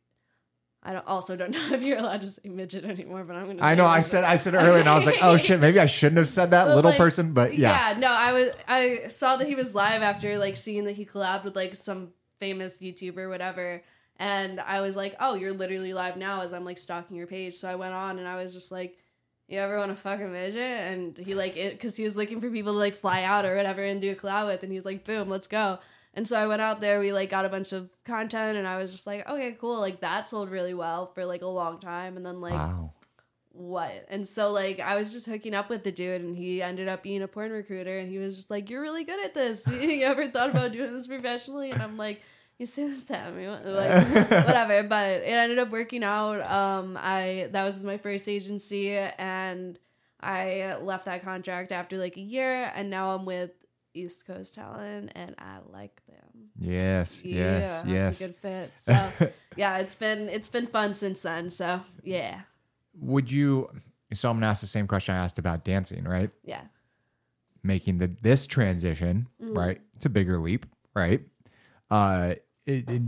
I 0.82 0.92
don't 0.92 1.06
also 1.06 1.36
don't 1.36 1.50
know 1.52 1.72
if 1.72 1.82
you're 1.82 1.98
allowed 1.98 2.20
to 2.22 2.28
say 2.28 2.48
midget 2.48 2.84
anymore, 2.84 3.24
but 3.24 3.36
I'm 3.36 3.46
gonna. 3.46 3.62
I 3.62 3.74
know. 3.74 3.86
I 3.86 4.00
said 4.00 4.24
I 4.24 4.36
said 4.36 4.54
earlier, 4.54 4.80
and 4.80 4.88
I 4.88 4.94
was 4.94 5.06
like, 5.06 5.18
"Oh 5.22 5.36
shit, 5.36 5.60
maybe 5.60 5.80
I 5.80 5.86
shouldn't 5.86 6.18
have 6.18 6.28
said 6.28 6.50
that, 6.52 6.66
But, 6.66 6.76
little 6.76 6.90
like, 6.90 6.98
person." 6.98 7.32
But 7.32 7.56
yeah, 7.56 7.92
Yeah, 7.92 7.98
no, 7.98 8.08
I 8.08 8.32
was 8.32 8.52
I 8.66 9.08
saw 9.08 9.36
that 9.36 9.46
he 9.46 9.54
was 9.54 9.74
live 9.74 10.02
after 10.02 10.38
like 10.38 10.56
seeing 10.56 10.84
that 10.84 10.96
he 10.96 11.04
collabed 11.04 11.44
with 11.44 11.56
like 11.56 11.74
some 11.74 12.12
famous 12.38 12.78
YouTuber 12.78 13.28
whatever. 13.28 13.82
And 14.16 14.58
I 14.60 14.80
was 14.80 14.96
like, 14.96 15.14
Oh, 15.20 15.34
you're 15.34 15.52
literally 15.52 15.92
live 15.92 16.16
now 16.16 16.40
as 16.40 16.52
I'm 16.52 16.64
like 16.64 16.78
stalking 16.78 17.16
your 17.16 17.26
page. 17.26 17.56
So 17.56 17.68
I 17.68 17.76
went 17.76 17.94
on 17.94 18.18
and 18.18 18.26
I 18.26 18.40
was 18.40 18.52
just 18.52 18.72
like, 18.72 18.98
You 19.49 19.59
ever 19.61 19.78
want 19.78 19.90
to 19.90 19.96
fuck 19.96 20.20
a 20.20 20.24
midget? 20.24 20.57
And 20.57 21.16
he 21.16 21.34
like 21.34 21.57
it 21.57 21.72
because 21.72 21.96
he 21.96 22.05
was 22.05 22.16
looking 22.16 22.38
for 22.38 22.51
people 22.51 22.74
to 22.74 22.78
like 22.78 22.94
fly 22.94 23.22
out 23.22 23.46
or 23.46 23.57
whatever 23.57 23.82
and 23.82 23.99
do 24.01 24.12
a 24.12 24.14
collab 24.14 24.46
with 24.46 24.62
and 24.62 24.70
he 24.70 24.76
was 24.76 24.84
like, 24.84 25.05
Boom, 25.05 25.30
let's 25.30 25.49
go. 25.49 25.78
And 26.12 26.28
so 26.28 26.36
I 26.36 26.46
went 26.46 26.61
out 26.61 26.80
there, 26.80 27.01
we 27.01 27.12
like 27.12 27.30
got 27.30 27.46
a 27.46 27.49
bunch 27.49 27.72
of 27.72 27.88
content 28.05 28.59
and 28.59 28.68
I 28.68 28.78
was 28.78 28.92
just 28.92 29.07
like, 29.07 29.26
Okay, 29.26 29.57
cool. 29.59 29.80
Like 29.80 30.01
that 30.01 30.28
sold 30.28 30.51
really 30.51 30.74
well 30.74 31.07
for 31.14 31.24
like 31.24 31.40
a 31.40 31.46
long 31.46 31.80
time. 31.80 32.18
And 32.18 32.26
then 32.26 32.42
like 32.42 32.53
wow. 32.53 32.92
what? 33.53 34.05
And 34.11 34.28
so 34.28 34.51
like 34.53 34.80
I 34.80 34.96
was 34.96 35.14
just 35.14 35.26
hooking 35.26 35.55
up 35.55 35.70
with 35.70 35.82
the 35.82 35.92
dude 35.92 36.20
and 36.20 36.36
he 36.36 36.61
ended 36.61 36.86
up 36.88 37.03
being 37.03 37.22
a 37.22 37.28
porn 37.28 37.51
recruiter 37.51 37.99
and 37.99 38.11
he 38.11 38.18
was 38.18 38.36
just 38.36 38.51
like, 38.51 38.68
You're 38.68 38.82
really 38.82 39.05
good 39.05 39.24
at 39.24 39.32
this. 39.32 39.66
you 39.80 40.03
ever 40.03 40.28
thought 40.28 40.51
about 40.51 40.72
doing 40.72 40.92
this 40.92 41.07
professionally? 41.07 41.70
And 41.70 41.82
I'm 41.82 41.96
like, 41.96 42.20
You 42.59 42.66
say 42.66 42.88
this 42.88 43.04
to 43.04 43.30
me. 43.32 43.46
Like 43.64 44.04
whatever. 44.46 44.82
But 44.88 45.22
it 45.22 45.26
ended 45.32 45.59
up 45.59 45.70
working 45.70 46.02
out. 46.04 46.40
Um 46.42 46.96
I 47.00 47.48
that 47.52 47.64
was 47.64 47.82
my 47.84 47.96
first 47.98 48.28
agency 48.28 48.96
and 48.96 49.78
I 50.20 50.76
left 50.80 51.04
that 51.04 51.22
contract 51.22 51.70
after 51.70 51.96
like 51.96 52.16
a 52.16 52.20
year 52.20 52.72
and 52.74 52.90
now 52.90 53.11
I'm 53.14 53.24
with 53.24 53.52
East 53.94 54.26
Coast 54.26 54.54
talent, 54.54 55.11
and 55.16 55.34
I 55.38 55.59
like 55.72 56.00
them. 56.06 56.50
Yes, 56.59 57.24
yes, 57.24 57.82
yeah, 57.86 57.92
yes. 57.92 58.11
it's 58.12 58.20
a 58.20 58.26
good 58.26 58.36
fit. 58.36 58.72
So 58.82 59.30
yeah, 59.56 59.78
it's 59.78 59.94
been 59.94 60.28
it's 60.28 60.48
been 60.48 60.66
fun 60.66 60.94
since 60.94 61.22
then. 61.22 61.50
So 61.50 61.80
yeah, 62.04 62.42
Would 63.00 63.30
you? 63.30 63.70
So 64.12 64.30
I'm 64.30 64.36
gonna 64.36 64.46
ask 64.46 64.61
the 64.61 64.66
same 64.68 64.86
question 64.86 65.14
I 65.14 65.18
asked 65.18 65.38
about 65.38 65.64
dancing, 65.64 66.04
right? 66.04 66.30
yeah. 66.44 66.62
Making 67.62 67.98
the 67.98 68.06
this 68.22 68.46
transition, 68.46 69.26
Mm-hmm. 69.42 69.56
right? 69.59 69.80
It's 69.96 70.06
a 70.06 70.11
bigger 70.11 70.38
leap, 70.38 70.66
right? 70.94 71.22
Uh, 71.90 72.34
it, 72.68 72.88
it, 72.88 73.02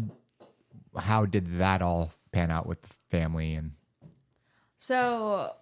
how 0.96 1.26
did 1.26 1.58
that 1.58 1.82
all 1.82 2.10
pan 2.32 2.50
out 2.50 2.66
with 2.66 2.82
the 2.82 2.94
family 3.10 3.54
and? 3.54 3.72
So 4.76 5.52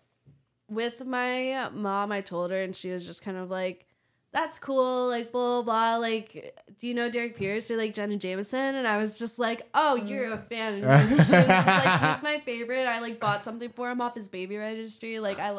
with 0.70 1.05
my 1.05 1.68
mom, 1.74 2.12
I 2.12 2.20
told 2.20 2.53
her, 2.53 2.62
and 2.62 2.74
she 2.74 2.90
was 2.90 3.05
just 3.05 3.22
kind 3.22 3.36
of 3.36 3.51
like, 3.51 3.86
"That's 4.32 4.59
cool," 4.59 5.09
like 5.09 5.32
blah 5.32 5.62
blah. 5.62 5.96
Like, 5.96 6.55
do 6.78 6.86
you 6.86 6.94
know 6.94 7.11
Derrick 7.11 7.36
Pierce 7.36 7.70
or 7.70 7.76
like 7.76 7.94
Jenna 7.94 8.16
Jameson? 8.16 8.76
And 8.76 8.86
I 8.86 8.99
was 8.99 9.18
just 9.18 9.40
like, 9.40 9.62
"Oh, 9.74 9.96
you're 9.96 10.32
a 10.32 10.38
fan." 10.38 10.84
And 10.84 11.09
she 11.09 11.16
was 11.16 11.28
just 11.28 11.32
like, 11.32 12.01
"He's 12.14 12.22
my 12.22 12.40
favorite." 12.44 12.86
I 12.86 13.01
like 13.01 13.18
bought 13.18 13.44
something 13.44 13.70
for 13.70 13.90
him 13.90 14.01
off 14.01 14.14
his 14.14 14.28
baby 14.28 14.57
registry. 14.57 15.18
Like 15.18 15.38
I. 15.38 15.59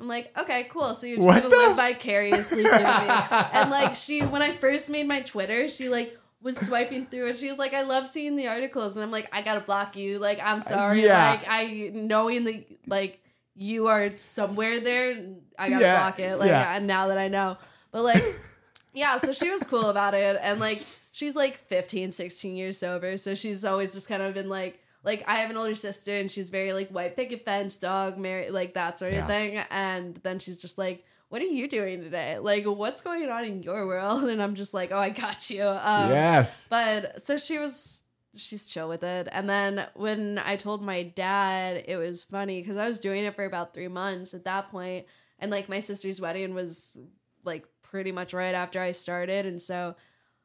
I'm 0.00 0.06
like, 0.06 0.30
okay, 0.38 0.68
cool. 0.70 0.94
So 0.94 1.08
you're 1.08 1.16
just 1.16 1.26
What 1.26 1.42
gonna 1.42 1.56
live 1.56 1.76
vicariously 1.76 2.62
through 2.62 2.70
me. 2.70 3.08
And 3.52 3.68
like 3.68 3.96
she, 3.96 4.20
when 4.20 4.42
I 4.42 4.54
first 4.54 4.88
made 4.88 5.08
my 5.08 5.22
Twitter, 5.22 5.66
she 5.66 5.88
like 5.88 6.16
was 6.40 6.56
swiping 6.58 7.06
through 7.06 7.28
and 7.28 7.36
she 7.36 7.48
was 7.48 7.58
like, 7.58 7.74
I 7.74 7.82
love 7.82 8.06
seeing 8.06 8.36
the 8.36 8.46
articles. 8.48 8.96
And 8.96 9.04
I'm 9.04 9.10
like, 9.10 9.28
I 9.32 9.42
gotta 9.42 9.60
block 9.60 9.96
you. 9.96 10.18
Like, 10.18 10.38
I'm 10.42 10.58
uh, 10.58 10.62
sorry. 10.62 11.02
yeah. 11.04 11.30
Like, 11.32 11.44
I 11.48 11.90
knowing 11.92 12.44
that 12.44 12.64
like 12.86 13.20
you 13.56 13.88
are 13.88 14.16
somewhere 14.18 14.80
there, 14.80 15.16
I 15.58 15.68
gotta 15.68 15.84
Yeah, 15.84 15.98
block 16.00 16.20
it. 16.20 16.38
Like, 16.38 16.48
yeah. 16.48 16.76
and 16.76 16.86
now 16.86 17.08
that 17.08 17.18
I 17.18 17.26
know, 17.28 17.56
but 17.90 18.02
like, 18.02 18.22
yeah. 18.94 19.18
So 19.18 19.32
she 19.32 19.50
was 19.50 19.62
cool 19.64 19.86
about 19.90 20.14
it, 20.14 20.38
and 20.40 20.60
like 20.60 20.84
she's 21.10 21.34
like 21.34 21.56
15, 21.56 22.12
16 22.12 22.56
years 22.56 22.78
sober, 22.78 23.16
so 23.16 23.34
she's 23.34 23.64
always 23.64 23.92
just 23.92 24.08
kind 24.08 24.22
of 24.22 24.34
been 24.34 24.48
like. 24.48 24.80
Like 25.04 25.22
I 25.28 25.36
have 25.36 25.50
an 25.50 25.56
older 25.56 25.76
sister 25.76 26.10
and 26.12 26.28
she's 26.28 26.50
very 26.50 26.72
like 26.72 26.88
white 26.90 27.14
picket 27.14 27.44
fence, 27.44 27.76
dog, 27.78 28.18
married, 28.18 28.50
like 28.50 28.74
that 28.74 28.98
sort 28.98 29.12
of 29.12 29.18
Yeah. 29.18 29.26
thing. 29.28 29.56
And 29.70 30.16
then 30.16 30.40
she's 30.40 30.60
just 30.60 30.76
like, 30.76 31.04
"What 31.28 31.42
are 31.42 31.46
you 31.46 31.68
doing 31.68 32.00
today? 32.00 32.38
Like, 32.38 32.64
what's 32.64 33.02
going 33.02 33.28
on 33.28 33.44
in 33.44 33.62
your 33.62 33.86
world?" 33.86 34.24
And 34.28 34.42
I'm 34.42 34.54
just 34.54 34.74
like, 34.74 34.90
"Oh, 34.92 34.98
I 34.98 35.10
got 35.10 35.50
you." 35.50 35.64
Um, 35.64 36.10
yes. 36.10 36.66
but 36.68 37.22
so 37.22 37.36
she 37.38 37.58
was 37.58 38.02
she's 38.36 38.66
chill 38.66 38.88
with 38.88 39.02
it. 39.02 39.28
And 39.32 39.48
then 39.48 39.86
when 39.94 40.38
I 40.38 40.56
told 40.56 40.82
my 40.82 41.02
dad, 41.02 41.84
it 41.86 41.96
was 41.96 42.22
funny 42.22 42.60
because 42.60 42.76
I 42.76 42.86
was 42.86 43.00
doing 43.00 43.24
it 43.24 43.34
for 43.34 43.44
about 43.44 43.74
three 43.74 43.88
months 43.88 44.34
at 44.34 44.44
that 44.44 44.70
point, 44.70 45.06
and 45.38 45.50
like 45.50 45.68
my 45.68 45.80
sister's 45.80 46.20
wedding 46.20 46.54
was 46.54 46.92
like 47.44 47.66
pretty 47.82 48.12
much 48.12 48.32
right 48.32 48.54
after 48.54 48.80
I 48.80 48.92
started, 48.92 49.46
and 49.46 49.60
so 49.60 49.96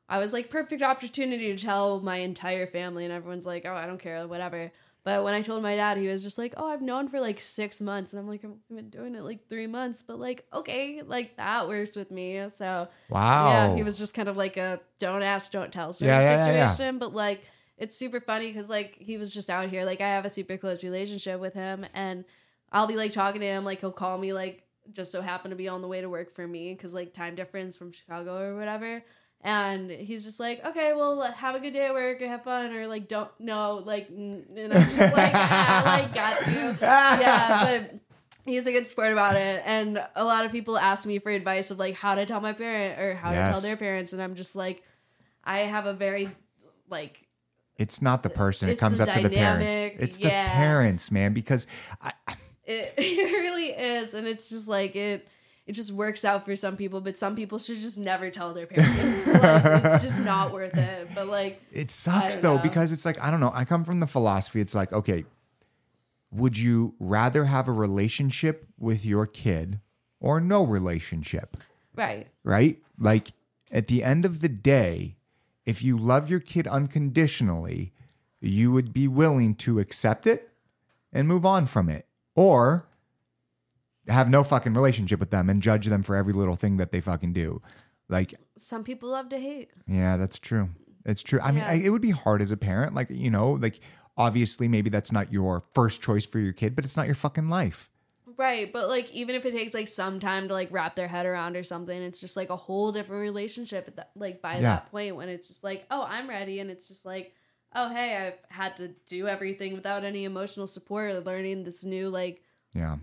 I 0.09 0.19
was 0.19 0.33
like 0.33 0.49
perfect 0.49 0.81
opportunity 0.81 1.55
to 1.55 1.63
tell 1.63 2.01
my 2.01 2.17
entire 2.17 2.67
family, 2.67 3.03
and 3.05 3.13
everyone's 3.13 3.45
like, 3.45 3.65
"Oh, 3.65 3.73
I 3.73 3.85
don't 3.85 4.01
care, 4.01 4.27
whatever." 4.27 4.71
But 5.03 5.25
when 5.25 5.33
I 5.33 5.41
told 5.41 5.61
my 5.63 5.75
dad, 5.75 5.97
he 5.97 6.07
was 6.07 6.23
just 6.23 6.37
like, 6.37 6.53
"Oh, 6.55 6.67
I've 6.67 6.81
known 6.81 7.09
for 7.09 7.19
like 7.19 7.41
six 7.41 7.81
months," 7.81 8.13
and 8.13 8.19
I'm 8.21 8.27
like, 8.27 8.43
"I've 8.45 8.75
been 8.75 8.89
doing 8.89 9.15
it 9.15 9.23
like 9.23 9.49
three 9.49 9.67
months," 9.67 10.01
but 10.01 10.17
like, 10.17 10.45
okay, 10.53 11.01
like 11.05 11.35
that 11.35 11.67
works 11.67 11.95
with 11.95 12.09
me. 12.09 12.47
So 12.53 12.87
Wow. 13.09 13.49
yeah, 13.49 13.75
he 13.75 13.83
was 13.83 13.97
just 13.97 14.13
kind 14.13 14.29
of 14.29 14.37
like 14.37 14.55
a 14.55 14.79
don't 14.99 15.21
ask, 15.21 15.51
don't 15.51 15.73
tell 15.73 15.91
sort 15.91 16.07
Yeah, 16.07 16.17
of 16.19 16.23
yeah, 16.23 16.45
yeah, 16.47 16.53
yeah. 16.53 16.67
situation. 16.69 16.99
But 16.99 17.13
like, 17.13 17.41
it's 17.77 17.97
super 17.97 18.21
funny 18.21 18.47
because 18.51 18.69
like 18.69 18.95
he 18.97 19.17
was 19.17 19.33
just 19.33 19.49
out 19.49 19.67
here. 19.69 19.83
Like, 19.83 19.99
I 19.99 20.07
have 20.09 20.25
a 20.25 20.29
super 20.29 20.57
close 20.57 20.83
relationship 20.83 21.39
with 21.41 21.53
him, 21.53 21.85
and 21.93 22.23
I'll 22.71 22.87
be 22.87 22.95
like 22.95 23.11
talking 23.11 23.41
to 23.41 23.47
him. 23.47 23.65
Like, 23.65 23.81
he'll 23.81 23.91
call 23.91 24.17
me 24.17 24.31
like 24.31 24.63
just 24.93 25.11
so 25.11 25.21
happen 25.21 25.49
to 25.51 25.55
be 25.57 25.67
on 25.67 25.81
the 25.81 25.87
way 25.87 26.01
to 26.01 26.09
work 26.09 26.31
for 26.31 26.45
me 26.47 26.73
because 26.73 26.93
like 26.93 27.13
time 27.13 27.35
difference 27.35 27.75
from 27.75 27.91
Chicago 27.91 28.37
or 28.39 28.55
whatever. 28.57 29.03
And 29.43 29.91
he's 29.91 30.23
just 30.23 30.39
like, 30.39 30.65
okay, 30.65 30.93
well, 30.93 31.21
have 31.21 31.55
a 31.55 31.59
good 31.59 31.73
day 31.73 31.85
at 31.87 31.93
work, 31.93 32.21
have 32.21 32.43
fun, 32.43 32.71
or 32.71 32.87
like, 32.87 33.09
don't 33.09 33.29
know, 33.39 33.83
like, 33.85 34.07
and 34.09 34.45
I'm 34.57 34.71
just 34.71 34.99
like, 34.99 35.31
ah, 35.35 35.83
like, 35.85 36.15
got 36.15 36.47
you, 36.47 36.77
yeah, 36.81 37.81
but 37.81 37.99
he's 38.45 38.67
a 38.67 38.71
good 38.71 38.89
sport 38.89 39.11
about 39.11 39.35
it 39.37 39.63
and 39.65 40.03
a 40.15 40.25
lot 40.25 40.45
of 40.45 40.51
people 40.51 40.77
ask 40.77 41.05
me 41.05 41.17
for 41.17 41.29
advice 41.29 41.71
of 41.71 41.79
like 41.79 41.93
how 41.93 42.13
to 42.15 42.25
tell 42.25 42.41
my 42.41 42.51
parent 42.51 42.99
or 42.99 43.15
how 43.15 43.29
to 43.29 43.35
tell 43.35 43.61
their 43.61 43.77
parents 43.77 44.11
and 44.11 44.21
i'm 44.21 44.35
just 44.35 44.53
like 44.53 44.83
i 45.45 45.59
have 45.59 45.85
a 45.85 45.93
very 45.93 46.29
like 46.89 47.27
It's 47.77 48.01
not 48.01 48.21
the 48.23 48.29
person. 48.29 48.69
It 48.69 48.77
comes 48.77 48.99
up 49.01 49.09
to 49.09 49.21
the 49.21 49.29
parents. 49.29 49.73
dynamic, 49.73 49.97
It's 49.99 50.19
the 50.19 50.29
parents, 50.29 51.11
man. 51.11 51.33
Because 51.33 51.65
I, 52.01 52.13
it, 52.65 52.93
it 52.97 53.31
really 53.31 53.69
is 53.69 54.13
and 54.13 54.27
it's 54.27 54.49
just 54.49 54.67
like 54.67 54.95
it 54.95 55.27
it 55.65 55.73
just 55.73 55.91
works 55.91 56.25
out 56.25 56.43
for 56.43 56.55
some 56.55 56.75
people 56.75 56.99
but 57.01 57.17
some 57.17 57.35
people 57.35 57.57
should 57.57 57.77
just 57.77 57.97
never 57.97 58.29
tell 58.29 58.53
their 58.53 58.67
parents 58.67 59.27
like 59.33 59.83
it's 59.85 60.03
just 60.07 60.19
not 60.19 60.51
worth 60.51 60.75
it 60.75 61.07
but 61.15 61.27
like 61.27 61.61
It 61.71 61.89
sucks 61.91 62.37
though 62.39 62.57
know. 62.57 62.63
because 62.63 62.91
it's 62.91 63.05
like 63.05 63.21
I 63.23 63.31
don't 63.31 63.39
know. 63.39 63.51
I 63.53 63.63
come 63.65 63.83
from 63.83 63.99
the 63.99 64.07
philosophy. 64.07 64.59
It's 64.61 64.75
like 64.75 64.91
okay, 64.91 65.25
would 66.31 66.57
you 66.57 66.95
rather 66.99 67.45
have 67.45 67.67
a 67.67 67.71
relationship 67.71 68.67
with 68.77 69.05
your 69.05 69.25
kid 69.25 69.79
or 70.19 70.39
no 70.41 70.63
relationship? 70.63 71.57
right 71.95 72.27
Right? 72.43 72.79
Like 72.97 73.29
at 73.71 73.87
the 73.87 74.03
end 74.03 74.25
of 74.25 74.41
the 74.41 74.49
day, 74.49 75.15
if 75.65 75.81
you 75.83 75.97
love 75.97 76.29
your 76.29 76.39
kid 76.39 76.67
unconditionally, 76.67 77.93
you 78.41 78.71
would 78.71 78.91
be 78.93 79.07
willing 79.07 79.55
to 79.55 79.79
accept 79.79 80.27
it 80.27 80.49
and 81.11 81.27
move 81.27 81.45
on 81.45 81.65
from 81.67 81.89
it, 81.89 82.05
or 82.35 82.85
have 84.07 84.29
no 84.29 84.43
fucking 84.43 84.73
relationship 84.73 85.19
with 85.19 85.29
them 85.31 85.49
and 85.49 85.61
judge 85.61 85.85
them 85.87 86.03
for 86.03 86.15
every 86.15 86.33
little 86.33 86.55
thing 86.55 86.77
that 86.77 86.91
they 86.91 86.99
fucking 87.01 87.33
do. 87.33 87.61
Like 88.09 88.33
some 88.57 88.83
people 88.83 89.09
love 89.09 89.29
to 89.29 89.37
hate 89.39 89.71
yeah, 89.87 90.17
that's 90.17 90.39
true. 90.39 90.69
It's 91.05 91.23
true. 91.23 91.39
I 91.41 91.51
mean, 91.51 91.63
I, 91.63 91.75
it 91.81 91.89
would 91.89 92.01
be 92.01 92.11
hard 92.11 92.41
as 92.41 92.51
a 92.51 92.57
parent. 92.57 92.93
Like, 92.95 93.07
you 93.09 93.29
know, 93.31 93.51
like 93.53 93.79
obviously 94.17 94.67
maybe 94.67 94.89
that's 94.89 95.11
not 95.11 95.31
your 95.33 95.61
first 95.73 96.01
choice 96.01 96.25
for 96.25 96.39
your 96.39 96.53
kid, 96.53 96.75
but 96.75 96.85
it's 96.85 96.95
not 96.95 97.07
your 97.07 97.15
fucking 97.15 97.49
life. 97.49 97.89
Right, 98.37 98.71
but 98.73 98.87
like 98.89 99.11
even 99.11 99.35
if 99.35 99.45
it 99.45 99.51
takes 99.51 99.73
like 99.73 99.87
some 99.87 100.19
time 100.19 100.47
to 100.47 100.53
like 100.53 100.69
wrap 100.71 100.95
their 100.95 101.07
head 101.07 101.25
around 101.25 101.55
or 101.55 101.63
something, 101.63 102.01
it's 102.01 102.19
just 102.21 102.35
like 102.37 102.49
a 102.49 102.55
whole 102.55 102.91
different 102.91 103.21
relationship 103.21 103.87
at 103.87 103.95
that 103.97 104.11
like 104.15 104.41
by 104.41 104.55
Yeah. 104.55 104.61
that 104.61 104.91
point 104.91 105.15
when 105.15 105.29
it's 105.29 105.47
just 105.47 105.63
like, 105.63 105.85
oh, 105.91 106.03
I'm 106.07 106.27
ready 106.29 106.59
and 106.59 106.69
it's 106.71 106.87
just 106.87 107.05
like, 107.05 107.33
oh, 107.75 107.89
hey, 107.89 108.15
I've 108.15 108.39
had 108.49 108.77
to 108.77 108.89
do 109.07 109.27
everything 109.27 109.73
without 109.73 110.03
any 110.03 110.23
emotional 110.25 110.67
support, 110.67 111.11
or 111.11 111.19
learning 111.19 111.63
this 111.63 111.83
new 111.83 112.09
like 112.09 112.41
Yeah. 112.73 112.97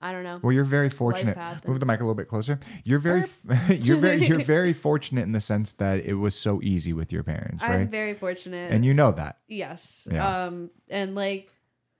I 0.00 0.12
don't 0.12 0.22
know. 0.22 0.38
Well, 0.42 0.52
you're 0.52 0.64
very 0.64 0.88
fortunate. 0.90 1.36
Move 1.66 1.80
the 1.80 1.86
mic 1.86 2.00
a 2.00 2.04
little 2.04 2.14
bit 2.14 2.28
closer. 2.28 2.60
You're 2.84 3.00
very, 3.00 3.24
you're 3.68 3.96
very, 3.96 4.24
you're 4.24 4.38
very 4.44 4.72
fortunate 4.72 5.22
in 5.22 5.32
the 5.32 5.40
sense 5.40 5.72
that 5.74 6.04
it 6.04 6.14
was 6.14 6.34
so 6.36 6.60
easy 6.62 6.92
with 6.92 7.12
your 7.12 7.22
parents, 7.24 7.62
I'm 7.64 7.70
right? 7.70 7.88
very 7.88 8.14
fortunate. 8.14 8.72
and 8.72 8.84
you 8.84 8.94
know 8.94 9.10
that. 9.12 9.38
Yes. 9.48 10.06
Yeah. 10.10 10.44
Um 10.46 10.70
and 10.88 11.14
like 11.14 11.50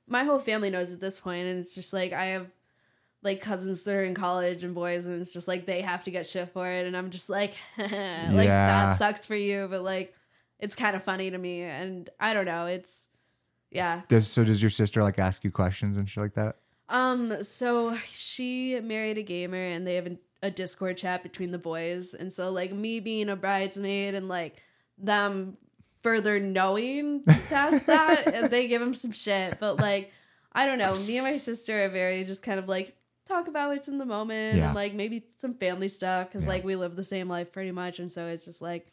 my 0.07 0.25
whole 0.25 0.39
family 0.39 0.71
knows 0.71 0.93
at 0.93 1.01
this 1.01 1.19
point 1.21 1.47
and 1.49 1.59
it's 1.61 1.75
just 1.75 1.93
like 1.93 2.13
I 2.13 2.27
have 2.27 2.47
like 3.23 3.41
cousins 3.41 3.83
that 3.83 3.95
are 3.95 4.05
in 4.05 4.15
college 4.15 4.63
and 4.63 4.75
boys 4.77 5.07
and 5.09 5.21
it's 5.21 5.33
just 5.33 5.49
like 5.49 5.67
they 5.67 5.81
have 5.83 6.05
to 6.05 6.11
get 6.13 6.25
shit 6.27 6.51
for 6.53 6.69
it 6.69 6.87
and 6.87 6.97
I'm 6.97 7.11
just 7.11 7.29
like 7.29 7.57
like 7.77 7.91
Yeah. 7.91 8.47
that 8.47 8.93
sucks 8.97 9.27
for 9.27 9.35
you 9.35 9.67
but 9.69 9.83
like 9.83 10.15
it's 10.61 10.77
kind 10.77 10.95
of 10.95 11.03
funny 11.03 11.31
to 11.31 11.37
me 11.37 11.63
and 11.63 12.09
I 12.21 12.33
don't 12.33 12.47
know 12.47 12.67
it's 12.67 13.07
yeah 13.71 14.03
Does 14.09 14.29
so? 14.29 14.45
Does 14.45 14.63
your 14.63 14.71
sister 14.71 15.03
like 15.03 15.19
ask 15.19 15.43
you 15.45 15.51
questions 15.51 15.97
and 15.97 16.09
shit 16.09 16.23
like 16.23 16.35
that? 16.35 16.57
Um 16.89 17.43
so 17.43 17.97
she 18.11 18.79
married 18.81 19.19
a 19.19 19.23
gamer 19.23 19.57
and 19.63 19.87
they 19.87 19.95
have 19.97 20.07
a, 20.07 20.17
a 20.43 20.51
discord 20.51 20.97
chat 20.97 21.23
between 21.23 21.51
the 21.51 21.59
boys. 21.59 22.15
And 22.15 22.33
so 22.33 22.51
like 22.51 22.73
me 22.73 23.01
being 23.01 23.29
a 23.29 23.37
bridesmaid 23.37 24.15
and 24.15 24.29
like 24.29 24.63
them 24.97 25.57
further 26.03 26.39
knowing 26.41 27.23
past 27.49 27.87
that 27.87 28.33
and 28.33 28.47
they 28.51 28.69
give 28.69 28.81
him 28.81 28.95
some 28.95 29.13
shit. 29.13 29.59
But 29.61 29.77
like 29.79 30.13
i 30.53 30.65
don't 30.67 30.79
know. 30.79 30.97
Me 31.01 31.19
and 31.19 31.27
my 31.27 31.37
sister 31.37 31.85
are 31.85 31.89
very 31.91 32.25
just 32.25 32.43
kind 32.43 32.59
of 32.59 32.69
like 32.69 32.97
talk 33.27 33.49
about 33.49 33.69
what's 33.71 33.89
in 33.89 33.99
the 33.99 34.07
moment 34.07 34.57
Yeah. 34.57 34.67
and 34.67 34.75
like 34.75 34.95
maybe 34.95 35.27
some 35.37 35.55
family 35.55 35.89
stuff 35.89 36.29
because 36.29 36.45
Yeah. 36.45 36.49
like 36.51 36.65
we 36.65 36.75
live 36.77 36.97
the 36.97 37.03
same 37.03 37.29
life 37.29 37.53
pretty 37.53 37.73
much. 37.73 37.99
And 37.99 38.11
so 38.13 38.27
it's 38.27 38.45
just 38.47 38.63
like 38.63 38.91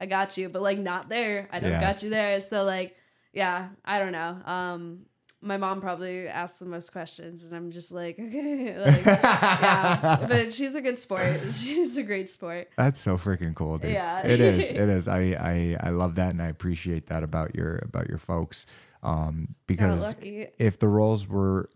i 0.00 0.06
got 0.06 0.36
you 0.36 0.48
but 0.48 0.62
like 0.62 0.78
not 0.78 1.08
there. 1.08 1.48
I 1.52 1.60
don't 1.60 1.70
Yes. 1.70 1.80
got 1.80 2.02
you 2.02 2.10
there. 2.10 2.40
So 2.40 2.64
like 2.64 2.96
yeah 3.32 3.68
i 3.84 3.98
don't 4.00 4.12
know. 4.12 4.36
Um 4.44 5.06
my 5.42 5.56
mom 5.56 5.80
probably 5.80 6.26
asks 6.26 6.58
the 6.58 6.64
most 6.64 6.92
questions 6.92 7.44
and 7.44 7.54
i'm 7.54 7.70
just 7.70 7.92
like 7.92 8.18
okay 8.20 8.78
like, 8.78 9.04
yeah 9.04 10.24
but 10.28 10.52
she's 10.52 10.74
a 10.74 10.80
good 10.80 10.98
sport 10.98 11.40
she's 11.52 11.96
a 11.96 12.02
great 12.02 12.28
sport 12.28 12.68
That's 12.76 13.00
so 13.00 13.16
freaking 13.16 13.54
cool, 13.54 13.78
dude. 13.78 13.92
Yeah. 13.92 14.26
it 14.26 14.40
is. 14.40 14.70
It 14.70 14.88
is. 14.88 15.08
I, 15.08 15.20
I 15.38 15.76
I 15.80 15.90
love 15.90 16.16
that 16.16 16.30
and 16.30 16.42
I 16.42 16.48
appreciate 16.48 17.06
that 17.08 17.22
about 17.22 17.54
your 17.54 17.76
about 17.76 18.08
your 18.08 18.18
folks. 18.18 18.66
Um, 19.02 19.54
because 19.66 20.16
if 20.22 20.78
the 20.78 20.88
roles 20.88 21.28
were, 21.28 21.70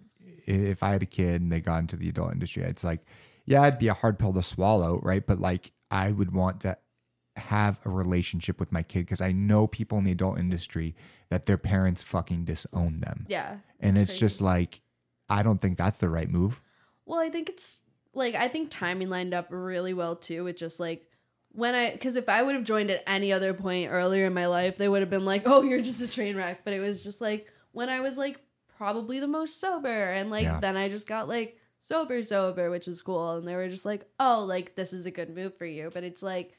if 0.46 0.82
I 0.82 0.90
had 0.90 1.02
a 1.02 1.06
kid 1.06 1.40
and 1.40 1.52
they 1.52 1.60
got 1.60 1.78
into 1.78 1.96
the 1.96 2.08
adult 2.08 2.32
industry, 2.32 2.64
it's 2.64 2.82
like, 2.82 3.00
yeah, 3.46 3.66
it'd 3.66 3.78
be 3.78 3.88
a 3.88 3.94
hard 3.94 4.18
pill 4.18 4.32
to 4.32 4.42
swallow, 4.42 4.98
right? 5.02 5.24
But 5.24 5.38
like, 5.38 5.70
I 5.90 6.10
would 6.10 6.32
want 6.34 6.60
to 6.62 6.76
have 7.36 7.78
a 7.84 7.90
relationship 7.90 8.58
with 8.60 8.72
my 8.72 8.82
kid 8.82 9.00
because 9.00 9.20
I 9.20 9.32
know 9.32 9.66
people 9.66 9.98
in 9.98 10.04
the 10.04 10.12
adult 10.12 10.38
industry 10.38 10.94
that 11.28 11.46
their 11.46 11.56
parents 11.58 12.02
fucking 12.02 12.44
disown 12.44 13.00
them, 13.00 13.26
yeah 13.28 13.58
and 13.78 13.96
it's 13.96 14.10
crazy. 14.12 14.20
just 14.20 14.40
like, 14.40 14.80
I 15.28 15.42
don't 15.42 15.60
think 15.60 15.78
that's 15.78 15.98
the 15.98 16.08
right 16.08 16.28
move. 16.28 16.60
Well, 17.06 17.18
I 17.20 17.30
think 17.30 17.48
it's 17.48 17.82
like 18.12 18.34
I 18.34 18.48
think 18.48 18.70
timing 18.70 19.08
lined 19.08 19.32
up 19.34 19.46
really 19.50 19.94
well 19.94 20.16
too 20.16 20.44
with 20.44 20.56
just 20.56 20.80
like 20.80 21.06
when 21.52 21.74
I 21.74 21.92
because 21.92 22.16
if 22.16 22.28
I 22.28 22.42
would 22.42 22.54
have 22.54 22.64
joined 22.64 22.90
at 22.90 23.02
any 23.06 23.32
other 23.32 23.54
point 23.54 23.90
earlier 23.90 24.26
in 24.26 24.34
my 24.34 24.46
life, 24.46 24.76
they 24.76 24.88
would 24.88 25.00
have 25.00 25.10
been 25.10 25.24
like, 25.24 25.42
"Oh, 25.46 25.62
you're 25.62 25.80
just 25.80 26.02
a 26.02 26.08
train 26.10 26.36
wreck." 26.36 26.60
But 26.64 26.74
it 26.74 26.80
was 26.80 27.02
just 27.04 27.20
like 27.20 27.46
when 27.72 27.88
I 27.88 28.00
was 28.00 28.18
like 28.18 28.40
probably 28.76 29.20
the 29.20 29.28
most 29.28 29.60
sober, 29.60 29.88
and 29.88 30.30
like 30.30 30.44
Yeah. 30.44 30.60
then 30.60 30.76
I 30.76 30.88
just 30.88 31.06
got 31.08 31.28
like 31.28 31.56
sober, 31.78 32.22
sober, 32.22 32.70
which 32.70 32.86
was 32.86 33.02
cool, 33.02 33.36
and 33.36 33.46
they 33.48 33.54
were 33.56 33.68
just 33.68 33.84
like, 33.86 34.04
"Oh, 34.18 34.44
like 34.46 34.74
this 34.74 34.92
is 34.92 35.06
a 35.06 35.10
good 35.10 35.34
move 35.34 35.56
for 35.56 35.66
you." 35.66 35.90
But 35.92 36.04
it's 36.04 36.22
like 36.22 36.56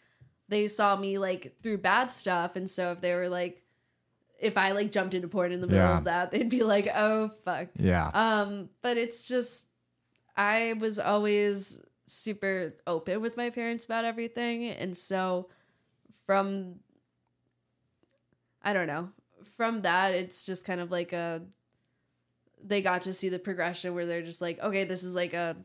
they 0.51 0.67
saw 0.67 0.95
me 0.95 1.17
like 1.17 1.55
through 1.63 1.79
bad 1.79 2.11
stuff, 2.11 2.55
and 2.55 2.69
so 2.69 2.91
if 2.91 3.01
they 3.01 3.15
were 3.15 3.29
like, 3.29 3.63
if 4.39 4.57
I 4.57 4.73
like 4.73 4.91
jumped 4.91 5.13
into 5.15 5.27
porn 5.27 5.51
in 5.51 5.61
the 5.61 5.67
middle 5.67 5.81
Yeah. 5.81 5.97
of 5.97 6.03
that, 6.03 6.29
they'd 6.31 6.49
be 6.49 6.63
like, 6.63 6.87
"Oh 6.93 7.29
fuck." 7.43 7.69
Yeah. 7.77 8.11
Um, 8.13 8.69
but 8.81 8.97
it's 8.97 9.27
just 9.27 9.67
I 10.37 10.73
was 10.79 10.99
always 10.99 11.79
super 12.05 12.75
open 12.85 13.21
with 13.21 13.37
my 13.37 13.49
parents 13.49 13.85
about 13.85 14.03
everything, 14.05 14.65
and 14.69 14.95
so 14.97 15.47
from 16.25 16.75
I 18.61 18.73
don't 18.73 18.87
know, 18.87 19.09
from 19.57 19.81
that 19.83 20.13
it's 20.13 20.45
just 20.45 20.65
kind 20.65 20.81
of 20.81 20.91
like 20.91 21.13
a 21.13 21.41
they 22.63 22.81
got 22.81 23.03
to 23.03 23.13
see 23.13 23.29
the 23.29 23.39
progression 23.39 23.95
where 23.95 24.05
they're 24.05 24.21
just 24.21 24.41
like, 24.41 24.59
okay, 24.59 24.83
this 24.83 25.03
is 25.03 25.15
like 25.15 25.33
a 25.33 25.55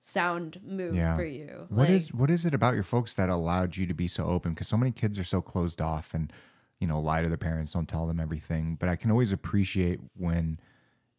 sound 0.00 0.60
move 0.64 0.94
Yeah. 0.94 1.16
for 1.16 1.24
you. 1.24 1.66
What 1.68 1.88
like, 1.88 1.90
is 1.90 2.12
what 2.12 2.30
is 2.30 2.46
it 2.46 2.54
about 2.54 2.74
your 2.74 2.82
folks 2.82 3.14
that 3.14 3.28
allowed 3.28 3.76
you 3.76 3.86
to 3.86 3.94
be 3.94 4.08
so 4.08 4.26
open? 4.26 4.52
Because 4.52 4.68
so 4.68 4.76
many 4.76 4.92
kids 4.92 5.18
are 5.18 5.24
so 5.24 5.40
closed 5.40 5.80
off 5.80 6.14
and 6.14 6.32
you 6.78 6.86
know 6.86 6.98
lie 7.00 7.22
to 7.22 7.28
their 7.28 7.36
parents, 7.36 7.72
don't 7.72 7.88
tell 7.88 8.06
them 8.06 8.18
everything. 8.20 8.76
But 8.76 8.88
I 8.88 8.96
can 8.96 9.10
always 9.10 9.32
appreciate 9.32 10.00
when 10.16 10.58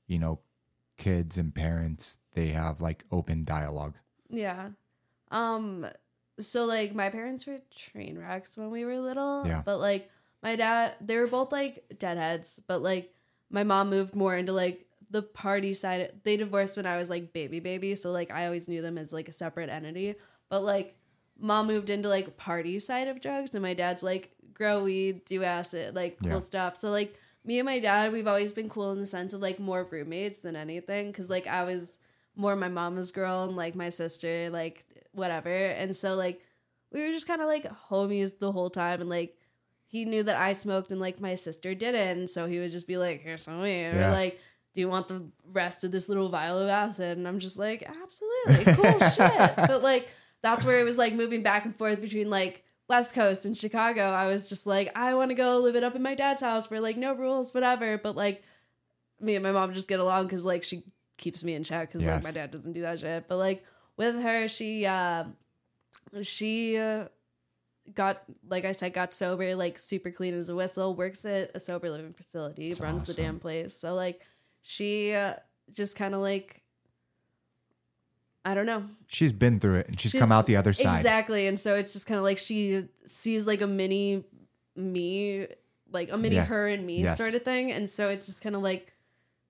you 0.08 0.20
know 0.20 0.40
kids 0.98 1.38
and 1.38 1.54
parents 1.54 2.18
they 2.34 2.48
have 2.50 2.82
like 2.82 3.04
open 3.12 3.44
dialogue. 3.44 3.96
Yeah. 4.30 4.70
Um 5.30 5.88
so 6.40 6.66
like 6.66 6.96
my 6.96 7.10
parents 7.10 7.46
were 7.46 7.60
train 7.76 8.18
wrecks 8.18 8.58
when 8.58 8.72
we 8.72 8.84
were 8.86 9.00
little. 9.00 9.44
Yeah. 9.46 9.62
But 9.64 9.78
like 9.80 10.10
my 10.42 10.56
dad 10.56 10.94
they 11.02 11.18
were 11.18 11.28
both 11.28 11.52
like 11.52 11.86
deadheads, 12.00 12.60
but 12.68 12.82
like 12.82 13.14
my 13.50 13.64
mom 13.64 13.90
moved 13.90 14.16
more 14.16 14.36
into 14.36 14.54
like 14.54 14.88
the 15.12 15.22
party 15.22 15.74
side. 15.74 16.12
They 16.24 16.38
divorced 16.38 16.78
when 16.78 16.86
I 16.88 16.98
was 16.98 17.10
like 17.10 17.34
baby 17.34 17.60
baby, 17.60 17.96
so 17.96 18.12
like 18.12 18.32
I 18.32 18.46
always 18.46 18.68
knew 18.68 18.82
them 18.82 18.98
as 18.98 19.14
like 19.14 19.30
a 19.30 19.34
separate 19.34 19.70
entity. 19.70 20.16
But 20.50 20.64
like 20.64 20.96
mom 21.40 21.68
moved 21.68 21.90
into 21.90 22.08
like 22.10 22.38
party 22.38 22.80
side 22.80 23.08
of 23.08 23.20
drugs 23.22 23.54
and 23.54 23.62
my 23.62 23.74
dad's 23.74 24.04
like 24.04 24.32
grow 24.54 24.84
weed, 24.84 25.26
do 25.26 25.44
acid, 25.44 25.96
like 25.96 26.18
cool 26.20 26.32
Yeah. 26.34 26.40
stuff. 26.40 26.76
So 26.78 26.90
like 26.90 27.16
me 27.44 27.60
and 27.60 27.66
my 27.66 27.80
dad, 27.80 28.12
we've 28.12 28.28
always 28.28 28.54
been 28.54 28.70
cool 28.70 28.92
in 28.92 29.00
the 29.00 29.06
sense 29.06 29.34
of 29.34 29.42
like 29.42 29.60
more 29.60 29.84
roommates 29.90 30.40
than 30.40 30.56
anything 30.56 31.12
cuz 31.14 31.30
like 31.30 31.48
I 31.48 31.64
was 31.64 31.98
more 32.36 32.56
my 32.56 32.68
mama's 32.70 33.12
girl 33.12 33.44
and 33.44 33.56
like 33.56 33.76
my 33.76 33.90
sister, 33.90 34.50
like 34.52 34.86
whatever. 35.14 35.50
And 35.50 35.96
so 35.98 36.16
like 36.16 36.42
we 36.92 37.02
were 37.02 37.12
just 37.12 37.28
kind 37.28 37.42
of 37.42 37.48
like 37.48 37.66
homies 37.90 38.38
the 38.40 38.52
whole 38.52 38.70
time 38.70 39.02
and 39.02 39.10
like 39.10 39.38
he 39.88 40.06
knew 40.06 40.24
that 40.24 40.38
I 40.38 40.54
smoked 40.54 40.92
and 40.92 41.02
like 41.02 41.20
my 41.20 41.36
sister 41.36 41.74
didn't. 41.76 42.30
So 42.30 42.46
he 42.48 42.60
would 42.60 42.72
just 42.72 42.88
be 42.88 42.98
like, 42.98 43.22
here's 43.22 43.42
some 43.42 43.60
weed. 43.62 43.88
Or 43.88 44.10
like, 44.12 44.40
do 44.74 44.82
you 44.82 44.88
want 44.88 45.08
the 45.08 45.24
rest 45.52 45.84
of 45.84 45.92
this 45.92 46.08
little 46.08 46.30
vial 46.30 46.60
of 46.60 46.70
acid? 46.70 47.18
And 47.18 47.28
I'm 47.28 47.40
just 47.40 47.60
like, 47.60 47.84
absolutely, 47.84 48.74
cool 48.74 49.00
shit. 49.10 49.52
But 49.58 49.84
like 49.84 50.10
that's 50.42 50.64
where 50.66 50.80
it 50.80 50.84
was 50.84 50.98
like 50.98 51.14
moving 51.14 51.44
back 51.44 51.66
and 51.66 51.76
forth 51.76 52.02
between 52.02 52.30
like 52.30 52.64
West 52.88 53.14
Coast 53.14 53.46
and 53.46 53.56
Chicago. 53.56 54.02
I 54.02 54.28
was 54.28 54.50
just 54.50 54.66
like, 54.66 54.92
I 54.96 55.14
want 55.14 55.30
to 55.30 55.36
go 55.36 55.58
live 55.60 55.76
it 55.76 55.84
up 55.84 55.96
in 55.96 56.02
my 56.02 56.16
dad's 56.16 56.42
house 56.42 56.70
where 56.72 56.80
like 56.80 56.98
no 56.98 57.14
rules, 57.14 57.54
whatever. 57.54 57.98
But 57.98 58.16
like 58.16 58.44
me 59.20 59.36
and 59.36 59.44
my 59.44 59.52
mom 59.52 59.74
just 59.74 59.88
get 59.88 60.00
along 60.00 60.24
because 60.24 60.44
like 60.46 60.64
she 60.64 60.84
keeps 61.18 61.44
me 61.44 61.54
in 61.54 61.64
check 61.64 61.90
because 61.90 62.04
Yes. 62.04 62.16
like 62.16 62.24
my 62.24 62.32
dad 62.40 62.52
doesn't 62.52 62.74
do 62.74 62.82
that 62.82 63.00
shit. 63.00 63.28
But 63.28 63.38
like 63.38 63.64
with 63.98 64.20
her, 64.22 64.48
she 64.48 64.86
uh, 64.86 65.26
she 66.24 66.78
uh, 66.78 67.06
got 67.94 68.24
like 68.48 68.66
I 68.66 68.72
said, 68.72 68.94
got 68.94 69.14
sober, 69.14 69.56
like 69.56 69.80
super 69.80 70.12
clean 70.12 70.34
as 70.34 70.50
a 70.50 70.56
whistle. 70.56 70.96
Works 70.96 71.24
at 71.26 71.52
a 71.54 71.60
sober 71.60 71.90
living 71.90 72.14
facility, 72.14 72.70
That's 72.70 72.80
runs 72.80 73.06
the 73.06 73.14
damn 73.14 73.40
place. 73.40 73.74
So 73.76 73.94
like 73.94 74.22
she 74.62 75.14
uh, 75.14 75.34
just 75.72 75.96
kind 75.96 76.14
of 76.16 76.22
like 76.22 76.62
I 78.44 78.54
don't 78.56 78.66
know 78.66 78.84
She's 79.08 79.34
been 79.34 79.60
through 79.60 79.76
it 79.76 79.88
and 79.88 80.00
she's, 80.00 80.12
She's- 80.12 80.22
come 80.22 80.32
out 80.32 80.48
the 80.48 80.56
other 80.56 80.74
side. 80.74 80.98
exactly, 80.98 81.48
and 81.48 81.60
so 81.60 81.76
it's 81.76 81.94
just 81.94 82.08
kind 82.08 82.18
of 82.18 82.24
like 82.24 82.38
she 82.38 82.88
sees 83.06 83.46
like 83.46 83.62
a 83.62 83.68
mini 83.68 84.24
me, 84.76 85.48
like 85.92 86.12
a 86.12 86.18
mini 86.18 86.36
Yeah. 86.36 86.46
her 86.46 86.68
and 86.68 86.86
me 86.86 87.04
Yes. 87.04 87.18
sort 87.18 87.34
of 87.36 87.44
thing, 87.44 87.72
and 87.72 87.90
so 87.90 88.10
it's 88.10 88.26
just 88.26 88.42
kind 88.42 88.56
of 88.56 88.62
like 88.62 88.94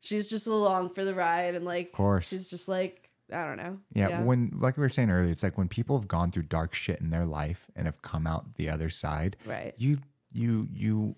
she's 0.02 0.30
just 0.30 0.48
along 0.48 0.90
for 0.90 1.06
the 1.06 1.14
ride, 1.16 1.56
and 1.56 1.64
like 1.64 1.88
Of 1.88 1.94
course. 1.94 2.28
she's 2.28 2.50
just 2.50 2.68
like 2.68 2.98
I 3.34 3.46
don't 3.46 3.56
know, 3.56 3.78
Yeah, 3.94 4.24
when 4.24 4.58
like 4.60 4.76
we 4.76 4.82
were 4.82 4.90
saying 4.90 5.10
earlier, 5.10 5.32
it's 5.32 5.44
like 5.44 5.58
when 5.58 5.70
people 5.70 5.98
have 5.98 6.10
gone 6.10 6.32
through 6.32 6.44
dark 6.44 6.74
shit 6.74 7.00
in 7.00 7.12
their 7.12 7.26
life 7.26 7.68
and 7.78 7.86
have 7.86 8.02
come 8.02 8.28
out 8.28 8.56
the 8.56 8.68
other 8.70 8.90
side, 8.90 9.38
right, 9.46 9.74
you 9.78 10.00
you 10.34 10.68
you 10.74 11.16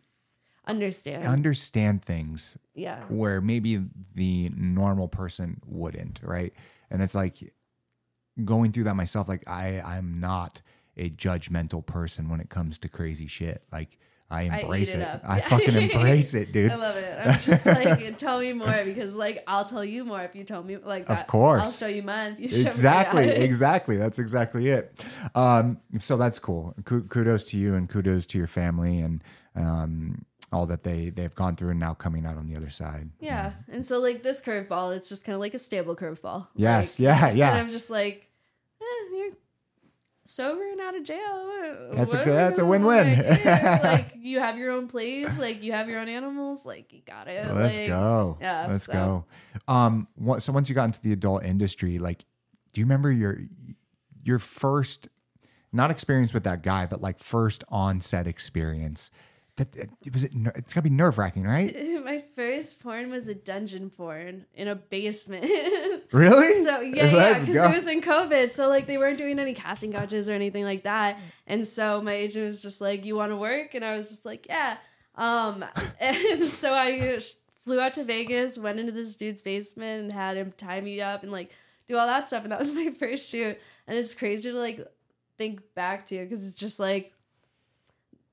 understand, 0.68 1.26
understand 1.26 2.04
things 2.04 2.58
yeah, 2.74 3.04
where 3.10 3.42
maybe 3.42 3.84
the 4.16 4.50
normal 4.56 5.08
person 5.08 5.60
wouldn't, 5.66 6.20
right? 6.24 6.54
And 6.90 7.02
it's 7.02 7.16
like 7.16 7.54
going 8.44 8.72
through 8.72 8.86
that 8.86 8.96
myself, 8.96 9.28
like 9.28 9.44
I 9.48 9.82
I'm 9.82 10.20
not 10.20 10.62
a 10.98 11.10
judgmental 11.10 11.86
person 11.86 12.30
when 12.30 12.40
it 12.40 12.50
comes 12.50 12.78
to 12.80 12.90
crazy 12.90 13.28
shit. 13.28 13.64
Like 13.72 13.98
I 14.30 14.42
I 14.42 14.62
embrace 14.62 14.94
it 14.96 15.00
it. 15.00 15.08
up. 15.08 15.22
I 15.24 15.42
fucking 15.42 15.76
embrace 15.92 16.34
it, 16.34 16.52
dude. 16.52 16.72
I 16.72 16.76
love 16.76 16.96
it. 16.96 17.20
I'm 17.20 17.40
just 17.40 17.66
like, 17.68 18.18
tell 18.18 18.40
me 18.40 18.54
more 18.54 18.84
because 18.84 19.16
like 19.16 19.44
I'll 19.48 19.66
tell 19.66 19.86
you 19.86 20.06
more 20.06 20.22
if 20.22 20.36
you 20.36 20.44
tell 20.44 20.64
me 20.64 20.78
like 20.78 21.04
Of 21.04 21.18
that. 21.18 21.28
course. 21.28 21.62
I'll 21.62 21.72
show 21.72 21.88
you 21.88 22.02
mine. 22.04 22.34
If 22.34 22.40
you 22.40 22.48
show 22.48 22.68
exactly 22.68 23.28
exactly 23.30 23.98
that's 23.98 24.18
exactly 24.20 24.70
it 24.70 25.04
um 25.36 25.78
so 26.00 26.18
that's 26.18 26.40
cool 26.40 26.74
kudos 26.86 27.44
to 27.46 27.58
you 27.58 27.76
and 27.76 27.90
kudos 27.90 28.26
to 28.28 28.38
your 28.38 28.48
family 28.48 29.00
and 29.00 29.24
um 29.56 30.26
all 30.54 30.66
that 30.68 30.84
they 30.84 31.10
they've 31.10 31.34
gone 31.36 31.56
through 31.56 31.70
and 31.72 31.80
now 31.80 31.94
coming 31.94 32.26
out 32.26 32.38
on 32.38 32.48
the 32.48 32.56
other 32.56 32.70
side 32.70 33.10
Yeah. 33.20 33.54
And 33.72 33.86
so 33.86 34.00
like 34.00 34.24
this 34.24 34.42
curveball, 34.42 34.96
it's 34.96 35.10
just 35.10 35.24
kind 35.26 35.34
of 35.34 35.40
like 35.42 35.54
a 35.54 35.60
stable 35.60 35.96
curveball. 35.96 36.48
Yes, 36.56 37.00
Like, 37.00 37.04
yeah, 37.06 37.20
just 37.26 37.38
yeah. 37.38 37.58
Of 37.58 37.70
just 37.72 37.90
like, 37.90 38.30
eh, 38.82 38.86
you're 39.18 39.32
sober 40.26 40.64
and 40.72 40.80
out 40.80 40.96
of 40.96 41.04
jail. 41.04 41.50
That's 41.94 42.14
a 42.14 42.18
What 42.18 42.26
good- 42.26 42.36
that's 42.38 42.60
a 42.60 42.66
win-win. 42.66 43.18
Like, 43.18 43.46
like 43.84 44.14
you 44.18 44.40
have 44.40 44.58
your 44.58 44.72
own 44.72 44.88
place, 44.88 45.38
like 45.38 45.62
you 45.64 45.72
have 45.74 45.90
your 45.90 46.00
own 46.00 46.08
animals, 46.08 46.66
like 46.66 46.94
you 46.94 47.02
got 47.06 47.28
it. 47.28 47.54
let's 47.54 47.78
like, 47.78 47.88
go 47.88 48.38
yeah, 48.42 48.68
let's 48.70 48.86
so- 48.86 48.94
go 48.94 49.26
um 49.68 50.08
so 50.40 50.52
once 50.54 50.70
you 50.70 50.76
got 50.76 50.86
into 50.86 51.02
the 51.02 51.14
adult 51.14 51.44
industry 51.44 52.00
like 52.00 52.26
do 52.74 52.82
you 52.82 52.86
remember 52.86 53.12
your 53.12 53.38
your 54.24 54.40
first 54.40 55.08
not 55.72 55.92
experience 55.92 56.34
with 56.34 56.44
that 56.44 56.64
guy 56.64 56.86
but 56.86 57.02
like 57.02 57.20
first 57.20 57.64
on-set 57.70 58.26
experience 58.28 59.12
that 59.58 59.76
it 59.76 60.14
was 60.14 60.24
it 60.24 60.32
it's 60.56 60.74
gotta 60.74 60.90
be 60.90 60.90
nerve-wracking 60.90 61.44
right 61.44 61.76
My 62.04 62.24
first 62.36 62.84
porn 62.84 63.10
was 63.10 63.28
a 63.28 63.36
dungeon 63.36 63.90
porn 63.90 64.46
in 64.54 64.68
a 64.68 64.76
basement. 64.76 65.46
really 66.12 66.64
So 66.64 66.82
yeah, 66.82 67.06
yeah, 67.06 67.40
because 67.40 67.56
it 67.56 67.74
was 67.74 67.88
in 67.88 68.02
COVID, 68.02 68.52
so 68.52 68.68
like 68.68 68.88
they 68.88 68.98
weren't 68.98 69.18
doing 69.18 69.40
any 69.40 69.54
casting 69.54 69.94
couches 69.94 70.28
or 70.30 70.34
anything 70.34 70.66
like 70.66 70.84
that. 70.84 71.18
And 71.48 71.66
so 71.66 72.02
my 72.02 72.14
agent 72.14 72.46
was 72.46 72.62
just 72.62 72.82
like, 72.82 73.06
"You 73.06 73.16
want 73.16 73.32
to 73.32 73.38
work?" 73.38 73.74
And 73.74 73.86
I 73.86 73.98
was 73.98 74.10
just 74.10 74.26
like, 74.26 74.48
"Yeah." 74.48 74.78
Um, 75.16 75.64
and 76.00 76.48
so 76.48 76.74
I 76.74 77.20
flew 77.64 77.80
out 77.80 77.94
to 77.96 78.04
Vegas, 78.04 78.58
went 78.58 78.80
into 78.80 78.92
this 78.92 79.16
dude's 79.16 79.42
basement, 79.42 80.04
and 80.04 80.12
had 80.12 80.38
him 80.38 80.54
tie 80.58 80.82
me 80.82 81.02
up 81.02 81.24
and 81.24 81.32
like 81.32 81.52
do 81.88 81.96
all 81.96 82.08
that 82.08 82.28
stuff. 82.28 82.44
And 82.44 82.52
that 82.52 82.60
was 82.60 82.74
my 82.74 82.90
first 82.90 83.30
shoot. 83.30 83.58
And 83.88 83.98
it's 83.98 84.14
crazy 84.14 84.52
to 84.52 84.58
like 84.58 84.86
think 85.38 85.62
back 85.74 86.06
to 86.08 86.18
because 86.18 86.48
it's 86.48 86.58
just 86.58 86.80
like 86.80 87.13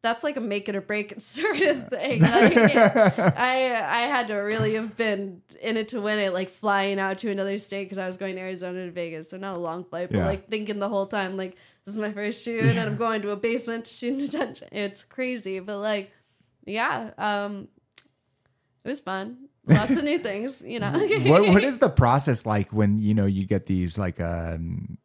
that's 0.02 0.24
like 0.24 0.36
a 0.36 0.40
make 0.40 0.68
it 0.68 0.74
or 0.76 0.80
break 0.80 1.12
it 1.12 1.20
sort 1.36 1.60
of 1.60 1.88
thing. 1.88 2.20
Like, 2.22 2.56
I 2.56 3.74
I 3.74 4.00
had 4.06 4.28
to 4.28 4.34
really 4.36 4.74
have 4.74 4.96
been 4.96 5.42
in 5.60 5.76
it 5.76 5.88
to 5.88 6.00
win 6.00 6.18
it, 6.18 6.32
like 6.32 6.48
flying 6.50 6.98
out 6.98 7.18
to 7.18 7.30
another 7.30 7.58
state 7.58 7.84
because 7.84 7.98
I 7.98 8.06
was 8.06 8.16
going 8.16 8.34
to 8.36 8.40
Arizona 8.40 8.86
to 8.86 8.90
Vegas, 8.92 9.30
so 9.30 9.36
not 9.36 9.54
a 9.56 9.58
long 9.58 9.84
flight, 9.84 10.08
but 10.10 10.18
Yeah. 10.18 10.26
like 10.26 10.48
thinking 10.48 10.78
the 10.78 10.88
whole 10.88 11.06
time, 11.06 11.36
like 11.36 11.56
this 11.84 11.94
is 11.94 12.00
my 12.00 12.12
first 12.12 12.44
shoot, 12.44 12.60
and 12.64 12.78
I'm 12.78 12.96
going 12.96 13.22
to 13.22 13.30
a 13.30 13.36
basement 13.36 13.84
to 13.86 13.92
shoot 13.92 14.12
in 14.14 14.18
detention. 14.18 14.68
It's 14.72 15.02
crazy, 15.04 15.60
but 15.60 15.78
like, 15.78 16.12
yeah, 16.66 17.10
um, 17.18 17.68
it 18.84 18.88
was 18.88 19.00
fun. 19.00 19.48
Lots 19.66 19.96
of 19.96 20.04
new 20.04 20.18
things, 20.30 20.62
you 20.62 20.80
know. 20.80 20.92
what 21.26 21.46
what 21.48 21.62
is 21.64 21.78
the 21.78 21.88
process 21.90 22.46
like 22.46 22.72
when 22.72 22.98
you 22.98 23.12
know 23.14 23.26
you 23.26 23.46
get 23.46 23.66
these 23.66 23.98
like 23.98 24.18
um 24.20 24.96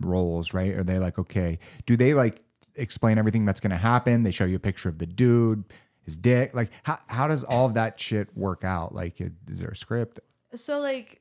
roles 0.00 0.54
right 0.54 0.72
are 0.74 0.84
they 0.84 0.98
like 0.98 1.18
okay 1.18 1.58
do 1.84 1.96
they 1.96 2.14
like 2.14 2.40
explain 2.76 3.18
everything 3.18 3.44
that's 3.44 3.60
going 3.60 3.70
to 3.70 3.76
happen. 3.76 4.22
They 4.22 4.30
show 4.30 4.44
you 4.44 4.56
a 4.56 4.60
picture 4.60 4.88
of 4.88 4.98
the 4.98 5.06
dude 5.06 5.64
his 6.04 6.16
dick. 6.16 6.54
Like 6.54 6.70
how, 6.82 6.98
how 7.08 7.26
does 7.26 7.44
all 7.44 7.66
of 7.66 7.74
that 7.74 7.98
shit 7.98 8.36
work 8.36 8.64
out? 8.64 8.94
Like 8.94 9.20
is 9.20 9.60
there 9.60 9.70
a 9.70 9.76
script? 9.76 10.20
So 10.54 10.78
like 10.78 11.20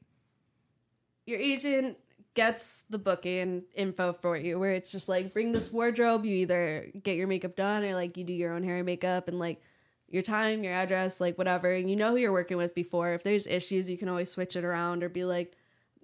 your 1.25 1.39
agent 1.39 1.97
gets 2.35 2.83
the 2.89 2.97
booking 2.97 3.63
info 3.75 4.11
for 4.11 4.35
you 4.35 4.59
where 4.59 4.73
it's 4.73 4.91
just 4.91 5.07
like 5.07 5.33
bring 5.33 5.51
this 5.51 5.71
wardrobe 5.71 6.25
you 6.25 6.35
either 6.37 6.87
get 7.03 7.15
your 7.15 7.27
makeup 7.27 7.55
done 7.55 7.83
or 7.83 7.93
like 7.93 8.17
you 8.17 8.23
do 8.23 8.33
your 8.33 8.53
own 8.53 8.63
hair 8.63 8.77
and 8.77 8.87
makeup 8.87 9.27
and 9.27 9.37
like 9.37 9.61
your 10.09 10.23
time 10.23 10.63
your 10.63 10.73
address 10.73 11.21
like 11.21 11.37
whatever. 11.37 11.71
And 11.71 11.89
you 11.89 11.95
know 11.95 12.11
who 12.11 12.17
you're 12.17 12.31
working 12.31 12.57
with 12.57 12.75
before. 12.75 13.13
If 13.13 13.23
there's 13.23 13.47
issues 13.47 13.89
you 13.89 13.97
can 13.97 14.09
always 14.09 14.29
switch 14.29 14.55
it 14.55 14.63
around 14.63 15.03
or 15.03 15.09
be 15.09 15.23
like 15.23 15.55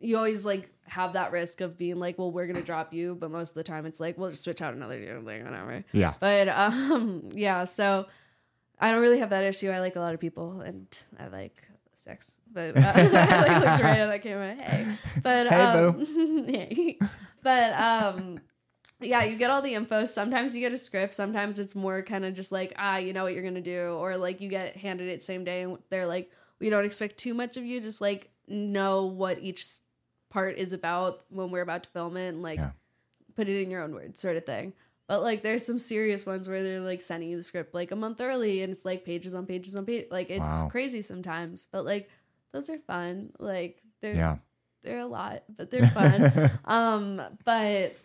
you 0.02 0.18
always 0.18 0.45
like 0.45 0.72
have 0.86 1.14
that 1.14 1.32
risk 1.32 1.62
of 1.62 1.78
being 1.78 2.00
like, 2.00 2.18
well, 2.18 2.32
we're 2.32 2.47
gonna 2.47 2.62
drop 2.62 2.93
you, 2.93 3.16
but 3.16 3.32
most 3.32 3.50
of 3.50 3.56
the 3.56 3.64
time 3.64 3.86
it's 3.86 4.00
like, 4.00 4.18
we'll 4.18 4.30
just 4.30 4.43
switch 4.43 4.62
out 4.62 4.74
another 4.74 5.00
dude, 5.00 5.24
like 5.24 5.43
whatever. 5.43 5.84
Yeah. 5.91 6.14
But 6.20 6.50
um, 6.50 7.30
yeah, 7.34 7.64
so 7.66 8.08
I 8.80 8.91
don't 8.91 9.02
really 9.02 9.20
have 9.20 9.30
that 9.32 9.43
issue. 9.43 9.70
I 9.70 9.80
like 9.80 9.95
a 9.95 10.00
lot 10.00 10.14
of 10.14 10.20
people, 10.20 10.62
and 10.62 10.88
I 11.20 11.28
like 11.28 11.68
sex. 11.93 12.34
But 12.52 12.78
uh, 12.78 12.82
I 12.95 13.41
like 13.41 13.52
looked 13.52 13.84
right 13.84 14.00
at 14.00 14.08
that 14.08 14.24
camera. 14.24 14.56
Hey, 14.56 14.88
but 15.22 15.47
Hey, 15.47 15.56
um, 15.56 16.45
hey. 16.47 17.00
but 17.43 17.80
um, 17.80 18.39
yeah, 19.02 19.24
you 19.24 19.38
get 19.38 19.52
all 19.52 19.62
the 19.62 19.76
info. 19.76 20.06
Sometimes 20.06 20.56
you 20.56 20.62
get 20.62 20.72
a 20.72 20.78
script. 20.78 21.14
Sometimes 21.14 21.60
it's 21.60 21.76
more 21.76 22.02
kind 22.02 22.26
of 22.26 22.34
just 22.34 22.52
like 22.52 22.74
ah, 22.78 22.97
you 22.97 23.14
know 23.14 23.24
what 23.24 23.34
you're 23.34 23.43
gonna 23.43 23.62
do, 23.62 23.97
or 24.00 24.18
like 24.18 24.41
you 24.41 24.50
get 24.50 24.76
handed 24.78 25.10
it 25.10 25.24
same 25.24 25.43
day, 25.43 25.64
and 25.64 25.78
they're 25.89 26.08
like, 26.08 26.32
we 26.60 26.70
don't 26.70 26.86
expect 26.86 27.18
too 27.18 27.34
much 27.34 27.58
of 27.58 27.66
you. 27.66 27.82
Just 27.82 28.02
like 28.02 28.32
know 28.47 29.06
what 29.06 29.39
each 29.39 29.66
part 30.30 30.58
is 30.58 30.74
about 30.74 31.22
when 31.30 31.52
we're 31.52 31.62
about 31.62 31.84
to 31.84 31.90
film 31.90 32.18
it, 32.18 32.30
and 32.30 32.42
like 32.42 32.60
Yeah. 32.60 32.72
put 33.36 33.48
it 33.50 33.62
in 33.62 33.72
your 33.72 33.82
own 33.82 33.94
words, 33.94 34.20
sort 34.20 34.36
of 34.38 34.46
thing. 34.46 34.74
But 35.08 35.22
like, 35.24 35.42
there's 35.42 35.66
some 35.66 35.80
serious 35.80 36.26
ones 36.26 36.48
where 36.48 36.62
they're 36.62 36.80
like 36.80 37.02
sending 37.02 37.30
you 37.30 37.38
the 37.38 37.44
script 37.44 37.74
like 37.74 37.92
a 37.92 37.96
month 37.96 38.22
early, 38.22 38.62
and 38.62 38.72
it's 38.72 38.86
like 38.86 39.06
pages 39.06 39.34
on 39.34 39.46
pages 39.46 39.76
on 39.76 39.86
page. 39.86 40.08
Like 40.12 40.30
it's 40.30 40.40
Wow. 40.42 40.70
crazy 40.70 41.02
sometimes, 41.02 41.68
but 41.72 41.84
like 41.86 42.10
those 42.54 42.70
are 42.70 42.78
fun. 42.80 43.32
Like 43.40 43.82
they're 44.02 44.16
Yeah. 44.16 44.38
they're 44.84 45.00
a 45.00 45.06
lot, 45.08 45.44
but 45.56 45.72
they're 45.72 45.88
fun. 45.88 46.32
um, 46.66 47.22
but 47.44 47.96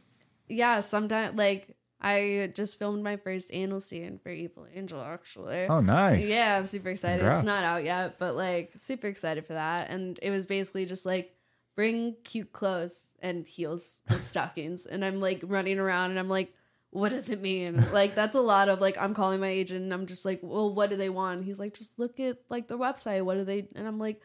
yeah, 0.48 0.80
sometimes 0.80 1.36
like 1.36 1.76
I 2.00 2.50
just 2.54 2.78
filmed 2.78 3.02
my 3.02 3.16
first 3.16 3.48
anal 3.52 3.80
scene 3.80 4.18
for 4.22 4.28
Evil 4.30 4.66
Angel 4.74 5.00
actually. 5.00 5.66
Oh, 5.68 5.80
nice. 5.80 6.26
Yeah, 6.28 6.56
I'm 6.58 6.66
super 6.66 6.88
excited. 6.90 7.20
Congrats. 7.20 7.38
It's 7.40 7.46
not 7.46 7.64
out 7.64 7.84
yet, 7.84 8.18
but 8.18 8.34
like 8.36 8.72
super 8.78 9.06
excited 9.06 9.46
for 9.46 9.54
that. 9.54 9.88
And 9.90 10.18
it 10.22 10.30
was 10.30 10.44
basically 10.46 10.84
just 10.86 11.06
like 11.06 11.34
bring 11.74 12.14
cute 12.24 12.52
clothes 12.52 13.12
and 13.20 13.46
heels 13.46 14.00
and 14.08 14.22
stockings. 14.22 14.86
And 14.86 15.04
I'm 15.04 15.20
like 15.20 15.40
running 15.44 15.78
around 15.78 16.10
and 16.10 16.18
I'm 16.18 16.28
like, 16.28 16.52
what 16.90 17.08
does 17.08 17.30
it 17.30 17.40
mean? 17.40 17.84
Like 17.92 18.14
that's 18.14 18.36
a 18.36 18.40
lot 18.40 18.68
of 18.68 18.80
like 18.80 18.96
I'm 18.98 19.14
calling 19.14 19.40
my 19.40 19.48
agent 19.48 19.82
and 19.82 19.92
I'm 19.92 20.06
just 20.06 20.24
like, 20.24 20.40
well, 20.42 20.72
what 20.72 20.90
do 20.90 20.96
they 20.96 21.10
want? 21.10 21.38
And 21.38 21.44
he's 21.46 21.58
like, 21.58 21.74
just 21.74 21.98
look 21.98 22.20
at 22.20 22.38
like 22.48 22.68
their 22.68 22.78
website. 22.78 23.22
What 23.24 23.34
do 23.34 23.44
they? 23.44 23.66
And 23.74 23.86
I'm 23.88 23.98
like, 23.98 24.20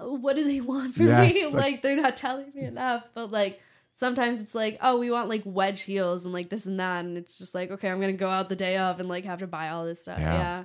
"Uh, 0.00 0.06
what 0.06 0.34
do 0.36 0.44
they 0.44 0.60
want 0.60 0.94
from 0.94 1.08
Yes, 1.08 1.34
me? 1.34 1.44
like- 1.46 1.54
Like 1.54 1.82
they're 1.82 1.96
not 1.96 2.16
telling 2.16 2.50
me 2.54 2.62
enough. 2.64 3.04
But 3.12 3.30
like 3.30 3.60
sometimes 3.92 4.40
it's 4.40 4.54
like, 4.54 4.78
oh, 4.80 4.98
we 4.98 5.10
want 5.10 5.28
like 5.28 5.42
wedge 5.44 5.82
heels 5.82 6.24
and 6.24 6.32
like 6.32 6.48
this 6.48 6.64
and 6.64 6.80
that, 6.80 7.04
and 7.04 7.18
it's 7.18 7.36
just 7.36 7.54
like, 7.54 7.70
okay, 7.72 7.90
I'm 7.90 8.00
gonna 8.00 8.12
go 8.14 8.28
out 8.28 8.48
the 8.48 8.56
day 8.56 8.78
of 8.78 9.00
and 9.00 9.08
like 9.08 9.26
have 9.26 9.40
to 9.40 9.46
buy 9.46 9.68
all 9.68 9.84
this 9.84 10.00
stuff. 10.00 10.18
Yeah. 10.18 10.64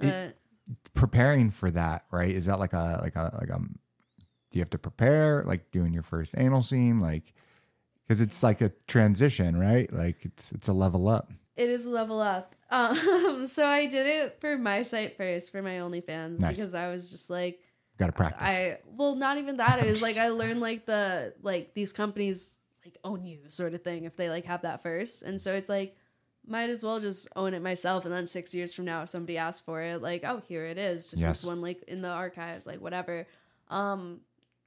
Yeah. 0.00 0.08
It- 0.26 0.38
Preparing 0.94 1.50
for 1.50 1.70
that, 1.72 2.04
right? 2.12 2.30
Is 2.30 2.46
that 2.46 2.58
like 2.60 2.72
a 2.72 2.98
like 3.02 3.16
a 3.16 3.36
like 3.40 3.50
a 3.50 3.60
do 4.54 4.58
you 4.58 4.62
have 4.62 4.70
to 4.70 4.78
prepare 4.78 5.42
like 5.48 5.72
doing 5.72 5.92
your 5.92 6.04
first 6.04 6.32
anal 6.38 6.62
scene 6.62 7.00
like 7.00 7.34
because 8.06 8.20
it's 8.20 8.40
like 8.40 8.60
a 8.60 8.70
transition, 8.86 9.58
right? 9.58 9.92
Like 9.92 10.24
it's 10.24 10.52
it's 10.52 10.68
a 10.68 10.72
level 10.72 11.08
up. 11.08 11.32
It 11.56 11.68
is 11.68 11.86
a 11.86 11.90
level 11.90 12.20
up. 12.20 12.54
Um, 12.74 13.46
so 13.46 13.64
I 13.64 13.86
did 13.86 14.06
it 14.06 14.40
for 14.40 14.58
my 14.58 14.82
site 14.82 15.16
first 15.16 15.52
for 15.52 15.62
my 15.62 15.74
OnlyFans 15.76 16.40
Nice. 16.40 16.56
because 16.56 16.74
I 16.74 16.88
was 16.88 17.08
just 17.10 17.30
like, 17.30 17.60
Got 17.98 18.06
to 18.06 18.12
practice. 18.12 18.40
I 18.42 18.78
well, 18.96 19.14
not 19.14 19.38
even 19.38 19.58
that. 19.58 19.78
It 19.84 19.86
was 19.88 20.02
like 20.02 20.16
I 20.16 20.28
learned 20.30 20.60
like 20.60 20.84
the 20.86 21.34
like 21.42 21.74
these 21.74 21.92
companies 21.92 22.58
like 22.84 22.96
own 23.04 23.24
you 23.26 23.38
sort 23.48 23.74
of 23.74 23.82
thing 23.82 24.04
if 24.04 24.16
they 24.16 24.28
like 24.28 24.44
have 24.46 24.62
that 24.62 24.82
first, 24.82 25.22
and 25.22 25.40
so 25.40 25.52
it's 25.52 25.68
like 25.68 25.96
might 26.46 26.68
as 26.70 26.82
well 26.82 26.98
just 27.00 27.28
own 27.36 27.54
it 27.54 27.62
myself, 27.62 28.04
and 28.06 28.12
then 28.14 28.26
six 28.26 28.54
years 28.54 28.74
from 28.74 28.84
now, 28.86 29.02
if 29.02 29.08
somebody 29.08 29.38
asks 29.38 29.60
for 29.64 29.80
it, 29.80 30.00
like 30.02 30.24
oh 30.24 30.40
here 30.48 30.64
it 30.66 30.78
is, 30.78 31.08
just 31.08 31.22
Yes. 31.22 31.42
this 31.42 31.46
one 31.46 31.60
like 31.60 31.82
in 31.86 32.02
the 32.02 32.08
archives, 32.10 32.66
like 32.66 32.80
whatever. 32.80 33.26
Um, 33.68 34.20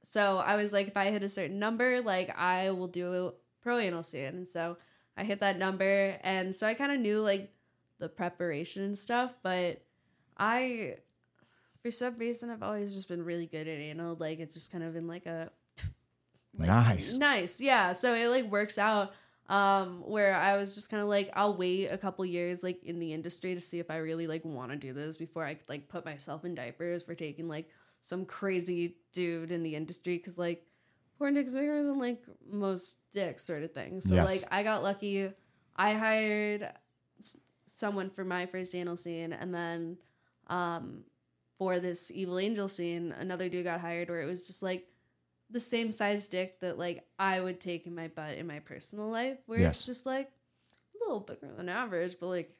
so 0.08 0.38
I 0.38 0.56
was 0.56 0.72
like, 0.72 0.88
if 0.88 0.96
I 0.96 1.10
hit 1.10 1.22
a 1.22 1.28
certain 1.28 1.58
number, 1.58 2.00
like 2.00 2.36
I 2.38 2.70
will 2.70 2.88
do 2.88 3.12
a 3.12 3.32
pro 3.62 3.78
anal 3.78 4.02
scene, 4.02 4.24
and 4.24 4.48
so 4.48 4.78
I 5.16 5.24
hit 5.24 5.40
that 5.40 5.58
number, 5.58 6.16
and 6.22 6.56
so 6.56 6.66
I 6.66 6.72
kind 6.74 6.92
of 6.92 6.98
knew 6.98 7.20
like 7.20 7.52
the 7.98 8.08
preparation 8.08 8.84
and 8.84 8.96
stuff, 8.98 9.34
but 9.42 9.82
I 10.38 10.96
for 11.82 11.90
some 11.90 12.16
reason 12.16 12.48
I've 12.50 12.62
always 12.62 12.94
just 12.94 13.08
been 13.08 13.24
really 13.24 13.46
good 13.46 13.68
at 13.68 13.78
anal. 13.80 14.16
Like 14.18 14.38
it's 14.40 14.54
just 14.54 14.72
kind 14.72 14.82
of 14.82 14.94
been 14.94 15.06
like 15.08 15.26
a 15.26 15.50
like, 16.56 16.68
Nice. 16.68 17.16
nice, 17.18 17.60
yeah. 17.60 17.92
So 17.92 18.14
it 18.14 18.28
like 18.28 18.46
works 18.50 18.78
out. 18.78 19.12
Um, 19.50 20.02
where 20.06 20.34
I 20.34 20.58
was 20.58 20.74
just 20.74 20.90
kind 20.90 21.02
of 21.02 21.08
like, 21.08 21.30
I'll 21.32 21.56
wait 21.56 21.86
a 21.86 21.96
couple 21.96 22.22
years 22.26 22.62
like 22.62 22.84
in 22.84 22.98
the 22.98 23.14
industry 23.14 23.54
to 23.54 23.62
see 23.62 23.78
if 23.78 23.90
I 23.90 23.96
really 23.96 24.26
like 24.26 24.44
want 24.44 24.72
to 24.72 24.76
do 24.76 24.92
this 24.92 25.16
before 25.16 25.42
I 25.42 25.56
like 25.70 25.88
put 25.88 26.04
myself 26.04 26.44
in 26.44 26.54
diapers 26.54 27.02
for 27.02 27.14
taking 27.14 27.48
like 27.48 27.66
some 28.00 28.24
crazy 28.24 28.96
dude 29.12 29.52
in 29.52 29.62
the 29.62 29.74
industry 29.74 30.16
because 30.16 30.38
like 30.38 30.64
porn 31.18 31.34
dick's 31.34 31.52
bigger 31.52 31.82
than 31.82 31.98
like 31.98 32.22
most 32.50 32.98
dicks 33.12 33.44
sort 33.44 33.62
of 33.62 33.72
thing. 33.72 34.00
So 34.00 34.14
Yes. 34.14 34.26
like 34.26 34.44
I 34.50 34.62
got 34.62 34.82
lucky. 34.82 35.32
I 35.76 35.92
hired 35.94 36.70
someone 37.66 38.10
for 38.10 38.24
my 38.24 38.46
first 38.46 38.74
anal 38.74 38.96
scene, 38.96 39.32
and 39.32 39.54
then 39.54 39.98
um, 40.48 41.04
for 41.58 41.78
this 41.80 42.10
evil 42.10 42.38
angel 42.38 42.68
scene, 42.68 43.12
another 43.18 43.48
dude 43.48 43.64
got 43.64 43.80
hired 43.80 44.08
where 44.08 44.22
it 44.22 44.26
was 44.26 44.46
just 44.46 44.62
like 44.62 44.86
the 45.50 45.60
same 45.60 45.90
size 45.90 46.28
dick 46.28 46.60
that 46.60 46.78
like 46.78 47.04
I 47.18 47.40
would 47.40 47.60
take 47.60 47.86
in 47.86 47.94
my 47.94 48.08
butt 48.08 48.36
in 48.36 48.46
my 48.46 48.58
personal 48.60 49.08
life, 49.08 49.38
where 49.46 49.60
Yes. 49.60 49.76
it's 49.78 49.86
just 49.86 50.06
like 50.06 50.30
a 50.94 50.98
little 51.04 51.20
bigger 51.20 51.48
than 51.56 51.68
average, 51.68 52.16
but 52.20 52.26
like 52.28 52.54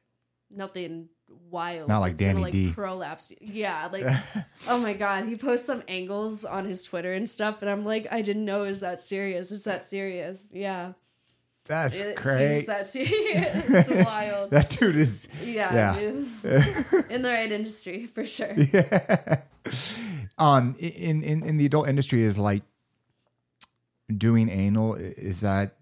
nothing 0.51 1.09
wild. 1.51 1.89
Not 1.89 1.99
like 2.01 2.13
It's 2.13 2.21
gonna, 2.21 2.33
Danny 2.33 2.43
like 2.43 2.53
D. 2.53 2.73
prolapse. 2.73 3.33
Yeah, 3.41 3.89
like 3.93 4.07
oh 4.69 4.79
my 4.79 4.95
god, 4.95 5.25
he 5.25 5.37
posts 5.37 5.67
some 5.67 5.83
angles 5.89 6.45
on 6.45 6.65
his 6.65 6.83
Twitter 6.85 7.13
and 7.13 7.29
stuff, 7.29 7.61
and 7.63 7.71
I'm 7.71 7.85
like, 7.85 8.07
I 8.11 8.23
didn't 8.23 8.45
know 8.45 8.65
it 8.65 8.69
was 8.69 8.81
that 8.81 9.03
serious. 9.03 9.51
It's 9.53 9.65
that 9.65 9.85
serious. 9.87 10.49
Yeah, 10.53 10.93
That's 11.67 11.99
it, 11.99 12.17
great. 12.17 12.57
He's 12.57 12.67
that 12.67 12.89
serious. 12.89 13.65
it's 13.69 14.05
wild. 14.07 14.51
that 14.51 14.71
dude 14.71 14.97
is 14.97 15.29
Yeah, 15.45 15.97
Yeah. 15.97 16.65
in 17.11 17.23
the 17.23 17.29
right 17.31 17.51
industry 17.51 18.07
for 18.07 18.25
sure. 18.25 18.55
Yeah. 18.55 19.41
um 20.39 20.77
in 20.79 21.23
in 21.23 21.43
in 21.45 21.57
the 21.57 21.67
adult 21.67 21.89
industry 21.89 22.23
is 22.23 22.39
like 22.39 22.63
doing 24.17 24.49
anal 24.49 24.95
is 24.95 25.43
that 25.43 25.75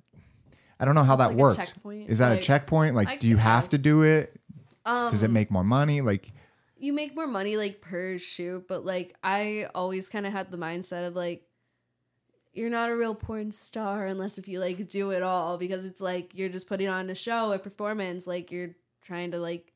I 0.81 0.85
don't 0.85 0.95
know 0.95 1.05
how 1.05 1.17
that 1.17 1.29
like 1.29 1.37
works. 1.37 1.73
Is 2.09 2.19
that 2.19 2.31
like, 2.31 2.39
a 2.41 2.43
checkpoint? 2.43 2.95
Like, 2.97 3.09
I 3.09 3.17
do 3.17 3.29
you 3.29 3.37
have 3.39 3.71
to 3.71 3.79
do 3.79 4.03
it? 4.03 4.39
Um, 4.87 5.11
Does 5.11 5.23
it 5.23 5.31
make 5.31 5.51
more 5.51 5.65
money? 5.65 6.01
Like, 6.01 6.33
you 6.79 6.93
make 6.93 7.15
more 7.15 7.27
money 7.27 7.57
like 7.57 7.81
per 7.81 8.17
shoot, 8.19 8.67
but 8.69 8.85
like 8.85 9.15
I 9.23 9.67
always 9.75 10.09
kind 10.09 10.27
of 10.27 10.33
had 10.33 10.51
the 10.51 10.57
mindset 10.59 11.07
of 11.07 11.15
like 11.17 11.43
you're 12.53 12.71
not 12.71 12.89
a 12.91 12.97
real 12.97 13.15
porn 13.15 13.53
star 13.53 14.07
unless 14.07 14.39
if 14.39 14.49
you 14.49 14.61
like 14.61 14.89
do 14.89 15.11
it 15.11 15.23
all 15.23 15.59
because 15.59 15.85
it's 15.85 16.01
like 16.01 16.35
you're 16.35 16.49
just 16.49 16.69
putting 16.69 16.89
on 16.89 17.11
a 17.11 17.15
show, 17.15 17.53
a 17.53 17.59
performance, 17.59 18.27
like 18.27 18.51
you're 18.51 18.71
trying 19.03 19.31
to 19.33 19.39
like 19.39 19.73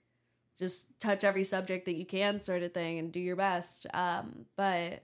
just 0.59 0.87
touch 1.01 1.25
every 1.25 1.45
subject 1.45 1.87
that 1.87 1.95
you 1.97 2.05
can 2.07 2.41
sort 2.41 2.63
of 2.63 2.73
thing 2.73 2.99
and 2.99 3.13
do 3.13 3.21
your 3.21 3.37
best. 3.37 3.87
Um 3.93 4.47
but 4.57 5.03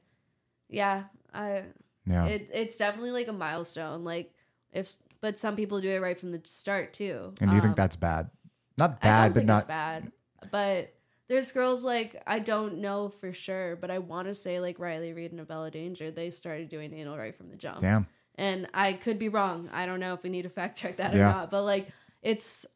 yeah, 0.69 1.05
I 1.35 1.65
yeah, 2.07 2.27
it 2.27 2.51
it's 2.53 2.77
definitely 2.77 3.11
like 3.11 3.29
a 3.29 3.33
milestone 3.33 4.05
like 4.05 4.33
if 4.73 4.93
but 5.21 5.39
some 5.39 5.57
people 5.57 5.81
do 5.81 5.91
it 5.91 6.01
right 6.01 6.19
from 6.19 6.33
the 6.33 6.41
start 6.45 6.93
too. 6.93 7.33
and 7.41 7.51
do 7.51 7.57
you 7.57 7.63
think 7.63 7.73
Um, 7.73 7.77
that's 7.77 7.97
bad? 7.97 8.31
Not 8.79 9.01
bad, 9.01 9.35
but 9.35 9.45
not 9.45 9.67
bad. 9.67 10.13
But 10.51 10.93
there's 11.29 11.51
girls 11.53 11.85
like 11.85 12.23
I 12.27 12.39
don't 12.39 12.79
know 12.79 13.09
for 13.09 13.33
sure, 13.33 13.77
but 13.77 13.91
I 13.91 13.99
want 13.99 14.29
to 14.29 14.35
say 14.35 14.61
like 14.61 14.79
Riley 14.79 15.13
Reid 15.13 15.33
and 15.33 15.41
Abella 15.41 15.71
Danger, 15.71 16.11
they 16.11 16.31
started 16.31 16.69
doing 16.69 16.93
anal 16.93 17.17
right 17.17 17.37
from 17.37 17.49
the 17.49 17.57
jump. 17.57 17.81
damn. 17.81 18.07
And 18.39 18.69
I 18.75 18.93
could 18.93 19.19
be 19.19 19.31
wrong. 19.31 19.71
I 19.73 19.87
don't 19.87 19.99
know 19.99 20.13
if 20.13 20.23
we 20.23 20.29
need 20.29 20.43
to 20.43 20.51
fact 20.51 20.79
check 20.79 20.99
that 20.99 21.15
Yeah. 21.15 21.21
or 21.31 21.33
not. 21.33 21.51
But 21.51 21.63
like 21.63 21.89
it's 22.23 22.67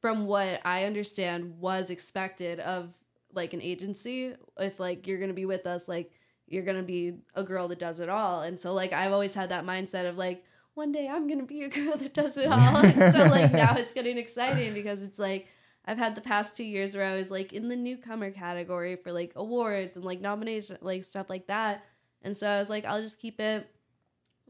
from 0.00 0.26
what 0.26 0.60
I 0.64 0.84
understand 0.84 1.58
was 1.60 1.90
expected 1.90 2.60
of 2.60 2.94
like 3.32 3.52
an 3.52 3.60
agency. 3.60 4.34
If 4.58 4.80
like 4.80 5.06
you're 5.06 5.18
gonna 5.18 5.32
be 5.34 5.44
with 5.44 5.66
us, 5.66 5.86
like 5.86 6.10
you're 6.48 6.62
gonna 6.64 6.82
be 6.82 7.18
a 7.34 7.42
girl 7.44 7.68
that 7.68 7.78
does 7.78 8.00
it 8.00 8.08
all. 8.08 8.42
And 8.42 8.58
so 8.58 8.72
like 8.72 8.92
I've 8.92 9.12
always 9.12 9.34
had 9.34 9.50
that 9.50 9.64
mindset 9.66 10.08
of 10.08 10.16
like 10.16 10.44
one 10.76 10.92
day 10.92 11.08
I'm 11.08 11.26
gonna 11.26 11.46
be 11.46 11.62
a 11.64 11.68
girl 11.68 11.96
that 11.96 12.14
does 12.14 12.38
it 12.38 12.46
all. 12.50 12.76
and 12.76 13.12
so 13.14 13.24
like 13.24 13.52
now 13.52 13.74
it's 13.76 13.92
getting 13.92 14.18
exciting 14.18 14.72
because 14.74 15.02
it's 15.02 15.18
like 15.18 15.48
I've 15.84 15.98
had 15.98 16.14
the 16.14 16.20
past 16.20 16.56
two 16.56 16.64
years 16.64 16.94
where 16.96 17.06
I 17.06 17.16
was 17.16 17.30
like 17.30 17.52
in 17.52 17.68
the 17.68 17.76
newcomer 17.76 18.30
category 18.30 18.96
for 18.96 19.12
like 19.12 19.32
awards 19.36 19.96
and 19.96 20.04
like 20.04 20.20
nomination 20.20 20.78
like 20.80 21.04
stuff 21.04 21.28
like 21.30 21.46
that. 21.48 21.84
And 22.22 22.36
so 22.36 22.48
I 22.48 22.58
was 22.58 22.68
like, 22.68 22.84
I'll 22.84 23.00
just 23.02 23.18
keep 23.20 23.40
it 23.40 23.68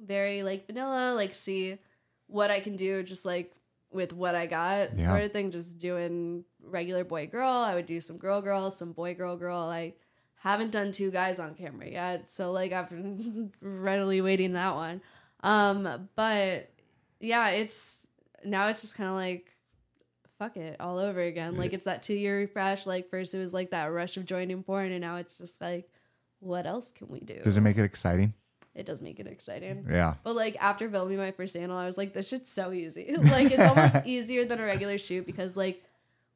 very 0.02 0.42
like 0.42 0.66
vanilla, 0.66 1.14
like 1.14 1.34
see 1.34 1.78
what 2.26 2.50
I 2.50 2.60
can 2.60 2.76
do 2.76 3.02
just 3.02 3.24
like 3.24 3.52
with 3.92 4.12
what 4.12 4.34
I 4.34 4.46
got, 4.46 4.98
Yeah. 4.98 5.06
sort 5.06 5.22
of 5.22 5.32
thing, 5.32 5.50
just 5.50 5.78
doing 5.78 6.44
regular 6.62 7.04
boy 7.04 7.26
girl. 7.28 7.50
I 7.52 7.74
would 7.74 7.86
do 7.86 8.00
some 8.00 8.16
girl 8.18 8.42
girl, 8.42 8.70
some 8.70 8.92
boy 8.92 9.14
girl 9.14 9.36
girl. 9.36 9.58
I 9.58 9.94
haven't 10.36 10.70
done 10.72 10.90
two 10.92 11.10
guys 11.10 11.38
on 11.38 11.54
camera 11.54 11.88
yet. 11.88 12.30
So 12.30 12.50
like 12.52 12.72
I've 12.72 12.88
been 12.90 13.52
readily 13.60 14.20
waiting 14.20 14.54
that 14.54 14.74
one. 14.74 15.02
Um, 15.46 16.08
but 16.16 16.70
yeah, 17.20 17.50
it's 17.50 18.06
now 18.44 18.68
it's 18.68 18.80
just 18.82 18.96
kind 18.96 19.08
of 19.10 19.16
like 19.16 19.50
fuck 20.38 20.56
it 20.56 20.76
all 20.80 20.98
over 20.98 21.20
again. 21.20 21.56
Like 21.56 21.72
it's 21.72 21.84
that 21.86 22.02
two 22.02 22.14
year 22.14 22.36
refresh. 22.38 22.86
Like 22.86 23.08
first 23.10 23.34
it 23.34 23.38
was 23.38 23.54
like 23.54 23.70
that 23.70 23.86
rush 23.86 24.16
of 24.16 24.24
joining 24.26 24.62
porn, 24.62 24.92
and 24.92 25.00
now 25.00 25.16
it's 25.16 25.38
just 25.38 25.60
like, 25.60 25.88
what 26.40 26.66
else 26.66 26.90
can 26.90 27.08
we 27.08 27.20
do? 27.20 27.40
Does 27.42 27.56
it 27.56 27.60
make 27.62 27.78
it 27.78 27.84
exciting? 27.84 28.34
it 28.74 28.84
does 28.84 29.00
make 29.00 29.18
it 29.18 29.26
exciting. 29.26 29.86
Yeah. 29.90 30.16
But 30.22 30.36
like 30.36 30.54
after 30.62 30.90
filming 30.90 31.16
my 31.16 31.30
first 31.30 31.56
anal, 31.56 31.78
I 31.78 31.86
was 31.86 31.96
like, 31.96 32.12
this 32.12 32.28
shit's 32.28 32.52
so 32.52 32.72
easy. 32.72 33.16
like 33.22 33.50
it's 33.50 33.62
almost 33.62 33.96
easier 34.06 34.44
than 34.44 34.60
a 34.60 34.64
regular 34.64 34.98
shoot 34.98 35.24
because 35.24 35.56
like 35.56 35.82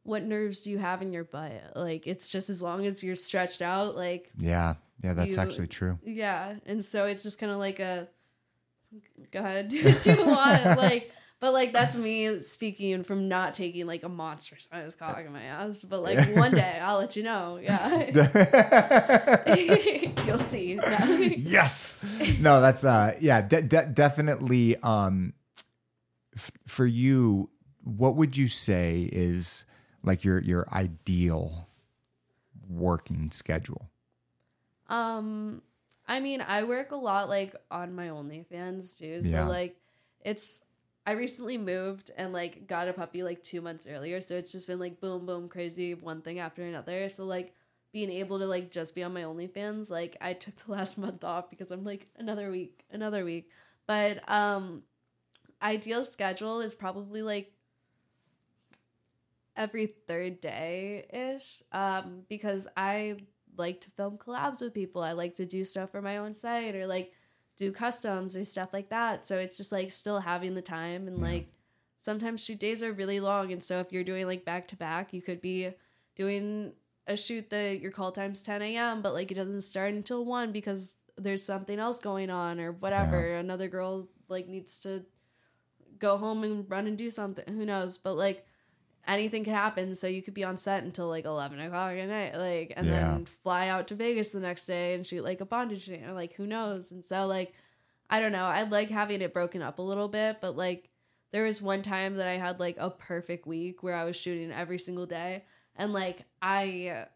what 0.04 0.22
nerves 0.24 0.62
do 0.62 0.70
you 0.70 0.78
have 0.78 1.02
in 1.02 1.12
your 1.12 1.24
butt? 1.24 1.52
Like 1.76 2.06
it's 2.06 2.30
just 2.30 2.48
as 2.48 2.62
long 2.62 2.86
as 2.86 3.02
you're 3.02 3.14
stretched 3.14 3.60
out, 3.60 3.94
like 3.94 4.30
Yeah. 4.38 4.76
Yeah, 5.04 5.12
that's 5.12 5.32
You- 5.32 5.38
actually 5.42 5.66
true. 5.66 5.98
yeah. 6.02 6.54
And 6.64 6.82
so 6.82 7.04
it's 7.04 7.22
just 7.22 7.38
kind 7.38 7.52
of 7.52 7.58
like 7.58 7.78
a 7.78 8.08
go 9.30 9.40
ahead, 9.40 9.68
do 9.70 9.84
what 9.84 10.06
you 10.06 10.16
want. 10.24 10.64
like 10.78 11.12
but 11.40 11.54
like 11.54 11.72
that's 11.72 11.96
me 11.96 12.42
speaking 12.42 13.02
from 13.02 13.26
not 13.28 13.54
taking 13.54 13.86
like 13.86 14.02
a 14.02 14.08
monster 14.10 14.56
sized 14.58 14.98
cock 14.98 15.22
in 15.24 15.32
my 15.32 15.42
ass. 15.42 15.82
But 15.82 16.00
like 16.02 16.36
one 16.36 16.52
day 16.52 16.78
I'll 16.82 16.98
let 16.98 17.16
you 17.16 17.22
know. 17.22 17.58
Yeah. 17.62 18.10
You'll 20.26 20.38
see. 20.38 20.74
No. 20.74 21.16
yes. 21.36 22.04
No, 22.40 22.60
that's 22.60 22.84
uh 22.84 23.14
yeah, 23.20 23.40
de- 23.40 23.62
de- 23.62 23.86
definitely 23.86 24.76
um 24.82 25.32
f- 26.36 26.52
for 26.66 26.84
you 26.84 27.48
what 27.82 28.16
would 28.16 28.36
you 28.36 28.48
say 28.48 29.08
is 29.10 29.64
like 30.02 30.24
your 30.24 30.40
your 30.40 30.68
ideal 30.72 31.68
working 32.68 33.30
schedule? 33.30 33.90
Um, 34.88 35.62
I 36.10 36.20
mean, 36.20 36.42
I 36.42 36.64
work 36.64 36.90
a 36.90 36.96
lot 36.96 37.28
like 37.28 37.54
on 37.70 37.94
my 37.94 38.08
OnlyFans 38.08 38.98
too. 38.98 39.22
So 39.22 39.30
Yeah. 39.30 39.46
like, 39.46 39.76
it's 40.22 40.66
I 41.06 41.12
recently 41.12 41.56
moved 41.56 42.10
and 42.16 42.32
like 42.32 42.66
got 42.66 42.88
a 42.88 42.92
puppy 42.92 43.22
like 43.22 43.42
two 43.44 43.60
months 43.60 43.86
earlier. 43.86 44.20
So 44.20 44.36
it's 44.36 44.52
just 44.52 44.66
been 44.66 44.80
like 44.80 45.00
boom, 45.00 45.24
boom, 45.24 45.48
crazy, 45.48 45.94
one 45.94 46.20
thing 46.20 46.40
after 46.40 46.62
another. 46.64 47.08
So 47.08 47.24
like 47.24 47.54
being 47.92 48.10
able 48.10 48.40
to 48.40 48.46
like 48.46 48.72
just 48.72 48.94
be 48.94 49.04
on 49.04 49.14
my 49.14 49.22
OnlyFans, 49.22 49.88
like 49.90 50.16
I 50.20 50.32
took 50.34 50.56
the 50.56 50.72
last 50.76 50.98
month 50.98 51.24
off 51.24 51.48
because 51.48 51.70
I'm 51.70 51.84
like 51.84 52.08
another 52.18 52.50
week, 52.50 52.84
another 52.90 53.24
week. 53.24 53.50
But 53.86 54.28
um, 54.28 54.82
ideal 55.62 56.04
schedule 56.04 56.60
is 56.60 56.74
probably 56.74 57.22
like 57.22 57.52
every 59.56 59.86
third 59.86 60.40
day 60.40 61.04
ish 61.12 61.62
um 61.72 62.22
because 62.28 62.66
i 62.76 63.16
like 63.60 63.80
to 63.82 63.90
film 63.90 64.18
collabs 64.18 64.60
with 64.60 64.74
people. 64.74 65.02
I 65.02 65.12
like 65.12 65.36
to 65.36 65.46
do 65.46 65.64
stuff 65.64 65.90
for 65.90 66.02
my 66.02 66.16
own 66.16 66.34
site 66.34 66.74
or 66.74 66.86
like 66.86 67.12
do 67.56 67.70
customs 67.70 68.36
or 68.36 68.44
stuff 68.44 68.72
like 68.72 68.88
that. 68.88 69.24
So 69.24 69.36
it's 69.38 69.56
just 69.56 69.72
like 69.72 69.92
still 69.92 70.20
having 70.20 70.54
the 70.54 70.62
time 70.62 71.06
and 71.06 71.18
like 71.22 71.52
sometimes 71.98 72.44
shoot 72.44 72.58
days 72.58 72.82
are 72.82 72.92
really 72.92 73.20
long. 73.20 73.52
And 73.52 73.62
so 73.62 73.78
if 73.80 73.92
you're 73.92 74.04
doing 74.04 74.26
like 74.26 74.44
back 74.44 74.68
to 74.68 74.76
back 74.76 75.12
you 75.12 75.22
could 75.22 75.40
be 75.40 75.70
doing 76.16 76.72
a 77.06 77.16
shoot 77.16 77.50
that 77.50 77.80
your 77.80 77.92
call 77.92 78.12
time's 78.12 78.42
10 78.42 78.62
a.m 78.62 79.02
but 79.02 79.14
like 79.14 79.30
it 79.30 79.34
doesn't 79.34 79.62
start 79.62 79.94
until 79.94 80.24
1 80.24 80.52
because 80.52 80.96
there's 81.16 81.42
something 81.42 81.78
else 81.78 82.00
going 82.00 82.30
on 82.30 82.60
or 82.60 82.72
whatever. 82.72 83.34
Another 83.36 83.68
girl 83.68 84.08
like 84.28 84.48
needs 84.48 84.80
to 84.80 85.04
go 85.98 86.16
home 86.16 86.44
and 86.44 86.68
run 86.70 86.86
and 86.86 86.96
do 86.96 87.10
something. 87.10 87.44
Who 87.54 87.64
knows? 87.66 87.98
But 87.98 88.14
like 88.14 88.46
anything 89.08 89.44
could 89.44 89.52
happen. 89.54 89.94
So 89.94 90.06
you 90.06 90.22
could 90.22 90.34
be 90.34 90.44
on 90.44 90.56
set 90.56 90.82
until 90.84 91.08
like 91.08 91.24
11 91.24 91.58
o'clock 91.60 91.92
at 91.94 92.08
night 92.08 92.36
like 92.36 92.72
and 92.76 92.86
Yeah. 92.86 92.92
then 93.12 93.24
fly 93.26 93.68
out 93.68 93.88
to 93.88 93.94
vegas 93.94 94.30
the 94.30 94.40
next 94.40 94.66
day 94.66 94.94
and 94.94 95.06
shoot 95.06 95.24
like 95.24 95.40
a 95.40 95.46
bondage 95.46 95.86
scene 95.86 96.04
or 96.04 96.12
like 96.12 96.34
who 96.34 96.46
knows? 96.46 96.90
And 96.90 97.04
so 97.04 97.26
like 97.26 97.52
i 98.08 98.20
don't 98.20 98.32
know. 98.32 98.44
I 98.44 98.62
like 98.64 98.90
having 98.90 99.20
it 99.22 99.32
broken 99.32 99.62
up 99.62 99.78
a 99.78 99.82
little 99.82 100.08
bit 100.08 100.38
but 100.40 100.56
like 100.56 100.88
there 101.32 101.44
was 101.44 101.62
one 101.62 101.82
time 101.82 102.16
that 102.16 102.26
i 102.26 102.36
had 102.38 102.58
like 102.58 102.76
a 102.78 102.90
perfect 102.90 103.46
week 103.46 103.82
where 103.84 103.94
i 103.94 104.04
was 104.04 104.16
shooting 104.16 104.50
every 104.52 104.78
single 104.78 105.06
day. 105.06 105.44
And 105.76 105.92
like 105.92 106.24
i 106.42 107.06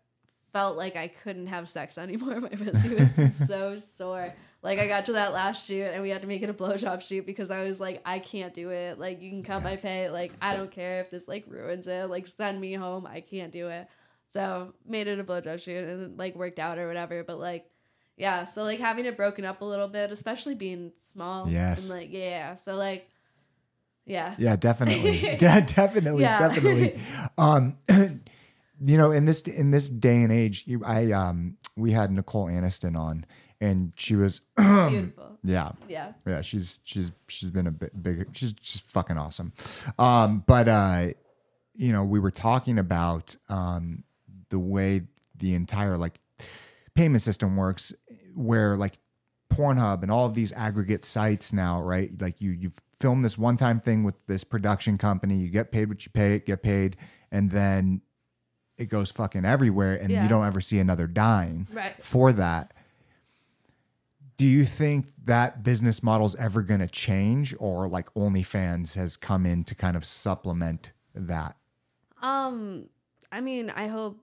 felt 0.54 0.78
like 0.78 0.96
i 0.96 1.08
couldn't 1.08 1.48
have 1.48 1.68
sex 1.68 1.98
anymore 1.98 2.40
my 2.48 2.48
pussy 2.48 2.94
was 2.94 3.36
so 3.46 3.76
sore 3.76 4.32
like 4.62 4.78
I 4.78 4.86
got 4.88 5.04
to 5.06 5.12
that 5.12 5.34
last 5.34 5.66
shoot 5.66 5.90
and 5.92 6.00
we 6.02 6.08
had 6.08 6.22
to 6.22 6.26
make 6.26 6.40
it 6.42 6.48
a 6.48 6.54
blowjob 6.54 7.02
shoot 7.06 7.26
because 7.26 7.50
I 7.50 7.64
was 7.64 7.78
like, 7.80 8.00
I 8.06 8.18
can't 8.18 8.54
do 8.54 8.70
it. 8.70 8.98
Like 8.98 9.20
you 9.20 9.28
can 9.28 9.42
cut 9.42 9.62
my 9.62 9.76
pay. 9.76 10.08
Like 10.08 10.32
I 10.40 10.56
don't 10.56 10.70
care 10.70 11.00
if 11.02 11.10
this 11.10 11.28
like 11.28 11.44
ruins 11.46 11.86
it. 11.86 12.08
Like 12.08 12.26
send 12.26 12.58
me 12.58 12.72
home. 12.72 13.06
I 13.06 13.20
can't 13.20 13.52
do 13.52 13.68
it. 13.68 13.86
So 14.30 14.72
made 14.86 15.06
it 15.06 15.18
a 15.18 15.24
blowjob 15.24 15.60
shoot 15.62 15.84
and 15.86 16.18
like 16.18 16.34
worked 16.34 16.58
out 16.58 16.78
or 16.78 16.88
whatever. 16.88 17.22
But 17.24 17.38
like, 17.38 17.66
yeah. 18.16 18.46
So 18.46 18.62
like 18.62 18.78
having 18.80 19.04
it 19.04 19.18
broken 19.18 19.44
up 19.44 19.60
a 19.60 19.66
little 19.66 19.88
bit, 19.88 20.10
especially 20.10 20.54
being 20.54 20.92
small. 21.12 21.46
Yes. 21.46 21.82
And 21.82 21.90
like 21.98 22.08
yeah. 22.10 22.54
So 22.54 22.74
like, 22.76 23.06
yeah. 24.06 24.34
Yeah, 24.38 24.56
definitely. 24.56 25.18
De- 25.36 25.36
definitely, 25.36 26.22
Yeah. 26.22 26.38
definitely. 26.48 26.98
Um 27.36 27.76
you 28.80 28.96
know, 28.96 29.12
in 29.12 29.24
this 29.24 29.42
in 29.42 29.70
this 29.70 29.88
day 29.88 30.22
and 30.22 30.32
age, 30.32 30.64
you, 30.66 30.82
I 30.84 31.12
um 31.12 31.56
we 31.76 31.92
had 31.92 32.10
Nicole 32.10 32.46
Aniston 32.46 32.96
on 32.96 33.26
and 33.60 33.92
she 33.96 34.14
was 34.16 34.40
Beautiful. 34.56 35.38
yeah. 35.42 35.72
Yeah. 35.88 36.12
Yeah, 36.26 36.40
she's 36.42 36.80
she's 36.84 37.12
she's 37.28 37.50
been 37.50 37.66
a 37.66 37.70
bit 37.70 38.00
big. 38.02 38.28
She's 38.32 38.52
just 38.52 38.84
fucking 38.84 39.16
awesome. 39.16 39.52
Um, 39.98 40.44
but 40.46 40.68
uh, 40.68 41.08
you 41.74 41.92
know, 41.92 42.04
we 42.04 42.20
were 42.20 42.30
talking 42.30 42.78
about 42.78 43.36
um 43.48 44.04
the 44.50 44.58
way 44.58 45.02
the 45.36 45.54
entire 45.54 45.96
like 45.96 46.20
payment 46.94 47.22
system 47.22 47.56
works, 47.56 47.92
where 48.34 48.76
like 48.76 48.98
Pornhub 49.52 50.02
and 50.02 50.10
all 50.10 50.26
of 50.26 50.34
these 50.34 50.52
aggregate 50.52 51.04
sites 51.04 51.52
now, 51.52 51.80
right? 51.80 52.10
Like 52.20 52.40
you 52.40 52.50
you 52.50 52.72
film 53.00 53.22
this 53.22 53.36
one 53.38 53.56
time 53.56 53.80
thing 53.80 54.04
with 54.04 54.14
this 54.26 54.44
production 54.44 54.98
company, 54.98 55.36
you 55.36 55.48
get 55.48 55.72
paid 55.72 55.88
what 55.88 56.04
you 56.04 56.10
pay, 56.12 56.38
get 56.40 56.62
paid, 56.62 56.96
and 57.32 57.50
then 57.50 58.00
it 58.78 58.86
goes 58.86 59.10
fucking 59.10 59.44
everywhere, 59.44 59.94
and 59.94 60.10
Yeah. 60.10 60.22
you 60.22 60.28
don't 60.28 60.44
ever 60.44 60.60
see 60.60 60.78
another 60.78 61.06
dime 61.06 61.66
Right. 61.72 62.02
for 62.02 62.32
that 62.32 62.72
do 64.36 64.46
you 64.46 64.64
think 64.64 65.06
that 65.26 65.62
business 65.62 66.02
model 66.02 66.26
is 66.26 66.34
ever 66.34 66.60
going 66.62 66.80
to 66.80 66.88
change 66.88 67.54
or 67.60 67.88
like 67.88 68.12
OnlyFans 68.14 68.94
has 68.96 69.16
come 69.16 69.46
in 69.46 69.62
to 69.62 69.76
kind 69.76 69.96
of 69.96 70.04
supplement 70.04 70.90
that? 71.14 71.54
Um, 72.20 72.88
I 73.30 73.40
mean, 73.40 73.70
I 73.70 73.86
hope 73.86 74.20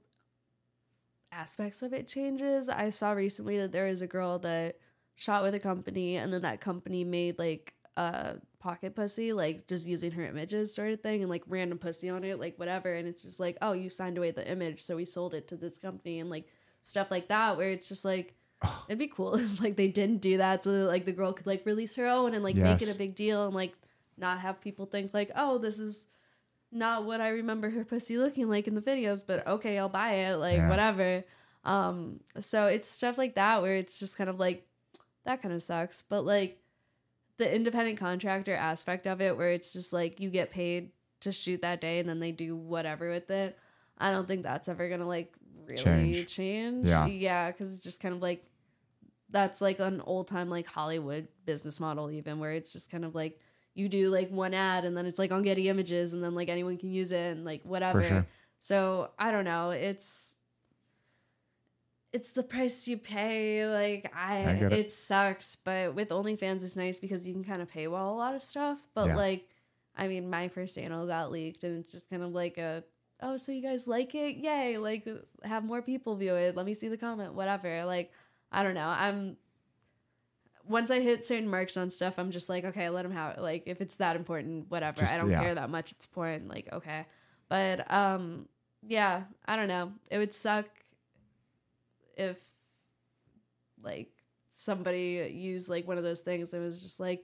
aspects 1.32 1.82
of 1.82 1.94
it 1.94 2.08
changes. 2.10 2.68
I 2.68 2.90
saw 2.90 3.12
recently 3.12 3.58
that 3.60 3.72
there 3.72 3.88
is 3.88 4.02
a 4.02 4.08
girl 4.08 4.38
that 4.40 4.78
shot 5.16 5.44
with 5.44 5.56
a 5.56 5.60
company 5.60 6.18
and 6.18 6.34
then 6.34 6.42
that 6.42 6.60
company 6.60 7.06
made 7.06 7.40
like 7.40 7.74
a 7.96 8.36
pocket 8.62 8.96
pussy, 8.96 9.34
like 9.34 9.68
just 9.68 9.88
using 9.88 10.12
her 10.12 10.24
images 10.24 10.74
sort 10.74 10.92
of 10.92 11.02
thing 11.02 11.22
and 11.22 11.30
like 11.30 11.44
random 11.48 11.78
pussy 11.78 12.10
on 12.10 12.24
it, 12.24 12.40
like 12.40 12.58
whatever. 12.58 12.94
And 12.94 13.08
it's 13.08 13.24
just 13.24 13.40
like, 13.40 13.58
oh, 13.62 13.74
you 13.74 13.90
signed 13.90 14.18
away 14.18 14.32
the 14.32 14.50
image, 14.50 14.82
so 14.82 14.96
we 14.96 15.06
sold 15.06 15.34
it 15.34 15.48
to 15.50 15.58
this 15.58 15.78
company 15.78 16.20
and 16.20 16.30
like 16.30 16.48
stuff 16.82 17.12
like 17.12 17.28
that, 17.28 17.58
where 17.58 17.72
it's 17.72 17.90
just 17.90 18.06
like 18.06 18.36
it'd 18.88 19.00
be 19.00 19.08
cool 19.08 19.36
if 19.36 19.62
like 19.62 19.76
they 19.76 19.88
didn't 19.88 20.22
do 20.22 20.38
that 20.38 20.64
so 20.64 20.72
that, 20.72 20.86
like 20.86 21.06
the 21.06 21.12
girl 21.12 21.34
could 21.34 21.48
like 21.48 21.66
release 21.66 21.96
her 21.96 22.06
own 22.06 22.34
and 22.34 22.44
like 22.44 22.56
make 22.56 22.82
it 22.82 22.94
a 22.94 22.98
big 22.98 23.16
deal 23.16 23.46
and 23.46 23.56
like 23.56 23.74
not 24.18 24.40
have 24.40 24.62
people 24.62 24.86
think 24.86 25.14
like, 25.14 25.32
oh, 25.36 25.58
this 25.58 25.80
is 25.80 26.08
not 26.72 27.04
what 27.06 27.20
I 27.20 27.30
remember 27.30 27.70
her 27.70 27.84
pussy 27.84 28.18
looking 28.18 28.48
like 28.48 28.68
in 28.68 28.76
the 28.76 28.82
videos, 28.82 29.22
but 29.26 29.46
okay, 29.46 29.78
I'll 29.78 29.90
buy 29.90 30.14
it, 30.14 30.38
like 30.38 30.58
Yeah. 30.58 30.70
whatever. 30.70 31.24
Um, 31.64 32.22
so 32.40 32.68
it's 32.68 32.88
stuff 32.88 33.18
like 33.18 33.36
that 33.36 33.62
where 33.62 33.76
it's 33.76 34.00
just 34.00 34.18
kind 34.18 34.30
of 34.30 34.40
like 34.40 34.66
that 35.26 35.42
kind 35.42 35.54
of 35.54 35.62
sucks, 35.62 36.02
but 36.02 36.26
like 36.26 36.61
the 37.42 37.54
independent 37.56 37.98
contractor 37.98 38.54
aspect 38.54 39.08
of 39.08 39.20
it, 39.20 39.36
where 39.36 39.52
it's 39.52 39.74
just 39.74 39.92
like 39.92 40.20
you 40.20 40.30
get 40.30 40.52
paid 40.52 40.92
to 41.22 41.32
shoot 41.32 41.62
that 41.64 41.82
day 41.82 42.00
and 42.00 42.08
then 42.08 42.20
they 42.20 42.32
do 42.32 42.56
whatever 42.56 43.10
with 43.10 43.30
it. 43.32 43.58
I 43.98 44.12
don't 44.12 44.28
think 44.28 44.44
that's 44.44 44.70
ever 44.70 44.88
gonna 44.90 45.08
like 45.08 45.34
really 45.66 45.82
Change. 45.82 46.28
change. 46.28 46.88
Yeah. 46.88 47.06
yeah, 47.08 47.52
because 47.52 47.74
it's 47.74 47.84
just 47.84 48.02
kind 48.02 48.14
of 48.16 48.22
like 48.22 48.44
that's 49.30 49.62
like 49.62 49.80
an 49.80 50.02
old 50.06 50.28
time 50.28 50.50
like 50.50 50.68
Hollywood 50.68 51.28
business 51.46 51.80
model, 51.80 52.12
even 52.12 52.40
where 52.40 52.52
it's 52.52 52.72
just 52.74 52.92
kind 52.92 53.06
of 53.06 53.16
like 53.16 53.40
you 53.74 53.88
do 53.90 54.10
like 54.10 54.30
one 54.30 54.54
ad 54.54 54.86
and 54.86 54.96
then 54.96 55.06
it's 55.06 55.18
like 55.18 55.32
on 55.32 55.42
Getty 55.44 55.70
Images 55.70 56.14
and 56.14 56.24
then 56.24 56.36
like 56.36 56.50
anyone 56.50 56.78
can 56.78 56.92
use 56.92 57.12
it 57.12 57.32
and 57.32 57.46
like 57.46 57.64
whatever. 57.64 58.04
sure. 58.04 58.28
So 58.60 59.10
I 59.18 59.32
don't 59.32 59.46
know. 59.46 59.72
It's 59.72 60.31
it's 62.14 62.32
the 62.32 62.44
price 62.44 62.88
you 62.88 62.98
pay. 62.98 63.66
Like 63.68 64.12
I, 64.16 64.38
I 64.38 64.52
it. 64.52 64.74
it. 64.74 64.92
sucks, 64.92 65.56
but 65.56 65.96
with 65.96 66.10
OnlyFans 66.10 66.64
it's 66.64 66.76
nice 66.76 67.00
because 67.00 67.26
you 67.26 67.34
can 67.34 67.44
kind 67.44 67.62
of 67.62 67.72
paywall 67.72 68.12
a 68.12 68.18
lot 68.18 68.36
of 68.36 68.42
stuff. 68.42 68.80
But 68.94 69.08
Yeah. 69.08 69.16
like, 69.16 69.48
I 69.96 70.08
mean, 70.08 70.30
my 70.30 70.48
first 70.48 70.78
anal 70.78 71.08
got 71.08 71.32
leaked, 71.32 71.64
and 71.64 71.80
it's 71.80 71.92
just 71.92 72.10
kind 72.10 72.24
of 72.24 72.32
like 72.32 72.58
a, 72.58 72.84
oh, 73.22 73.38
so 73.38 73.52
you 73.52 73.62
guys 73.62 73.88
like 73.88 74.16
it? 74.16 74.38
Yay! 74.38 74.78
Like, 74.78 75.08
have 75.44 75.64
more 75.64 75.82
people 75.82 76.16
view 76.16 76.36
it. 76.36 76.56
Let 76.56 76.66
me 76.66 76.74
see 76.74 76.88
the 76.88 76.98
comment. 76.98 77.34
Whatever. 77.34 77.86
Like, 77.86 78.12
I 78.52 78.64
don't 78.64 78.76
know. 78.76 78.88
I'm 78.88 79.38
once 80.68 80.92
I 80.92 81.00
hit 81.00 81.26
certain 81.26 81.50
marks 81.50 81.76
on 81.76 81.90
stuff, 81.90 82.18
I'm 82.18 82.32
just 82.32 82.48
like, 82.48 82.64
okay, 82.66 82.90
let 82.90 83.04
them 83.04 83.12
have 83.12 83.38
it. 83.38 83.42
Like, 83.42 83.64
if 83.66 83.82
it's 83.82 83.96
that 83.98 84.16
important, 84.16 84.70
whatever. 84.70 85.02
Just- 85.02 85.14
I 85.14 85.18
don't 85.18 85.30
yeah. 85.30 85.42
care 85.42 85.56
that 85.56 85.70
much. 85.70 85.92
It's 85.92 86.06
porn. 86.06 86.48
Like, 86.48 86.70
okay. 86.72 87.06
But 87.50 87.92
um, 87.92 88.48
yeah, 88.88 89.24
I 89.46 89.56
don't 89.56 89.68
know. 89.68 89.92
It 90.10 90.18
would 90.18 90.34
suck 90.34 90.68
if 92.18 92.42
like 93.84 94.12
somebody 94.50 95.32
used 95.34 95.70
like 95.70 95.88
one 95.88 95.98
of 95.98 96.04
those 96.04 96.20
things. 96.22 96.54
It 96.54 96.60
was 96.60 96.82
just 96.84 97.00
like 97.00 97.24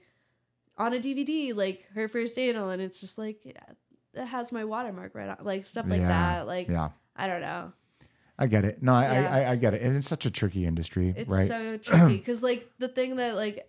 on 0.76 0.92
a 0.92 0.98
DVD, 0.98 1.54
like 1.54 1.84
her 1.94 2.08
first 2.08 2.38
anal, 2.38 2.70
and 2.70 2.80
it's 2.82 3.00
just 3.00 3.18
like 3.18 3.38
yeah, 3.44 3.52
it 4.14 4.26
has 4.26 4.52
my 4.52 4.64
watermark 4.64 5.14
right 5.14 5.28
on, 5.28 5.38
like 5.42 5.64
stuff 5.64 5.86
like 5.88 6.00
Yeah, 6.00 6.08
that. 6.08 6.46
Like 6.46 6.68
Yeah. 6.68 6.90
I 7.16 7.26
don't 7.26 7.40
know. 7.40 7.72
I 8.38 8.46
get 8.46 8.64
it. 8.64 8.82
No, 8.82 8.94
I, 8.94 9.02
Yeah. 9.02 9.34
I, 9.34 9.40
I, 9.40 9.50
I 9.52 9.56
get 9.56 9.74
it. 9.74 9.82
And 9.82 9.96
it's 9.96 10.08
such 10.08 10.24
a 10.24 10.30
tricky 10.30 10.64
industry, 10.64 11.12
It's 11.16 11.28
right? 11.28 11.46
so 11.48 11.76
tricky 11.82 12.16
because 12.18 12.42
like 12.42 12.68
the 12.78 12.88
thing 12.88 13.16
that 13.16 13.34
like 13.34 13.68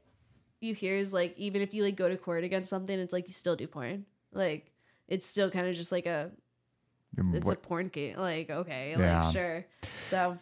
you 0.62 0.74
hear 0.74 0.96
is 0.96 1.12
like 1.14 1.36
even 1.38 1.62
if 1.62 1.74
you 1.74 1.84
like 1.84 1.96
go 1.96 2.10
to 2.10 2.18
court 2.18 2.44
against 2.44 2.70
something, 2.70 2.98
it's 3.00 3.14
like 3.14 3.28
you 3.28 3.34
still 3.34 3.56
do 3.56 3.68
porn. 3.68 4.06
Like 4.32 4.72
it's 5.08 5.26
still 5.26 5.50
kind 5.50 5.68
of 5.68 5.76
just 5.76 5.92
like 5.92 6.06
a 6.06 6.32
it's 7.34 7.46
What- 7.46 7.58
a 7.58 7.60
porn 7.60 7.88
game. 7.88 8.18
Like 8.18 8.50
okay, 8.50 8.96
Yeah. 8.98 9.24
like 9.26 9.34
sure. 9.34 9.66
So 10.04 10.38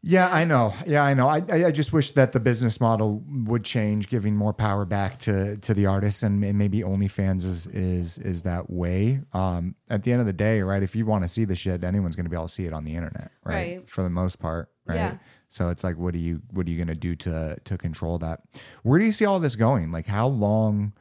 Yeah, 0.00 0.28
I 0.32 0.44
know. 0.44 0.74
Yeah, 0.86 1.02
I 1.02 1.14
know. 1.14 1.26
I, 1.26 1.42
I 1.66 1.70
just 1.72 1.92
wish 1.92 2.12
that 2.12 2.30
the 2.30 2.38
business 2.38 2.80
model 2.80 3.24
would 3.28 3.64
change, 3.64 4.08
giving 4.08 4.36
more 4.36 4.52
power 4.52 4.84
back 4.84 5.18
to 5.20 5.56
to 5.56 5.74
the 5.74 5.86
artists, 5.86 6.22
and, 6.22 6.44
and 6.44 6.56
maybe 6.56 6.82
OnlyFans 6.82 7.44
is 7.44 7.66
is 7.66 8.16
is 8.18 8.42
that 8.42 8.70
way. 8.70 9.20
Um, 9.32 9.74
at 9.90 10.04
the 10.04 10.12
end 10.12 10.20
of 10.20 10.26
the 10.26 10.32
day, 10.32 10.62
right? 10.62 10.84
If 10.84 10.94
you 10.94 11.04
want 11.04 11.24
to 11.24 11.28
see 11.28 11.44
the 11.44 11.56
shit, 11.56 11.82
anyone's 11.82 12.14
going 12.14 12.26
to 12.26 12.30
be 12.30 12.36
able 12.36 12.46
to 12.46 12.52
see 12.52 12.66
it 12.66 12.72
on 12.72 12.84
the 12.84 12.94
internet, 12.94 13.32
right? 13.44 13.54
Right. 13.54 13.90
For 13.90 14.02
the 14.02 14.10
most 14.10 14.38
part, 14.38 14.70
right? 14.86 14.96
Yeah. 14.96 15.18
So 15.48 15.68
it's 15.68 15.82
like, 15.82 15.98
what 15.98 16.14
are 16.14 16.18
you 16.18 16.42
what 16.52 16.68
are 16.68 16.70
you 16.70 16.76
going 16.76 16.88
to 16.88 16.94
do 16.94 17.16
to 17.16 17.58
to 17.64 17.76
control 17.76 18.18
that? 18.18 18.42
Where 18.84 19.00
do 19.00 19.04
you 19.04 19.12
see 19.12 19.24
all 19.24 19.40
this 19.40 19.56
going? 19.56 19.90
Like, 19.90 20.06
how 20.06 20.28
long? 20.28 20.92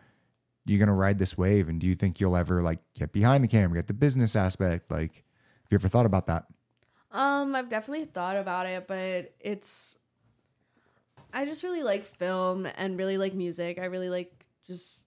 are 0.68 0.72
you 0.72 0.78
going 0.78 0.88
to 0.88 0.94
ride 0.94 1.18
this 1.18 1.38
wave, 1.38 1.70
and 1.70 1.80
do 1.80 1.88
you 1.88 1.96
think 1.96 2.20
you'll 2.20 2.36
ever 2.36 2.62
like 2.62 2.80
get 2.94 3.14
behind 3.14 3.42
the 3.42 3.48
camera, 3.48 3.78
get 3.78 3.88
the 3.88 3.94
business 3.94 4.36
aspect? 4.36 4.92
Like, 4.92 5.16
have 5.16 5.72
you 5.72 5.76
ever 5.76 5.88
thought 5.88 6.06
about 6.06 6.28
that? 6.28 6.46
Um, 7.12 7.56
I've 7.56 7.70
definitely 7.70 8.06
thought 8.06 8.38
about 8.38 8.66
it, 8.66 8.88
but 8.88 9.34
it's 9.40 9.98
I 11.34 11.46
just 11.46 11.64
really 11.64 11.84
like 11.84 12.04
film 12.04 12.68
and 12.78 12.98
really 12.98 13.18
like 13.18 13.34
music. 13.34 13.80
I 13.80 13.86
really 13.86 14.10
like 14.10 14.46
just 14.66 15.06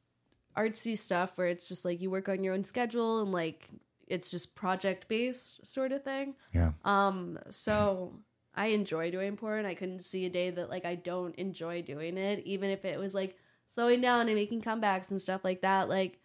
artsy 0.57 0.97
stuff 0.97 1.37
where 1.37 1.49
it's 1.49 1.69
just 1.69 1.85
like 1.85 2.01
you 2.01 2.11
work 2.11 2.29
on 2.29 2.43
your 2.43 2.55
own 2.55 2.65
schedule 2.65 3.21
and 3.21 3.33
like 3.33 3.69
it's 4.07 4.31
just 4.31 4.55
project 4.55 5.09
based 5.09 5.67
sort 5.67 5.93
of 5.93 6.03
thing. 6.03 6.35
Yeah. 6.53 6.73
Um, 6.85 7.39
so 7.49 8.15
I 8.55 8.67
enjoy 8.69 9.11
doing 9.11 9.37
porn. 9.37 9.65
I 9.65 9.75
couldn't 9.75 10.01
see 10.01 10.27
a 10.27 10.31
day 10.31 10.51
that 10.51 10.71
like 10.71 10.85
I 10.85 10.97
don't 10.97 11.35
enjoy 11.37 11.83
doing 11.83 12.17
it, 12.17 12.45
even 12.45 12.71
if 12.71 12.85
it 12.85 12.99
was 12.99 13.15
like 13.15 13.37
slowing 13.67 14.01
down 14.01 14.27
and 14.27 14.35
making 14.35 14.63
comebacks 14.63 15.11
and 15.11 15.23
stuff 15.23 15.45
like 15.45 15.63
that. 15.63 15.89
Like 15.89 16.19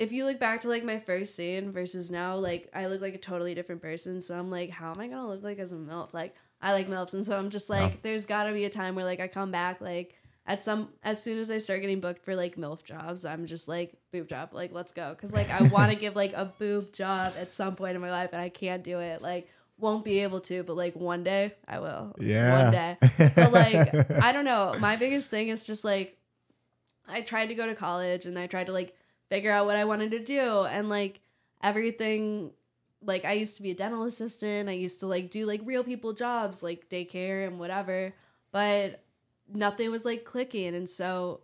if 0.00 0.10
you 0.10 0.24
look 0.24 0.40
back 0.40 0.62
to 0.62 0.68
like 0.68 0.82
my 0.82 0.98
first 0.98 1.36
scene 1.36 1.70
versus 1.70 2.10
now, 2.10 2.34
like 2.36 2.68
I 2.74 2.86
look 2.86 3.00
like 3.00 3.14
a 3.14 3.18
totally 3.18 3.54
different 3.54 3.82
person. 3.82 4.20
So 4.22 4.36
I'm 4.36 4.50
like, 4.50 4.70
how 4.70 4.90
am 4.90 5.00
I 5.00 5.06
gonna 5.06 5.28
look 5.28 5.42
like 5.44 5.58
as 5.60 5.70
a 5.72 5.76
MILF? 5.76 6.12
Like 6.12 6.34
I 6.60 6.72
like 6.72 6.88
MILFs, 6.88 7.14
and 7.14 7.24
so 7.24 7.38
I'm 7.38 7.50
just 7.50 7.70
like, 7.70 7.92
Yeah. 7.92 7.98
there's 8.02 8.26
gotta 8.26 8.52
be 8.52 8.64
a 8.64 8.70
time 8.70 8.94
where 8.96 9.04
like 9.04 9.20
I 9.20 9.28
come 9.28 9.50
back 9.52 9.80
like 9.80 10.16
at 10.46 10.62
some 10.64 10.88
as 11.02 11.22
soon 11.22 11.38
as 11.38 11.50
I 11.50 11.58
start 11.58 11.82
getting 11.82 12.00
booked 12.00 12.24
for 12.24 12.34
like 12.34 12.56
MILF 12.56 12.82
jobs, 12.82 13.24
I'm 13.26 13.44
just 13.46 13.68
like 13.68 13.92
boob 14.10 14.26
job, 14.26 14.48
like 14.52 14.72
let's 14.72 14.92
go. 14.92 15.14
Cause 15.20 15.32
like 15.34 15.50
I 15.50 15.62
wanna 15.68 15.94
give 15.94 16.16
like 16.16 16.32
a 16.32 16.46
boob 16.58 16.92
job 16.94 17.34
at 17.38 17.52
some 17.52 17.76
point 17.76 17.94
in 17.94 18.00
my 18.00 18.10
life 18.10 18.30
and 18.32 18.40
I 18.40 18.48
can't 18.48 18.82
do 18.82 18.98
it. 19.00 19.20
Like 19.22 19.48
won't 19.78 20.04
be 20.04 20.20
able 20.20 20.40
to, 20.42 20.62
but 20.62 20.76
like 20.76 20.96
one 20.96 21.24
day 21.24 21.52
I 21.68 21.78
will. 21.78 22.14
Yeah. 22.18 22.62
One 22.64 22.72
day. 22.72 22.96
But 23.36 23.52
like 23.52 24.10
I 24.22 24.32
don't 24.32 24.46
know. 24.46 24.74
My 24.80 24.96
biggest 24.96 25.28
thing 25.28 25.48
is 25.48 25.66
just 25.66 25.84
like 25.84 26.16
I 27.06 27.20
tried 27.20 27.46
to 27.46 27.54
go 27.54 27.66
to 27.66 27.74
college 27.74 28.24
and 28.24 28.38
I 28.38 28.46
tried 28.46 28.66
to 28.66 28.72
like 28.72 28.96
figure 29.30 29.52
out 29.52 29.66
what 29.66 29.76
I 29.76 29.84
wanted 29.84 30.10
to 30.10 30.18
do 30.18 30.64
and 30.64 30.88
like 30.88 31.20
everything 31.62 32.52
like 33.02 33.24
I 33.24 33.32
used 33.32 33.56
to 33.56 33.62
be 33.62 33.70
a 33.70 33.74
dental 33.74 34.04
assistant. 34.04 34.68
I 34.68 34.72
used 34.72 35.00
to 35.00 35.06
like 35.06 35.30
do 35.30 35.46
like 35.46 35.62
real 35.64 35.84
people 35.84 36.12
jobs 36.12 36.62
like 36.62 36.90
daycare 36.90 37.46
and 37.46 37.58
whatever, 37.58 38.12
but 38.52 39.02
nothing 39.52 39.90
was 39.90 40.04
like 40.04 40.24
clicking 40.24 40.74
and 40.74 40.88
so 40.88 41.40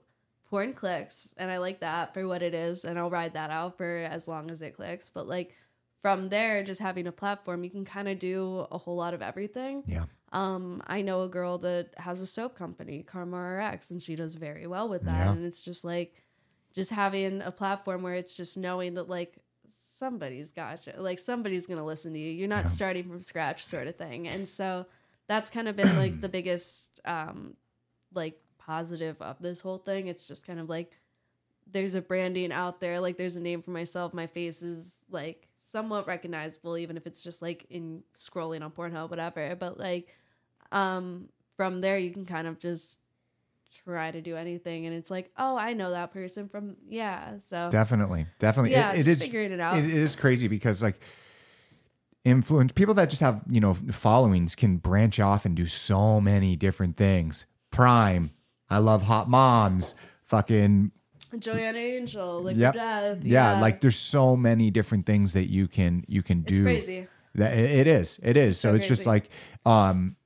porn 0.50 0.72
clicks 0.72 1.32
and 1.38 1.50
I 1.50 1.58
like 1.58 1.80
that 1.80 2.12
for 2.12 2.26
what 2.28 2.42
it 2.42 2.54
is 2.54 2.84
and 2.84 2.98
I'll 2.98 3.10
ride 3.10 3.34
that 3.34 3.50
out 3.50 3.78
for 3.78 4.06
as 4.10 4.28
long 4.28 4.50
as 4.50 4.60
it 4.60 4.74
clicks, 4.74 5.08
but 5.08 5.26
like 5.26 5.56
from 6.02 6.28
there 6.28 6.62
just 6.62 6.80
having 6.80 7.06
a 7.06 7.12
platform 7.12 7.64
you 7.64 7.70
can 7.70 7.84
kind 7.84 8.08
of 8.08 8.18
do 8.18 8.66
a 8.70 8.78
whole 8.78 8.96
lot 8.96 9.14
of 9.14 9.22
everything. 9.22 9.82
Yeah. 9.86 10.04
Um, 10.32 10.82
I 10.86 11.02
know 11.02 11.22
a 11.22 11.28
girl 11.28 11.58
that 11.58 11.90
has 11.96 12.20
a 12.20 12.26
soap 12.26 12.56
company, 12.56 13.02
Karma 13.02 13.38
RX, 13.38 13.90
and 13.90 14.02
she 14.02 14.16
does 14.16 14.34
very 14.34 14.66
well 14.66 14.88
with 14.88 15.04
that. 15.04 15.26
Yeah. 15.26 15.32
And 15.32 15.44
it's 15.46 15.64
just 15.64 15.84
like, 15.84 16.14
just 16.76 16.90
having 16.92 17.40
a 17.42 17.50
platform 17.50 18.02
where 18.04 18.14
it's 18.14 18.36
just 18.36 18.56
knowing 18.56 18.94
that 18.94 19.08
like 19.08 19.34
somebody's 19.74 20.52
got 20.52 20.86
you, 20.86 20.92
like 20.98 21.18
somebody's 21.18 21.66
gonna 21.66 21.84
listen 21.84 22.12
to 22.12 22.18
you. 22.18 22.30
You're 22.30 22.48
not 22.48 22.64
Yeah. 22.64 22.70
starting 22.70 23.04
from 23.08 23.20
scratch, 23.20 23.64
sort 23.64 23.86
of 23.88 23.96
thing. 23.96 24.28
And 24.28 24.46
so 24.46 24.86
that's 25.26 25.50
kind 25.50 25.66
of 25.68 25.74
been 25.76 25.96
like 25.96 26.20
the 26.20 26.28
biggest, 26.28 27.00
um, 27.04 27.56
like 28.14 28.40
positive 28.58 29.20
of 29.22 29.40
this 29.40 29.60
whole 29.60 29.78
thing. 29.78 30.06
It's 30.08 30.26
just 30.28 30.46
kind 30.46 30.60
of 30.60 30.68
like 30.68 30.92
there's 31.68 31.94
a 31.96 32.00
branding 32.02 32.52
out 32.52 32.78
there, 32.80 33.00
like 33.00 33.16
there's 33.16 33.36
a 33.36 33.40
name 33.42 33.62
for 33.62 33.70
myself. 33.72 34.14
My 34.14 34.26
face 34.26 34.62
is 34.62 34.98
like 35.10 35.48
somewhat 35.60 36.06
recognizable, 36.06 36.76
even 36.78 36.96
if 36.96 37.06
it's 37.06 37.24
just 37.24 37.42
like 37.42 37.66
in 37.70 38.02
scrolling 38.14 38.62
on 38.62 38.70
Pornhub, 38.70 39.10
whatever. 39.10 39.56
But 39.56 39.78
like 39.78 40.14
um 40.72 41.28
from 41.56 41.80
there 41.80 41.96
you 41.98 42.10
can 42.10 42.26
kind 42.26 42.46
of 42.46 42.58
just 42.58 42.98
try 43.84 44.10
to 44.10 44.20
do 44.20 44.36
anything 44.36 44.86
and 44.86 44.94
it's 44.94 45.10
like, 45.10 45.30
oh, 45.36 45.56
I 45.56 45.72
know 45.74 45.90
that 45.90 46.12
person 46.12 46.48
from 46.48 46.76
yeah. 46.88 47.38
So 47.38 47.68
Definitely, 47.70 48.26
definitely. 48.38 48.72
Yeah, 48.72 48.92
it, 48.92 49.00
it 49.00 49.08
is 49.08 49.22
figuring 49.22 49.52
it 49.52 49.60
out. 49.60 49.78
It 49.78 49.84
is 49.84 50.16
crazy 50.16 50.48
because 50.48 50.82
like 50.82 51.00
influence 52.24 52.72
people 52.72 52.94
that 52.94 53.08
just 53.08 53.22
have 53.22 53.42
you 53.48 53.60
know 53.60 53.72
followings 53.74 54.54
can 54.54 54.78
branch 54.78 55.20
off 55.20 55.44
and 55.44 55.54
do 55.54 55.66
so 55.66 56.20
many 56.20 56.56
different 56.56 56.96
things. 56.96 57.46
Prime, 57.70 58.30
I 58.68 58.78
love 58.78 59.02
hot 59.02 59.28
moms. 59.28 59.94
Fucking 60.24 60.90
Joanna 61.38 61.78
Angel, 61.78 62.42
like 62.42 62.56
yep, 62.56 62.74
Death. 62.74 63.18
yeah. 63.22 63.60
Like 63.60 63.80
there's 63.80 63.96
so 63.96 64.36
many 64.36 64.70
different 64.70 65.06
things 65.06 65.34
that 65.34 65.48
you 65.48 65.68
can 65.68 66.04
you 66.08 66.22
can 66.22 66.40
it's 66.40 66.52
do. 66.52 66.62
crazy. 66.64 67.06
That 67.36 67.56
it 67.56 67.86
is, 67.86 68.18
it 68.22 68.36
is. 68.36 68.58
So, 68.58 68.70
So 68.70 68.76
it's 68.76 68.88
just 68.88 69.06
like, 69.06 69.28
um, 69.66 70.16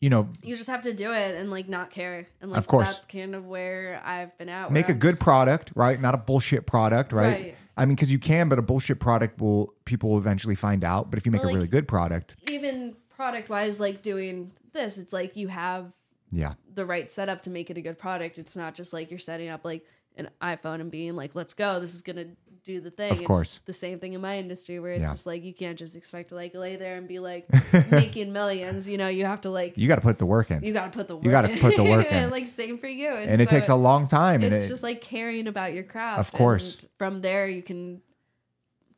you 0.00 0.10
know, 0.10 0.28
You 0.42 0.54
just 0.56 0.70
have 0.70 0.82
to 0.82 0.94
do 0.94 1.12
it 1.12 1.36
and 1.36 1.50
like 1.50 1.68
not 1.68 1.90
care. 1.90 2.26
And 2.40 2.50
like 2.50 2.58
Of 2.58 2.66
course. 2.66 2.92
that's 2.94 3.04
kind 3.06 3.34
of 3.34 3.46
where 3.46 4.00
I've 4.04 4.36
been 4.38 4.48
at. 4.48 4.70
make 4.70 4.88
a 4.88 4.94
good 4.94 5.18
product, 5.18 5.72
right? 5.74 6.00
Not 6.00 6.14
a 6.14 6.18
bullshit 6.18 6.66
product, 6.66 7.12
right? 7.12 7.24
Right. 7.32 7.56
I 7.76 7.84
mean, 7.86 7.94
because 7.94 8.12
you 8.12 8.18
can, 8.18 8.48
but 8.48 8.58
a 8.58 8.62
bullshit 8.62 8.98
product 8.98 9.40
will 9.40 9.72
people 9.84 10.10
will 10.10 10.18
eventually 10.18 10.56
find 10.56 10.84
out. 10.84 11.10
But 11.10 11.18
if 11.18 11.26
you 11.26 11.32
make 11.32 11.42
a 11.42 11.46
really 11.46 11.68
good 11.68 11.86
product, 11.86 12.36
Even 12.48 12.96
product 13.10 13.48
wise, 13.48 13.78
like 13.80 14.02
doing 14.02 14.52
this, 14.72 14.98
it's 14.98 15.12
like 15.12 15.36
you 15.36 15.48
have 15.48 15.92
yeah, 16.30 16.54
the 16.74 16.84
right 16.84 17.10
setup 17.10 17.42
to 17.42 17.50
make 17.50 17.70
it 17.70 17.76
a 17.76 17.80
good 17.80 17.98
product. 17.98 18.38
It's 18.38 18.56
not 18.56 18.74
just 18.74 18.92
like 18.92 19.10
you're 19.10 19.18
setting 19.18 19.48
up 19.48 19.64
like 19.64 19.84
an 20.16 20.28
iPhone 20.42 20.80
and 20.80 20.90
being 20.90 21.14
like, 21.14 21.34
let's 21.34 21.54
go, 21.54 21.80
this 21.80 21.94
is 21.94 22.02
gonna 22.02 22.26
do 22.68 22.80
the 22.82 22.90
thing. 22.90 23.10
Of 23.12 23.24
course. 23.24 23.56
It's 23.56 23.64
the 23.64 23.72
same 23.72 23.98
thing 23.98 24.12
in 24.12 24.20
my 24.20 24.38
industry 24.38 24.78
where 24.78 24.92
it's 24.92 25.00
Yeah. 25.00 25.12
just 25.12 25.26
like 25.26 25.42
you 25.42 25.54
can't 25.54 25.78
just 25.78 25.96
expect 25.96 26.28
to 26.28 26.34
like 26.34 26.54
lay 26.54 26.76
there 26.76 26.96
and 26.96 27.08
be 27.08 27.18
like 27.18 27.48
making 27.90 28.30
millions. 28.32 28.86
You 28.88 28.98
know, 28.98 29.08
you 29.08 29.24
have 29.24 29.40
to 29.42 29.50
like 29.50 29.78
you 29.78 29.88
got 29.88 29.94
to 29.96 30.00
put 30.02 30.18
the 30.18 30.26
work 30.26 30.50
in. 30.50 30.62
you 30.62 30.74
gotta 30.74 30.90
put 30.90 31.08
the 31.08 31.16
work 31.16 31.24
You 31.24 31.30
gotta 31.30 31.56
put 31.56 31.76
the 31.76 31.84
work 31.84 32.06
in. 32.12 32.30
like 32.38 32.46
same 32.46 32.76
for 32.78 32.86
you. 32.86 33.08
and 33.08 33.40
it 33.40 33.48
so 33.48 33.56
takes 33.56 33.68
a 33.70 33.74
long 33.74 34.06
time. 34.06 34.42
And 34.42 34.52
it's 34.54 34.66
it, 34.66 34.68
just 34.68 34.82
like 34.82 35.00
caring 35.00 35.48
about 35.48 35.72
your 35.72 35.84
craft. 35.84 36.20
Of 36.20 36.30
course. 36.32 36.78
And 36.78 36.88
from 36.98 37.20
there 37.22 37.48
you 37.48 37.62
can 37.62 38.02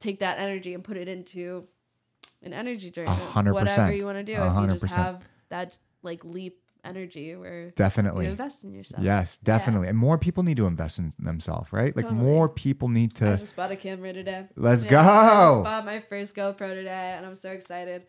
take 0.00 0.18
that 0.18 0.38
energy 0.40 0.74
and 0.74 0.82
put 0.82 0.96
it 0.96 1.06
into 1.06 1.68
an 2.42 2.52
energy 2.52 2.90
drink. 2.90 3.08
Hundred 3.08 3.52
Whatever 3.52 3.92
you 3.92 4.04
want 4.04 4.18
to 4.18 4.24
do. 4.24 4.34
A 4.34 4.48
If 4.52 4.60
you 4.62 4.78
just 4.78 4.94
have 4.94 5.22
that 5.48 5.74
like 6.02 6.24
leap 6.24 6.59
energy 6.84 7.36
where 7.36 7.70
definitely. 7.70 8.24
you 8.26 8.30
invest 8.32 8.64
in 8.64 8.72
yourself. 8.72 9.02
Yes, 9.04 9.38
definitely. 9.38 9.88
And 9.88 9.98
more 9.98 10.18
people 10.18 10.42
need 10.42 10.56
to 10.58 10.66
invest 10.66 10.98
in 10.98 11.12
themselves, 11.18 11.72
right? 11.72 11.94
Like 11.94 12.06
Totally. 12.06 12.22
more 12.22 12.48
people 12.48 12.88
need 12.88 13.14
to. 13.16 13.32
I 13.32 13.36
just 13.36 13.56
bought 13.56 13.70
a 13.70 13.76
camera 13.76 14.12
today. 14.12 14.46
Let's 14.56 14.84
I 14.84 14.88
go. 14.88 14.96
just 14.96 15.64
bought 15.64 15.84
my 15.84 16.00
first 16.00 16.34
GoPro 16.34 16.74
today, 16.74 17.14
and 17.16 17.26
I'm 17.26 17.34
so 17.34 17.50
excited. 17.50 18.04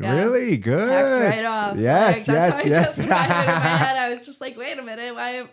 Yeah. 0.00 0.16
Really 0.16 0.56
good. 0.56 0.88
Tax 0.88 1.12
write 1.12 1.44
off. 1.44 1.76
Yes, 1.76 2.26
like, 2.26 2.36
that's 2.36 2.64
yes, 2.64 2.64
how 2.64 2.64
I 2.64 2.70
yes. 2.70 2.86
just 2.86 2.98
it 2.98 3.02
in 3.04 3.08
my 3.10 3.16
head. 3.16 3.96
I 3.96 4.08
was 4.10 4.24
just 4.26 4.40
like, 4.40 4.56
wait 4.56 4.78
a 4.78 4.82
minute, 4.82 5.14
why? 5.14 5.30
Am... 5.30 5.48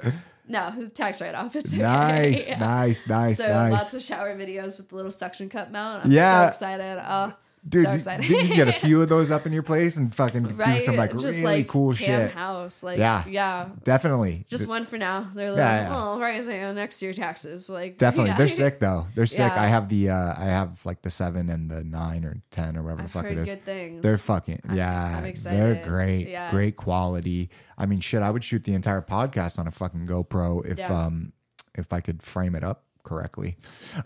No, 0.48 0.90
tax 0.94 1.22
write 1.22 1.36
off. 1.36 1.56
It's 1.56 1.74
okay. 1.74 1.82
nice, 1.82 2.50
Yeah. 2.50 2.60
nice, 2.60 3.08
nice, 3.08 3.38
so 3.38 3.48
nice. 3.48 3.72
lots 3.72 3.94
of 3.94 4.02
shower 4.02 4.36
videos 4.36 4.78
with 4.78 4.90
the 4.90 4.96
little 4.96 5.12
suction 5.12 5.50
cup 5.50 5.70
mount. 5.70 6.06
I'm 6.06 6.12
Yeah. 6.12 6.44
so 6.44 6.48
excited. 6.50 7.04
Oh, 7.06 7.34
Dude, 7.68 7.84
so 7.86 7.90
you- 7.92 7.96
excited. 7.98 8.28
you 8.28 8.56
get 8.56 8.68
a 8.68 8.72
few 8.74 9.04
of 9.04 9.10
those 9.16 9.30
up 9.30 9.46
in 9.46 9.54
your 9.54 9.62
place 9.62 9.96
and 9.96 10.14
fucking 10.16 10.58
right? 10.58 10.74
do 10.76 10.80
some 10.80 10.96
like 10.96 11.12
just 11.12 11.26
really 11.26 11.44
like 11.44 11.68
cool 11.68 11.94
shit? 11.94 12.32
house. 12.32 12.82
Like, 12.82 12.98
Yeah. 12.98 13.24
yeah, 13.28 13.70
Definitely. 13.84 14.46
Just 14.50 14.68
one 14.68 14.84
for 14.84 14.98
now. 14.98 15.30
They're 15.36 15.52
like, 15.52 15.60
Yeah, 15.60 15.90
yeah. 15.90 15.96
oh, 16.14 16.20
rising 16.20 16.64
on 16.64 16.74
next 16.74 17.02
year 17.04 17.14
taxes. 17.14 17.70
Like, 17.70 17.98
Definitely. 18.00 18.32
yeah. 18.32 18.38
They're 18.38 18.48
sick 18.48 18.80
though. 18.80 19.06
They're 19.14 19.28
sick. 19.28 19.52
I 19.52 19.68
have 19.68 19.90
the 19.90 20.10
uh 20.10 20.34
I 20.38 20.46
have 20.46 20.84
like 20.86 21.04
the 21.04 21.12
seven 21.12 21.50
and 21.50 21.70
the 21.70 21.84
nine 21.84 22.26
or 22.26 22.42
ten 22.50 22.76
or 22.78 22.82
whatever 22.82 23.02
I've 23.02 23.08
the 23.08 23.14
fuck 23.14 23.26
it 23.26 23.38
is. 23.38 23.48
good 23.50 23.64
things. 23.64 24.02
They're 24.02 24.18
fucking 24.18 24.62
I'm- 24.68 24.78
yeah. 24.78 25.22
I'm 25.24 25.34
They're 25.34 25.84
great. 25.84 26.30
Yeah. 26.30 26.50
Great 26.50 26.78
quality. 26.78 27.52
I 27.78 27.86
mean 27.86 28.00
shit, 28.00 28.24
I 28.24 28.32
would 28.32 28.44
shoot 28.44 28.64
the 28.64 28.74
entire 28.74 29.02
podcast 29.04 29.60
on 29.60 29.68
a 29.68 29.72
fucking 29.72 30.08
GoPro 30.08 30.66
if 30.66 30.90
um 30.90 31.34
if 31.76 31.94
I 31.94 32.02
could 32.02 32.24
frame 32.24 32.56
it 32.56 32.64
up 32.64 32.86
correctly. 33.04 33.58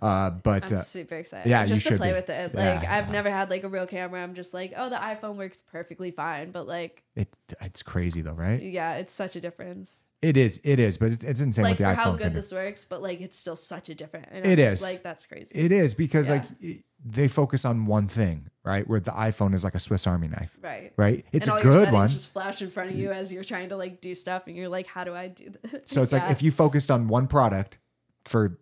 Uh, 0.01 0.29
but 0.31 0.71
I'm 0.71 0.77
uh, 0.77 0.81
super 0.81 1.15
excited. 1.15 1.49
yeah, 1.49 1.63
you 1.63 1.75
just 1.75 1.87
to 1.87 1.97
play 1.97 2.09
be. 2.09 2.13
with 2.15 2.29
it. 2.29 2.51
Yeah, 2.53 2.59
Like 2.59 2.79
I've 2.89 3.05
yeah. 3.07 3.11
never 3.11 3.29
had 3.29 3.49
like 3.49 3.63
a 3.63 3.69
real 3.69 3.87
camera. 3.87 4.21
I'm 4.21 4.33
just 4.35 4.53
like, 4.53 4.73
oh, 4.75 4.89
the 4.89 4.95
iPhone 4.95 5.35
works 5.37 5.61
perfectly 5.61 6.11
fine, 6.11 6.51
but 6.51 6.67
like, 6.67 7.03
it 7.15 7.35
it's 7.61 7.83
crazy 7.83 8.21
though, 8.21 8.33
right? 8.33 8.61
yeah, 8.61 8.95
it's 8.95 9.13
such 9.13 9.35
a 9.35 9.41
difference. 9.41 10.09
It 10.21 10.37
is, 10.37 10.59
it 10.63 10.79
is, 10.79 10.97
but 10.97 11.11
it's, 11.11 11.23
it's 11.23 11.39
insane 11.39 11.63
like 11.63 11.71
with 11.77 11.87
the 11.87 11.93
for 11.95 12.01
iPhone. 12.01 12.03
how 12.03 12.15
good 12.15 12.33
this 12.33 12.51
works, 12.51 12.85
but 12.85 13.01
like 13.01 13.21
it's 13.21 13.37
still 13.37 13.55
such 13.55 13.89
a 13.89 13.95
different. 13.95 14.27
And 14.31 14.45
It 14.45 14.57
is. 14.57 14.81
like 14.81 15.03
that's 15.03 15.25
crazy. 15.27 15.51
It 15.53 15.71
is 15.71 15.93
because 15.93 16.27
Yeah. 16.29 16.35
like 16.35 16.43
it- 16.61 16.83
they 17.07 17.27
focus 17.27 17.65
on 17.65 17.85
one 17.85 18.07
thing, 18.07 18.49
right? 18.63 18.87
Where 18.87 18.99
the 18.99 19.11
iPhone 19.11 19.53
is 19.53 19.63
like 19.63 19.75
a 19.75 19.79
Swiss 19.79 20.07
Army 20.07 20.27
knife, 20.27 20.57
right. 20.63 20.91
right? 20.97 21.23
It's 21.31 21.47
and 21.47 21.59
a 21.59 21.61
good 21.61 21.91
one. 21.93 22.07
just 22.07 22.33
flash 22.33 22.63
in 22.63 22.71
front 22.71 22.89
of 22.89 22.95
you 22.95 23.11
as 23.11 23.31
you're 23.31 23.43
trying 23.43 23.69
to 23.69 23.75
like 23.77 24.01
do 24.01 24.15
stuff, 24.15 24.47
and 24.47 24.55
you're 24.55 24.69
like, 24.69 24.87
how 24.87 25.03
do 25.03 25.13
I 25.13 25.27
do 25.27 25.51
this? 25.61 25.91
So 25.91 26.01
it's 26.01 26.11
like 26.17 26.31
if 26.31 26.41
you 26.41 26.49
focused 26.49 26.89
on 26.89 27.07
one 27.07 27.27
product 27.27 27.77
for 28.23 28.57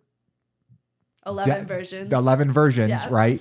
eleven 1.26 1.60
de- 1.60 1.64
versions, 1.64 2.12
eleven 2.12 2.52
versions, 2.52 2.88
Yeah. 2.90 3.06
right? 3.10 3.40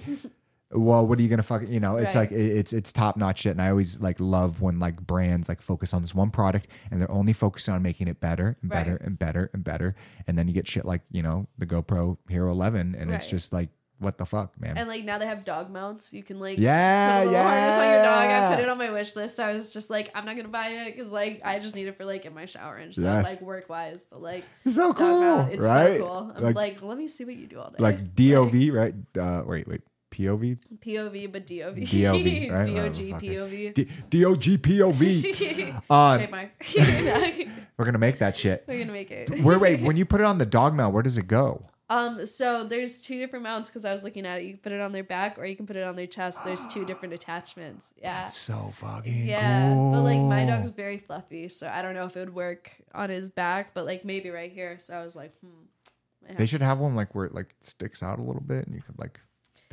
Well, 0.76 1.06
what 1.06 1.20
are 1.20 1.22
you 1.22 1.30
gonna 1.30 1.44
fucking 1.44 1.72
you 1.72 1.80
know? 1.80 1.98
It's 1.98 2.16
Right. 2.16 2.22
like 2.22 2.32
it- 2.32 2.58
it's 2.58 2.74
it's 2.74 2.92
top 2.92 3.16
notch 3.16 3.42
shit, 3.42 3.52
and 3.52 3.62
I 3.62 3.70
always 3.70 4.00
like 4.00 4.18
love 4.20 4.60
when 4.60 4.80
like 4.80 5.06
brands 5.06 5.48
like 5.48 5.62
focus 5.62 5.94
on 5.94 6.02
this 6.02 6.16
one 6.16 6.32
product 6.32 6.68
and 6.90 7.00
they're 7.00 7.12
only 7.12 7.34
focusing 7.34 7.76
on 7.76 7.84
making 7.84 8.08
it 8.08 8.20
better 8.20 8.58
and 8.62 8.72
better 8.72 8.92
Right. 8.94 9.02
and 9.02 9.20
better 9.20 9.52
and 9.54 9.64
better, 9.64 9.96
and 10.26 10.36
then 10.38 10.48
you 10.48 10.54
get 10.54 10.68
shit 10.68 10.84
like 10.86 11.02
you 11.12 11.22
know 11.22 11.48
the 11.60 11.68
GoPro 11.68 12.18
Hero 12.28 12.50
11, 12.52 12.96
and 12.96 13.12
it's 13.12 13.28
just 13.28 13.54
like 13.54 13.70
what 14.00 14.18
the 14.18 14.26
fuck, 14.26 14.60
man? 14.60 14.78
And 14.78 14.88
like 14.90 15.04
now 15.06 15.18
they 15.18 15.26
have 15.28 15.46
dog 15.46 15.70
mounts. 15.70 16.14
You 16.14 16.24
can 16.24 16.40
like 16.40 16.58
Yeah, 16.60 17.20
put 17.22 17.28
a 17.28 17.30
little 17.32 17.44
harness 17.44 17.80
on 17.80 17.90
your 17.94 18.04
dog. 18.04 18.26
I 18.26 18.56
put 18.56 18.64
it 18.64 18.70
on 18.70 18.78
my 18.78 18.90
wish 18.92 19.16
list. 19.16 19.40
I 19.40 19.54
was 19.54 19.72
just 19.74 19.90
like, 19.90 20.12
I'm 20.14 20.26
not 20.26 20.36
gonna 20.36 20.50
buy 20.50 20.68
it 20.70 20.96
because 20.96 21.12
like 21.12 21.42
I 21.46 21.60
just 21.60 21.76
need 21.76 21.88
it 21.88 21.96
for 21.98 22.04
like 22.06 22.26
in 22.26 22.34
my 22.34 22.46
shower 22.46 22.76
and 22.76 22.92
stuff, 22.92 23.04
Yes. 23.04 23.26
like 23.26 23.42
work 23.42 23.70
wise. 23.70 24.06
But 24.10 24.22
like 24.22 24.44
so 24.68 24.94
cool, 24.94 25.20
mount, 25.22 25.54
it's 25.54 25.62
right? 25.64 26.00
so 26.00 26.06
cool. 26.06 26.34
I'm 26.36 26.44
Like- 26.44 26.56
like, 26.56 26.82
let 26.82 26.98
me 26.98 27.08
see 27.08 27.24
what 27.26 27.36
you 27.36 27.48
do 27.48 27.60
all 27.60 27.70
day. 27.70 27.78
like 27.80 28.14
DOV, 28.16 28.70
right? 28.74 28.94
Uh, 29.18 29.44
wait, 29.46 29.68
wait, 29.68 29.82
POV, 30.12 30.58
POV, 30.80 31.32
but 31.32 31.48
DOV. 31.48 31.76
DOV, 31.76 32.52
right? 32.52 32.66
DOG, 32.68 32.74
Whatever, 32.76 32.94
fuck 33.14 33.24
it. 33.24 33.32
POV. 33.32 33.74
D- 33.74 34.22
DOG 34.22 34.44
POV. 34.62 35.82
Uh, 35.90 36.18
Trademark. 36.18 36.50
we're 37.78 37.86
gonna 37.86 37.98
make 37.98 38.20
that 38.20 38.36
shit. 38.38 38.64
We're 38.68 38.80
gonna 38.80 38.92
make 38.92 39.12
it. 39.12 39.42
Where 39.44 39.58
wait, 39.60 39.82
when 39.82 39.98
you 39.98 40.06
put 40.06 40.20
it 40.22 40.26
on 40.26 40.38
the 40.38 40.46
dog 40.46 40.76
mount, 40.76 40.94
where 40.94 41.04
does 41.04 41.18
it 41.18 41.28
go? 41.28 41.66
Um, 41.90 42.26
so 42.26 42.64
there's 42.64 43.02
two 43.02 43.20
different 43.20 43.44
mounts 43.44 43.70
because 43.70 43.86
I 43.86 43.92
was 43.92 44.04
looking 44.04 44.26
at 44.26 44.40
it. 44.40 44.46
You 44.46 44.52
can 44.52 44.60
put 44.60 44.72
it 44.72 44.82
on 44.82 44.92
their 44.92 45.04
back 45.04 45.38
or 45.38 45.46
you 45.46 45.56
can 45.56 45.68
put 45.68 45.76
it 45.76 45.84
on 45.84 45.96
their 45.96 46.08
chest. 46.08 46.40
There's 46.46 46.66
two 46.68 46.86
different 46.86 47.14
attachments. 47.20 47.94
Yeah. 48.02 48.28
So 48.28 48.72
fucking 48.74 49.28
Yeah, 49.28 49.70
but 49.70 50.02
like 50.02 50.22
my 50.22 50.46
dog's 50.46 50.72
very 50.72 50.98
fluffy, 50.98 51.50
so 51.50 51.68
I 51.68 51.82
don't 51.82 51.94
know 51.94 52.06
if 52.06 52.16
it 52.16 52.22
would 52.22 52.36
work 52.36 52.72
on 52.94 53.10
his 53.10 53.30
back, 53.30 53.74
but 53.74 53.86
like 53.86 54.06
maybe 54.06 54.30
right 54.30 54.52
here. 54.52 54.80
So 54.80 54.94
I 54.94 55.04
was 55.04 55.16
like, 55.16 55.34
hmm. 55.40 56.36
They 56.38 56.46
should 56.46 56.62
have 56.62 56.80
one 56.80 56.96
like 56.96 57.14
where 57.14 57.26
it 57.26 57.36
like 57.36 57.54
sticks 57.60 58.02
out 58.02 58.18
a 58.18 58.24
little 58.24 58.42
bit 58.42 58.66
and 58.66 58.74
you 58.74 58.82
could 58.82 58.98
like 58.98 59.20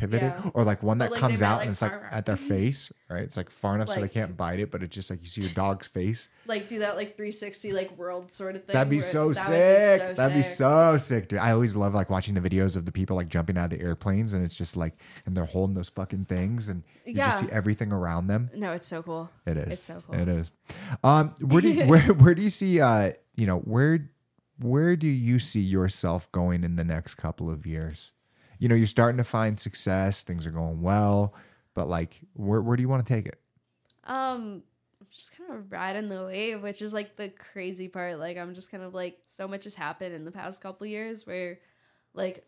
pivot 0.01 0.23
Yeah. 0.23 0.51
or 0.55 0.65
like 0.65 0.83
one 0.83 0.99
that 0.99 1.11
like, 1.11 1.21
comes 1.21 1.43
out 1.43 1.59
like, 1.59 1.67
and 1.67 1.71
it's 1.73 1.83
like 1.83 1.93
at 2.11 2.25
their 2.25 2.37
face, 2.37 2.91
right? 3.09 3.23
It's 3.23 3.37
like 3.37 3.51
far 3.51 3.75
enough 3.75 3.89
so 3.89 4.01
they 4.01 4.09
can't 4.09 4.37
bite 4.37 4.59
it, 4.59 4.71
but 4.71 4.83
it's 4.83 4.95
just 4.95 5.11
like 5.11 5.21
you 5.21 5.27
see 5.27 5.43
your 5.43 5.51
dog's 5.51 5.87
face. 5.87 6.29
like 6.47 6.69
do 6.69 6.79
that 6.81 6.97
like 6.97 7.17
360 7.17 7.73
like 7.73 7.97
world 7.99 8.31
sort 8.31 8.57
of 8.57 8.65
thing. 8.65 8.73
That'd 8.75 8.91
be 8.91 9.01
so 9.01 9.33
that 9.33 9.35
sick. 9.35 10.01
would 10.01 10.09
be 10.09 10.15
That'd 10.15 10.37
be 10.37 10.43
so 10.43 10.97
sick, 10.97 11.29
dude. 11.29 11.39
I 11.39 11.53
always 11.53 11.77
love 11.77 11.95
like 11.95 12.09
watching 12.09 12.35
the 12.35 12.41
videos 12.41 12.77
of 12.77 12.87
the 12.87 12.93
people 12.93 13.17
like 13.17 13.29
jumping 13.29 13.59
out 13.59 13.73
of 13.73 13.79
the 13.79 13.81
airplanes 13.85 14.33
and 14.33 14.45
it's 14.45 14.55
just 14.55 14.77
like 14.77 14.95
and 15.27 15.37
they're 15.37 15.45
holding 15.45 15.75
those 15.75 15.91
fucking 15.91 16.25
things 16.25 16.69
and 16.69 16.83
you 17.05 17.15
just 17.15 17.41
see 17.41 17.53
everything 17.53 17.93
around 17.93 18.27
them. 18.27 18.51
No, 18.55 18.73
it's 18.73 18.89
so 18.89 19.03
cool. 19.03 19.31
It 19.47 19.57
is. 19.57 19.73
It's 19.73 19.83
so 19.83 20.03
cool. 20.07 20.19
It 20.19 20.29
is. 20.29 20.51
Um, 21.05 21.35
where 21.41 21.61
do 21.61 21.69
you, 21.71 21.87
where 21.87 22.01
where 22.15 22.35
do 22.35 22.43
you 22.43 22.51
see 22.51 22.81
uh 22.81 23.13
you 23.37 23.47
know 23.47 23.59
where 23.59 24.11
where 24.59 24.97
do 24.97 25.07
you 25.07 25.39
see 25.39 25.61
yourself 25.61 26.31
going 26.33 26.65
in 26.65 26.77
the 26.77 26.85
next 26.85 27.15
couple 27.15 27.51
of 27.51 27.67
years? 27.67 28.13
You 28.61 28.69
know, 28.69 28.77
you're 28.77 28.87
starting 28.87 29.17
to 29.17 29.25
find 29.25 29.59
success, 29.59 30.23
things 30.23 30.47
are 30.47 30.53
going 30.53 30.83
well, 30.83 31.35
but 31.75 31.89
like 31.89 32.21
where 32.35 32.61
where 32.61 32.77
do 32.77 32.83
you 32.83 32.89
want 32.89 33.05
to 33.05 33.13
take 33.13 33.27
it? 33.27 33.41
Um, 34.05 34.63
I'm 35.01 35.07
just 35.11 35.37
kind 35.37 35.51
of 35.51 35.73
riding 35.73 36.09
the 36.09 36.27
wave, 36.27 36.63
which 36.63 36.83
is 36.83 36.93
like 36.93 37.17
the 37.17 37.31
crazy 37.31 37.89
part. 37.89 38.19
Like 38.19 38.37
I'm 38.37 38.55
just 38.55 38.71
kind 38.71 38.83
of 38.83 38.95
like 38.95 39.19
so 39.27 39.49
much 39.49 39.65
has 39.65 39.75
happened 39.75 40.15
in 40.15 40.25
the 40.25 40.31
past 40.31 40.61
couple 40.61 40.87
years 40.87 41.27
where 41.27 41.59
like 42.15 42.47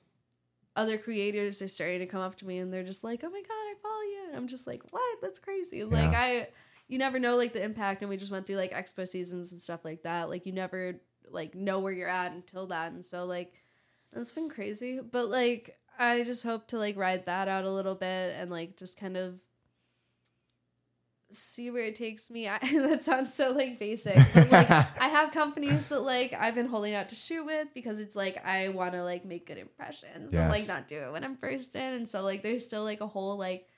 other 0.77 0.99
creators 0.99 1.63
are 1.63 1.69
starting 1.69 2.01
to 2.01 2.07
come 2.07 2.21
up 2.21 2.37
to 2.37 2.47
me 2.47 2.59
and 2.59 2.73
they're 2.73 2.83
just 2.83 3.05
like, 3.05 3.25
"Oh 3.25 3.31
my 3.31 3.41
god, 3.41 3.49
I 3.51 3.75
follow 3.83 4.03
you," 4.03 4.25
and 4.29 4.37
I'm 4.37 4.49
just 4.49 4.67
like, 4.67 4.83
"What? 4.91 5.19
That's 5.23 5.39
crazy!" 5.39 5.85
Like 5.85 6.13
I, 6.15 6.49
you 6.89 6.99
never 6.99 7.19
know 7.19 7.37
like 7.37 7.53
the 7.55 7.65
impact, 7.65 8.03
and 8.03 8.11
we 8.11 8.19
just 8.19 8.31
went 8.31 8.47
through 8.47 8.57
like 8.57 8.73
expo 8.73 9.09
seasons 9.09 9.53
and 9.53 9.61
stuff 9.61 9.85
like 9.85 10.03
that. 10.03 10.29
Like 10.29 10.45
you 10.45 10.53
never 10.53 11.01
like 11.31 11.55
know 11.55 11.81
where 11.81 11.93
you're 11.93 12.09
at 12.09 12.33
until 12.33 12.67
that, 12.67 12.93
and 12.93 13.05
so 13.05 13.25
like 13.25 13.55
it's 14.15 14.31
been 14.31 14.51
crazy. 14.51 15.01
But 15.01 15.29
like 15.31 15.79
I 15.99 16.25
just 16.25 16.45
hope 16.45 16.69
to 16.69 16.79
like 16.79 16.97
ride 16.97 17.27
that 17.27 17.49
out 17.49 17.65
a 17.65 17.71
little 17.71 17.95
bit 17.95 18.35
and 18.37 18.51
like 18.51 18.77
just 18.77 18.99
kind 18.99 19.17
of 19.17 19.41
see 21.31 21.71
where 21.71 21.85
it 21.85 21.97
takes 21.97 22.31
me. 22.31 22.49
I, 22.49 22.59
that 22.89 23.03
sounds 23.03 23.35
so 23.35 23.51
like 23.53 23.79
basic, 23.79 24.19
but 24.35 24.51
like 24.51 24.71
I 24.71 25.09
have 25.09 25.33
companies 25.33 25.89
that 25.89 26.01
like 26.01 26.33
I've 26.33 26.55
been 26.55 26.67
holding 26.67 26.95
out 26.95 27.09
to 27.11 27.15
shoot 27.15 27.45
with 27.45 27.69
because 27.75 28.01
it's 28.01 28.17
like 28.17 28.45
I 28.45 28.69
want 28.69 28.93
to 28.93 29.05
like 29.05 29.25
make 29.25 29.47
good 29.47 29.59
impressions 29.59 30.33
and 30.35 30.51
like 30.51 30.69
not 30.69 30.89
do 30.89 30.97
it 30.97 31.13
when 31.13 31.25
I'm 31.25 31.37
first 31.37 31.75
in, 31.75 31.83
and 31.83 32.09
so 32.09 32.23
like 32.23 32.43
there's 32.43 32.65
still 32.65 32.85
like 32.85 33.01
a 33.01 33.07
whole 33.07 33.37
like 33.37 33.69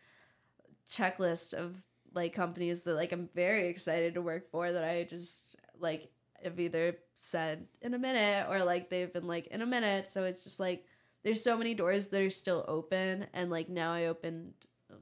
checklist 0.91 1.55
of 1.55 1.75
like 2.13 2.33
companies 2.33 2.83
that 2.83 2.95
like 2.95 3.13
I'm 3.13 3.29
very 3.35 3.69
excited 3.69 4.15
to 4.15 4.23
work 4.23 4.51
for 4.51 4.71
that 4.71 4.85
I 4.85 5.05
just 5.05 5.57
like 5.79 6.11
have 6.43 6.61
either 6.61 6.97
said 7.17 7.67
in 7.81 7.95
a 7.95 7.99
minute 7.99 8.47
or 8.49 8.63
like 8.65 8.91
they've 8.91 9.13
been 9.13 9.27
like 9.27 9.47
in 9.49 9.63
a 9.63 9.67
minute. 9.67 10.13
So 10.13 10.25
it's 10.25 10.45
just 10.45 10.61
like 10.61 10.85
there's 11.25 11.43
so 11.43 11.57
many 11.57 11.75
doors 11.75 12.09
that 12.09 12.21
are 12.23 12.31
still 12.31 12.65
open 12.69 13.27
and 13.33 13.51
like 13.51 13.69
now 13.69 13.93
I 13.93 14.07
opened 14.07 14.53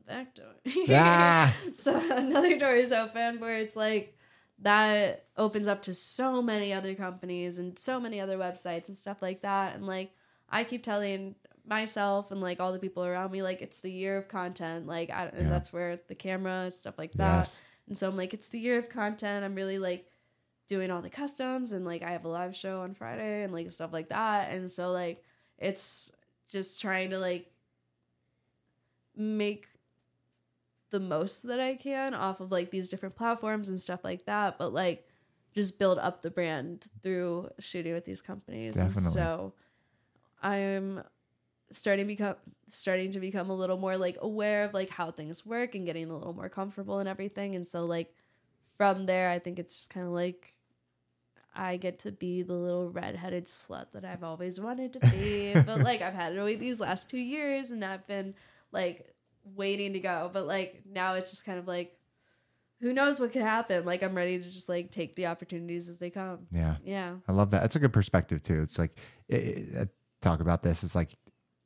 that 0.06 0.34
door. 0.34 0.54
Ah. 0.90 1.54
so 1.72 1.94
another 2.10 2.58
door 2.58 2.74
is 2.74 2.92
open 2.92 3.38
where 3.40 3.56
it's 3.58 3.76
like 3.76 4.16
that 4.60 5.26
opens 5.36 5.68
up 5.68 5.82
to 5.82 5.92
so 5.94 6.40
many 6.40 6.72
other 6.72 6.94
companies 6.94 7.58
and 7.58 7.78
so 7.78 7.98
many 8.00 8.20
other 8.20 8.38
websites 8.38 8.88
and 8.88 8.96
stuff 8.96 9.20
like 9.20 9.42
that. 9.42 9.74
And 9.74 9.86
like 9.86 10.12
I 10.48 10.64
keep 10.64 10.82
telling 10.82 11.34
myself 11.66 12.30
and 12.30 12.40
like 12.40 12.60
all 12.60 12.72
the 12.72 12.78
people 12.78 13.04
around 13.04 13.30
me 13.30 13.42
like 13.42 13.62
it's 13.62 13.80
the 13.80 13.90
year 13.92 14.16
of 14.18 14.26
content 14.28 14.86
like 14.86 15.10
I, 15.10 15.26
and 15.26 15.44
Yeah. 15.44 15.48
that's 15.50 15.72
where 15.72 16.00
the 16.08 16.14
camera 16.16 16.70
stuff 16.72 16.98
like 16.98 17.12
that 17.12 17.38
Yes. 17.46 17.60
and 17.88 17.96
so 17.98 18.08
I'm 18.08 18.16
like, 18.16 18.34
it's 18.34 18.48
the 18.48 18.58
year 18.58 18.78
of 18.78 18.88
content. 18.88 19.44
I'm 19.44 19.54
really 19.54 19.78
like 19.78 20.06
doing 20.68 20.90
all 20.90 21.02
the 21.02 21.10
customs 21.10 21.72
and 21.72 21.84
like 21.84 22.02
I 22.02 22.10
have 22.12 22.24
a 22.24 22.28
live 22.28 22.56
show 22.56 22.80
on 22.80 22.94
Friday 22.94 23.42
and 23.44 23.52
like 23.52 23.70
stuff 23.72 23.92
like 23.92 24.08
that. 24.08 24.52
And 24.52 24.70
so 24.70 24.90
like 24.90 25.22
it's 25.62 26.12
just 26.48 26.80
trying 26.80 27.10
to 27.10 27.18
like 27.18 27.50
make 29.16 29.68
the 30.90 31.00
most 31.00 31.44
that 31.44 31.60
I 31.60 31.74
can 31.74 32.14
off 32.14 32.40
of 32.40 32.52
like 32.52 32.70
these 32.70 32.88
different 32.88 33.16
platforms 33.16 33.68
and 33.68 33.80
stuff 33.80 34.04
like 34.04 34.26
that. 34.26 34.58
But 34.58 34.72
like 34.72 35.08
just 35.54 35.78
build 35.78 35.98
up 35.98 36.20
the 36.20 36.30
brand 36.30 36.86
through 37.02 37.50
shooting 37.58 37.94
with 37.94 38.04
these 38.04 38.20
companies. 38.20 38.74
Definitely. 38.74 39.02
And 39.04 39.12
so 39.12 39.54
I'm 40.42 41.02
starting 41.70 42.06
become 42.06 42.36
starting 42.68 43.12
to 43.12 43.20
become 43.20 43.50
a 43.50 43.54
little 43.54 43.78
more 43.78 43.96
like 43.96 44.16
aware 44.20 44.64
of 44.64 44.74
like 44.74 44.90
how 44.90 45.10
things 45.10 45.44
work 45.44 45.74
and 45.74 45.86
getting 45.86 46.10
a 46.10 46.14
little 46.14 46.34
more 46.34 46.48
comfortable 46.48 46.98
and 46.98 47.08
everything 47.08 47.54
and 47.54 47.66
so 47.66 47.84
like 47.86 48.14
from 48.76 49.06
there 49.06 49.30
i 49.30 49.38
think 49.38 49.58
it's 49.58 49.76
just 49.76 49.90
kind 49.90 50.06
of 50.06 50.12
like 50.12 50.52
i 51.54 51.76
get 51.76 51.98
to 52.00 52.10
be 52.12 52.42
the 52.42 52.54
little 52.54 52.90
redheaded 52.90 53.46
slut 53.46 53.86
that 53.92 54.04
i've 54.04 54.24
always 54.24 54.58
wanted 54.60 54.92
to 54.92 55.00
be 55.10 55.52
but 55.66 55.80
like 55.84 56.00
i've 56.02 56.14
had 56.14 56.34
to 56.34 56.42
wait 56.42 56.58
these 56.60 56.80
last 56.80 57.08
two 57.10 57.18
years 57.18 57.70
and 57.70 57.84
i've 57.84 58.06
been 58.06 58.34
like 58.72 59.14
waiting 59.56 59.92
to 59.92 60.00
go 60.00 60.30
but 60.32 60.46
like 60.46 60.82
now 60.90 61.14
it's 61.14 61.30
just 61.30 61.44
kind 61.44 61.58
of 61.58 61.66
like 61.66 61.98
who 62.80 62.92
knows 62.92 63.20
what 63.20 63.32
could 63.32 63.42
happen 63.42 63.84
like 63.84 64.02
i'm 64.02 64.14
ready 64.16 64.38
to 64.38 64.48
just 64.50 64.68
like 64.68 64.90
take 64.90 65.14
the 65.16 65.26
opportunities 65.26 65.88
as 65.88 65.98
they 65.98 66.10
come 66.10 66.46
Yeah. 66.50 66.76
yeah 66.84 67.14
I 67.28 67.32
love 67.32 67.50
that. 67.50 67.60
That's 67.62 67.76
a 67.76 67.80
good 67.80 67.92
perspective 67.92 68.42
too. 68.42 68.62
It's 68.62 68.78
like 68.78 68.98
it, 69.28 69.34
it- 69.36 69.76
uh, 69.76 69.84
talk 70.20 70.40
about 70.40 70.62
this. 70.62 70.82
It's 70.84 70.94
like 70.94 71.16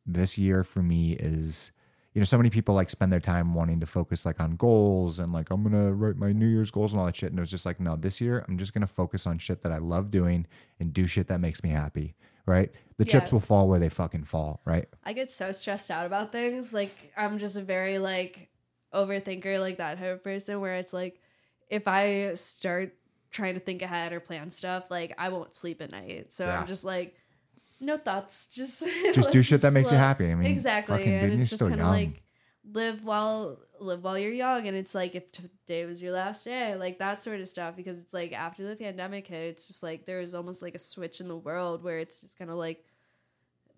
this 0.06 0.36
year 0.38 0.64
for 0.64 0.82
me 0.82 1.12
is 1.12 1.70
you 2.16 2.20
know 2.20 2.24
so 2.24 2.38
many 2.38 2.48
people 2.48 2.74
like 2.74 2.88
spend 2.88 3.12
their 3.12 3.20
time 3.20 3.52
wanting 3.52 3.78
to 3.78 3.84
focus 3.84 4.24
like 4.24 4.40
on 4.40 4.56
goals 4.56 5.18
and 5.18 5.34
like 5.34 5.50
I'm 5.50 5.62
gonna 5.62 5.92
write 5.92 6.16
my 6.16 6.32
New 6.32 6.46
Year's 6.46 6.70
goals 6.70 6.94
and 6.94 6.98
all 6.98 7.04
that 7.04 7.14
shit. 7.14 7.28
And 7.28 7.38
it 7.38 7.42
was 7.42 7.50
just 7.50 7.66
like 7.66 7.78
no, 7.78 7.94
this 7.94 8.22
year 8.22 8.42
I'm 8.48 8.56
just 8.56 8.72
gonna 8.72 8.86
focus 8.86 9.26
on 9.26 9.36
shit 9.36 9.60
that 9.64 9.70
I 9.70 9.76
love 9.76 10.10
doing 10.10 10.46
and 10.80 10.94
do 10.94 11.06
shit 11.06 11.28
that 11.28 11.40
makes 11.40 11.62
me 11.62 11.68
happy. 11.68 12.14
Right? 12.46 12.72
The 12.96 13.04
chips 13.04 13.34
will 13.34 13.40
fall 13.40 13.68
where 13.68 13.78
they 13.78 13.90
fucking 13.90 14.24
fall. 14.24 14.62
Right? 14.64 14.88
I 15.04 15.12
get 15.12 15.30
so 15.30 15.52
stressed 15.52 15.90
out 15.90 16.06
about 16.06 16.32
things. 16.32 16.72
Like 16.72 17.12
I'm 17.18 17.36
just 17.36 17.58
a 17.58 17.60
very 17.60 17.98
like 17.98 18.48
overthinker, 18.94 19.60
like 19.60 19.76
that 19.76 19.98
type 19.98 20.14
of 20.14 20.24
person 20.24 20.58
where 20.62 20.76
it's 20.76 20.94
like 20.94 21.20
if 21.68 21.86
I 21.86 22.32
start 22.36 22.94
trying 23.30 23.54
to 23.54 23.60
think 23.60 23.82
ahead 23.82 24.14
or 24.14 24.20
plan 24.20 24.50
stuff, 24.50 24.90
like 24.90 25.12
I 25.18 25.28
won't 25.28 25.54
sleep 25.54 25.82
at 25.82 25.90
night. 25.90 26.32
So 26.32 26.46
Yeah. 26.46 26.58
I'm 26.58 26.66
just 26.66 26.82
like, 26.82 27.14
no 27.80 27.98
thoughts. 27.98 28.48
Just 28.48 28.84
Just 29.12 29.30
do 29.30 29.42
shit 29.42 29.60
that 29.62 29.72
makes 29.72 29.90
you 29.90 29.96
happy. 29.96 30.30
I 30.30 30.34
mean, 30.34 30.50
exactly. 30.50 31.04
and 31.04 31.40
it's 31.40 31.50
just 31.50 31.60
kind 31.60 31.74
of 31.74 31.86
like 31.86 32.22
live 32.72 33.04
while 33.04 33.58
live 33.78 34.02
while 34.02 34.18
you're 34.18 34.32
young. 34.32 34.66
And 34.66 34.76
it's 34.76 34.94
like 34.94 35.14
if 35.14 35.30
today 35.32 35.84
was 35.84 36.02
your 36.02 36.12
last 36.12 36.44
day, 36.44 36.74
like 36.76 36.98
that 36.98 37.22
sort 37.22 37.40
of 37.40 37.48
stuff. 37.48 37.76
Because 37.76 37.98
it's 37.98 38.14
like 38.14 38.32
after 38.32 38.66
the 38.66 38.76
pandemic 38.76 39.26
hit, 39.26 39.44
it's 39.48 39.66
just 39.66 39.82
like 39.82 40.06
there's 40.06 40.34
almost 40.34 40.62
like 40.62 40.74
a 40.74 40.78
switch 40.78 41.20
in 41.20 41.28
the 41.28 41.36
world 41.36 41.82
where 41.84 41.98
it's 41.98 42.20
just 42.20 42.38
kind 42.38 42.50
of 42.50 42.56
like 42.56 42.84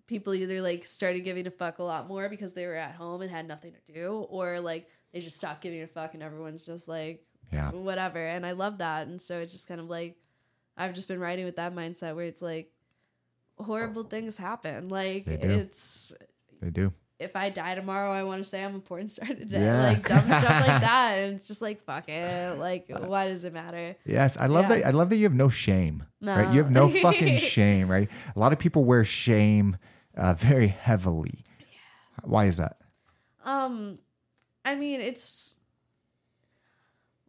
people 0.07 0.33
either 0.33 0.61
like 0.61 0.85
started 0.85 1.19
giving 1.23 1.45
a 1.45 1.51
fuck 1.51 1.77
a 1.79 1.83
lot 1.83 2.07
more 2.07 2.29
because 2.29 2.53
they 2.53 2.65
were 2.65 2.75
at 2.75 2.95
home 2.95 3.21
and 3.21 3.29
had 3.29 3.47
nothing 3.47 3.73
to 3.85 3.91
do, 3.93 4.25
or 4.29 4.59
like 4.59 4.87
they 5.13 5.19
just 5.19 5.37
stopped 5.37 5.61
giving 5.61 5.81
a 5.81 5.87
fuck 5.87 6.13
and 6.13 6.23
everyone's 6.23 6.65
just 6.65 6.87
like 6.87 7.23
Yeah. 7.51 7.71
whatever. 7.71 8.25
And 8.25 8.45
I 8.45 8.53
love 8.53 8.79
that. 8.79 9.07
And 9.07 9.21
so 9.21 9.39
it's 9.39 9.51
just 9.51 9.67
kind 9.67 9.79
of 9.79 9.87
like 9.87 10.17
I've 10.77 10.93
just 10.93 11.07
been 11.07 11.19
writing 11.19 11.45
with 11.45 11.57
that 11.57 11.75
mindset 11.75 12.15
where 12.15 12.25
it's 12.25 12.41
like 12.41 12.71
horrible 13.59 14.03
things 14.03 14.37
happen. 14.37 14.89
Like 14.89 15.25
They 15.25 15.37
do. 15.37 15.49
it's 15.49 16.13
They 16.61 16.69
do. 16.69 16.93
if 17.19 17.35
I 17.35 17.49
die 17.49 17.75
tomorrow, 17.75 18.11
I 18.11 18.23
want 18.23 18.43
to 18.43 18.49
say 18.49 18.63
I'm 18.63 18.75
a 18.75 18.79
porn 18.79 19.07
star 19.07 19.27
today. 19.35 19.61
Yeah. 19.61 19.83
Like 19.89 20.07
dumb 20.07 20.25
stuff 20.25 20.43
like 20.67 20.81
that. 20.81 21.13
And 21.19 21.35
it's 21.35 21.47
just 21.47 21.61
like 21.61 21.81
fuck 21.83 22.07
it. 22.09 22.57
Like 22.57 22.85
why 22.89 23.27
does 23.27 23.43
it 23.43 23.53
matter? 23.53 23.95
Yes, 24.05 24.37
I 24.37 24.47
love 24.47 24.65
Yeah. 24.69 24.77
that. 24.77 24.87
I 24.87 24.91
love 24.91 25.09
that 25.09 25.17
you 25.17 25.23
have 25.23 25.33
no 25.33 25.49
shame. 25.49 26.03
Right? 26.21 26.51
You 26.53 26.61
have 26.63 26.71
No. 26.71 26.87
no 26.87 27.01
fucking 27.01 27.37
shame, 27.55 27.87
right? 27.89 28.09
A 28.35 28.39
lot 28.39 28.53
of 28.53 28.59
people 28.59 28.83
wear 28.85 29.03
shame 29.05 29.77
uh, 30.17 30.33
very 30.33 30.67
heavily. 30.67 31.43
Yeah. 31.59 31.75
Why 32.23 32.45
is 32.45 32.57
that? 32.57 32.77
Um, 33.45 33.99
I 34.65 34.75
mean, 34.75 34.99
it's 35.01 35.55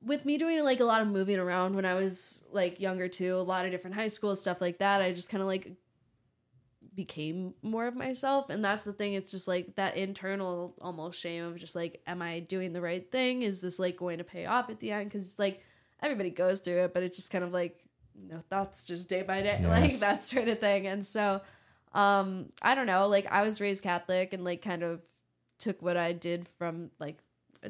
with 0.02 0.24
me 0.24 0.38
doing 0.38 0.62
like 0.64 0.80
a 0.80 0.84
lot 0.84 1.02
of 1.02 1.08
moving 1.08 1.38
around 1.38 1.76
when 1.76 1.84
I 1.84 1.94
was 1.94 2.44
like 2.52 2.80
younger 2.80 3.06
too, 3.08 3.34
a 3.36 3.42
lot 3.42 3.64
of 3.64 3.70
different 3.70 3.96
high 3.96 4.08
school 4.08 4.34
stuff 4.34 4.60
like 4.60 4.78
that. 4.78 5.00
I 5.02 5.12
just 5.12 5.28
kind 5.28 5.40
of 5.42 5.46
like 5.46 5.70
became 6.94 7.54
more 7.62 7.86
of 7.86 7.94
myself, 7.94 8.50
and 8.50 8.64
that's 8.64 8.84
the 8.84 8.92
thing. 8.92 9.14
It's 9.14 9.30
just 9.30 9.48
like 9.48 9.76
that 9.76 9.96
internal 9.96 10.74
almost 10.80 11.20
shame 11.20 11.44
of 11.44 11.56
just 11.56 11.76
like, 11.76 12.00
am 12.06 12.22
I 12.22 12.40
doing 12.40 12.72
the 12.72 12.80
right 12.80 13.10
thing? 13.10 13.42
Is 13.42 13.60
this 13.60 13.78
like 13.78 13.96
going 13.96 14.18
to 14.18 14.24
pay 14.24 14.46
off 14.46 14.70
at 14.70 14.80
the 14.80 14.92
end? 14.92 15.10
Because 15.10 15.38
like 15.38 15.62
everybody 16.02 16.30
goes 16.30 16.60
through 16.60 16.84
it, 16.84 16.94
but 16.94 17.02
it's 17.02 17.16
just 17.16 17.30
kind 17.30 17.44
of 17.44 17.52
like 17.52 17.78
you 18.20 18.28
know 18.28 18.42
thoughts 18.48 18.86
just 18.86 19.08
day 19.08 19.22
by 19.22 19.42
day, 19.42 19.60
like 19.66 19.98
that 19.98 20.24
sort 20.24 20.48
of 20.48 20.58
thing. 20.58 20.86
And 20.86 21.04
so, 21.06 21.40
um, 21.92 22.50
I 22.62 22.74
don't 22.74 22.86
know. 22.86 23.08
Like 23.08 23.30
I 23.30 23.42
was 23.42 23.60
raised 23.60 23.82
Catholic 23.82 24.32
and 24.32 24.44
like 24.44 24.62
kind 24.62 24.82
of 24.82 25.00
took 25.58 25.82
what 25.82 25.96
I 25.96 26.12
did 26.12 26.48
from 26.58 26.90
like 26.98 27.18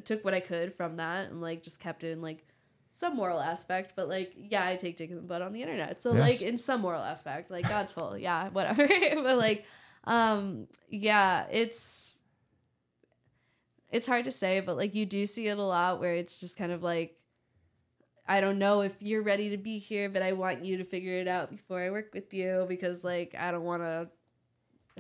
took 0.05 0.25
what 0.25 0.35
I 0.35 0.41
could 0.41 0.75
from 0.75 0.97
that 0.97 1.31
and 1.31 1.41
like 1.41 1.63
just 1.63 1.81
kept 1.81 2.05
it 2.05 2.13
in 2.13 2.23
like 2.23 2.47
some 3.01 3.17
moral 3.17 3.41
aspect, 3.41 3.95
but 3.97 4.09
like 4.09 4.33
yeah, 4.37 4.65
I 4.67 4.77
take 4.77 4.97
dick 4.99 5.11
in 5.11 5.17
the 5.17 5.23
butt 5.23 5.43
on 5.43 5.53
the 5.53 5.63
internet. 5.63 6.03
So 6.03 6.13
Yes. 6.13 6.21
like 6.21 6.43
in 6.43 6.59
some 6.59 6.81
moral 6.83 7.03
aspect, 7.03 7.51
like 7.51 7.69
God's 7.69 7.93
full, 7.95 8.17
yeah, 8.19 8.49
whatever. 8.57 8.87
but 9.27 9.37
like 9.39 9.65
um 10.05 10.69
yeah, 10.89 11.47
it's 11.51 12.19
it's 13.91 14.07
hard 14.07 14.25
to 14.27 14.31
say, 14.31 14.61
but 14.61 14.77
like 14.77 14.95
you 14.95 15.05
do 15.07 15.27
see 15.27 15.49
it 15.49 15.59
a 15.59 15.63
lot 15.63 15.99
where 16.01 16.15
it's 16.15 16.39
just 16.41 16.57
kind 16.57 16.73
of 16.73 16.83
like 16.83 17.17
I 18.29 18.41
don't 18.41 18.59
know 18.61 18.83
if 18.83 18.95
you're 19.01 19.23
ready 19.23 19.51
to 19.51 19.57
be 19.57 19.79
here, 19.79 20.09
but 20.09 20.23
I 20.23 20.33
want 20.33 20.65
you 20.65 20.77
to 20.77 20.85
figure 20.85 21.15
it 21.19 21.27
out 21.27 21.51
before 21.51 21.81
I 21.81 21.91
work 21.91 22.15
with 22.15 22.33
you 22.33 22.65
because 22.69 23.03
like 23.03 23.35
I 23.37 23.51
don't 23.51 23.65
want 23.65 23.83
to 23.83 24.09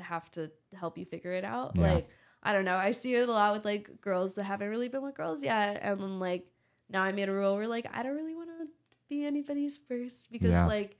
have 0.03 0.29
to 0.33 0.51
help 0.75 0.99
you 0.99 1.05
figure 1.05 1.33
it 1.33 1.45
out. 1.45 1.73
Yeah. 1.77 1.93
Like 1.95 2.09
I 2.43 2.53
don't 2.53 2.65
know. 2.65 2.77
I 2.77 2.91
see 2.93 3.15
it 3.15 3.29
a 3.29 3.33
lot 3.33 3.53
with 3.55 3.65
like 3.65 4.01
girls 4.01 4.35
that 4.35 4.45
haven't 4.45 4.69
really 4.69 4.89
been 4.89 5.03
with 5.03 5.15
girls 5.15 5.45
yet, 5.45 5.79
and 5.83 6.01
then 6.01 6.19
like 6.19 6.47
now 6.91 7.03
I 7.03 7.13
made 7.13 7.29
a 7.29 7.33
rule 7.33 7.57
where 7.57 7.67
like 7.69 7.87
I 7.95 8.03
don't 8.03 8.17
really 8.17 8.35
want 8.35 8.49
to 8.51 8.67
be 9.09 9.25
anybody's 9.25 9.79
first 9.79 10.31
because 10.31 10.51
Yeah. 10.51 10.67
like 10.67 10.97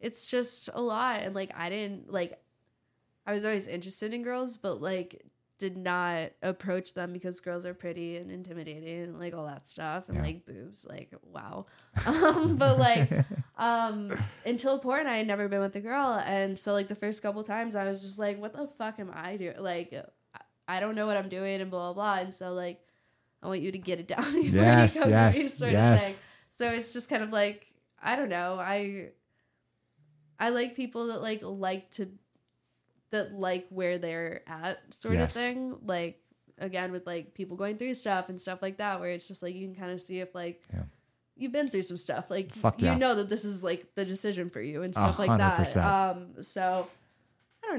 it's 0.00 0.30
just 0.30 0.68
a 0.74 0.80
lot, 0.82 1.20
and 1.22 1.34
like 1.34 1.52
I 1.56 1.68
didn't 1.70 2.12
like 2.12 2.38
I 3.26 3.32
was 3.32 3.44
always 3.44 3.66
interested 3.68 4.12
in 4.12 4.22
girls, 4.22 4.56
but 4.56 4.80
like 4.82 5.22
did 5.60 5.76
not 5.76 6.30
approach 6.42 6.94
them 6.94 7.12
because 7.12 7.40
girls 7.40 7.64
are 7.64 7.72
pretty 7.74 8.16
and 8.16 8.28
intimidating 8.30 9.04
and 9.04 9.18
like 9.20 9.32
all 9.34 9.46
that 9.46 9.68
stuff 9.68 10.08
and 10.08 10.16
Yeah. 10.18 10.22
like 10.24 10.44
boobs 10.44 10.84
like 10.84 11.10
wow 11.22 11.66
um 12.06 12.56
but 12.56 12.76
like 12.76 13.08
um 13.56 14.12
until 14.44 14.80
porn 14.80 15.06
i 15.06 15.16
had 15.18 15.28
never 15.28 15.46
been 15.48 15.60
with 15.60 15.76
a 15.76 15.80
girl 15.80 16.20
and 16.26 16.58
so 16.58 16.72
like 16.72 16.88
the 16.88 16.96
first 16.96 17.22
couple 17.22 17.42
times 17.44 17.76
i 17.76 17.84
was 17.84 18.02
just 18.02 18.18
like 18.18 18.38
what 18.40 18.52
the 18.52 18.66
fuck 18.66 18.98
am 18.98 19.12
i 19.14 19.36
doing 19.36 19.54
like 19.60 19.94
I- 20.34 20.76
i 20.76 20.80
don't 20.80 20.96
know 20.96 21.06
what 21.06 21.16
i'm 21.16 21.28
doing 21.28 21.60
and 21.60 21.70
blah 21.70 21.92
blah 21.92 22.14
blah 22.16 22.22
and 22.24 22.34
so 22.34 22.52
like 22.52 22.80
i 23.44 23.48
want 23.48 23.60
you 23.60 23.70
to 23.70 23.78
get 23.78 24.00
it 24.00 24.08
down 24.08 24.24
before 24.42 24.60
Yes, 24.60 24.94
you 24.96 25.02
come 25.02 25.10
yes, 25.10 25.54
sort 25.54 25.72
yes. 25.72 26.02
of 26.02 26.08
thing 26.16 26.22
so 26.50 26.68
it's 26.70 26.92
just 26.92 27.08
kind 27.08 27.22
of 27.22 27.30
like 27.30 27.72
i 28.02 28.16
don't 28.16 28.28
know 28.30 28.56
i 28.58 29.10
i 30.40 30.48
like 30.48 30.74
people 30.74 31.06
that 31.08 31.22
like 31.22 31.40
like 31.42 31.90
to 31.92 32.08
that 33.10 33.32
like 33.32 33.66
where 33.70 33.98
they're 33.98 34.42
at 34.48 34.78
sort 34.92 35.14
Yes. 35.14 35.36
of 35.36 35.40
thing 35.42 35.76
like 35.84 36.20
again 36.58 36.90
with 36.92 37.06
like 37.06 37.34
people 37.34 37.56
going 37.56 37.76
through 37.76 37.94
stuff 37.94 38.28
and 38.28 38.40
stuff 38.40 38.60
like 38.62 38.78
that 38.78 39.00
where 39.00 39.10
it's 39.10 39.28
just 39.28 39.42
like 39.42 39.54
you 39.54 39.66
can 39.66 39.74
kind 39.76 39.92
of 39.92 40.00
see 40.00 40.20
if 40.20 40.34
like 40.34 40.62
Yeah. 40.72 40.82
you've 41.36 41.52
been 41.52 41.68
through 41.68 41.82
some 41.82 41.96
stuff 41.96 42.26
like 42.30 42.52
Fuck 42.54 42.80
you 42.80 42.86
yeah. 42.88 42.96
know 42.98 43.14
that 43.16 43.28
this 43.28 43.44
is 43.44 43.62
like 43.62 43.94
the 43.94 44.04
decision 44.04 44.50
for 44.50 44.60
you 44.60 44.82
and 44.82 44.94
stuff 44.94 45.18
like 45.18 45.36
that 45.38 45.76
um 45.76 46.42
so 46.42 46.88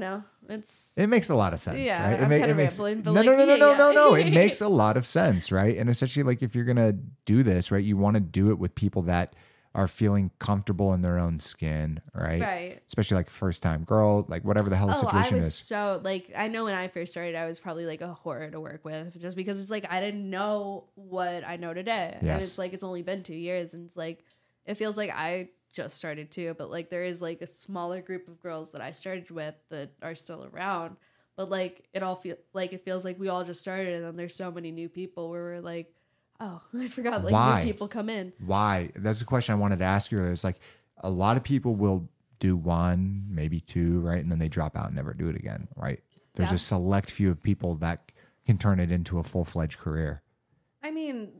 don't 0.00 0.10
know 0.10 0.22
it's 0.48 0.96
It 0.96 1.08
makes 1.08 1.28
a 1.30 1.34
lot 1.34 1.52
of 1.52 1.58
sense, 1.60 1.78
Yeah, 1.78 2.02
right? 2.10 2.20
It 2.20 2.22
I'm 2.22 2.28
ma- 2.28 2.34
it 2.36 2.54
makes, 2.56 2.78
rambling, 2.78 3.02
but 3.02 3.12
no, 3.12 3.20
like, 3.20 3.26
no, 3.26 3.36
no, 3.36 3.44
no, 3.44 3.54
yeah, 3.54 3.58
no, 3.58 3.70
yeah. 3.70 3.76
no, 3.78 3.92
no. 4.10 4.14
It 4.14 4.32
makes 4.32 4.60
a 4.60 4.68
lot 4.68 4.96
of 4.96 5.04
sense, 5.06 5.50
right? 5.50 5.76
And 5.76 5.90
especially 5.90 6.22
like 6.22 6.42
if 6.42 6.54
you're 6.54 6.64
gonna 6.64 6.92
do 7.24 7.42
this, 7.42 7.70
right? 7.72 7.82
You 7.82 7.96
want 7.96 8.14
to 8.14 8.20
do 8.20 8.50
it 8.50 8.58
with 8.58 8.74
people 8.74 9.02
that 9.02 9.34
are 9.74 9.88
feeling 9.88 10.30
comfortable 10.38 10.94
in 10.94 11.02
their 11.02 11.18
own 11.18 11.38
skin, 11.38 12.00
right? 12.14 12.40
right 12.40 12.82
Especially 12.86 13.16
like 13.16 13.28
first 13.28 13.62
time 13.62 13.84
girl, 13.84 14.24
like 14.28 14.44
whatever 14.44 14.70
the 14.70 14.76
hell 14.76 14.86
the 14.86 14.94
Oh, 14.94 15.08
I 15.08 15.22
situation 15.22 15.36
was 15.36 15.46
is. 15.48 15.54
so 15.54 16.00
like 16.02 16.30
I 16.36 16.46
know 16.48 16.64
when 16.64 16.74
I 16.74 16.88
first 16.88 17.12
started, 17.12 17.34
I 17.34 17.46
was 17.46 17.58
probably 17.58 17.84
like 17.84 18.00
a 18.00 18.14
horror 18.14 18.48
to 18.50 18.60
work 18.60 18.84
with, 18.84 19.20
just 19.20 19.36
because 19.36 19.60
it's 19.60 19.70
like 19.70 19.84
I 19.90 20.00
didn't 20.00 20.30
know 20.30 20.84
what 20.94 21.44
I 21.46 21.56
know 21.56 21.74
today, 21.74 22.16
yes. 22.22 22.32
and 22.34 22.42
it's 22.42 22.56
like 22.58 22.72
it's 22.72 22.84
only 22.84 23.02
been 23.02 23.22
two 23.24 23.34
years, 23.34 23.74
and 23.74 23.86
it's 23.88 23.96
like 23.96 24.24
it 24.64 24.76
feels 24.76 24.96
like 24.96 25.10
I 25.10 25.48
just 25.76 25.96
started 25.98 26.30
too, 26.30 26.54
but 26.58 26.70
like 26.70 26.88
there 26.88 27.04
is 27.04 27.20
like 27.20 27.42
a 27.42 27.46
smaller 27.46 28.00
group 28.00 28.26
of 28.28 28.40
girls 28.42 28.72
that 28.72 28.80
I 28.80 28.90
started 28.92 29.30
with 29.30 29.54
that 29.68 29.90
are 30.02 30.14
still 30.14 30.48
around, 30.52 30.96
but 31.36 31.50
like 31.50 31.84
it 31.92 32.02
all 32.02 32.16
feel 32.16 32.36
like 32.54 32.72
it 32.72 32.82
feels 32.84 33.04
like 33.04 33.20
we 33.20 33.28
all 33.28 33.44
just 33.44 33.60
started, 33.60 33.94
and 33.94 34.04
then 34.04 34.16
there's 34.16 34.34
so 34.34 34.50
many 34.50 34.70
new 34.70 34.88
people 34.88 35.28
where 35.28 35.42
we're 35.44 35.60
like, 35.60 35.92
oh, 36.40 36.62
I 36.78 36.88
forgot 36.88 37.22
like 37.22 37.32
Why? 37.34 37.58
new 37.60 37.64
people 37.70 37.88
come 37.88 38.08
in. 38.08 38.32
Why? 38.44 38.90
That's 38.96 39.18
the 39.18 39.26
question 39.26 39.52
I 39.54 39.58
wanted 39.58 39.78
to 39.80 39.84
ask 39.84 40.10
you. 40.10 40.24
It's 40.24 40.44
like 40.44 40.58
a 40.98 41.10
lot 41.10 41.36
of 41.36 41.44
people 41.44 41.74
will 41.74 42.08
do 42.38 42.56
one, 42.56 43.26
maybe 43.28 43.60
two, 43.60 44.00
right? 44.00 44.20
And 44.22 44.30
then 44.32 44.38
they 44.38 44.48
drop 44.48 44.76
out 44.76 44.86
and 44.86 44.96
never 44.96 45.12
do 45.12 45.28
it 45.28 45.36
again, 45.36 45.68
right? 45.76 46.00
There's 46.34 46.50
Yeah. 46.50 46.56
a 46.56 46.58
select 46.58 47.10
few 47.10 47.30
of 47.30 47.42
people 47.42 47.74
that 47.76 48.12
can 48.46 48.56
turn 48.58 48.80
it 48.80 48.90
into 48.90 49.18
a 49.18 49.22
full 49.22 49.44
fledged 49.44 49.78
career. 49.78 50.22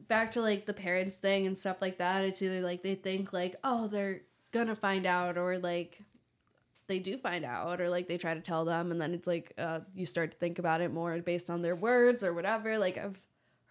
Back 0.09 0.33
to 0.33 0.41
like 0.41 0.67
the 0.67 0.75
parents 0.75 1.17
thing 1.17 1.47
and 1.47 1.57
stuff 1.59 1.79
like 1.81 1.99
that. 1.99 2.25
It's 2.25 2.41
either 2.43 2.61
like 2.61 2.83
they 2.83 2.95
think 2.95 3.33
like, 3.33 3.57
oh, 3.65 3.89
they're 3.89 4.23
gonna 4.53 4.77
find 4.77 5.07
out, 5.07 5.37
or 5.37 5.59
like 5.59 5.99
they 6.87 6.99
do 7.01 7.17
find 7.17 7.45
out, 7.45 7.81
or 7.81 7.89
like 7.91 8.07
they 8.07 8.17
try 8.19 8.35
to 8.35 8.41
tell 8.41 8.65
them, 8.65 8.93
and 8.93 9.01
then 9.01 9.13
it's 9.15 9.27
like 9.27 9.53
uh, 9.59 9.81
you 9.95 10.07
start 10.07 10.31
to 10.31 10.37
think 10.37 10.59
about 10.59 10.81
it 10.81 10.93
more 10.93 11.19
based 11.19 11.51
on 11.51 11.63
their 11.63 11.75
words 11.75 12.23
or 12.23 12.33
whatever. 12.33 12.79
Like 12.79 12.97
I've 12.99 13.19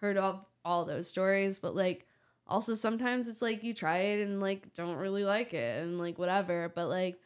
heard 0.00 0.18
of 0.18 0.44
all 0.64 0.84
those 0.84 1.08
stories, 1.08 1.58
but 1.58 1.74
like 1.74 2.06
also 2.46 2.74
sometimes 2.74 3.28
it's 3.28 3.40
like 3.42 3.64
you 3.64 3.72
try 3.72 3.98
it 3.98 4.22
and 4.26 4.40
like 4.40 4.74
don't 4.74 4.96
really 4.98 5.24
like 5.24 5.54
it 5.54 5.82
and 5.82 5.98
like 5.98 6.18
whatever. 6.18 6.70
But 6.74 6.88
like 6.88 7.18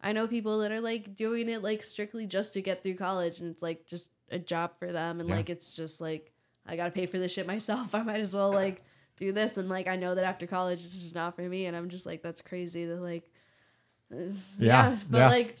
I 0.00 0.12
know 0.12 0.26
people 0.26 0.58
that 0.58 0.72
are 0.72 0.80
like 0.80 1.14
doing 1.14 1.48
it 1.48 1.62
like 1.62 1.82
strictly 1.84 2.26
just 2.26 2.54
to 2.54 2.62
get 2.62 2.82
through 2.82 2.96
college, 2.96 3.38
and 3.38 3.48
it's 3.50 3.62
like 3.62 3.86
just 3.86 4.10
a 4.30 4.38
job 4.40 4.72
for 4.80 4.90
them, 4.90 5.20
and 5.20 5.28
Yeah. 5.28 5.36
like 5.36 5.50
it's 5.50 5.72
just 5.74 6.00
like 6.00 6.32
I 6.66 6.76
gotta 6.76 6.90
pay 6.90 7.06
for 7.06 7.18
this 7.18 7.32
shit 7.32 7.46
myself. 7.46 7.94
I 7.94 8.02
might 8.02 8.20
as 8.20 8.34
well 8.34 8.52
like 8.52 8.82
do 9.16 9.32
this. 9.32 9.56
And 9.56 9.68
like 9.68 9.88
I 9.88 9.96
know 9.96 10.14
that 10.14 10.24
after 10.24 10.46
college, 10.46 10.84
it's 10.84 10.98
just 10.98 11.14
not 11.14 11.36
for 11.36 11.42
me. 11.42 11.66
And 11.66 11.76
I'm 11.76 11.88
just 11.88 12.06
like, 12.06 12.22
that's 12.22 12.42
crazy. 12.42 12.84
That 12.86 13.00
like, 13.00 13.30
yeah, 14.10 14.32
Yeah, 14.58 14.96
But 15.10 15.18
yeah. 15.18 15.28
like, 15.28 15.56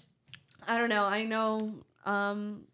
I 0.66 0.78
don't 0.78 0.88
know. 0.88 1.04
I 1.04 1.24
know 1.24 1.74
um 2.04 2.66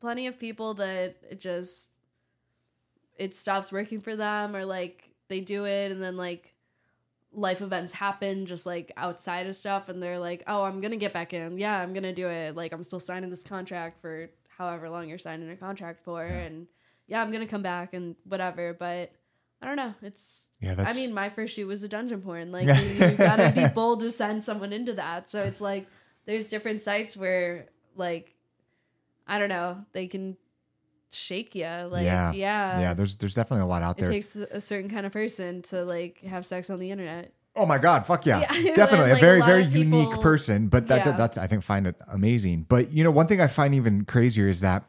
plenty 0.00 0.26
of 0.26 0.38
people 0.38 0.74
that 0.74 1.16
it 1.30 1.40
just 1.40 1.90
it 3.18 3.34
stops 3.36 3.70
working 3.70 4.00
for 4.00 4.16
them, 4.16 4.56
or 4.56 4.64
like 4.64 5.10
they 5.28 5.40
do 5.40 5.64
it 5.64 5.92
and 5.92 6.02
then 6.02 6.16
like 6.16 6.54
life 7.32 7.60
events 7.62 7.92
happen 7.92 8.44
just 8.46 8.66
like 8.66 8.90
outside 8.96 9.46
of 9.46 9.54
stuff 9.54 9.88
and 9.88 10.02
they're 10.02 10.18
like 10.18 10.42
oh 10.48 10.64
i'm 10.64 10.80
gonna 10.80 10.96
get 10.96 11.12
back 11.12 11.32
in 11.32 11.56
yeah 11.56 11.78
i'm 11.78 11.92
gonna 11.92 12.12
do 12.12 12.26
it 12.26 12.56
like 12.56 12.72
i'm 12.72 12.82
still 12.82 12.98
signing 12.98 13.30
this 13.30 13.44
contract 13.44 14.00
for 14.00 14.28
however 14.58 14.90
long 14.90 15.08
you're 15.08 15.16
signing 15.16 15.48
a 15.48 15.54
contract 15.54 16.02
for 16.04 16.24
and 16.24 16.66
yeah 17.10 17.20
i'm 17.22 17.30
gonna 17.30 17.46
come 17.46 17.62
back 17.62 17.92
and 17.92 18.16
whatever 18.24 18.72
but 18.72 19.12
i 19.60 19.66
don't 19.66 19.76
know 19.76 19.92
it's 20.00 20.48
Yeah, 20.60 20.74
That's... 20.74 20.94
i 20.94 20.98
mean 20.98 21.12
my 21.12 21.28
first 21.28 21.54
shoot 21.54 21.66
was 21.66 21.84
a 21.84 21.88
dungeon 21.88 22.22
porn 22.22 22.50
like 22.52 22.66
you, 22.66 23.06
you 23.06 23.10
gotta 23.16 23.52
be 23.54 23.66
bold 23.74 24.00
to 24.00 24.08
send 24.08 24.42
someone 24.42 24.72
into 24.72 24.94
that 24.94 25.28
so 25.28 25.42
it's 25.42 25.60
like 25.60 25.86
there's 26.24 26.48
different 26.48 26.80
sites 26.80 27.16
where 27.16 27.66
like 27.96 28.34
i 29.26 29.38
don't 29.38 29.50
know 29.50 29.84
they 29.92 30.06
can 30.06 30.36
shake 31.12 31.54
you 31.56 31.64
like 31.64 32.04
Yeah. 32.04 32.32
yeah 32.32 32.80
yeah. 32.80 32.94
There's 32.94 33.16
there's 33.16 33.34
definitely 33.34 33.64
a 33.64 33.66
lot 33.66 33.82
out 33.82 33.98
it 33.98 34.02
there. 34.02 34.10
It 34.12 34.14
takes 34.14 34.36
a 34.36 34.60
certain 34.60 34.88
kind 34.88 35.04
of 35.04 35.12
person 35.12 35.60
to 35.62 35.84
like 35.84 36.20
have 36.20 36.46
sex 36.46 36.70
on 36.70 36.78
the 36.78 36.92
internet 36.92 37.32
Oh 37.56 37.66
my 37.66 37.78
God, 37.78 38.06
fuck 38.06 38.26
yeah. 38.26 38.40
Yeah, 38.54 38.74
Definitely. 38.76 39.08
like, 39.10 39.18
a 39.18 39.20
very, 39.20 39.40
a 39.40 39.44
very 39.44 39.64
of 39.64 39.74
unique 39.74 40.20
person. 40.20 40.68
But 40.68 40.86
that, 40.86 41.04
Yeah. 41.04 41.16
that's, 41.16 41.36
I 41.36 41.48
think, 41.48 41.64
find 41.64 41.86
it 41.86 41.96
amazing. 42.06 42.66
But, 42.68 42.92
you 42.92 43.02
know, 43.02 43.10
one 43.10 43.26
thing 43.26 43.40
I 43.40 43.48
find 43.48 43.74
even 43.74 44.04
crazier 44.04 44.46
is 44.46 44.60
that 44.60 44.84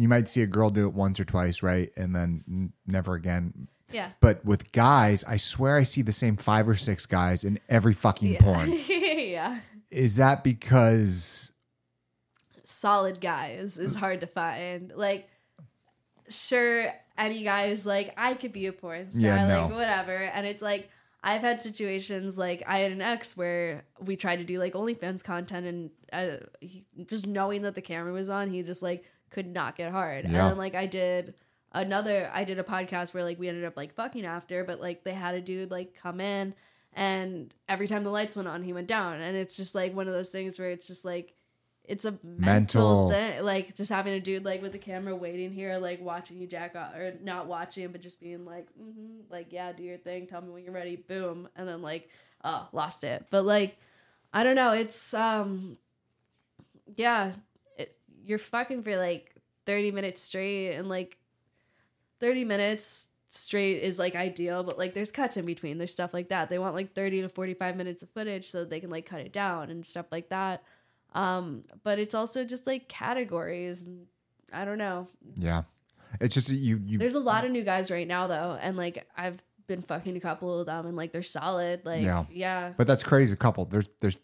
you 0.00 0.08
might 0.08 0.28
see 0.28 0.42
a 0.42 0.46
girl 0.46 0.70
do 0.70 0.86
it 0.86 0.94
once 0.94 1.18
or 1.20 1.24
twice, 1.24 1.62
right? 1.62 1.90
And 1.96 2.14
then 2.14 2.44
n- 2.48 2.72
never 2.86 3.14
again. 3.14 3.68
yeah 3.92 4.10
But 4.20 4.44
with 4.44 4.72
guys, 4.72 5.24
I 5.24 5.36
swear 5.36 5.76
I 5.76 5.82
see 5.84 6.02
the 6.02 6.12
same 6.12 6.36
five 6.36 6.68
or 6.68 6.76
six 6.76 7.06
guys 7.06 7.44
in 7.44 7.58
every 7.68 7.92
fucking 7.92 8.32
yeah 8.34 8.40
porn. 8.40 8.72
yeah 8.88 9.60
Is 9.90 10.16
that 10.16 10.42
because 10.44 11.52
solid 12.64 13.20
guys 13.20 13.78
is 13.78 13.94
hard 13.94 14.20
to 14.20 14.26
find. 14.26 14.92
Like, 14.94 15.28
sure, 16.28 16.92
any 17.18 17.42
guys 17.42 17.84
like 17.86 18.14
I 18.16 18.34
could 18.34 18.52
be 18.52 18.66
a 18.66 18.72
porn 18.72 19.10
star, 19.10 19.20
Yeah, 19.22 19.48
no. 19.48 19.62
like 19.66 19.72
whatever. 19.74 20.14
And 20.14 20.46
it's 20.46 20.62
like 20.62 20.88
I've 21.22 21.40
had 21.42 21.60
situations 21.62 22.38
like 22.38 22.62
I 22.66 22.78
had 22.78 22.92
an 22.92 23.02
ex 23.02 23.36
where 23.36 23.82
we 24.00 24.16
tried 24.16 24.36
to 24.36 24.44
do 24.44 24.58
like 24.58 24.72
OnlyFans 24.74 25.22
content, 25.22 25.66
and 25.66 25.90
uh, 26.12 26.44
he, 26.60 26.84
just 27.06 27.26
knowing 27.26 27.62
that 27.62 27.74
the 27.74 27.82
camera 27.82 28.12
was 28.12 28.28
on, 28.30 28.48
he 28.50 28.62
just 28.62 28.82
like 28.82 29.04
could 29.30 29.46
not 29.46 29.76
get 29.76 29.90
hard. 29.92 30.24
And 30.24 30.34
then 30.34 30.56
like 30.56 30.74
I 30.74 30.86
did 30.86 31.34
another, 31.72 32.30
I 32.32 32.44
did 32.44 32.58
a 32.58 32.64
podcast 32.64 33.14
where 33.14 33.24
like 33.24 33.38
we 33.38 33.48
ended 33.48 33.64
up 33.64 33.76
like 33.76 33.94
fucking 33.94 34.26
after, 34.26 34.64
but 34.64 34.80
like 34.80 35.04
they 35.04 35.12
had 35.14 35.34
a 35.34 35.40
dude 35.40 35.70
like 35.70 35.94
come 35.94 36.20
in. 36.20 36.54
And 36.92 37.54
every 37.68 37.86
time 37.86 38.02
the 38.02 38.10
lights 38.10 38.34
went 38.34 38.48
on, 38.48 38.62
he 38.64 38.72
went 38.72 38.88
down. 38.88 39.20
And 39.20 39.36
it's 39.36 39.56
just 39.56 39.74
like 39.74 39.94
one 39.94 40.08
of 40.08 40.14
those 40.14 40.30
things 40.30 40.58
where 40.58 40.70
it's 40.70 40.88
just 40.88 41.04
like, 41.04 41.34
it's 41.84 42.04
a 42.04 42.18
mental, 42.22 43.08
Mental. 43.08 43.10
thing. 43.10 43.42
Like 43.42 43.74
just 43.74 43.90
having 43.90 44.12
a 44.12 44.20
dude 44.20 44.44
like 44.44 44.62
with 44.62 44.72
the 44.72 44.78
camera 44.78 45.14
waiting 45.16 45.52
here, 45.52 45.76
like 45.78 46.00
watching 46.00 46.38
you 46.38 46.46
jack 46.46 46.76
off, 46.76 46.94
or 46.94 47.14
not 47.22 47.46
watching, 47.46 47.88
but 47.88 48.00
just 48.00 48.20
being 48.20 48.44
like, 48.44 48.68
mm-hmm, 48.80 49.22
like 49.28 49.52
yeah, 49.52 49.72
do 49.72 49.82
your 49.82 49.98
thing. 49.98 50.26
Tell 50.26 50.40
me 50.40 50.50
when 50.50 50.62
you're 50.62 50.72
ready. 50.72 50.96
Boom, 50.96 51.48
and 51.56 51.66
then 51.66 51.82
like, 51.82 52.08
oh, 52.44 52.68
lost 52.72 53.02
it. 53.02 53.26
But 53.30 53.44
like, 53.44 53.76
I 54.32 54.44
don't 54.44 54.54
know. 54.54 54.70
It's 54.72 55.14
um, 55.14 55.78
yeah, 56.94 57.32
you're 58.30 58.38
fucking 58.38 58.82
for 58.84 58.96
like 58.96 59.34
thirty 59.66 59.90
minutes 59.90 60.22
straight, 60.22 60.74
and 60.76 60.88
like 60.88 61.18
thirty 62.20 62.44
minutes 62.44 63.08
straight 63.28 63.82
is 63.82 63.98
like 63.98 64.14
ideal, 64.14 64.62
but 64.62 64.78
like 64.78 64.94
there's 64.94 65.12
cuts 65.12 65.36
in 65.36 65.46
between. 65.46 65.78
There's 65.78 65.92
stuff 65.92 66.12
like 66.14 66.28
that. 66.28 66.48
They 66.48 66.58
want 66.58 66.74
like 66.74 66.94
30 66.94 67.22
to 67.22 67.28
45 67.28 67.76
minutes 67.76 68.02
of 68.02 68.10
footage 68.10 68.50
so 68.50 68.64
they 68.64 68.80
can 68.80 68.90
like 68.90 69.06
cut 69.06 69.20
it 69.20 69.32
down 69.32 69.70
and 69.70 69.86
stuff 69.86 70.06
like 70.10 70.30
that. 70.30 70.64
Um, 71.12 71.62
but 71.84 71.98
it's 72.00 72.14
also 72.14 72.44
just 72.44 72.66
like 72.66 72.88
categories 72.88 73.82
and 73.82 74.06
I 74.52 74.64
don't 74.64 74.78
know. 74.78 75.06
Yeah. 75.36 75.62
It's 76.20 76.34
just 76.34 76.50
you 76.50 76.80
you 76.84 76.98
There's 76.98 77.14
a 77.14 77.20
lot 77.20 77.44
of 77.44 77.52
new 77.52 77.62
guys 77.62 77.90
right 77.90 78.06
now 78.06 78.26
though, 78.26 78.58
and 78.60 78.76
like 78.76 79.06
I've 79.16 79.40
been 79.68 79.82
fucking 79.82 80.16
a 80.16 80.20
couple 80.20 80.58
of 80.58 80.66
them 80.66 80.86
and 80.86 80.96
like 80.96 81.12
they're 81.12 81.22
solid. 81.22 81.86
Like 81.86 82.02
Yeah. 82.02 82.24
yeah. 82.32 82.72
but 82.76 82.88
that's 82.88 83.04
crazy 83.04 83.32
a 83.32 83.36
couple. 83.36 83.64
There's 83.64 83.88
there's 84.00 84.18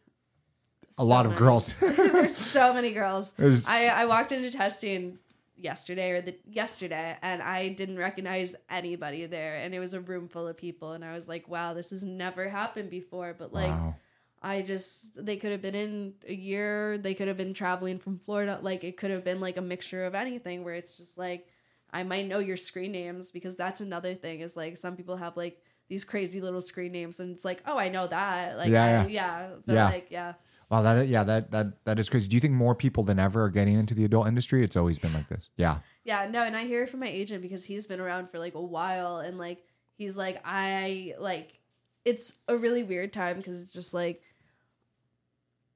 a 0.99 1.03
So 1.03 1.07
lot 1.07 1.27
of 1.27 1.33
many. 1.33 1.39
girls. 1.39 1.75
There's 1.81 2.37
so 2.37 2.73
many 2.73 2.93
girls. 2.93 3.33
There's- 3.33 3.69
I, 3.69 3.87
I 3.87 4.05
walked 4.07 4.33
into 4.33 4.51
testing 4.51 5.19
yesterday 5.59 6.11
or 6.11 6.21
the 6.21 6.37
yesterday 6.51 7.17
and 7.23 7.41
I 7.43 7.69
didn't 7.71 7.97
recognize 7.99 8.55
anybody 8.69 9.25
there 9.27 9.57
and 9.57 9.75
it 9.75 9.79
was 9.79 9.95
a 9.95 10.01
room 10.01 10.29
full 10.29 10.47
of 10.49 10.57
people 10.57 10.93
and 10.93 11.05
I 11.05 11.15
was 11.15 11.29
like, 11.29 11.49
wow, 11.49 11.73
this 11.75 11.91
has 11.91 12.05
never 12.05 12.49
happened 12.49 12.91
before. 12.91 13.35
But 13.39 13.53
like 13.55 13.71
wow. 13.71 13.95
I 14.43 14.61
just 14.63 15.25
they 15.25 15.37
could 15.37 15.53
have 15.53 15.63
been 15.63 15.75
in 15.75 16.15
a 16.29 16.35
year, 16.35 16.99
they 16.99 17.15
could 17.15 17.29
have 17.29 17.39
been 17.39 17.55
traveling 17.55 17.99
from 17.99 18.19
Florida, 18.19 18.59
like 18.63 18.85
it 18.85 18.97
could 18.99 19.11
have 19.11 19.25
been 19.25 19.41
like 19.41 19.57
a 19.57 19.63
mixture 19.63 20.05
of 20.05 20.15
anything 20.15 20.63
where 20.63 20.75
it's 20.75 20.97
just 20.99 21.17
like 21.17 21.47
I 21.91 22.03
might 22.03 22.27
know 22.27 22.39
your 22.39 22.59
screen 22.59 22.93
names 22.93 23.31
because 23.31 23.57
that's 23.57 23.81
another 23.81 24.13
thing 24.15 24.41
is 24.41 24.57
like 24.57 24.77
some 24.77 24.95
people 24.97 25.17
have 25.17 25.37
like 25.39 25.63
these 25.89 26.05
crazy 26.05 26.41
little 26.43 26.61
screen 26.61 26.93
names 26.93 27.19
and 27.19 27.35
it's 27.35 27.45
like, 27.47 27.63
oh 27.67 27.79
I 27.79 27.89
know 27.89 28.07
that. 28.09 28.59
Like 28.59 28.69
Yeah, 28.71 28.85
I- 28.85 28.89
yeah. 28.91 29.07
yeah. 29.07 29.49
But 29.65 29.73
Yeah. 29.75 29.85
like 29.87 30.07
yeah. 30.11 30.33
Wow, 30.69 30.83
that 30.83 31.07
yeah, 31.07 31.23
that 31.23 31.53
that 31.53 31.85
that 31.85 31.99
is 31.99 32.09
crazy. 32.09 32.29
Do 32.29 32.35
you 32.35 32.41
think 32.41 32.55
more 32.55 32.75
people 32.75 33.05
than 33.05 33.19
ever 33.19 33.45
are 33.45 33.51
getting 33.51 33.75
into 33.75 33.95
the 33.95 34.05
adult 34.05 34.27
industry? 34.27 34.65
It's 34.65 34.77
always 34.77 34.99
been 34.99 35.13
like 35.13 35.29
this. 35.29 35.51
Yeah. 35.57 35.79
Yeah, 36.05 36.29
no, 36.29 36.43
and 36.43 36.57
I 36.57 36.65
hear 36.65 36.83
it 36.83 36.91
from 36.91 37.01
my 37.01 37.09
agent 37.09 37.43
because 37.43 37.65
he's 37.65 37.87
been 37.87 38.01
around 38.01 38.31
for 38.31 38.39
like 38.39 38.55
a 38.55 38.61
while 38.61 39.19
and 39.19 39.39
like 39.39 39.65
he's 39.97 40.19
like 40.19 40.41
I 40.45 41.15
like 41.19 41.61
it's 42.05 42.35
a 42.49 42.57
really 42.57 42.83
weird 42.83 43.13
time 43.13 43.37
because 43.37 43.63
it's 43.63 43.73
just 43.73 43.95
like 43.95 44.23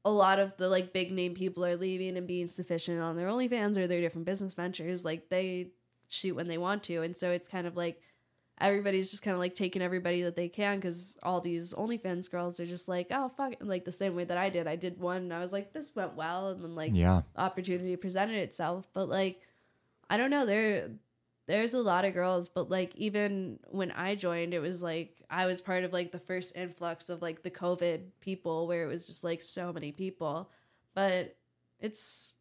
a 0.05 0.11
lot 0.11 0.39
of 0.39 0.57
the 0.57 0.69
like 0.69 0.93
big 0.93 1.13
name 1.13 1.35
people 1.35 1.65
are 1.65 1.77
leaving 1.77 2.17
and 2.17 2.27
being 2.27 2.49
sufficient 2.49 3.01
on 3.01 3.17
their 3.17 3.29
OnlyFans 3.29 3.77
or 3.77 3.87
their 3.87 4.01
different 4.01 4.27
business 4.27 4.55
ventures. 4.55 5.05
Like 5.05 5.29
they 5.29 5.69
shoot 6.09 6.35
when 6.35 6.49
they 6.49 6.59
want 6.59 6.83
to, 6.85 7.03
and 7.03 7.17
so 7.17 7.31
it's 7.31 7.49
kind 7.49 7.67
of 7.67 7.77
like 7.77 8.01
everybody's 8.61 9.11
just 9.11 9.23
kind 9.23 9.35
of 9.35 9.39
like 9.41 9.55
taking 9.55 9.83
everybody 9.83 10.23
that 10.23 10.37
they 10.37 10.49
can 10.49 10.77
because 10.79 11.17
all 11.23 11.41
these 11.41 11.75
OnlyFans 11.75 12.31
girls 12.31 12.61
are 12.61 12.67
just 12.67 12.89
like, 12.89 13.09
oh 13.11 13.29
fuck, 13.29 13.55
like 13.61 13.85
the 13.85 13.93
same 13.93 14.15
way 14.15 14.25
that 14.25 14.39
I 14.39 14.51
did. 14.51 14.67
I 14.67 14.77
did 14.77 14.99
one, 15.01 15.19
and 15.23 15.35
I 15.35 15.41
was 15.41 15.53
like, 15.53 15.73
this 15.73 15.95
went 15.95 16.15
well, 16.15 16.49
and 16.49 16.63
then 16.63 16.75
like 16.75 16.93
Yeah. 16.95 17.23
opportunity 17.37 17.97
presented 17.97 18.37
itself. 18.37 18.89
But 18.93 19.09
like, 19.09 19.41
I 20.09 20.17
don't 20.17 20.31
know, 20.31 20.47
there 20.47 20.91
there's 21.47 21.75
a 21.75 21.83
lot 21.83 22.05
of 22.05 22.15
girls, 22.15 22.49
but 22.49 22.71
like 22.71 22.95
even 22.97 23.59
when 23.71 23.91
I 23.91 24.15
joined, 24.15 24.55
it 24.55 24.61
was 24.61 24.83
like 24.83 25.17
I 25.29 25.47
was 25.47 25.61
part 25.61 25.85
of 25.85 25.93
like 25.93 26.13
the 26.13 26.19
first 26.19 26.57
influx 26.57 27.09
of 27.09 27.23
like 27.23 27.43
the 27.43 27.51
COVID 27.51 28.03
people 28.21 28.69
where 28.69 28.85
it 28.85 28.89
was 28.89 29.07
just 29.07 29.25
like 29.25 29.41
so 29.43 29.73
many 29.73 29.91
people. 29.91 30.51
But 30.95 31.37
it's 31.81 32.37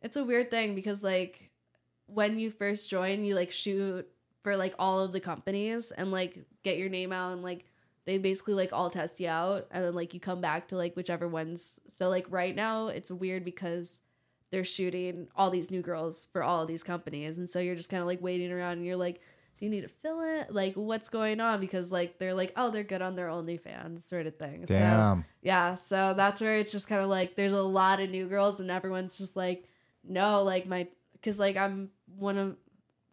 it's 0.00 0.16
a 0.16 0.24
weird 0.24 0.50
thing 0.50 0.74
because 0.74 1.04
like 1.04 1.50
when 2.06 2.38
you 2.38 2.50
first 2.50 2.90
join, 2.90 3.24
you 3.24 3.34
like 3.34 3.50
shoot 3.52 4.08
for 4.42 4.56
like 4.56 4.74
all 4.78 5.00
of 5.00 5.12
the 5.12 5.20
companies 5.20 5.90
and 5.92 6.10
like 6.10 6.38
get 6.62 6.78
your 6.78 6.88
name 6.88 7.12
out 7.12 7.32
and 7.32 7.42
like 7.42 7.64
they 8.04 8.18
basically 8.18 8.54
like 8.54 8.72
all 8.72 8.90
test 8.90 9.20
you 9.20 9.28
out 9.28 9.66
and 9.70 9.84
then 9.84 9.94
like 9.94 10.12
you 10.12 10.20
come 10.20 10.40
back 10.40 10.68
to 10.68 10.76
like 10.76 10.94
whichever 10.96 11.28
ones. 11.28 11.80
So 11.88 12.08
like 12.08 12.26
right 12.28 12.54
now 12.54 12.88
it's 12.88 13.10
weird 13.10 13.44
because 13.44 14.00
they're 14.50 14.64
shooting 14.64 15.28
all 15.36 15.50
these 15.50 15.70
new 15.70 15.80
girls 15.80 16.26
for 16.32 16.42
all 16.42 16.62
of 16.62 16.68
these 16.68 16.82
companies. 16.82 17.38
And 17.38 17.48
so 17.48 17.60
you're 17.60 17.76
just 17.76 17.90
kind 17.90 18.00
of 18.00 18.06
like 18.06 18.20
waiting 18.20 18.50
around 18.52 18.78
and 18.78 18.86
you're 18.86 18.96
like 18.96 19.20
do 19.58 19.66
you 19.66 19.70
need 19.70 19.82
to 19.82 19.88
fill 19.88 20.22
it? 20.22 20.52
Like 20.52 20.74
what's 20.74 21.08
going 21.08 21.40
on? 21.40 21.60
Because 21.60 21.92
like 21.92 22.18
they're 22.18 22.34
like 22.34 22.52
oh 22.56 22.70
they're 22.70 22.82
good 22.82 23.02
on 23.02 23.14
their 23.14 23.28
OnlyFans 23.28 24.02
sort 24.02 24.26
of 24.26 24.36
thing. 24.36 24.66
So 24.66 24.74
yeah. 25.40 25.76
So 25.76 26.14
that's 26.16 26.40
where 26.40 26.56
it's 26.56 26.72
just 26.72 26.88
kind 26.88 27.00
of 27.00 27.08
like 27.08 27.36
there's 27.36 27.52
a 27.52 27.62
lot 27.62 28.00
of 28.00 28.10
new 28.10 28.26
girls 28.26 28.58
and 28.58 28.70
everyone's 28.70 29.16
just 29.16 29.36
like 29.36 29.68
no 30.04 30.42
like 30.42 30.66
my 30.66 30.88
because 31.12 31.38
like 31.38 31.56
i'm 31.56 31.88
one 32.18 32.36
of 32.36 32.56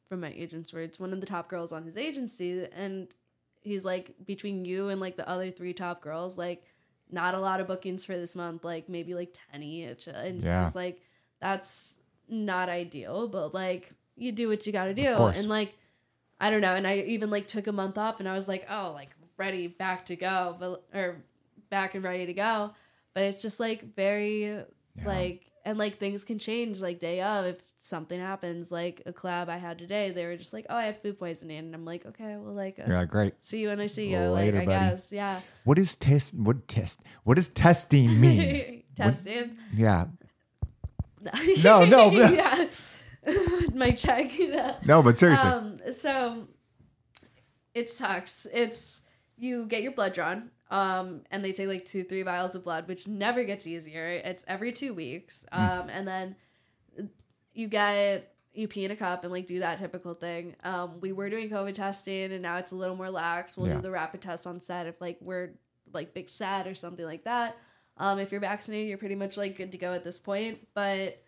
from 0.09 0.19
my 0.21 0.33
agent's 0.35 0.73
where 0.73 0.81
it's 0.81 0.99
one 0.99 1.13
of 1.13 1.21
the 1.21 1.27
top 1.27 1.47
girls 1.47 1.71
on 1.71 1.83
his 1.83 1.95
agency 1.95 2.67
and 2.75 3.07
he's 3.61 3.85
like 3.85 4.13
between 4.25 4.65
you 4.65 4.89
and 4.89 4.99
like 4.99 5.15
the 5.15 5.27
other 5.29 5.49
three 5.51 5.71
top 5.73 6.01
girls 6.01 6.37
like 6.37 6.63
not 7.11 7.33
a 7.35 7.39
lot 7.39 7.59
of 7.61 7.67
bookings 7.67 8.03
for 8.03 8.13
this 8.17 8.35
month 8.35 8.63
like 8.65 8.89
maybe 8.89 9.13
like 9.13 9.33
10 9.51 9.63
each 9.63 10.07
uh, 10.07 10.11
and 10.11 10.43
Yeah. 10.43 10.61
it's 10.61 10.67
just 10.69 10.75
like 10.75 11.01
that's 11.39 11.97
not 12.27 12.67
ideal 12.69 13.27
but 13.27 13.53
like 13.53 13.91
you 14.15 14.31
do 14.31 14.49
what 14.49 14.65
you 14.65 14.73
got 14.73 14.85
to 14.85 14.93
do. 14.93 15.13
and 15.37 15.47
like 15.49 15.75
i 16.41 16.49
don't 16.49 16.61
know 16.61 16.73
and 16.75 16.85
i 16.87 16.97
even 16.99 17.29
like 17.29 17.47
took 17.47 17.67
a 17.67 17.71
month 17.71 17.97
off 17.97 18.19
and 18.19 18.27
i 18.27 18.33
was 18.35 18.47
like 18.47 18.65
oh 18.69 18.91
like 18.93 19.09
ready 19.37 19.67
back 19.67 20.05
to 20.07 20.15
go 20.15 20.55
but 20.59 20.83
or 20.93 21.17
back 21.69 21.93
and 21.95 22.03
ready 22.03 22.25
to 22.25 22.33
go. 22.33 22.71
But 23.13 23.23
it's 23.23 23.41
just 23.41 23.59
like 23.59 23.95
very 23.95 24.63
like 25.05 25.48
and 25.65 25.77
like 25.77 25.97
things 25.97 26.23
can 26.23 26.39
change 26.39 26.79
like 26.79 26.99
day 26.99 27.21
of 27.21 27.45
if 27.45 27.61
something 27.77 28.19
happens 28.19 28.71
like 28.71 29.01
a 29.05 29.13
collab 29.13 29.47
i 29.49 29.57
had 29.57 29.77
today 29.79 30.11
they 30.11 30.25
were 30.25 30.35
just 30.37 30.53
like 30.53 30.65
oh 30.69 30.75
i 30.75 30.85
had 30.85 31.01
food 31.01 31.17
poisoning 31.17 31.57
and 31.59 31.73
i'm 31.75 31.85
like 31.85 32.05
okay 32.05 32.35
well 32.37 32.53
like 32.53 32.77
uh, 32.79 32.83
You're 32.87 33.05
great. 33.05 33.33
see 33.39 33.61
you 33.61 33.69
when 33.69 33.79
i 33.79 33.87
see 33.87 34.09
you 34.11 34.19
Later, 34.19 34.57
like 34.57 34.67
i 34.67 34.71
buddy. 34.71 34.89
guess 34.91 35.11
yeah 35.11 35.39
What 35.63 35.79
is 35.79 35.95
test 35.95 36.33
what 36.33 36.67
test 36.67 37.01
what 37.23 37.35
does 37.35 37.47
testing 37.49 38.19
mean? 38.21 38.83
testing 38.95 39.57
yeah. 39.75 40.05
No, 41.63 41.85
no, 41.85 42.09
no. 42.09 42.29
yeah 42.31 42.67
my 43.73 43.91
check 43.91 44.37
yeah. 44.39 44.75
No, 44.85 45.03
but 45.03 45.17
seriously. 45.17 45.49
Um, 45.49 45.77
so 45.91 46.47
it 47.73 47.89
sucks. 47.89 48.47
It's 48.53 49.03
you 49.37 49.65
get 49.67 49.83
your 49.83 49.91
blood 49.91 50.13
drawn, 50.13 50.49
um, 50.69 51.21
and 51.31 51.43
they 51.43 51.51
take 51.53 51.67
like 51.67 51.85
two, 51.85 52.03
three 52.03 52.21
vials 52.23 52.55
of 52.55 52.63
blood, 52.63 52.87
which 52.87 53.07
never 53.07 53.43
gets 53.43 53.65
easier. 53.67 54.05
It's 54.23 54.43
every 54.47 54.71
two 54.71 54.93
weeks, 54.93 55.45
um, 55.51 55.89
and 55.89 56.07
then 56.07 56.35
you 57.53 57.67
get 57.67 58.33
you 58.53 58.67
pee 58.67 58.83
in 58.83 58.91
a 58.91 58.95
cup 58.95 59.23
and 59.23 59.31
like 59.31 59.47
do 59.47 59.59
that 59.59 59.77
typical 59.77 60.13
thing. 60.13 60.55
Um, 60.63 60.99
we 61.01 61.11
were 61.11 61.29
doing 61.29 61.49
COVID 61.49 61.73
testing, 61.75 62.31
and 62.31 62.41
now 62.41 62.57
it's 62.57 62.71
a 62.71 62.75
little 62.75 62.95
more 62.95 63.09
lax. 63.09 63.57
We'll 63.57 63.67
Yeah. 63.67 63.75
do 63.75 63.81
the 63.81 63.91
rapid 63.91 64.21
test 64.21 64.45
on 64.47 64.61
set 64.61 64.87
if 64.87 64.99
like 64.99 65.17
we're 65.21 65.51
like 65.93 66.13
big 66.13 66.29
sad 66.29 66.67
or 66.67 66.73
something 66.75 67.05
like 67.05 67.23
that. 67.25 67.57
Um, 67.97 68.19
if 68.19 68.31
you're 68.31 68.41
vaccinated, 68.41 68.89
you're 68.89 68.97
pretty 68.97 69.15
much 69.15 69.37
like 69.37 69.57
good 69.57 69.71
to 69.71 69.77
go 69.77 69.93
at 69.93 70.03
this 70.03 70.19
point. 70.19 70.67
But 70.73 71.21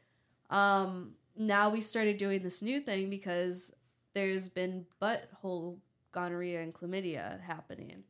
um, 0.50 1.14
now 1.36 1.70
we 1.70 1.82
started 1.82 2.18
doing 2.18 2.42
this 2.44 2.62
new 2.62 2.80
thing 2.80 3.10
because 3.10 3.74
there's 4.14 4.50
been 4.50 4.86
butthole 5.02 5.78
gonorrhea 6.12 6.62
and 6.62 6.74
chlamydia 6.74 7.42
happening. 7.42 8.04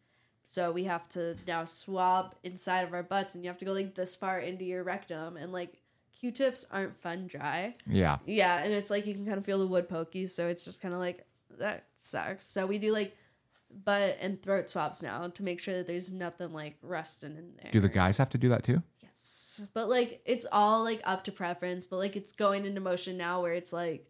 So 0.52 0.74
we 0.74 0.84
have 0.84 1.08
to 1.10 1.38
now 1.48 1.64
swab 1.64 2.36
inside 2.44 2.82
of 2.82 2.94
our 2.94 3.04
butts, 3.04 3.36
and 3.36 3.44
you 3.44 3.50
have 3.50 3.58
to 3.60 3.66
go 3.66 3.72
like 3.72 3.96
this 3.96 4.18
far 4.18 4.38
into 4.38 4.66
your 4.66 4.84
rectum, 4.84 5.38
and 5.38 5.54
like 5.54 5.82
Q-tips 6.20 6.66
aren't 6.70 7.00
fun 7.00 7.28
dry. 7.28 7.76
yeah. 7.88 8.18
Yeah, 8.26 8.62
and 8.62 8.74
it's 8.74 8.90
like 8.90 9.08
you 9.08 9.14
can 9.14 9.26
kind 9.26 9.38
of 9.38 9.46
feel 9.46 9.60
the 9.60 9.68
wood 9.68 9.88
pokey, 9.88 10.26
so 10.28 10.50
it's 10.50 10.66
just 10.66 10.82
kind 10.82 10.94
of 10.94 11.00
like 11.00 11.26
that 11.58 11.86
sucks. 11.96 12.46
So 12.46 12.66
we 12.66 12.80
do 12.80 12.92
like 12.92 13.16
butt 13.86 14.18
and 14.20 14.42
throat 14.42 14.70
swabs 14.70 15.02
now 15.02 15.28
to 15.28 15.42
make 15.42 15.62
sure 15.62 15.74
that 15.76 15.88
there's 15.88 16.12
nothing 16.12 16.52
like 16.52 16.76
rusting 16.82 17.38
in 17.38 17.54
there. 17.62 17.72
Do 17.72 17.80
the 17.80 17.88
guys 17.88 18.18
have 18.18 18.30
to 18.32 18.38
do 18.38 18.50
that 18.50 18.64
too? 18.64 18.84
Yes. 19.02 19.66
But 19.74 19.88
like 19.88 20.20
it's 20.26 20.46
all 20.52 20.84
like 20.84 21.00
up 21.06 21.24
to 21.24 21.32
preference, 21.32 21.86
but 21.86 21.96
like 21.96 22.18
it's 22.18 22.34
going 22.34 22.66
into 22.66 22.82
motion 22.82 23.16
now 23.16 23.42
where 23.42 23.54
it's 23.54 23.72
like 23.72 24.06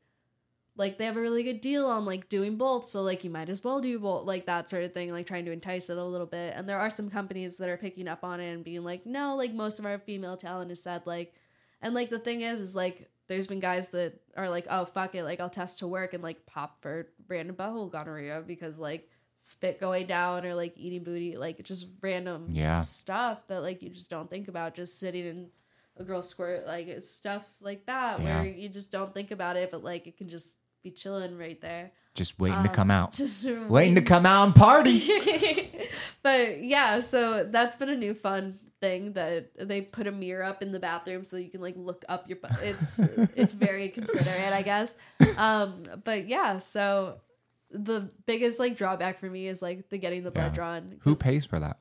like 0.78 0.98
they 0.98 1.06
have 1.06 1.18
a 1.18 1.22
really 1.22 1.44
good 1.44 1.60
deal 1.62 1.86
on 1.88 2.06
like 2.06 2.30
doing 2.30 2.56
both, 2.58 2.90
so 2.90 3.02
like 3.02 3.24
you 3.24 3.30
might 3.30 3.50
as 3.50 3.64
well 3.64 3.82
do 3.82 4.00
both, 4.00 4.26
like 4.26 4.46
that 4.46 4.70
sort 4.70 4.84
of 4.84 4.94
thing, 4.94 5.12
like 5.12 5.26
trying 5.28 5.46
to 5.46 5.52
entice 5.52 5.90
it 5.90 5.98
a 5.98 6.04
little 6.04 6.26
bit. 6.28 6.54
And 6.56 6.68
there 6.68 6.80
are 6.80 6.90
some 6.90 7.10
companies 7.10 7.58
that 7.58 7.70
are 7.70 7.78
picking 7.78 8.08
up 8.08 8.24
on 8.24 8.40
it 8.40 8.52
and 8.54 8.64
being 8.64 8.84
like, 8.84 9.06
no, 9.06 9.36
like 9.36 9.54
most 9.54 9.80
of 9.80 9.86
our 9.86 10.00
female 10.00 10.38
talent 10.38 10.72
is 10.72 10.82
said 10.82 11.06
like 11.06 11.34
And 11.82 11.94
like 11.94 12.10
the 12.10 12.20
thing 12.20 12.42
is, 12.42 12.62
is 12.62 12.76
like 12.76 13.10
there's 13.28 13.48
been 13.48 13.60
guys 13.60 13.90
that 13.90 14.20
are 14.38 14.50
like, 14.50 14.66
oh 14.70 14.86
fuck 14.86 15.14
it, 15.16 15.24
like 15.24 15.40
I'll 15.42 15.50
test 15.50 15.80
to 15.80 15.88
work 15.88 16.14
and 16.14 16.24
like 16.24 16.46
pop 16.46 16.82
for 16.82 17.08
random 17.28 17.56
butthole 17.56 17.92
gonorrhea 17.92 18.42
because 18.46 18.78
like 18.80 19.10
spit 19.38 19.80
going 19.82 20.06
down 20.08 20.46
or 20.46 20.54
like 20.56 20.74
eating 20.78 21.04
booty, 21.04 21.36
like 21.38 21.62
just 21.64 21.88
random 22.02 22.48
Yeah. 22.50 22.80
stuff 22.80 23.46
that 23.48 23.62
like 23.62 23.82
you 23.84 23.90
just 23.90 24.10
don't 24.10 24.30
think 24.30 24.48
about 24.48 24.76
just 24.76 25.00
sitting 25.00 25.26
in 25.26 25.50
a 25.98 26.04
girl 26.06 26.22
squirt, 26.22 26.66
like 26.66 27.02
stuff 27.02 27.46
like 27.60 27.86
that 27.88 28.22
Yeah. 28.22 28.42
where 28.42 28.46
you 28.46 28.70
just 28.70 28.92
don't 28.92 29.14
think 29.14 29.32
about 29.32 29.58
it, 29.58 29.70
but 29.72 29.84
like 29.84 30.08
it 30.08 30.16
can 30.18 30.30
just 30.30 30.58
be 30.84 30.92
chilling 30.92 31.38
right 31.38 31.60
there. 31.62 31.92
Just 32.14 32.40
waiting 32.40 32.64
to 32.64 32.70
come 32.70 32.92
out. 32.92 33.12
Just 33.16 33.46
Waiting 33.46 33.96
to 33.96 34.02
come 34.02 34.26
out 34.26 34.46
and 34.46 34.56
party. 34.56 35.00
but 36.24 36.64
yeah, 36.64 37.00
so 37.00 37.46
that's 37.50 37.76
been 37.78 37.90
a 37.90 37.96
new 37.96 38.14
fun 38.14 38.56
thing 38.82 39.14
that 39.14 39.52
they 39.68 39.82
put 39.82 40.08
a 40.08 40.12
mirror 40.12 40.44
up 40.44 40.62
in 40.62 40.72
the 40.72 40.80
bathroom 40.80 41.24
so 41.24 41.38
you 41.38 41.50
can 41.50 41.62
like 41.62 41.76
look 41.78 42.04
up 42.10 42.28
your 42.28 42.38
butt. 42.38 42.52
It's 42.64 43.00
it's 43.36 43.54
very 43.54 43.90
considerate, 43.90 44.52
I 44.52 44.62
guess. 44.62 44.94
Um, 45.38 45.84
but 46.04 46.28
yeah, 46.28 46.58
so 46.58 47.22
the 47.70 48.12
biggest 48.26 48.60
like 48.60 48.76
drawback 48.76 49.20
for 49.20 49.30
me 49.30 49.48
is 49.48 49.62
like 49.62 49.90
the 49.90 49.98
getting 49.98 50.24
the 50.24 50.32
blood 50.32 50.48
Yeah. 50.52 50.56
drawn. 50.56 50.98
Who 51.04 51.16
pays 51.16 51.46
for 51.46 51.60
that? 51.60 51.78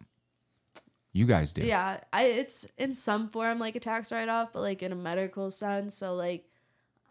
You 1.13 1.27
guys 1.27 1.53
do. 1.53 1.63
Yeah, 1.63 1.99
I 2.13 2.25
it's 2.27 2.67
in 2.79 2.95
some 2.95 3.29
form 3.29 3.59
like 3.59 3.75
a 3.75 3.81
tax 3.81 4.13
write 4.13 4.29
off, 4.29 4.53
but 4.53 4.61
like 4.61 4.83
in 4.83 4.93
a 4.93 4.97
medical 4.97 5.51
sense. 5.51 5.97
So 5.97 6.15
like, 6.15 6.45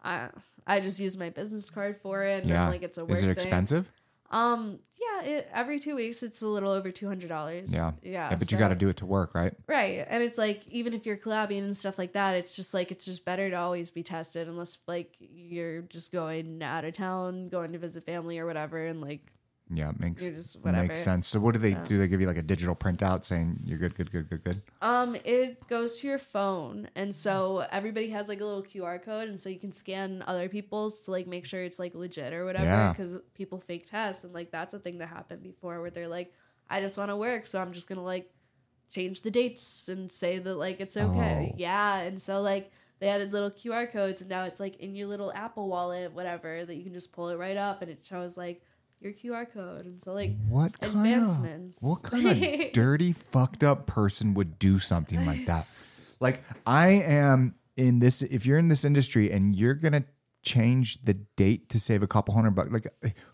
I 0.02 0.28
I 0.66 0.80
just 0.80 1.00
use 1.00 1.16
my 1.16 1.30
business 1.30 1.70
card 1.70 2.00
for 2.02 2.22
it. 2.24 2.40
And 2.42 2.48
Yeah. 2.50 2.68
like 2.68 2.82
it's 2.82 2.98
a 2.98 3.04
work 3.04 3.12
Is 3.12 3.18
it 3.22 3.26
thing. 3.26 3.32
expensive? 3.32 3.90
Um, 4.30 4.78
yeah, 4.96 5.28
it, 5.28 5.48
every 5.52 5.80
two 5.80 5.96
weeks 5.96 6.22
it's 6.22 6.40
a 6.42 6.46
little 6.48 6.70
over 6.70 6.92
two 6.92 7.08
hundred 7.08 7.28
dollars. 7.28 7.72
Yeah. 7.72 7.92
yeah. 8.02 8.34
but 8.36 8.52
you 8.52 8.58
got 8.58 8.68
to 8.68 8.74
do 8.76 8.88
it 8.88 8.98
to 8.98 9.06
work, 9.06 9.34
right? 9.34 9.52
Right. 9.66 10.06
And 10.08 10.22
it's 10.22 10.38
like 10.38 10.66
even 10.68 10.94
if 10.94 11.04
you're 11.04 11.16
collabing 11.16 11.58
and 11.64 11.76
stuff 11.76 11.98
like 11.98 12.12
that, 12.12 12.36
it's 12.36 12.54
just 12.54 12.72
like 12.72 12.92
it's 12.92 13.06
just 13.06 13.24
better 13.24 13.50
to 13.50 13.56
always 13.56 13.90
be 13.90 14.02
tested 14.04 14.46
unless 14.46 14.78
like 14.86 15.16
you're 15.18 15.82
just 15.82 16.12
going 16.12 16.62
out 16.62 16.84
of 16.84 16.92
town, 16.94 17.48
going 17.48 17.72
to 17.72 17.78
visit 17.78 18.04
family 18.04 18.38
or 18.38 18.46
whatever 18.46 18.86
and 18.86 19.00
like 19.00 19.32
Yeah, 19.72 19.90
it 19.90 20.00
makes 20.00 20.24
You're 20.24 20.34
just 20.34 20.56
whatever. 20.64 20.88
makes 20.88 21.00
sense. 21.00 21.28
So 21.28 21.38
what 21.38 21.52
do 21.54 21.60
they 21.60 21.74
So- 21.74 21.84
do? 21.84 21.98
They 21.98 22.08
give 22.08 22.20
you 22.20 22.26
like 22.26 22.36
a 22.36 22.42
digital 22.42 22.74
printout 22.74 23.24
saying 23.24 23.60
you're 23.64 23.78
good, 23.78 23.94
good, 23.94 24.10
good, 24.10 24.28
good, 24.28 24.42
good. 24.42 24.62
um 24.82 25.16
it 25.24 25.66
goes 25.68 26.00
to 26.00 26.08
your 26.08 26.18
phone 26.18 26.88
and 26.96 27.14
so 27.14 27.64
everybody 27.70 28.10
has 28.10 28.28
like 28.28 28.40
a 28.40 28.44
little 28.44 28.62
QR 28.64 28.98
code 29.02 29.28
and 29.28 29.40
so 29.40 29.48
you 29.48 29.58
can 29.60 29.70
scan 29.72 30.24
other 30.26 30.48
people's 30.48 31.02
to 31.02 31.10
like 31.12 31.26
make 31.28 31.44
sure 31.46 31.62
it's 31.62 31.78
like 31.78 31.94
legit 31.94 32.32
or 32.32 32.44
whatever 32.44 32.64
Yeah. 32.66 32.92
because 32.92 33.22
people 33.34 33.60
fake 33.60 33.86
tests, 33.88 34.24
and 34.24 34.32
like 34.34 34.50
that's 34.50 34.74
a 34.74 34.78
thing 34.78 34.98
that 34.98 35.08
happened 35.08 35.42
before 35.42 35.80
where 35.80 35.90
they're 35.90 36.08
like 36.08 36.32
I 36.68 36.80
just 36.80 36.98
want 36.98 37.10
to 37.10 37.16
work 37.16 37.46
so 37.46 37.60
I'm 37.60 37.72
just 37.72 37.88
going 37.88 37.98
to 37.98 38.04
like 38.04 38.30
change 38.90 39.22
the 39.22 39.30
dates 39.30 39.88
and 39.88 40.10
say 40.10 40.38
that 40.40 40.54
like 40.56 40.80
it's 40.80 40.96
okay. 40.96 41.50
Oh. 41.52 41.54
Yeah, 41.56 41.98
and 41.98 42.20
so 42.20 42.40
like 42.40 42.72
they 42.98 43.08
added 43.08 43.32
little 43.32 43.50
QR 43.50 43.90
codes 43.90 44.20
and 44.20 44.28
now 44.28 44.44
it's 44.44 44.58
like 44.60 44.76
in 44.80 44.94
your 44.96 45.06
little 45.06 45.32
Apple 45.32 45.68
wallet 45.68 46.12
whatever 46.12 46.64
that 46.64 46.74
you 46.74 46.82
can 46.82 46.92
just 46.92 47.12
pull 47.12 47.28
it 47.28 47.36
right 47.38 47.56
up 47.56 47.82
and 47.82 47.90
it 47.90 48.04
shows 48.04 48.36
like 48.36 48.62
your 49.00 49.12
QR 49.12 49.50
code 49.50 49.86
and 49.86 50.00
so 50.00 50.12
like 50.12 50.32
What 50.48 50.78
kind 50.80 50.94
advancements. 50.96 51.78
of 51.78 51.82
what 51.88 52.02
kind 52.04 52.26
of 52.26 52.72
dirty, 52.72 53.12
fucked 53.12 53.64
up 53.64 53.86
person 53.86 54.34
would 54.34 54.58
do 54.58 54.78
something 54.78 55.24
like 55.26 55.46
that? 55.46 55.66
Like 56.20 56.42
I 56.66 56.88
am 56.90 57.54
in 57.76 57.98
this. 57.98 58.20
If 58.22 58.44
you're 58.46 58.58
in 58.58 58.68
this 58.68 58.84
industry 58.84 59.30
and 59.32 59.56
you're 59.56 59.74
gonna 59.74 60.04
change 60.42 61.02
the 61.04 61.14
date 61.14 61.68
to 61.70 61.80
save 61.80 62.02
a 62.02 62.06
couple 62.06 62.34
hundred 62.34 62.50
bucks, 62.52 62.70
like 62.72 62.86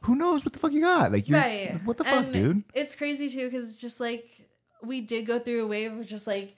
who 0.03 0.15
knows 0.17 0.45
what 0.45 0.53
the 0.53 0.59
fuck 0.59 0.73
you 0.73 0.81
got? 0.83 1.11
Like 1.13 1.29
you're 1.29 1.39
right. 1.39 1.81
what 1.85 1.97
the 1.97 2.05
fuck, 2.05 2.25
And 2.25 2.33
dude? 2.33 2.65
It's 2.75 2.95
crazy 2.95 3.29
too 3.29 3.47
because 3.51 3.65
it's 3.69 3.81
just 3.81 3.99
like 4.01 4.25
we 4.85 5.01
did 5.01 5.27
go 5.27 5.39
through 5.41 5.65
a 5.65 5.67
wave 5.67 5.93
of 5.93 6.07
just 6.07 6.27
like 6.29 6.55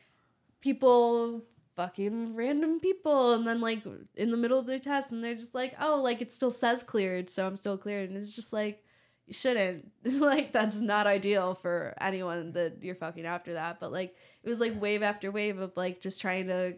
people 0.61 1.43
fucking 1.77 2.35
random 2.35 2.81
people 2.81 3.35
and 3.35 3.47
then 3.47 3.61
like 3.61 3.83
in 4.17 4.31
the 4.33 4.37
middle 4.37 4.59
of 4.59 4.67
their 4.67 4.81
test 4.81 5.13
and 5.13 5.23
they're 5.23 5.37
just 5.37 5.55
like 5.55 5.75
oh 5.81 6.01
like 6.03 6.21
it 6.21 6.33
still 6.33 6.51
says 6.51 6.83
cleared 6.83 7.31
so 7.31 7.47
i'm 7.47 7.55
still 7.55 7.79
cleared 7.79 8.09
and 8.11 8.19
it's 8.19 8.35
just 8.35 8.53
like 8.53 8.83
you 9.29 9.35
shouldn't. 9.35 9.93
Like 10.21 10.53
that's 10.53 10.77
not 10.81 11.07
ideal 11.07 11.55
for 11.55 11.95
anyone 12.01 12.53
that 12.53 12.79
you're 12.83 12.95
fucking 12.95 13.27
after 13.27 13.53
that. 13.55 13.79
But 13.79 13.93
like 13.93 14.17
it 14.43 14.49
was 14.49 14.59
like 14.59 14.81
wave 14.81 15.03
after 15.03 15.31
wave 15.31 15.59
of 15.59 15.73
like 15.77 16.01
just 16.01 16.21
trying 16.21 16.47
to 16.49 16.75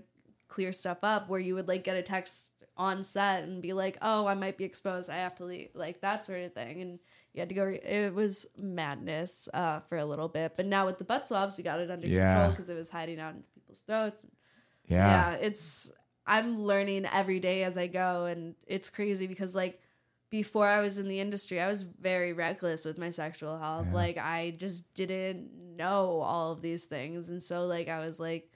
clear 0.49 0.73
stuff 0.73 0.99
up 1.03 1.29
where 1.29 1.39
you 1.41 1.55
would 1.55 1.69
like 1.69 1.85
get 1.85 1.97
a 1.97 2.03
text 2.03 2.53
on 2.77 3.05
set 3.05 3.45
and 3.45 3.61
be 3.63 3.73
like 3.75 3.97
oh 4.03 4.27
i 4.27 4.35
might 4.35 4.57
be 4.59 4.65
exposed. 4.65 5.09
I 5.09 5.19
have 5.19 5.37
to 5.37 5.45
leave. 5.45 5.71
Like 5.75 6.01
that 6.01 6.27
sort 6.27 6.43
of 6.43 6.53
thing. 6.53 6.83
And 6.83 6.99
you 7.33 7.41
had 7.41 7.49
to 7.51 7.55
go 7.55 7.67
it 7.69 8.13
was 8.13 8.47
madness 8.59 9.49
uh 9.55 9.81
for 9.89 9.97
a 9.99 10.05
little 10.05 10.29
bit. 10.29 10.55
But 10.57 10.67
now 10.67 10.87
with 10.87 10.99
the 10.99 11.05
butt 11.05 11.29
swabs 11.29 11.57
we 11.57 11.63
got 11.63 11.79
it 11.81 11.91
under 11.91 12.07
Yeah. 12.09 12.33
control 12.35 12.51
because 12.51 12.69
it 12.71 12.75
was 12.75 12.91
hiding 12.91 13.21
out 13.21 13.35
into 13.37 13.49
people's 13.51 13.81
throats. 13.81 14.27
Yeah. 14.87 15.33
yeah 15.33 15.47
it's 15.47 15.91
i'm 16.27 16.63
learning 16.63 17.07
every 17.13 17.39
day 17.39 17.63
as 17.63 17.79
i 17.79 17.87
go. 17.87 18.25
And 18.25 18.55
it's 18.67 18.91
crazy 18.91 19.27
because 19.29 19.55
like 19.55 19.81
before 20.31 20.67
i 20.67 20.81
was 20.81 20.99
in 20.99 21.09
the 21.09 21.21
industry 21.21 21.61
i 21.61 21.67
was 21.69 21.83
very 21.83 22.33
reckless 22.33 22.85
with 22.85 22.99
my 22.99 23.11
sexual 23.11 23.59
health 23.59 23.87
Yeah. 23.89 23.95
like 23.95 24.19
i 24.19 24.53
just 24.57 24.93
didn't 24.95 25.77
know 25.77 26.21
all 26.21 26.53
of 26.53 26.61
these 26.63 26.85
things 26.85 27.29
and 27.29 27.43
so 27.43 27.67
like 27.67 27.89
i 27.89 27.99
was 28.01 28.21
like 28.21 28.49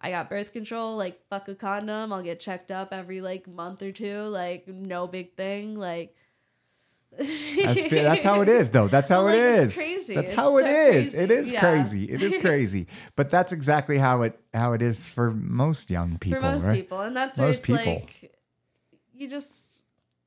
i 0.00 0.10
got 0.10 0.30
birth 0.30 0.52
control 0.52 0.96
like 0.96 1.20
fuck 1.28 1.48
a 1.48 1.54
condom 1.54 2.12
i'll 2.12 2.22
get 2.22 2.40
checked 2.40 2.70
up 2.70 2.92
every 2.92 3.20
like 3.20 3.46
month 3.46 3.82
or 3.82 3.92
two 3.92 4.20
like 4.22 4.66
no 4.68 5.06
big 5.06 5.34
thing 5.36 5.74
like 5.76 6.14
That's 7.16 7.90
that's 7.90 8.22
how 8.24 8.42
it 8.42 8.48
is, 8.50 8.70
though. 8.70 8.86
That's 8.94 9.08
how 9.08 9.24
Well, 9.24 9.34
it 9.34 9.38
like, 9.38 9.58
is. 9.60 9.64
it's 9.64 9.76
crazy. 9.76 10.14
That's 10.14 10.30
It's 10.30 10.32
how 10.38 10.58
it 10.58 10.64
so 10.64 10.68
is. 10.68 11.14
Crazy. 11.14 11.34
is 11.34 11.50
Yeah. 11.50 11.60
crazy. 11.60 12.04
It 12.04 12.22
is 12.22 12.40
crazy. 12.46 12.86
but 13.16 13.30
that's 13.30 13.50
exactly 13.50 13.96
how 13.98 14.22
it 14.22 14.38
how 14.52 14.74
it 14.74 14.82
is 14.82 15.06
for 15.06 15.30
most 15.30 15.90
young 15.90 16.18
people, 16.18 16.38
for 16.38 16.46
most 16.46 16.66
right? 16.66 16.74
people 16.74 17.00
and 17.00 17.16
that's 17.16 17.38
where 17.38 17.48
Most 17.48 17.58
it's 17.58 17.66
people. 17.66 17.84
like 17.94 18.34
you 19.14 19.28
just 19.28 19.67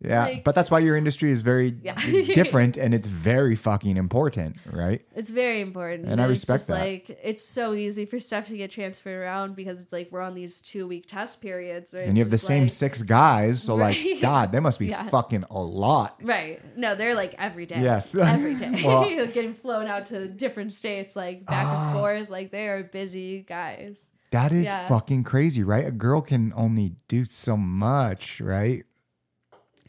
Yeah, 0.03 0.23
like- 0.25 0.43
but 0.43 0.55
that's 0.55 0.71
why 0.71 0.79
your 0.79 0.95
industry 0.95 1.29
is 1.31 1.41
very 1.41 1.75
Yeah. 1.83 1.93
different 2.33 2.75
and 2.75 2.93
it's 2.93 3.07
very 3.07 3.55
fucking 3.55 3.97
important, 3.97 4.57
right? 4.71 5.01
It's 5.15 5.29
very 5.29 5.61
important. 5.61 6.07
And 6.07 6.19
I 6.19 6.23
it's 6.25 6.29
respect 6.41 6.55
just 6.61 6.67
that. 6.69 6.79
Like 6.79 7.19
it's 7.23 7.45
so 7.45 7.73
easy 7.73 8.05
for 8.07 8.17
stuff 8.19 8.47
to 8.47 8.57
get 8.57 8.71
transferred 8.71 9.19
around 9.21 9.55
because 9.55 9.81
it's 9.81 9.93
like 9.93 10.09
we're 10.11 10.21
on 10.21 10.33
these 10.33 10.59
two 10.61 10.87
week 10.87 11.05
test 11.07 11.41
periods. 11.41 11.93
Where 11.93 12.03
And 12.03 12.17
you 12.17 12.23
have 12.23 12.31
the 12.31 12.37
same 12.39 12.63
like- 12.63 12.71
six 12.71 13.01
guys, 13.03 13.61
so 13.61 13.75
like, 13.75 13.97
God, 14.21 14.51
they 14.51 14.59
must 14.59 14.79
be 14.79 14.87
Yeah. 14.87 15.03
fucking 15.09 15.45
a 15.51 15.59
lot. 15.61 16.19
Right. 16.23 16.59
No, 16.75 16.95
they're 16.95 17.13
like 17.15 17.35
every 17.37 17.65
day. 17.67 17.81
Yes. 17.81 18.15
Every 18.15 18.55
day. 18.55 18.81
Well- 18.83 19.01
Getting 19.27 19.53
flown 19.53 19.85
out 19.87 20.07
to 20.07 20.27
different 20.27 20.71
states, 20.73 21.15
like 21.15 21.45
back 21.45 21.65
Ah. 21.67 21.91
and 21.91 21.99
forth. 21.99 22.29
Like 22.29 22.51
they 22.51 22.67
are 22.69 22.83
busy 22.83 23.43
guys. 23.43 24.09
That 24.31 24.51
is 24.51 24.65
Yeah. 24.65 24.87
fucking 24.87 25.25
crazy, 25.25 25.61
right? 25.63 25.85
A 25.85 25.91
girl 25.91 26.21
can 26.21 26.53
only 26.55 26.93
do 27.07 27.25
so 27.25 27.55
much, 27.57 28.39
right? 28.41 28.83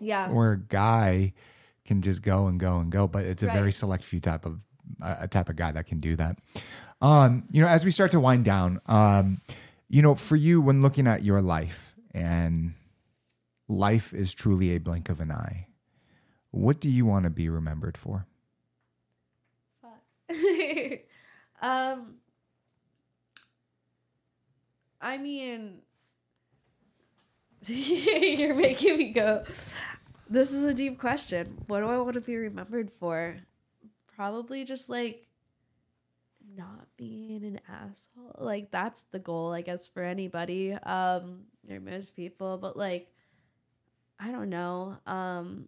Yeah. 0.02 0.30
Or 0.30 0.52
a 0.52 0.58
guy 0.58 1.32
can 1.84 2.02
just 2.02 2.22
go 2.22 2.46
and 2.46 2.58
go 2.60 2.78
and 2.78 2.90
go, 2.90 3.06
but 3.06 3.24
it's 3.24 3.42
a 3.42 3.46
very 3.46 3.72
select 3.72 4.04
few 4.04 4.20
type 4.20 4.44
of 4.44 4.60
a 5.00 5.28
type 5.28 5.48
of 5.48 5.56
guy 5.56 5.72
that 5.72 5.86
can 5.86 6.00
do 6.00 6.16
that. 6.16 6.38
Um, 7.00 7.44
you 7.50 7.60
know, 7.62 7.68
as 7.68 7.84
we 7.84 7.90
start 7.90 8.10
to 8.12 8.20
wind 8.20 8.44
down, 8.44 8.80
um, 8.86 9.40
you 9.88 10.02
know, 10.02 10.14
for 10.14 10.36
you 10.36 10.60
when 10.60 10.82
looking 10.82 11.06
at 11.06 11.22
your 11.24 11.40
life 11.42 11.94
and 12.12 12.74
life 13.68 14.12
is 14.12 14.34
truly 14.34 14.74
a 14.74 14.78
blink 14.78 15.08
of 15.08 15.20
an 15.20 15.32
eye, 15.32 15.66
what 16.50 16.80
do 16.80 16.88
you 16.88 17.06
want 17.06 17.24
to 17.24 17.30
be 17.30 17.48
remembered 17.48 17.96
for? 17.96 18.26
um 21.60 22.14
I 25.00 25.18
mean 25.18 25.82
you're 27.68 28.54
making 28.54 28.96
me 28.98 29.10
go 29.10 29.44
this 30.28 30.50
is 30.50 30.64
a 30.64 30.72
deep 30.72 30.98
question. 30.98 31.58
What 31.66 31.80
do 31.80 31.86
i 31.86 31.98
want 31.98 32.14
to 32.14 32.20
be 32.22 32.36
remembered 32.36 32.90
for? 32.90 33.36
Probably 34.16 34.64
just 34.64 34.88
like 34.88 35.26
not 36.56 36.86
being 36.96 37.44
an 37.44 37.60
asshole. 37.68 38.36
Like 38.38 38.70
that's 38.70 39.02
the 39.10 39.18
goal 39.18 39.52
i 39.52 39.60
guess 39.60 39.86
for 39.86 40.02
anybody 40.02 40.72
um 40.72 41.42
or 41.70 41.80
most 41.80 42.16
people 42.16 42.58
but 42.58 42.76
like 42.76 43.10
i 44.18 44.30
don't 44.30 44.48
know. 44.50 44.96
Um 45.06 45.66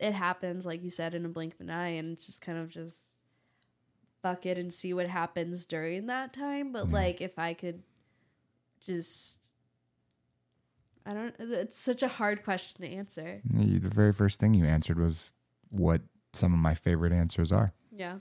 it 0.00 0.12
happens 0.12 0.66
like 0.66 0.82
you 0.82 0.90
said 0.90 1.14
in 1.14 1.24
a 1.24 1.28
blink 1.28 1.54
of 1.54 1.60
an 1.60 1.70
eye 1.70 1.88
and 1.96 2.12
it's 2.12 2.26
just 2.26 2.40
kind 2.40 2.58
of 2.58 2.68
just 2.68 3.16
fuck 4.22 4.44
it 4.46 4.58
and 4.58 4.74
see 4.74 4.92
what 4.92 5.06
happens 5.06 5.64
during 5.64 6.06
that 6.06 6.32
time 6.32 6.72
but 6.72 6.86
Yeah. 6.88 6.92
like 6.92 7.20
if 7.20 7.38
i 7.38 7.54
could 7.54 7.82
just 8.84 9.45
I 11.06 11.14
don't. 11.14 11.34
It's 11.38 11.78
such 11.78 12.02
a 12.02 12.08
hard 12.08 12.42
question 12.44 12.82
to 12.84 12.88
answer. 12.92 13.40
You- 13.54 13.78
The 13.78 13.88
very 13.88 14.12
first 14.12 14.40
thing 14.40 14.54
you 14.54 14.64
answered 14.66 14.98
was 14.98 15.32
what 15.68 16.02
some 16.32 16.52
of 16.52 16.58
my 16.58 16.74
favorite 16.74 17.12
answers 17.12 17.52
are. 17.52 17.72
Yeah. 17.92 18.18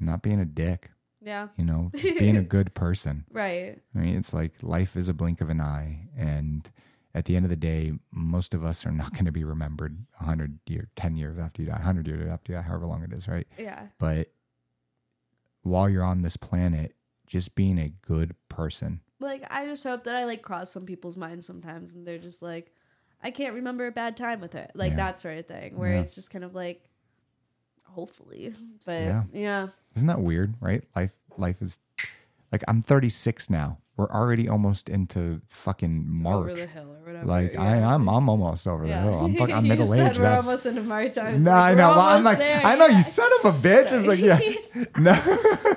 Not 0.00 0.22
being 0.22 0.38
a 0.40 0.44
dick, 0.44 0.90
Yeah. 1.20 1.48
you 1.56 1.64
know, 1.64 1.90
just 1.96 2.18
being 2.18 2.36
a 2.36 2.42
good 2.56 2.72
person. 2.74 3.24
Right. 3.32 3.78
I 3.94 3.98
mean, 3.98 4.16
it's 4.16 4.32
like 4.32 4.62
life 4.62 4.96
is 4.96 5.08
a 5.08 5.14
blink 5.14 5.40
of 5.40 5.48
an 5.50 5.60
eye. 5.60 6.08
And 6.16 6.70
at 7.14 7.24
the 7.24 7.34
end 7.36 7.44
of 7.44 7.50
the 7.50 7.56
day, 7.56 7.92
most 8.12 8.54
of 8.54 8.62
us 8.64 8.86
are 8.86 8.92
not 8.92 9.12
going 9.12 9.24
to 9.24 9.32
be 9.32 9.42
remembered 9.44 10.06
100 10.18 10.60
years, 10.66 10.86
10 10.96 11.16
years 11.16 11.36
after 11.38 11.62
you 11.62 11.68
die, 11.68 11.74
100 11.74 12.06
years 12.06 12.30
after 12.30 12.52
you 12.52 12.56
die, 12.58 12.62
however 12.62 12.86
long 12.86 13.02
it 13.02 13.12
is, 13.12 13.26
right? 13.26 13.46
Yeah. 13.58 13.88
But 13.98 14.30
while 15.62 15.88
you're 15.88 16.04
on 16.04 16.22
this 16.22 16.36
planet, 16.36 16.94
just 17.26 17.54
being 17.54 17.78
a 17.78 17.88
good 17.90 18.34
person 18.48 19.00
like 19.20 19.44
I 19.50 19.66
just 19.66 19.84
hope 19.84 20.04
that 20.04 20.14
I 20.16 20.24
like 20.24 20.42
cross 20.42 20.70
some 20.70 20.86
people's 20.86 21.16
minds 21.16 21.46
sometimes, 21.46 21.92
and 21.94 22.06
they're 22.06 22.18
just 22.18 22.42
like, 22.42 22.72
I 23.22 23.30
can't 23.30 23.54
remember 23.54 23.86
a 23.86 23.92
bad 23.92 24.16
time 24.16 24.40
with 24.40 24.54
it, 24.54 24.70
like 24.74 24.90
Yeah. 24.92 24.96
that 24.96 25.20
sort 25.20 25.38
of 25.38 25.46
thing, 25.46 25.76
where 25.76 25.94
Yeah. 25.94 26.00
it's 26.00 26.14
just 26.14 26.30
kind 26.30 26.44
of 26.44 26.54
like, 26.54 26.88
hopefully, 27.84 28.54
but 28.84 29.00
Yeah. 29.02 29.22
yeah, 29.32 29.68
Isn't 29.96 30.08
that 30.08 30.20
weird, 30.20 30.54
right? 30.60 30.84
Life 30.94 31.12
life 31.36 31.60
is 31.62 31.78
like 32.52 32.62
I'm 32.68 32.82
36 32.82 33.50
now. 33.50 33.78
We're 33.96 34.10
already 34.12 34.48
almost 34.48 34.88
into 34.88 35.40
fucking 35.48 36.06
over 36.24 36.44
March. 36.46 36.54
the 36.54 36.66
hill 36.68 36.94
or 36.94 37.04
whatever. 37.04 37.26
Like 37.26 37.54
yeah. 37.54 37.62
I, 37.62 37.94
I'm, 37.94 38.08
I'm 38.08 38.28
almost 38.28 38.64
over 38.68 38.86
the 38.86 38.96
hill. 38.96 39.24
I'm, 39.24 39.34
fucking, 39.36 39.52
I'm 39.52 39.64
You 39.64 39.70
middle 39.70 39.92
aged. 39.92 40.18
We're 40.18 40.22
That's 40.22 40.46
almost 40.46 40.66
into 40.66 40.82
March. 40.82 41.18
I 41.18 41.32
was 41.32 41.42
no, 41.42 41.50
like, 41.50 41.72
I 41.72 41.74
know. 41.74 41.88
Well, 41.88 42.00
I'm 42.00 42.22
like, 42.22 42.38
there, 42.38 42.64
I 42.64 42.76
know 42.76 42.86
yeah. 42.86 42.96
you 42.98 43.02
son 43.02 43.28
of 43.40 43.54
a 43.56 43.58
bitch. 43.58 43.90
I 43.90 43.96
was 43.96 44.06
like, 44.06 44.20
yeah, 44.20 44.38
no, 44.98 45.20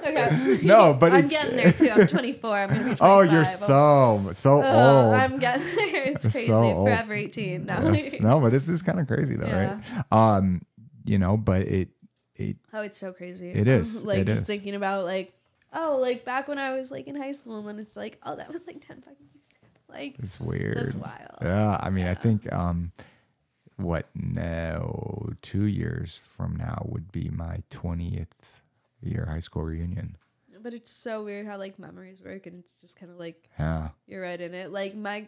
okay. 0.05 0.59
no, 0.63 0.93
but 0.93 1.13
I'm 1.13 1.25
getting 1.25 1.55
there 1.57 1.71
too. 1.71 1.89
I'm 1.89 2.05
24. 2.05 2.55
I'm 2.55 2.69
gonna 2.69 2.79
be 2.89 2.95
25. 2.95 2.99
oh, 3.01 3.21
you're 3.21 3.45
so 3.45 4.29
so 4.33 4.61
Oh, 4.63 5.05
old. 5.05 5.15
I'm 5.15 5.39
getting 5.39 5.75
there. 5.75 6.03
It's 6.03 6.31
crazy. 6.31 6.45
so. 6.45 6.83
Forever 6.83 7.15
18. 7.15 7.65
No. 7.65 7.91
Yes. 7.91 8.19
No, 8.21 8.39
but 8.39 8.51
this 8.51 8.69
is 8.69 8.83
kind 8.83 8.99
of 8.99 9.07
crazy 9.07 9.35
though, 9.35 9.47
right? 9.47 10.05
Um, 10.11 10.61
you 11.05 11.17
know, 11.17 11.37
but 11.37 11.63
it 11.63 11.89
it 12.35 12.57
Oh, 12.71 12.81
it's 12.81 12.99
so 12.99 13.13
crazy. 13.13 13.49
It 13.49 13.67
is. 13.67 14.03
like 14.03 14.19
It 14.19 14.27
just 14.27 14.43
is. 14.43 14.47
thinking 14.47 14.75
about 14.75 15.05
like, 15.05 15.33
oh, 15.73 15.97
like 16.01 16.25
back 16.25 16.47
when 16.47 16.57
I 16.57 16.73
was 16.73 16.91
like 16.91 17.07
in 17.07 17.15
high 17.15 17.31
school, 17.33 17.59
and 17.59 17.67
then 17.67 17.79
it's 17.79 17.95
like, 17.95 18.19
oh, 18.23 18.35
that 18.35 18.51
was 18.51 18.67
like 18.67 18.85
10 18.85 19.01
fucking 19.01 19.27
years 19.33 19.47
ago. 19.57 19.67
Like, 19.89 20.15
it's 20.19 20.39
weird. 20.39 20.77
That's 20.77 20.95
wild. 20.95 21.37
Yeah, 21.41 21.77
I 21.81 21.89
mean, 21.89 22.07
I 22.07 22.13
think 22.13 22.51
um, 22.53 22.91
what 23.77 24.07
now? 24.15 25.27
Two 25.41 25.65
years 25.65 26.19
from 26.37 26.55
now 26.55 26.85
would 26.87 27.11
be 27.11 27.29
my 27.29 27.63
twentieth 27.69 28.61
year 29.01 29.25
high 29.29 29.39
school 29.39 29.63
reunion. 29.63 30.15
but 30.61 30.73
it's 30.73 30.91
so 30.91 31.23
weird 31.23 31.47
how 31.47 31.57
like 31.57 31.79
memories 31.79 32.21
work, 32.23 32.45
and 32.45 32.59
it's 32.59 32.77
just 32.77 32.99
kind 32.99 33.11
of 33.11 33.17
like 33.17 33.49
Yeah, 33.59 33.89
you're 34.07 34.21
right 34.21 34.39
in 34.39 34.53
it. 34.53 34.71
Like 34.71 34.95
my 34.95 35.27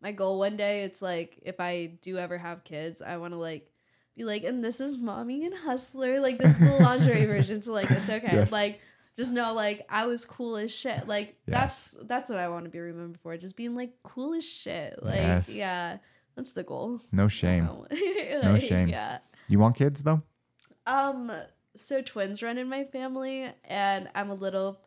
my 0.00 0.12
goal 0.12 0.38
one 0.38 0.56
day, 0.56 0.84
it's 0.84 1.02
like 1.02 1.38
if 1.42 1.58
I 1.60 1.86
do 2.02 2.18
ever 2.18 2.38
have 2.38 2.62
kids, 2.64 3.02
I 3.02 3.16
want 3.16 3.34
to 3.34 3.38
like 3.38 3.70
be 4.16 4.24
like, 4.24 4.44
and 4.44 4.64
this 4.64 4.80
is 4.80 4.96
mommy 4.96 5.44
and 5.44 5.54
hustler. 5.54 6.20
Like 6.20 6.38
this 6.38 6.52
is 6.52 6.60
the 6.60 6.76
lingerie 6.84 7.26
version. 7.34 7.62
So 7.62 7.72
like 7.72 7.90
it's 7.90 8.08
okay. 8.08 8.28
Yes. 8.32 8.52
Like 8.52 8.80
just 9.18 9.32
know 9.34 9.52
like 9.52 9.84
I 9.90 10.06
was 10.06 10.24
cool 10.24 10.56
as 10.56 10.72
shit. 10.72 11.06
Like 11.06 11.36
Yes. 11.46 11.92
that's 11.94 12.06
that's 12.08 12.30
what 12.30 12.38
I 12.38 12.48
want 12.48 12.64
to 12.64 12.70
be 12.70 12.78
remembered 12.78 13.20
for. 13.20 13.36
Just 13.36 13.56
being 13.56 13.74
like 13.74 13.92
cool 14.02 14.32
as 14.32 14.48
shit. 14.48 15.02
Like 15.02 15.16
Yes. 15.16 15.54
yeah, 15.54 15.98
that's 16.36 16.54
the 16.54 16.62
goal. 16.62 17.02
no 17.12 17.28
shame. 17.28 17.68
no 18.42 18.58
shame. 18.58 18.88
Yeah. 18.88 19.18
You 19.48 19.58
want 19.58 19.76
kids 19.76 20.02
though? 20.02 20.22
Um. 20.86 21.30
So 21.76 22.00
twins 22.02 22.42
run 22.42 22.58
in 22.58 22.68
my 22.68 22.84
family, 22.84 23.48
and 23.64 24.08
I'm 24.14 24.30
a 24.30 24.34
little 24.34 24.80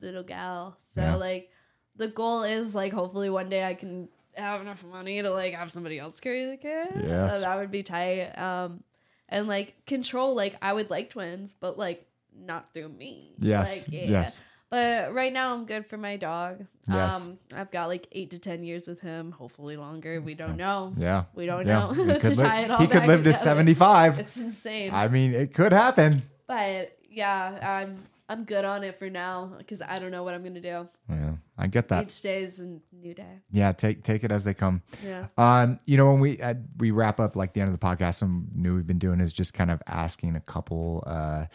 little 0.00 0.22
gal. 0.22 0.76
So 0.86 1.00
Yeah. 1.00 1.14
like, 1.16 1.50
the 1.96 2.08
goal 2.08 2.42
is 2.44 2.74
like 2.74 2.92
hopefully 2.92 3.30
one 3.30 3.48
day 3.48 3.64
I 3.64 3.74
can 3.74 4.08
have 4.34 4.60
enough 4.60 4.84
money 4.84 5.20
to 5.22 5.30
like 5.30 5.54
have 5.54 5.72
somebody 5.72 5.98
else 5.98 6.20
carry 6.20 6.46
the 6.46 6.56
kid. 6.56 6.88
Yes. 7.04 7.34
Uh, 7.34 7.40
that 7.40 7.56
would 7.58 7.70
be 7.70 7.82
tight. 7.82 8.30
Um, 8.38 8.82
and 9.28 9.46
like 9.48 9.74
control. 9.86 10.34
Like 10.34 10.56
I 10.62 10.72
would 10.72 10.90
like 10.90 11.10
twins, 11.10 11.54
but 11.54 11.78
like 11.78 12.06
not 12.36 12.72
through 12.72 12.88
me. 12.90 13.34
Yes, 13.38 13.86
Like, 13.86 13.92
yeah. 13.94 14.04
yes. 14.08 14.38
But 14.70 15.14
right 15.14 15.32
now 15.32 15.54
I'm 15.54 15.64
good 15.64 15.86
for 15.86 15.96
my 15.96 16.18
dog. 16.18 16.66
Yes. 16.86 17.14
Um, 17.14 17.38
I've 17.54 17.70
got 17.70 17.88
like 17.88 18.06
eight 18.12 18.32
to 18.32 18.38
ten 18.38 18.62
years 18.64 18.86
with 18.86 19.00
him. 19.00 19.30
Hopefully 19.32 19.78
longer. 19.78 20.20
We 20.20 20.34
don't 20.34 20.58
know. 20.58 20.92
Yeah, 20.98 21.24
We 21.34 21.46
don't 21.46 21.66
yeah. 21.66 21.78
know. 21.78 21.92
He 21.92 22.04
To 22.12 22.18
could, 22.20 22.36
tie 22.38 22.60
it 22.64 22.70
all 22.70 22.78
he 22.78 22.86
could 22.86 23.06
live 23.06 23.24
to 23.24 23.32
seventy-five. 23.32 24.18
It's 24.18 24.36
insane. 24.36 24.90
I 24.92 25.08
mean, 25.08 25.32
it 25.32 25.54
could 25.54 25.72
happen. 25.72 26.20
But 26.46 26.98
yeah, 27.08 27.80
I'm 27.80 27.96
I'm 28.28 28.44
good 28.44 28.66
on 28.66 28.84
it 28.84 28.98
for 28.98 29.08
now 29.08 29.54
because 29.56 29.80
I 29.80 29.98
don't 29.98 30.10
know 30.10 30.22
what 30.22 30.34
I'm 30.34 30.42
gonna 30.44 30.60
do. 30.60 30.86
Yeah, 31.08 31.36
I 31.56 31.66
get 31.68 31.88
that. 31.88 32.04
Each 32.04 32.20
day 32.20 32.42
is 32.42 32.60
a 32.60 32.66
new 32.92 33.14
day. 33.14 33.38
Yeah, 33.50 33.72
take 33.72 34.02
take 34.02 34.22
it 34.22 34.30
as 34.30 34.44
they 34.44 34.52
come. 34.52 34.82
Yeah. 35.02 35.28
Um, 35.38 35.78
you 35.86 35.96
know, 35.96 36.10
when 36.12 36.20
we 36.20 36.38
uh, 36.42 36.54
we 36.76 36.90
wrap 36.90 37.20
up 37.20 37.36
like 37.36 37.54
the 37.54 37.62
end 37.62 37.72
of 37.72 37.80
the 37.80 37.86
podcast, 37.86 38.16
some 38.16 38.48
new 38.54 38.74
we've 38.76 38.86
been 38.86 38.98
doing 38.98 39.20
is 39.20 39.32
just 39.32 39.54
kind 39.54 39.70
of 39.70 39.82
asking 39.86 40.36
a 40.36 40.40
couple 40.40 41.04
uh 41.06 41.46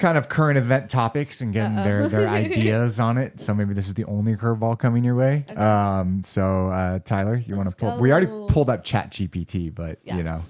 kind 0.00 0.18
of 0.18 0.28
current 0.28 0.58
event 0.58 0.90
topics 0.90 1.40
and 1.42 1.52
getting 1.52 1.76
their 1.76 2.08
their 2.08 2.28
ideas 2.42 2.98
on 2.98 3.16
it. 3.18 3.38
So 3.38 3.54
maybe 3.54 3.74
this 3.74 3.86
is 3.86 3.94
the 3.94 4.04
only 4.06 4.34
curveball 4.34 4.78
coming 4.78 5.04
your 5.04 5.14
way. 5.14 5.44
Um, 5.56 6.22
so 6.24 6.68
uh 6.68 6.98
Tyler, 7.00 7.36
you 7.36 7.54
want 7.54 7.66
to 7.68 7.76
Let's 7.86 7.94
pull? 7.94 8.00
We 8.00 8.10
already 8.10 8.26
pulled 8.52 8.68
up 8.70 8.82
Chat 8.82 9.10
GPT, 9.10 9.72
but 9.72 9.98
Yes. 10.02 10.16
you 10.16 10.24
know, 10.24 10.40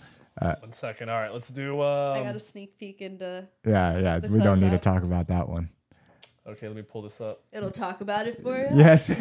One 0.41 0.73
second. 0.73 1.11
All 1.11 1.21
right, 1.21 1.33
let's 1.33 1.49
do. 1.49 1.83
Um, 1.83 2.17
I 2.17 2.23
got 2.23 2.35
a 2.37 2.41
sneak 2.41 2.79
peek 2.79 3.03
into. 3.03 3.47
yeah, 3.67 3.99
yeah, 3.99 4.19
The 4.21 4.29
we 4.31 4.39
don't 4.39 4.61
need 4.61 4.71
to 4.71 4.79
talk 4.79 5.03
about 5.03 5.27
that 5.29 5.49
one. 5.49 5.69
Okay, 6.47 6.67
let 6.67 6.77
me 6.77 6.83
pull 6.83 7.03
this 7.03 7.21
up. 7.21 7.43
It'll 7.53 7.71
talk 7.71 8.01
about 8.01 8.27
it 8.27 8.43
for 8.43 8.57
you. 8.57 8.69
Yes, 8.75 9.09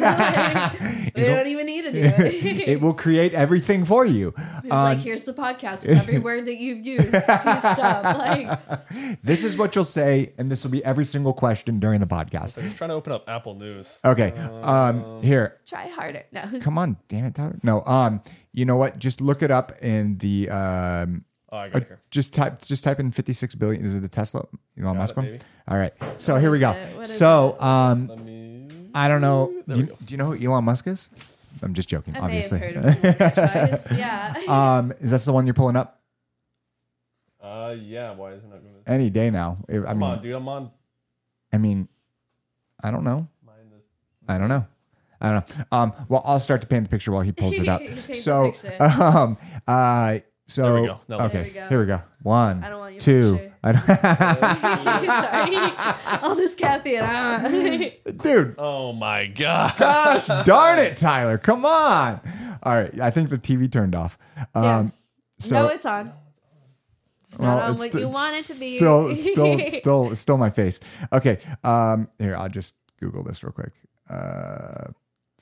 we 1.14 1.22
It'll- 1.22 1.36
don't 1.36 1.46
even 1.46 1.66
need 1.66 1.82
to 1.82 1.92
do 1.92 2.00
it. 2.00 2.14
it 2.68 2.80
will 2.80 2.94
create 2.94 3.34
everything 3.34 3.84
for 3.84 4.04
you. 4.04 4.34
It's 4.58 4.68
like 4.68 4.98
here's 4.98 5.24
the 5.24 5.32
podcast 5.32 5.88
with 5.88 5.98
every 5.98 6.18
word 6.18 6.46
that 6.46 6.56
you've 6.56 6.84
used. 6.84 7.10
Please 7.10 7.22
stop. 7.22 8.04
Like 8.04 9.22
This 9.22 9.44
is 9.44 9.56
what 9.56 9.74
you'll 9.74 9.84
say, 9.84 10.32
and 10.38 10.50
this 10.50 10.64
will 10.64 10.70
be 10.70 10.84
every 10.84 11.04
single 11.04 11.32
question 11.32 11.78
during 11.80 12.00
the 12.00 12.06
podcast. 12.06 12.58
I'm 12.58 12.64
just 12.64 12.76
trying 12.76 12.90
to 12.90 12.94
open 12.96 13.12
up 13.12 13.24
Apple 13.28 13.54
News. 13.54 13.98
Okay. 14.04 14.30
Um. 14.32 15.22
Here. 15.22 15.58
try 15.66 15.88
harder. 15.88 16.24
No. 16.32 16.60
Come 16.60 16.78
on. 16.78 16.96
Damn 17.08 17.24
it, 17.26 17.34
Tyler. 17.34 17.58
No. 17.62 17.84
Um. 17.84 18.22
You 18.52 18.64
know 18.64 18.76
what? 18.76 18.98
Just 18.98 19.20
look 19.20 19.42
it 19.42 19.50
up 19.50 19.72
in 19.82 20.18
the 20.18 20.50
um. 20.50 21.24
Oh, 21.52 21.56
I 21.56 21.66
uh, 21.66 21.68
got 21.70 21.82
it 21.82 21.88
here. 21.88 22.00
just 22.10 22.32
type. 22.32 22.62
Just 22.62 22.84
type 22.84 23.00
in 23.00 23.10
fifty 23.10 23.32
six 23.32 23.54
billion. 23.54 23.84
Is 23.84 23.96
it 23.96 24.00
the 24.00 24.08
Tesla 24.08 24.46
Elon 24.80 24.96
Musk 24.96 25.12
it, 25.12 25.16
one? 25.16 25.26
baby. 25.26 25.38
All 25.68 25.76
right. 25.78 25.92
So 26.16 26.38
here 26.38 26.50
we 26.50 26.58
go. 26.60 26.70
it? 26.72 26.96
What 26.96 27.02
is 27.08 27.16
So 27.18 27.56
um. 27.60 28.06
Let 28.08 28.24
me. 28.24 28.68
I 28.94 29.08
don't 29.08 29.20
know. 29.20 29.52
There 29.66 29.76
You, 29.76 29.82
we 29.84 29.88
go. 29.88 29.96
do 30.04 30.14
you 30.14 30.18
know 30.18 30.32
who 30.32 30.44
Elon 30.52 30.64
Musk 30.64 30.86
is? 30.86 31.08
I'm 31.62 31.74
just 31.74 31.88
joking. 31.88 32.16
I 32.16 32.20
obviously. 32.20 32.60
may 32.60 32.66
have 32.72 32.74
heard 32.76 32.84
of 32.84 33.04
it 33.04 33.20
once 33.20 33.20
or 33.20 33.30
twice. 33.66 33.92
Yeah. 33.92 34.34
um. 34.48 34.92
Is 35.00 35.10
that 35.10 35.20
the 35.22 35.32
one 35.32 35.46
you're 35.46 35.54
pulling 35.54 35.76
up? 35.76 36.00
Uh, 37.42 37.74
yeah. 37.80 38.12
Why 38.14 38.32
isn't 38.32 38.46
it 38.52 38.62
going 38.62 38.84
to? 38.84 38.90
Any 38.90 39.10
day 39.10 39.30
now. 39.30 39.58
I 39.68 39.72
Come 39.78 39.98
mean. 39.98 40.10
on, 40.10 40.22
dude. 40.22 40.34
I'm 40.34 40.48
on. 40.48 40.70
I 41.52 41.58
mean. 41.58 41.88
I 42.82 42.90
don't 42.90 43.04
know. 43.04 43.28
Mine 43.44 43.56
is- 43.76 43.84
I 44.28 44.38
don't 44.38 44.48
know. 44.48 44.66
I 45.20 45.32
don't 45.32 45.56
know. 45.58 45.64
Um, 45.70 45.92
well, 46.08 46.22
I'll 46.24 46.40
start 46.40 46.62
to 46.62 46.66
paint 46.66 46.84
the 46.84 46.90
picture 46.90 47.12
while 47.12 47.20
he 47.20 47.32
pulls 47.32 47.58
it 47.58 47.68
up. 47.68 47.80
Paint 47.82 48.06
the 48.06 48.14
so, 48.14 48.52
picture. 48.52 48.76
um, 48.82 49.36
uh, 49.68 50.20
so 50.50 50.62
There 50.62 50.80
we 50.80 50.86
go. 50.88 51.00
Now 51.08 51.16
look. 51.18 51.34
okay, 51.34 51.42
There 51.42 51.44
we 51.44 51.50
go. 51.52 51.68
here 51.68 51.80
we 51.80 51.86
go. 51.86 52.02
One, 52.22 52.64
I 52.64 52.68
don't 52.70 52.78
want 52.80 52.92
your 52.94 53.00
two. 53.00 53.36
picture. 53.36 53.46
I 53.62 53.72
Sorry. 56.18 56.22
All 56.22 56.34
this 56.34 56.54
caffeine. 56.54 56.98
Don't- 56.98 58.18
dude, 58.22 58.54
Oh 58.58 58.92
my 58.92 59.26
god. 59.26 59.74
gosh 59.78 60.26
darn 60.46 60.78
it, 60.78 60.96
Tyler, 60.96 61.38
come 61.38 61.64
on. 61.64 62.20
All 62.62 62.74
right, 62.74 63.00
I 63.00 63.10
think 63.10 63.30
the 63.30 63.38
TV 63.38 63.70
turned 63.70 63.94
off. 63.94 64.18
Um, 64.54 64.64
Yeah. 64.64 64.86
so 65.38 65.62
no, 65.62 65.68
it's 65.68 65.86
on. 65.86 66.12
It's 67.24 67.38
not 67.38 67.56
well, 67.56 67.64
on 67.66 67.70
it's 67.72 67.78
what 67.80 67.92
st- 67.92 68.02
you 68.02 68.08
want 68.08 68.36
it 68.36 68.44
to 68.52 68.60
be. 68.60 68.76
Still, 68.76 69.14
still, 69.14 69.60
still, 69.70 70.16
still 70.16 70.36
my 70.36 70.50
face. 70.50 70.80
Okay, 71.12 71.38
um, 71.62 72.08
here 72.18 72.36
I'll 72.36 72.48
just 72.48 72.74
Google 72.98 73.22
this 73.22 73.42
real 73.44 73.52
quick. 73.52 73.72
Uh, 74.08 74.88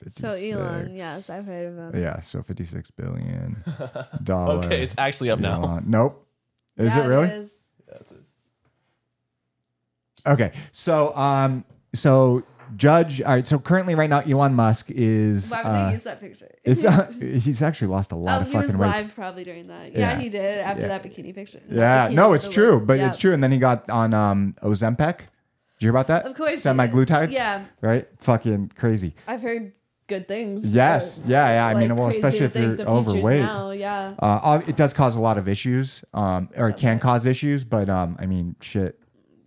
so 0.09 0.31
Elon, 0.31 0.95
yes, 0.95 1.29
I've 1.29 1.45
heard 1.45 1.67
of 1.67 1.93
him. 1.95 2.01
Yeah, 2.01 2.19
so 2.21 2.41
fifty-six 2.41 2.91
billion 2.91 3.63
dollar. 4.23 4.65
Okay, 4.65 4.83
it's 4.83 4.95
actually 4.97 5.29
up 5.31 5.39
now. 5.39 5.61
Elon- 5.63 5.85
Nope. 5.87 6.25
Is 6.77 6.95
Yeah, 6.95 7.03
it 7.03 7.07
really? 7.07 7.27
is. 7.27 7.57
That's 7.87 8.11
it. 8.11 8.21
Okay, 10.27 10.51
so 10.71 11.15
um, 11.15 11.63
so 11.93 12.43
Judge. 12.75 13.21
All 13.21 13.33
right, 13.33 13.47
so 13.47 13.57
currently, 13.57 13.95
right 13.95 14.09
now, 14.09 14.19
Elon 14.19 14.53
Musk 14.53 14.87
is. 14.91 15.49
Why 15.49 15.63
would 15.63 15.73
they 15.73 15.79
Uh, 15.85 15.91
use 15.91 16.03
that 16.03 16.19
picture? 16.19 16.51
is 16.63 16.85
uh, 16.85 17.11
he's 17.19 17.61
actually 17.61 17.87
lost 17.87 18.11
a 18.11 18.15
lot 18.15 18.39
oh, 18.39 18.41
of 18.41 18.47
he 18.47 18.53
fucking 18.53 18.67
was 18.71 18.77
weight. 18.77 18.87
live 18.87 19.15
probably 19.15 19.43
during 19.43 19.67
that. 19.67 19.93
Yeah, 19.93 19.99
Yeah. 20.13 20.19
he 20.19 20.29
did 20.29 20.59
after 20.59 20.81
Yeah. 20.87 20.99
that 20.99 21.03
bikini 21.03 21.33
picture. 21.33 21.61
Not 21.67 21.75
Yeah, 21.77 22.07
bikini, 22.09 22.13
no, 22.15 22.33
it's 22.33 22.47
the 22.47 22.53
true, 22.53 22.75
look. 22.75 22.85
but 22.85 22.99
Yeah. 22.99 23.07
it's 23.07 23.17
true. 23.17 23.33
And 23.33 23.43
then 23.43 23.51
he 23.51 23.59
got 23.59 23.89
on 23.89 24.13
um 24.13 24.55
Ozempic. 24.61 25.17
Did 25.17 25.85
you 25.85 25.87
hear 25.87 25.91
about 25.91 26.07
that? 26.07 26.25
Of 26.25 26.35
course, 26.35 26.57
semaglutide. 26.61 27.31
Yeah, 27.31 27.63
right. 27.81 28.05
Fucking 28.19 28.71
crazy. 28.77 29.15
I've 29.27 29.41
heard 29.41 29.71
good 30.09 30.27
things. 30.27 30.75
Yes, 30.75 31.19
but, 31.19 31.29
yeah, 31.29 31.49
yeah. 31.49 31.67
I 31.67 31.79
mean, 31.79 31.95
well, 31.95 32.09
especially 32.09 32.39
if 32.39 32.55
you're 32.55 32.81
overweight. 32.81 33.41
Now, 33.41 33.71
yeah. 33.71 34.15
Uh, 34.19 34.39
uh, 34.43 34.61
it 34.67 34.75
does 34.75 34.93
cause 34.93 35.15
a 35.15 35.21
lot 35.21 35.37
of 35.37 35.47
issues, 35.47 36.03
um, 36.13 36.49
or 36.57 36.69
it 36.69 36.77
can 36.77 36.99
cause 36.99 37.25
issues, 37.25 37.63
but 37.63 37.89
um, 37.89 38.17
I 38.19 38.25
mean, 38.25 38.55
shit, 38.59 38.99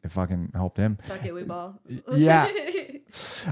it 0.02 0.10
fucking 0.10 0.52
helped 0.54 0.78
him. 0.78 0.98
Fuck 1.06 1.26
it, 1.26 1.34
we 1.34 1.42
ball. 1.42 1.78
yeah. 2.14 2.50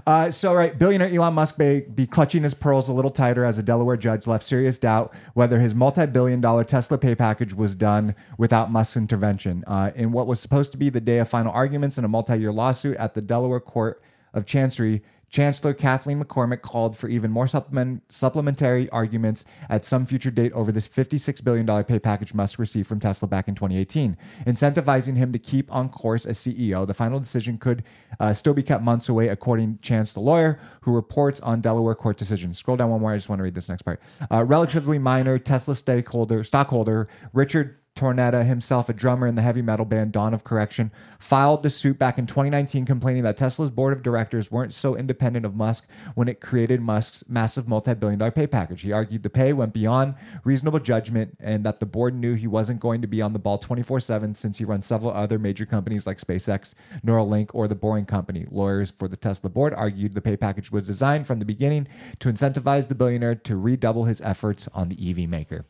Uh, 0.06 0.30
so, 0.30 0.54
right, 0.54 0.78
billionaire 0.78 1.10
Elon 1.10 1.34
Musk 1.34 1.58
may 1.58 1.80
be 1.80 2.06
clutching 2.06 2.44
his 2.44 2.54
pearls 2.54 2.88
a 2.88 2.94
little 2.94 3.10
tighter 3.10 3.44
as 3.44 3.58
a 3.58 3.62
Delaware 3.62 3.98
judge 3.98 4.26
left 4.26 4.42
serious 4.42 4.78
doubt 4.78 5.12
whether 5.34 5.60
his 5.60 5.74
multi-billion 5.74 6.40
dollar 6.40 6.64
Tesla 6.64 6.96
pay 6.96 7.14
package 7.14 7.52
was 7.52 7.74
done 7.74 8.14
without 8.38 8.70
Musk's 8.70 8.96
intervention. 8.96 9.62
Uh, 9.66 9.90
in 9.94 10.12
what 10.12 10.26
was 10.26 10.40
supposed 10.40 10.72
to 10.72 10.78
be 10.78 10.88
the 10.88 11.00
day 11.00 11.18
of 11.18 11.28
final 11.28 11.52
arguments 11.52 11.98
in 11.98 12.04
a 12.04 12.08
multi-year 12.08 12.50
lawsuit 12.52 12.96
at 12.96 13.12
the 13.12 13.20
Delaware 13.20 13.60
Court 13.60 14.02
of 14.32 14.46
Chancery, 14.46 15.02
Chancellor 15.30 15.74
Kathaleen 15.74 16.22
McCormick 16.22 16.60
called 16.62 16.96
for 16.96 17.08
even 17.08 17.30
more 17.30 17.46
supplement, 17.46 18.02
supplementary 18.12 18.88
arguments 18.90 19.44
at 19.68 19.84
some 19.84 20.04
future 20.04 20.30
date 20.30 20.52
over 20.52 20.72
this 20.72 20.88
$56 20.88 21.42
billion 21.44 21.84
pay 21.84 21.98
package 22.00 22.34
Musk 22.34 22.58
received 22.58 22.88
from 22.88 22.98
Tesla 22.98 23.28
back 23.28 23.46
in 23.46 23.54
2018, 23.54 24.16
incentivizing 24.46 25.16
him 25.16 25.32
to 25.32 25.38
keep 25.38 25.72
on 25.72 25.88
course 25.88 26.26
as 26.26 26.36
CEO. 26.38 26.86
The 26.86 26.94
final 26.94 27.20
decision 27.20 27.58
could 27.58 27.84
uh, 28.18 28.32
still 28.32 28.54
be 28.54 28.62
kept 28.62 28.82
months 28.82 29.08
away, 29.08 29.28
according 29.28 29.76
to 29.76 29.82
Chance, 29.82 30.12
the 30.12 30.20
lawyer, 30.20 30.58
who 30.82 30.92
reports 30.92 31.40
on 31.40 31.60
Delaware 31.60 31.94
court 31.94 32.16
decisions. 32.16 32.58
Scroll 32.58 32.76
down 32.76 32.90
one 32.90 33.00
more. 33.00 33.12
I 33.12 33.16
just 33.16 33.28
want 33.28 33.38
to 33.38 33.44
read 33.44 33.54
this 33.54 33.68
next 33.68 33.82
part. 33.82 34.00
Uh, 34.30 34.44
relatively 34.44 34.98
minor 34.98 35.38
Tesla 35.38 35.76
stakeholder, 35.76 36.42
stockholder 36.42 37.08
Richard 37.32 37.79
Tornetta, 37.96 38.46
himself 38.46 38.88
a 38.88 38.92
drummer 38.92 39.26
in 39.26 39.34
the 39.34 39.42
heavy 39.42 39.62
metal 39.62 39.84
band 39.84 40.12
Dawn 40.12 40.32
of 40.32 40.44
Correction, 40.44 40.90
filed 41.18 41.62
the 41.62 41.70
suit 41.70 41.98
back 41.98 42.18
in 42.18 42.26
2019 42.26 42.86
complaining 42.86 43.24
that 43.24 43.36
Tesla's 43.36 43.70
board 43.70 43.92
of 43.92 44.02
directors 44.02 44.50
weren't 44.50 44.72
so 44.72 44.96
independent 44.96 45.44
of 45.44 45.56
Musk 45.56 45.88
when 46.14 46.28
it 46.28 46.40
created 46.40 46.80
Musk's 46.80 47.24
massive 47.28 47.68
multi 47.68 47.92
billion 47.94 48.18
dollar 48.18 48.30
pay 48.30 48.46
package. 48.46 48.80
He 48.82 48.92
argued 48.92 49.22
the 49.22 49.30
pay 49.30 49.52
went 49.52 49.74
beyond 49.74 50.14
reasonable 50.44 50.78
judgment 50.78 51.36
and 51.40 51.64
that 51.64 51.80
the 51.80 51.86
board 51.86 52.14
knew 52.14 52.34
he 52.34 52.46
wasn't 52.46 52.80
going 52.80 53.02
to 53.02 53.08
be 53.08 53.20
on 53.20 53.32
the 53.32 53.38
ball 53.38 53.58
24 53.58 54.00
7 54.00 54.34
since 54.34 54.58
he 54.58 54.64
runs 54.64 54.86
several 54.86 55.12
other 55.12 55.38
major 55.38 55.66
companies 55.66 56.06
like 56.06 56.18
SpaceX, 56.18 56.74
Neuralink, 57.04 57.50
or 57.52 57.68
the 57.68 57.74
Boring 57.74 58.06
Company. 58.06 58.46
Lawyers 58.50 58.90
for 58.92 59.08
the 59.08 59.16
Tesla 59.16 59.50
board 59.50 59.74
argued 59.74 60.14
the 60.14 60.20
pay 60.20 60.36
package 60.36 60.72
was 60.72 60.86
designed 60.86 61.26
from 61.26 61.38
the 61.38 61.44
beginning 61.44 61.86
to 62.20 62.32
incentivize 62.32 62.88
the 62.88 62.94
billionaire 62.94 63.34
to 63.34 63.56
redouble 63.56 64.04
his 64.04 64.20
efforts 64.22 64.68
on 64.72 64.88
the 64.88 65.10
EV 65.10 65.28
maker. 65.28 65.66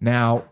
Now, 0.00 0.44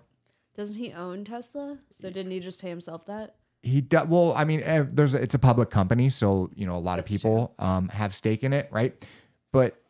Doesn't 0.54 0.76
he 0.76 0.92
own 0.92 1.24
Tesla? 1.24 1.78
So 1.90 2.10
didn't 2.10 2.32
he 2.32 2.40
just 2.40 2.60
pay 2.60 2.68
himself 2.68 3.06
that? 3.06 3.36
he 3.64 3.86
well 4.08 4.32
i 4.32 4.42
mean 4.42 4.60
eh, 4.64 4.84
there's 4.90 5.14
a, 5.14 5.22
it's 5.22 5.34
a 5.34 5.38
public 5.38 5.70
company 5.70 6.08
so 6.08 6.50
you 6.56 6.66
know 6.66 6.74
a 6.74 6.82
lot 6.82 6.98
of 6.98 7.04
people 7.04 7.54
um, 7.60 7.88
have 7.90 8.12
stake 8.12 8.42
in 8.42 8.52
it 8.52 8.68
right 8.72 9.06
but 9.52 9.80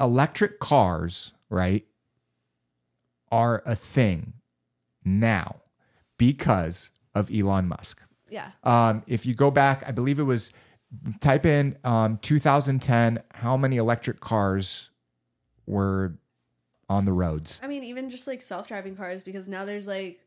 electric 0.00 0.60
cars 0.60 1.32
right 1.50 1.84
are 3.32 3.62
a 3.66 3.74
thing 3.74 4.34
now 5.04 5.56
because 6.18 6.90
of 7.14 7.28
elon 7.34 7.66
musk 7.66 8.00
Yeah. 8.30 8.50
um, 8.62 9.02
if 9.08 9.26
you 9.26 9.34
go 9.34 9.50
back 9.50 9.82
i 9.86 9.90
believe 9.90 10.18
it 10.20 10.24
was 10.24 10.52
type 11.20 11.44
in 11.44 11.76
um, 11.82 12.18
2010 12.18 13.20
how 13.34 13.56
many 13.56 13.78
electric 13.78 14.20
cars 14.20 14.90
were 15.66 16.18
on 16.88 17.04
the 17.04 17.12
roads 17.12 17.60
I 17.62 17.66
mean, 17.66 17.82
even 17.84 18.08
just 18.10 18.26
like 18.26 18.42
self 18.42 18.68
driving 18.68 18.96
cars, 18.96 19.22
because 19.22 19.48
now 19.48 19.64
there's 19.64 19.86
like 19.86 20.20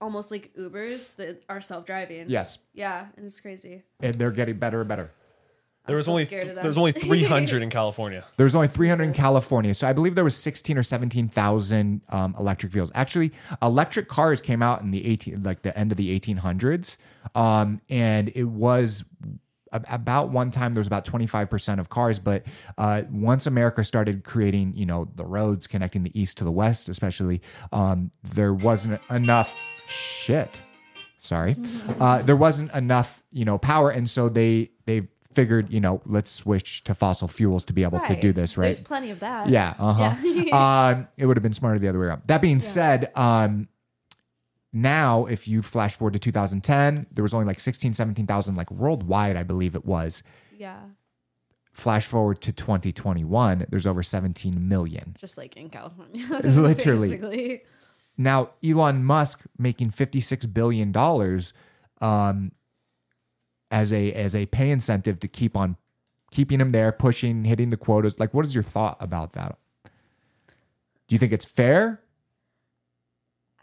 almost 0.00 0.30
like 0.30 0.52
Ubers 0.58 1.14
that 1.16 1.42
are 1.48 1.60
self 1.60 1.84
driving. 1.84 2.26
yes 2.28 2.58
Yeah, 2.74 3.06
and 3.16 3.26
it's 3.26 3.40
crazy. 3.40 3.82
and 4.00 4.14
they're 4.14 4.30
getting 4.30 4.56
better 4.58 4.80
and 4.80 4.88
better 4.88 5.10
There 5.86 5.96
was 5.96 6.06
so 6.06 6.12
only 6.12 6.24
scared 6.24 6.48
of 6.48 6.54
there 6.54 6.64
was 6.66 6.78
only 6.78 6.92
300 7.08 7.62
in 7.62 7.70
California. 7.70 8.24
There 8.36 8.44
was 8.44 8.54
only 8.54 8.68
300 8.68 9.04
in 9.04 9.12
California. 9.14 9.72
So 9.74 9.86
I 9.88 9.92
believe 9.94 10.14
there 10.14 10.24
was 10.24 10.36
16 10.36 10.76
or 10.78 10.82
17,000 10.82 12.02
um, 12.10 12.34
electric 12.38 12.70
vehicles. 12.72 12.92
Actually, 12.94 13.32
electric 13.62 14.06
cars 14.08 14.40
came 14.42 14.62
out 14.62 14.82
in 14.82 14.90
the 14.90 15.04
18 15.06 15.42
like 15.42 15.62
the 15.62 15.76
end 15.78 15.90
of 15.90 15.96
the 15.96 16.18
1800s. 16.20 16.96
Um, 17.34 17.80
and 17.88 18.30
it 18.34 18.44
was 18.44 19.04
a- 19.24 19.38
about 19.72 20.30
one 20.30 20.50
time 20.50 20.74
there 20.74 20.80
was 20.80 20.86
about 20.86 21.04
25% 21.04 21.78
of 21.78 21.88
cars 21.88 22.18
but 22.18 22.44
uh, 22.78 23.02
once 23.10 23.46
america 23.46 23.84
started 23.84 24.24
creating 24.24 24.72
you 24.74 24.86
know 24.86 25.08
the 25.14 25.24
roads 25.24 25.66
connecting 25.66 26.02
the 26.02 26.20
east 26.20 26.38
to 26.38 26.44
the 26.44 26.52
west 26.52 26.88
especially 26.88 27.40
um, 27.72 28.10
there 28.22 28.54
wasn't 28.54 29.00
enough 29.10 29.56
shit. 29.86 30.60
Sorry. 31.20 31.56
Uh, 32.00 32.22
there 32.22 32.36
wasn't 32.36 32.72
enough 32.74 33.22
you 33.32 33.44
know 33.44 33.58
power 33.58 33.90
and 33.90 34.08
so 34.08 34.28
they 34.28 34.70
they 34.86 35.08
figured 35.34 35.70
you 35.70 35.80
know 35.80 36.00
let's 36.06 36.30
switch 36.30 36.82
to 36.84 36.94
fossil 36.94 37.28
fuels 37.28 37.64
to 37.64 37.72
be 37.72 37.82
able 37.82 38.00
to 38.00 38.18
do 38.20 38.32
this 38.32 38.56
right? 38.56 38.64
There's 38.64 38.80
plenty 38.80 39.10
of 39.10 39.20
that. 39.20 39.48
yeah 39.48 39.74
uh-huh. 39.78 40.16
Yeah. 40.22 40.90
um, 40.96 41.08
it 41.16 41.26
would 41.26 41.36
have 41.36 41.42
been 41.42 41.52
smarter 41.52 41.78
the 41.78 41.88
other 41.88 41.98
way 41.98 42.06
around. 42.06 42.22
That 42.26 42.40
being 42.40 42.60
said 42.60 43.10
um, 43.14 43.68
now 44.72 45.26
if 45.26 45.48
you 45.48 45.62
flash 45.62 45.96
forward 45.96 46.12
to 46.12 46.18
2010 46.18 47.06
there 47.10 47.22
was 47.22 47.32
only 47.32 47.46
like 47.46 47.60
16 47.60 47.92
17,000 47.94 48.54
like 48.54 48.70
worldwide 48.70 49.36
I 49.36 49.42
believe 49.42 49.74
it 49.74 49.84
was 49.84 50.22
yeah. 50.56 50.80
flash 51.72 52.06
forward 52.06 52.40
to 52.42 52.52
2021 52.52 53.66
there's 53.70 53.86
over 53.86 54.02
17 54.02 54.68
million 54.68 55.16
Just 55.18 55.38
like 55.38 55.56
in 55.56 55.70
California. 55.70 56.24
Literally. 56.30 57.08
Basically. 57.08 57.62
Now, 58.18 58.50
Elon 58.64 59.04
Musk 59.04 59.44
making 59.56 59.92
$56 59.92 60.52
billion 60.52 60.92
um, 62.00 62.52
as 63.70 63.92
a 63.92 64.12
as 64.12 64.34
a 64.34 64.46
pay 64.46 64.70
incentive 64.70 65.20
to 65.20 65.28
keep 65.28 65.56
on 65.56 65.76
keeping 66.32 66.60
him 66.60 66.70
there, 66.70 66.90
pushing, 66.90 67.44
hitting 67.44 67.68
the 67.68 67.76
quotas. 67.76 68.18
Like, 68.18 68.34
what 68.34 68.44
is 68.44 68.54
your 68.54 68.64
thought 68.64 68.96
about 69.00 69.32
that? 69.34 69.56
Do 69.84 71.14
you 71.14 71.18
think 71.18 71.32
it's 71.32 71.44
fair? 71.44 72.02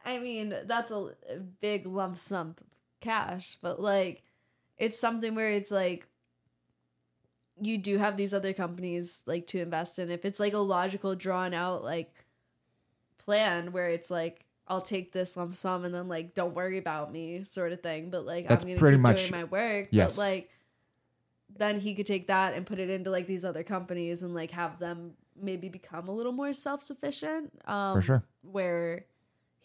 I 0.06 0.20
mean, 0.20 0.54
that's 0.66 0.92
a 0.92 1.12
big 1.62 1.86
lump 1.88 2.18
sum 2.18 2.50
of 2.50 2.64
cash, 3.02 3.58
but 3.62 3.80
like 3.82 4.24
it's 4.78 5.00
something 5.00 5.36
where 5.36 5.52
it's 5.52 5.72
like 5.72 6.08
you 7.62 7.78
do 7.78 7.98
have 7.98 8.18
these 8.18 8.34
other 8.34 8.54
companies 8.54 9.24
like 9.26 9.48
to 9.48 9.60
invest 9.62 9.98
in. 10.00 10.12
If 10.12 10.26
it's 10.26 10.40
like 10.40 10.54
a 10.54 10.58
logical 10.60 11.16
drawn 11.16 11.54
out 11.54 11.84
like 11.84 12.14
plan 13.18 13.72
where 13.72 13.90
it's 13.90 14.12
like 14.12 14.46
I'll 14.68 14.82
take 14.82 15.12
this 15.12 15.38
lump 15.38 15.56
sum 15.56 15.86
and 15.86 15.94
then 15.94 16.08
like 16.08 16.34
don't 16.36 16.54
worry 16.56 16.78
about 16.78 17.12
me 17.12 17.44
sort 17.44 17.72
of 17.72 17.82
thing, 17.82 18.10
but 18.10 18.26
like 18.26 18.48
That's 18.48 18.64
I'm 18.66 18.70
gonna 18.72 18.80
pretty 18.80 18.98
keep 18.98 19.02
much- 19.02 19.18
doing 19.18 19.32
my 19.32 19.44
work. 19.46 19.88
yes. 19.92 20.16
But 20.16 20.22
like 20.22 20.50
then 21.58 21.80
he 21.80 21.96
could 21.96 22.08
take 22.08 22.28
that 22.28 22.54
and 22.54 22.66
put 22.66 22.80
it 22.80 22.90
into 22.90 23.10
like 23.10 23.28
these 23.28 23.46
other 23.46 23.64
companies 23.64 24.22
and 24.24 24.34
like 24.34 24.52
have 24.52 24.78
them 24.80 25.14
maybe 25.40 25.70
become 25.70 26.08
a 26.08 26.12
little 26.12 26.32
more 26.34 26.52
self 26.54 26.82
sufficient. 26.82 27.52
Um 27.66 27.96
For 27.98 28.02
sure. 28.02 28.24
where 28.42 29.06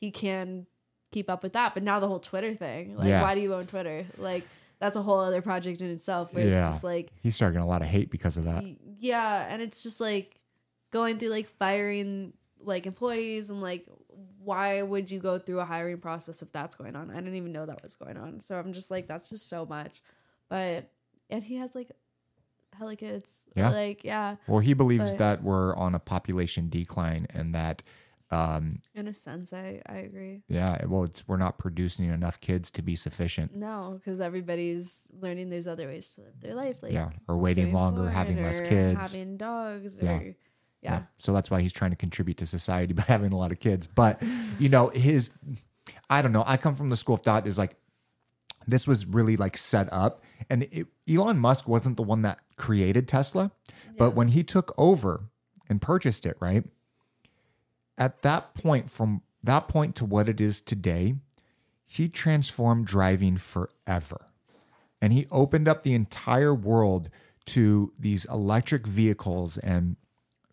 he 0.00 0.10
can 0.10 0.66
keep 1.12 1.28
up 1.30 1.42
with 1.42 1.52
that. 1.52 1.74
But 1.74 1.82
now 1.82 2.00
the 2.00 2.08
whole 2.08 2.20
Twitter 2.20 2.54
thing, 2.54 2.96
like, 2.96 3.08
Yeah. 3.08 3.22
why 3.22 3.34
do 3.34 3.40
you 3.40 3.54
own 3.54 3.66
Twitter? 3.66 4.06
Like, 4.16 4.44
that's 4.78 4.96
a 4.96 5.02
whole 5.02 5.20
other 5.20 5.42
project 5.42 5.80
in 5.82 5.90
itself. 5.90 6.32
Where 6.32 6.48
Yeah. 6.48 6.66
it's 6.66 6.76
just 6.76 6.84
like, 6.84 7.12
He's 7.22 7.34
starting 7.36 7.60
a 7.60 7.66
lot 7.66 7.82
of 7.82 7.88
hate 7.88 8.10
because 8.10 8.36
of 8.36 8.44
that. 8.44 8.64
yeah, 8.98 9.46
and 9.48 9.60
it's 9.62 9.82
just 9.82 10.00
like 10.00 10.36
going 10.90 11.18
through 11.18 11.28
like 11.28 11.46
firing 11.46 12.32
like 12.62 12.86
employees 12.86 13.48
and 13.48 13.62
like 13.62 13.86
why 14.42 14.82
would 14.82 15.10
you 15.10 15.18
go 15.20 15.38
through 15.38 15.60
a 15.60 15.64
hiring 15.64 15.98
process 15.98 16.40
if 16.42 16.50
that's 16.52 16.74
going 16.74 16.96
on? 16.96 17.10
I 17.10 17.14
didn't 17.16 17.34
even 17.34 17.52
know 17.52 17.66
that 17.66 17.82
was 17.82 17.94
going 17.94 18.16
on. 18.16 18.40
So 18.40 18.58
I'm 18.58 18.72
just 18.72 18.90
like, 18.90 19.06
that's 19.06 19.28
just 19.28 19.48
so 19.48 19.66
much. 19.66 20.02
But 20.48 20.90
and 21.28 21.44
he 21.44 21.56
has 21.56 21.74
like 21.74 21.90
hella 22.72 22.96
kids. 22.96 23.44
Yeah. 23.54 23.68
Like, 23.70 24.02
yeah, 24.04 24.36
Well, 24.46 24.60
he 24.60 24.72
believes 24.74 25.10
But- 25.12 25.18
that 25.18 25.42
we're 25.42 25.74
on 25.76 25.94
a 25.94 25.98
population 25.98 26.68
decline 26.70 27.26
and 27.30 27.54
that, 27.54 27.82
um, 28.32 28.80
in 28.94 29.08
a 29.08 29.12
sense, 29.12 29.52
I 29.52 29.82
I 29.86 29.96
agree. 29.96 30.42
yeah, 30.48 30.84
well, 30.86 31.04
it's 31.04 31.26
we're 31.26 31.36
not 31.36 31.58
producing 31.58 32.06
enough 32.06 32.40
kids 32.40 32.70
to 32.72 32.82
be 32.82 32.94
sufficient. 32.96 33.54
No, 33.56 33.98
because 33.98 34.20
everybody's 34.20 35.02
learning 35.20 35.50
there's 35.50 35.66
other 35.66 35.86
ways 35.88 36.14
to 36.14 36.20
live 36.22 36.40
their 36.40 36.54
life. 36.54 36.82
Like 36.82 36.92
yeah, 36.92 37.10
or 37.28 37.36
waiting 37.38 37.72
longer, 37.72 38.08
having 38.08 38.42
less 38.42 38.60
kids. 38.60 38.98
having 39.00 39.36
dogs, 39.36 39.98
Yeah. 40.00 40.18
or 40.18 40.34
yeah, 40.82 41.02
So 41.18 41.32
that's 41.34 41.50
why 41.50 41.60
he's 41.60 41.72
trying 41.74 41.90
to 41.90 41.96
contribute 41.96 42.38
to 42.38 42.46
society 42.46 42.92
by 43.00 43.02
having 43.02 43.32
a 43.32 43.36
lot 43.36 43.52
of 43.52 43.58
kids. 43.60 43.86
But 43.86 44.22
you 44.58 44.68
know, 44.68 44.88
his 44.88 45.32
I 46.08 46.22
don't 46.22 46.32
know. 46.32 46.44
I 46.46 46.56
come 46.56 46.74
from 46.76 46.88
the 46.88 46.96
school 46.96 47.16
of 47.16 47.22
thought 47.22 47.46
is 47.46 47.58
like 47.58 47.76
this 48.66 48.86
was 48.86 49.06
really 49.06 49.36
like 49.36 49.56
set 49.56 49.92
up, 49.92 50.22
and 50.48 50.64
it, 50.70 50.86
Elon 51.08 51.38
Musk 51.38 51.66
wasn't 51.66 51.96
the 51.96 52.02
one 52.04 52.22
that 52.22 52.38
created 52.56 53.08
Tesla, 53.08 53.50
but 53.98 54.14
when 54.14 54.28
he 54.28 54.42
took 54.44 54.72
over 54.78 55.24
and 55.68 55.82
purchased 55.82 56.24
it, 56.26 56.36
right 56.40 56.64
at 58.00 58.22
that 58.22 58.54
point, 58.54 58.90
from 58.90 59.22
that 59.44 59.68
point 59.68 59.94
to 59.96 60.04
what 60.04 60.28
it 60.28 60.40
is 60.40 60.60
today, 60.60 61.14
he 61.86 62.08
transformed 62.08 62.86
driving 62.86 63.36
forever 63.36 64.26
and 65.02 65.12
he 65.12 65.26
opened 65.30 65.68
up 65.68 65.82
the 65.82 65.94
entire 65.94 66.54
world 66.54 67.08
to 67.46 67.92
these 67.98 68.24
electric 68.26 68.86
vehicles 68.86 69.58
and 69.58 69.96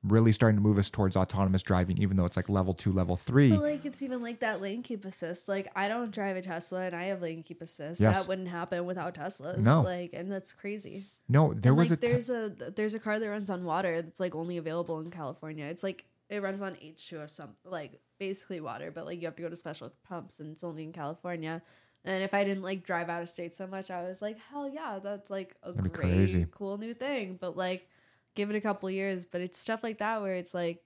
really 0.04 0.32
starting 0.32 0.56
to 0.56 0.62
move 0.62 0.78
us 0.78 0.90
towards 0.90 1.18
autonomous 1.18 1.62
driving 1.64 1.98
even 1.98 2.16
though 2.16 2.24
it's 2.24 2.38
like 2.38 2.48
level 2.48 2.74
2 2.74 2.94
level 2.94 3.18
3 3.18 3.50
But 3.50 3.62
like 3.62 3.86
it's 3.86 4.02
even 4.02 4.22
like 4.22 4.40
that 4.40 4.62
lane 4.62 4.82
keep 4.82 5.04
assist. 5.06 5.50
Like 5.50 5.70
I 5.76 5.88
don't 5.88 6.12
drive 6.12 6.38
a 6.38 6.42
Tesla 6.42 6.84
and 6.84 6.96
I 6.96 7.06
have 7.06 7.22
lane 7.22 7.44
keep 7.44 7.62
assist. 7.62 8.00
Yes. 8.00 8.16
That 8.16 8.28
wouldn't 8.28 8.48
happen 8.48 8.86
without 8.86 9.16
Teslas. 9.16 9.58
No. 9.58 9.82
Like 9.82 10.14
and 10.14 10.32
that's 10.32 10.54
crazy. 10.54 11.04
no 11.28 11.54
there 11.54 11.72
And, 11.74 11.80
was 11.80 11.90
like 11.90 12.00
a 12.00 12.02
te- 12.02 12.08
there's 12.08 12.30
a 12.30 12.50
there's 12.76 12.96
a 12.96 13.00
car 13.00 13.20
that 13.20 13.30
runs 13.30 13.50
on 13.50 13.66
water 13.66 14.02
that's 14.02 14.20
like 14.20 14.34
only 14.34 14.58
available 14.58 15.00
in 15.02 15.12
California. 15.12 15.66
It's 15.66 15.84
like 15.84 16.06
it 16.30 16.42
runs 16.42 16.62
on 16.62 16.74
H2O 16.76 17.30
some 17.30 17.56
like 17.64 18.00
basically 18.20 18.60
water, 18.60 18.92
but 18.92 19.06
like 19.06 19.20
you 19.22 19.28
have 19.28 19.36
to 19.36 19.42
go 19.42 19.50
to 19.50 19.56
special 19.56 19.94
pumps 20.08 20.40
and 20.40 20.52
it's 20.54 20.64
only 20.64 20.84
in 20.84 20.92
California. 20.92 21.62
And 22.06 22.24
if 22.24 22.34
I 22.34 22.44
didn't 22.44 22.64
like 22.64 22.84
drive 22.84 23.10
out 23.10 23.22
of 23.22 23.30
state 23.30 23.54
so 23.56 23.68
much, 23.68 23.92
I 23.92 24.04
was 24.04 24.22
like, 24.22 24.38
hell 24.50 24.68
yeah, 24.70 25.00
that's 25.02 25.30
like 25.30 25.56
a 25.64 25.72
That'd 25.74 25.94
great, 25.94 26.08
crazy. 26.12 26.48
cool 26.52 26.78
new 26.78 26.94
thing. 26.94 27.38
But 27.40 27.58
like, 27.58 27.88
give 28.36 28.50
it 28.50 28.56
a 28.56 28.62
couple 28.62 28.90
years. 28.90 29.26
But 29.26 29.42
it's 29.42 29.60
stuff 29.60 29.84
like 29.84 29.98
that 30.00 30.22
where 30.22 30.36
it's 30.36 30.54
like 30.54 30.84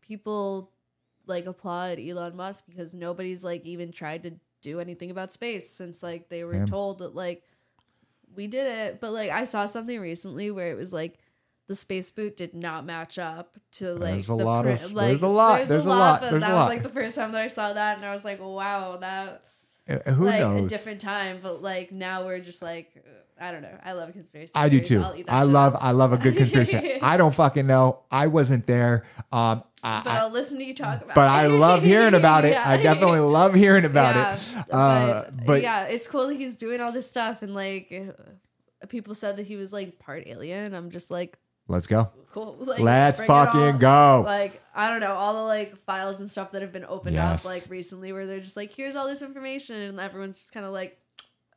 people 0.00 0.70
like 1.26 1.46
applaud 1.46 1.98
Elon 1.98 2.36
Musk 2.36 2.64
because 2.68 2.94
nobody's 2.94 3.44
like 3.44 3.64
even 3.66 3.92
tried 3.92 4.22
to 4.22 4.32
do 4.62 4.80
anything 4.80 5.10
about 5.10 5.32
space 5.32 5.70
since 5.70 6.02
like 6.02 6.28
they 6.28 6.44
were 6.44 6.54
Yeah. 6.54 6.64
told 6.66 6.98
that 6.98 7.14
like 7.14 7.42
we 8.34 8.46
did 8.46 8.66
it. 8.66 9.00
But 9.00 9.12
like 9.12 9.30
I 9.30 9.44
saw 9.44 9.66
something 9.66 10.00
recently 10.00 10.50
where 10.50 10.70
it 10.70 10.76
was 10.76 10.92
like 10.92 11.18
the 11.68 11.74
space 11.74 12.10
boot 12.10 12.36
did 12.36 12.54
not 12.54 12.84
match 12.84 13.18
up 13.18 13.56
to 13.72 13.92
like 13.94 14.14
There's 14.14 14.30
a 14.30 14.36
the 14.36 14.44
lot 14.44 14.64
print- 14.64 14.82
of- 14.82 14.92
like, 14.94 15.06
there's 15.08 15.22
a 15.22 15.28
lot, 15.28 15.68
there's 15.68 15.86
a 15.86 15.88
lot, 15.90 16.20
but 16.22 16.30
there's 16.30 16.42
a 16.42 16.46
that 16.46 16.52
lot. 16.54 16.60
was 16.62 16.68
like 16.76 16.82
the 16.82 16.88
first 16.88 17.14
time 17.14 17.32
that 17.32 17.40
I 17.42 17.46
saw 17.48 17.72
that, 17.74 17.96
and 17.98 18.06
I 18.06 18.12
was 18.14 18.24
like, 18.24 18.40
wow, 18.40 18.96
that 18.96 19.42
Uh, 19.88 20.12
Who 20.12 20.24
like 20.26 20.40
knows? 20.40 20.64
a 20.64 20.68
different 20.68 21.00
time. 21.00 21.38
But 21.42 21.62
like 21.62 21.92
now 21.92 22.26
we're 22.26 22.40
just 22.40 22.60
like, 22.62 22.92
uh, 22.96 23.44
I 23.44 23.52
don't 23.52 23.62
know. 23.62 23.78
I 23.84 23.92
love 23.92 24.12
conspiracy. 24.12 24.50
I 24.54 24.68
do 24.68 24.80
too. 24.80 25.00
I'll 25.02 25.14
eat 25.14 25.26
that 25.26 25.32
I 25.32 25.42
love 25.44 25.74
up. 25.76 25.84
I 25.84 25.92
love 25.92 26.12
a 26.12 26.16
good 26.18 26.36
conspiracy. 26.36 26.98
I 27.02 27.16
don't 27.16 27.34
fucking 27.34 27.66
know. 27.66 28.00
I 28.10 28.26
wasn't 28.26 28.66
there. 28.66 29.04
Um, 29.30 29.62
I, 29.82 30.00
But 30.04 30.10
I- 30.10 30.18
I'll 30.20 30.30
listen 30.30 30.58
to 30.58 30.64
you 30.64 30.74
talk 30.74 30.96
about. 31.02 31.14
but 31.14 31.20
it. 31.22 31.26
But 31.26 31.28
I 31.28 31.46
love 31.46 31.82
hearing 31.84 32.14
about 32.22 32.44
it. 32.44 32.52
Yeah. 32.52 32.68
I 32.68 32.82
definitely 32.82 33.20
love 33.20 33.54
hearing 33.54 33.84
about 33.84 34.16
yeah, 34.16 34.34
it. 34.34 34.70
Uh, 34.72 35.22
but, 35.30 35.46
but 35.46 35.62
yeah, 35.62 35.84
it's 35.84 36.06
cool 36.08 36.26
that 36.28 36.34
he's 36.36 36.56
doing 36.56 36.80
all 36.80 36.90
this 36.92 37.08
stuff 37.08 37.42
and 37.42 37.54
like 37.54 37.92
uh, 38.82 38.86
people 38.88 39.14
said 39.14 39.36
that 39.36 39.46
he 39.46 39.56
was 39.56 39.72
like 39.72 39.98
part 40.00 40.24
alien. 40.26 40.74
I'm 40.74 40.90
just 40.90 41.10
like 41.10 41.38
let's 41.68 41.86
go. 41.86 42.10
cool. 42.32 42.56
Like, 42.60 42.80
Let's 42.80 43.20
it 43.20 43.28
all. 43.30 43.44
fucking 43.46 43.78
go. 43.78 44.22
Like 44.24 44.62
I 44.74 44.90
don't 44.90 45.00
know 45.00 45.12
all 45.12 45.34
the 45.34 45.42
like 45.42 45.76
files 45.84 46.20
and 46.20 46.30
stuff 46.30 46.52
that 46.52 46.62
have 46.62 46.72
been 46.72 46.84
opened 46.88 47.14
Yes. 47.14 47.44
up 47.44 47.50
like 47.50 47.64
recently 47.68 48.12
where 48.12 48.26
they're 48.26 48.40
just 48.40 48.56
like 48.56 48.72
here's 48.72 48.96
all 48.96 49.06
this 49.06 49.22
information 49.22 49.76
and 49.76 50.00
everyone's 50.00 50.38
just 50.38 50.52
kind 50.52 50.64
of 50.66 50.72
like 50.72 50.98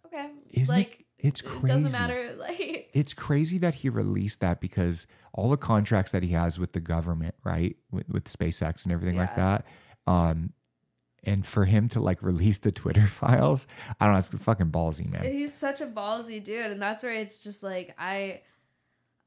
okay 0.05 0.29
Isn't 0.51 0.73
like 0.75 0.99
it? 1.01 1.05
It's 1.27 1.41
it 1.41 1.45
crazy. 1.45 1.83
doesn't 1.83 1.91
matter 1.99 2.33
like 2.37 2.89
It's 2.93 3.13
crazy 3.13 3.57
that 3.59 3.75
he 3.75 3.89
released 3.89 4.39
that 4.41 4.59
because 4.59 5.05
all 5.33 5.49
the 5.49 5.57
contracts 5.57 6.11
that 6.13 6.23
he 6.23 6.29
has 6.29 6.59
with 6.59 6.73
the 6.73 6.79
government, 6.81 7.35
right, 7.43 7.75
with, 7.91 8.09
with 8.09 8.25
SpaceX 8.25 8.83
and 8.83 8.91
everything 8.91 9.17
like 9.17 9.35
that, 9.37 9.65
um, 10.07 10.51
and 11.23 11.45
for 11.45 11.63
him 11.65 11.87
to 11.89 12.01
like 12.01 12.21
release 12.23 12.57
the 12.57 12.71
Twitter 12.71 13.05
files, 13.07 13.67
I 13.99 14.05
don't 14.05 14.13
know, 14.13 14.17
it's 14.19 14.29
fucking 14.29 14.71
ballsy, 14.71 15.09
man. 15.09 15.23
he's 15.23 15.53
such 15.53 15.79
a 15.79 15.85
ballsy 15.85 16.43
dude 16.43 16.71
and 16.71 16.81
that's 16.81 17.03
where 17.03 17.13
it's 17.13 17.43
just 17.43 17.61
like 17.63 17.93
i 17.99 18.41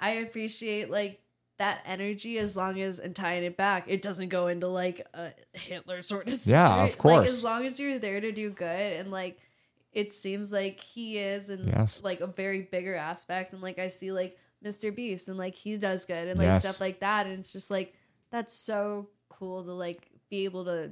i 0.00 0.10
appreciate 0.10 0.90
like 0.90 1.20
that 1.58 1.80
energy 1.86 2.38
as 2.38 2.56
long 2.56 2.80
as 2.80 2.98
and 2.98 3.14
tying 3.14 3.44
it 3.44 3.56
back 3.56 3.84
it 3.86 4.02
doesn't 4.02 4.28
go 4.28 4.48
into 4.48 4.66
like 4.66 5.06
a 5.14 5.32
hitler 5.52 6.02
sort 6.02 6.26
of 6.28 6.34
Yeah, 6.46 6.84
of 6.84 7.04
like 7.04 7.28
as 7.28 7.44
long 7.44 7.64
as 7.64 7.78
you're 7.78 7.98
there 8.00 8.20
to 8.20 8.32
do 8.32 8.50
good 8.50 8.92
and 8.94 9.10
like 9.10 9.38
it 9.92 10.12
seems 10.12 10.50
like 10.52 10.80
he 10.80 11.18
is 11.18 11.48
and 11.50 11.68
Yes. 11.68 12.00
like 12.02 12.20
a 12.20 12.26
very 12.26 12.62
bigger 12.62 12.96
aspect 12.96 13.52
and 13.52 13.62
like 13.62 13.78
i 13.78 13.86
see 13.86 14.10
like 14.10 14.36
mr 14.64 14.92
beast 14.92 15.28
and 15.28 15.38
like 15.38 15.54
he 15.54 15.76
does 15.78 16.04
good 16.06 16.26
and 16.26 16.38
like 16.38 16.46
Yes. 16.46 16.62
stuff 16.66 16.80
like 16.80 16.98
that 17.00 17.26
and 17.26 17.38
it's 17.38 17.52
just 17.52 17.70
like 17.70 17.94
that's 18.30 18.52
so 18.54 19.08
cool 19.28 19.62
to 19.62 19.72
like 19.72 20.10
be 20.30 20.44
able 20.46 20.64
to 20.64 20.90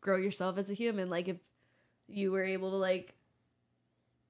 grow 0.00 0.16
yourself 0.18 0.56
as 0.58 0.70
a 0.70 0.74
human 0.74 1.10
like 1.10 1.26
if 1.26 1.38
you 2.06 2.30
were 2.30 2.44
able 2.44 2.70
to 2.70 2.76
like 2.76 3.15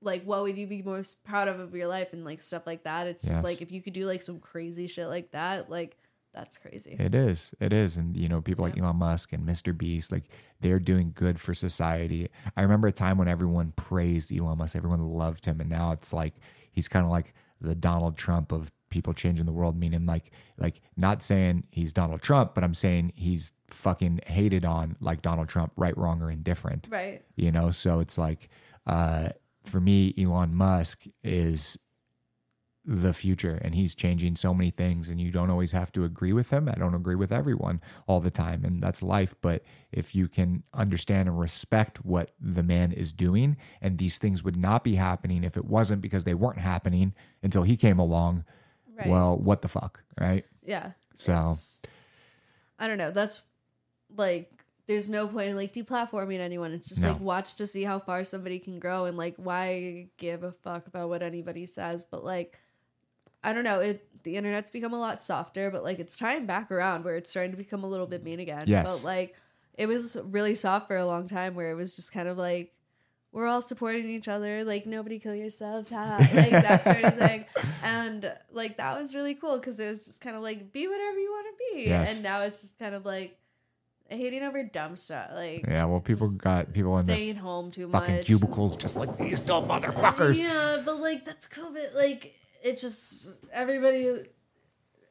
like 0.06 0.22
what 0.24 0.42
would 0.42 0.56
you 0.56 0.66
be 0.66 0.80
most 0.82 1.22
proud 1.24 1.48
of 1.48 1.60
of 1.60 1.74
your 1.74 1.86
life 1.86 2.12
and 2.14 2.24
like 2.24 2.40
stuff 2.40 2.66
like 2.66 2.84
that 2.84 3.06
it's 3.06 3.24
Yes. 3.24 3.34
just 3.34 3.44
like 3.44 3.60
if 3.60 3.70
you 3.70 3.82
could 3.82 3.92
do 3.92 4.06
like 4.06 4.22
some 4.22 4.38
crazy 4.40 4.86
shit 4.86 5.08
like 5.08 5.32
that 5.32 5.68
like 5.70 5.98
that's 6.32 6.58
crazy 6.58 6.94
It 6.98 7.14
is. 7.14 7.54
It 7.60 7.72
is. 7.72 7.96
And, 7.96 8.14
you 8.14 8.28
know, 8.28 8.42
people 8.42 8.62
like 8.62 8.78
Elon 8.78 8.96
Musk 8.96 9.32
and 9.32 9.48
Mr. 9.48 9.74
Beast, 9.76 10.12
like 10.12 10.24
they're 10.60 10.78
doing 10.78 11.12
good 11.14 11.40
for 11.40 11.54
society. 11.54 12.28
I 12.54 12.60
remember 12.60 12.88
a 12.88 12.92
time 12.92 13.16
when 13.16 13.26
everyone 13.26 13.72
praised 13.74 14.30
Elon 14.30 14.58
Musk, 14.58 14.76
everyone 14.76 15.00
loved 15.00 15.46
him. 15.46 15.62
And 15.62 15.70
now 15.70 15.92
it's 15.92 16.12
like 16.12 16.34
he's 16.70 16.88
kind 16.88 17.06
of 17.06 17.10
like 17.10 17.32
the 17.58 17.74
Donald 17.74 18.18
Trump 18.18 18.52
of 18.52 18.70
people 18.90 19.14
changing 19.14 19.46
the 19.46 19.52
world, 19.52 19.78
meaning 19.78 20.04
like, 20.04 20.30
like 20.58 20.82
not 20.94 21.22
saying 21.22 21.64
he's 21.70 21.94
Donald 21.94 22.20
Trump, 22.20 22.54
but 22.54 22.62
I'm 22.64 22.74
saying 22.74 23.12
he's 23.14 23.52
fucking 23.68 24.20
hated 24.26 24.66
on 24.66 24.96
like 25.00 25.22
Donald 25.22 25.48
Trump, 25.48 25.72
right, 25.74 25.96
wrong, 25.96 26.20
or 26.20 26.30
indifferent. 26.30 26.86
right 26.90 27.22
You 27.36 27.50
know, 27.50 27.70
so 27.70 28.00
it's 28.00 28.18
like, 28.18 28.50
uh, 28.86 29.30
for 29.66 29.80
me, 29.80 30.14
Elon 30.18 30.54
Musk 30.54 31.04
is 31.22 31.78
the 32.88 33.12
future 33.12 33.58
and 33.62 33.74
he's 33.74 33.96
changing 33.96 34.36
so 34.36 34.54
many 34.54 34.70
things 34.70 35.08
and 35.08 35.20
you 35.20 35.32
don't 35.32 35.50
always 35.50 35.72
have 35.72 35.90
to 35.90 36.04
agree 36.04 36.32
with 36.32 36.50
him. 36.50 36.68
I 36.68 36.76
don't 36.78 36.94
agree 36.94 37.16
with 37.16 37.32
everyone 37.32 37.80
all 38.06 38.20
the 38.20 38.30
time 38.30 38.64
and 38.64 38.80
that's 38.80 39.02
life, 39.02 39.34
but 39.40 39.64
if 39.90 40.14
you 40.14 40.28
can 40.28 40.62
understand 40.72 41.28
and 41.28 41.36
respect 41.36 42.04
what 42.04 42.30
the 42.40 42.62
man 42.62 42.92
is 42.92 43.12
doing 43.12 43.56
and 43.80 43.98
these 43.98 44.18
things 44.18 44.44
would 44.44 44.56
not 44.56 44.84
be 44.84 44.94
happening 44.94 45.42
if 45.42 45.56
it 45.56 45.64
wasn't 45.64 46.00
because 46.00 46.22
they 46.22 46.34
weren't 46.34 46.60
happening 46.60 47.12
until 47.42 47.64
he 47.64 47.76
came 47.76 47.98
along, 47.98 48.44
right 48.96 49.08
well, 49.08 49.36
what 49.36 49.62
the 49.62 49.68
fuck, 49.68 50.04
right? 50.20 50.44
yeah 50.62 50.92
So- 51.16 51.54
i 52.78 52.86
don't 52.86 52.98
know 52.98 53.10
that's 53.10 53.42
like 54.16 54.55
there's 54.86 55.10
no 55.10 55.26
point 55.26 55.48
in 55.50 55.56
like 55.56 55.72
deplatforming 55.72 56.38
anyone. 56.38 56.72
It's 56.72 56.88
just 56.88 57.02
No. 57.02 57.12
like 57.12 57.20
watch 57.20 57.54
to 57.56 57.66
see 57.66 57.82
how 57.84 57.98
far 57.98 58.22
somebody 58.24 58.58
can 58.58 58.78
grow 58.78 59.06
and 59.06 59.16
like 59.16 59.34
why 59.36 60.06
give 60.16 60.42
a 60.44 60.52
fuck 60.52 60.86
about 60.86 61.08
what 61.08 61.22
anybody 61.22 61.66
says. 61.66 62.04
But 62.04 62.24
like 62.24 62.58
i 63.42 63.52
don't 63.52 63.64
know. 63.64 63.80
It 63.80 64.08
the 64.22 64.36
internet's 64.36 64.70
become 64.70 64.92
a 64.92 64.98
lot 64.98 65.22
softer 65.22 65.70
but 65.70 65.84
like 65.84 65.98
it's 66.00 66.18
time 66.18 66.46
back 66.46 66.70
around 66.72 67.04
where 67.04 67.16
it's 67.16 67.30
starting 67.30 67.52
to 67.52 67.56
become 67.56 67.84
a 67.84 67.88
little 67.88 68.06
bit 68.06 68.22
mean 68.24 68.40
again. 68.40 68.64
Yes. 68.66 68.96
but 68.98 69.04
like 69.04 69.34
it 69.74 69.86
was 69.86 70.16
really 70.24 70.54
soft 70.54 70.88
for 70.88 70.96
a 70.96 71.04
long 71.06 71.28
time 71.28 71.54
where 71.54 71.70
it 71.70 71.74
was 71.74 71.96
just 71.96 72.12
kind 72.12 72.28
of 72.28 72.38
like 72.38 72.72
we're 73.32 73.46
all 73.46 73.60
supporting 73.60 74.08
each 74.08 74.28
other. 74.28 74.64
Like 74.64 74.86
nobody 74.86 75.18
kill 75.18 75.34
yourself. 75.34 75.90
Ha, 75.90 76.16
like 76.34 76.50
that 76.50 76.84
sort 76.84 77.04
of 77.04 77.16
thing. 77.18 77.44
And 77.82 78.32
like 78.50 78.78
that 78.78 78.98
was 78.98 79.14
really 79.14 79.34
cool 79.34 79.58
because 79.58 79.78
it 79.78 79.86
was 79.88 80.06
just 80.06 80.20
kind 80.22 80.36
of 80.36 80.42
like 80.42 80.72
be 80.72 80.88
whatever 80.88 81.18
you 81.18 81.30
want 81.30 81.46
to 81.48 81.74
be. 81.74 81.84
Yes. 81.88 82.14
and 82.14 82.22
now 82.22 82.42
it's 82.42 82.62
just 82.62 82.78
kind 82.78 82.94
of 82.94 83.04
like 83.04 83.36
hating 84.08 84.42
over 84.42 84.62
dumb 84.62 84.94
stuff 84.96 85.30
like 85.34 85.64
Yeah, 85.66 85.84
well, 85.86 86.00
people 86.00 86.30
got 86.30 86.72
people 86.72 86.96
in 86.98 87.04
staying 87.04 87.36
home 87.36 87.70
too 87.70 87.88
fucking 87.90 88.16
much 88.16 88.26
cubicles 88.26 88.76
just 88.76 88.96
like 88.96 89.16
these 89.18 89.40
dumb 89.40 89.66
motherfuckers. 89.68 90.40
yeah 90.40 90.80
but 90.84 91.00
like 91.00 91.24
that's 91.24 91.48
covid 91.48 91.94
like 91.94 92.34
it 92.62 92.78
just 92.78 93.36
everybody 93.52 94.24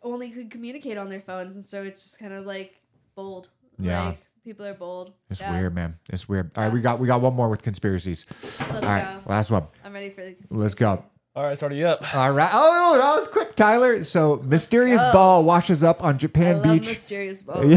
only 0.01 0.29
could 0.29 0.49
communicate 0.51 0.97
on 0.97 1.09
their 1.09 1.21
phones 1.21 1.55
and 1.55 1.65
so 1.67 1.81
it's 1.83 2.03
just 2.03 2.19
kind 2.19 2.33
of 2.33 2.45
like 2.45 2.79
bold 3.15 3.49
Yeah. 3.79 4.07
like 4.09 4.17
people 4.43 4.65
are 4.65 4.73
bold 4.73 5.13
It's 5.29 5.39
Yeah. 5.41 5.51
weird, 5.59 5.73
man. 5.73 5.97
It's 6.13 6.29
weird. 6.29 6.51
All 6.55 6.63
right, 6.65 6.71
we 6.73 6.79
got 6.81 6.99
we 6.99 7.07
got 7.07 7.19
one 7.21 7.33
more 7.33 7.49
with 7.49 7.63
conspiracies. 7.63 8.25
let's 8.41 8.61
All 8.61 8.81
right, 8.81 9.19
go 9.25 9.29
last 9.29 9.49
one. 9.51 9.65
i'm 9.83 9.91
ready 9.93 10.09
for 10.11 10.21
the 10.21 10.35
Let's 10.51 10.75
go. 10.75 11.03
All 11.35 11.43
right, 11.43 11.51
it's 11.51 11.61
already 11.61 11.83
up. 11.83 12.15
All 12.15 12.31
right. 12.31 12.49
Oh, 12.53 12.97
that 12.97 13.19
was 13.19 13.27
quick, 13.27 13.55
Tyler. 13.55 14.05
So, 14.05 14.37
mysterious 14.45 15.01
go. 15.01 15.11
ball 15.11 15.43
washes 15.43 15.83
up 15.83 16.01
on 16.01 16.15
I 16.15 16.17
Japan 16.17 16.61
love 16.61 16.79
Beach. 16.79 16.87
mysterious 16.87 17.41
balls. 17.41 17.65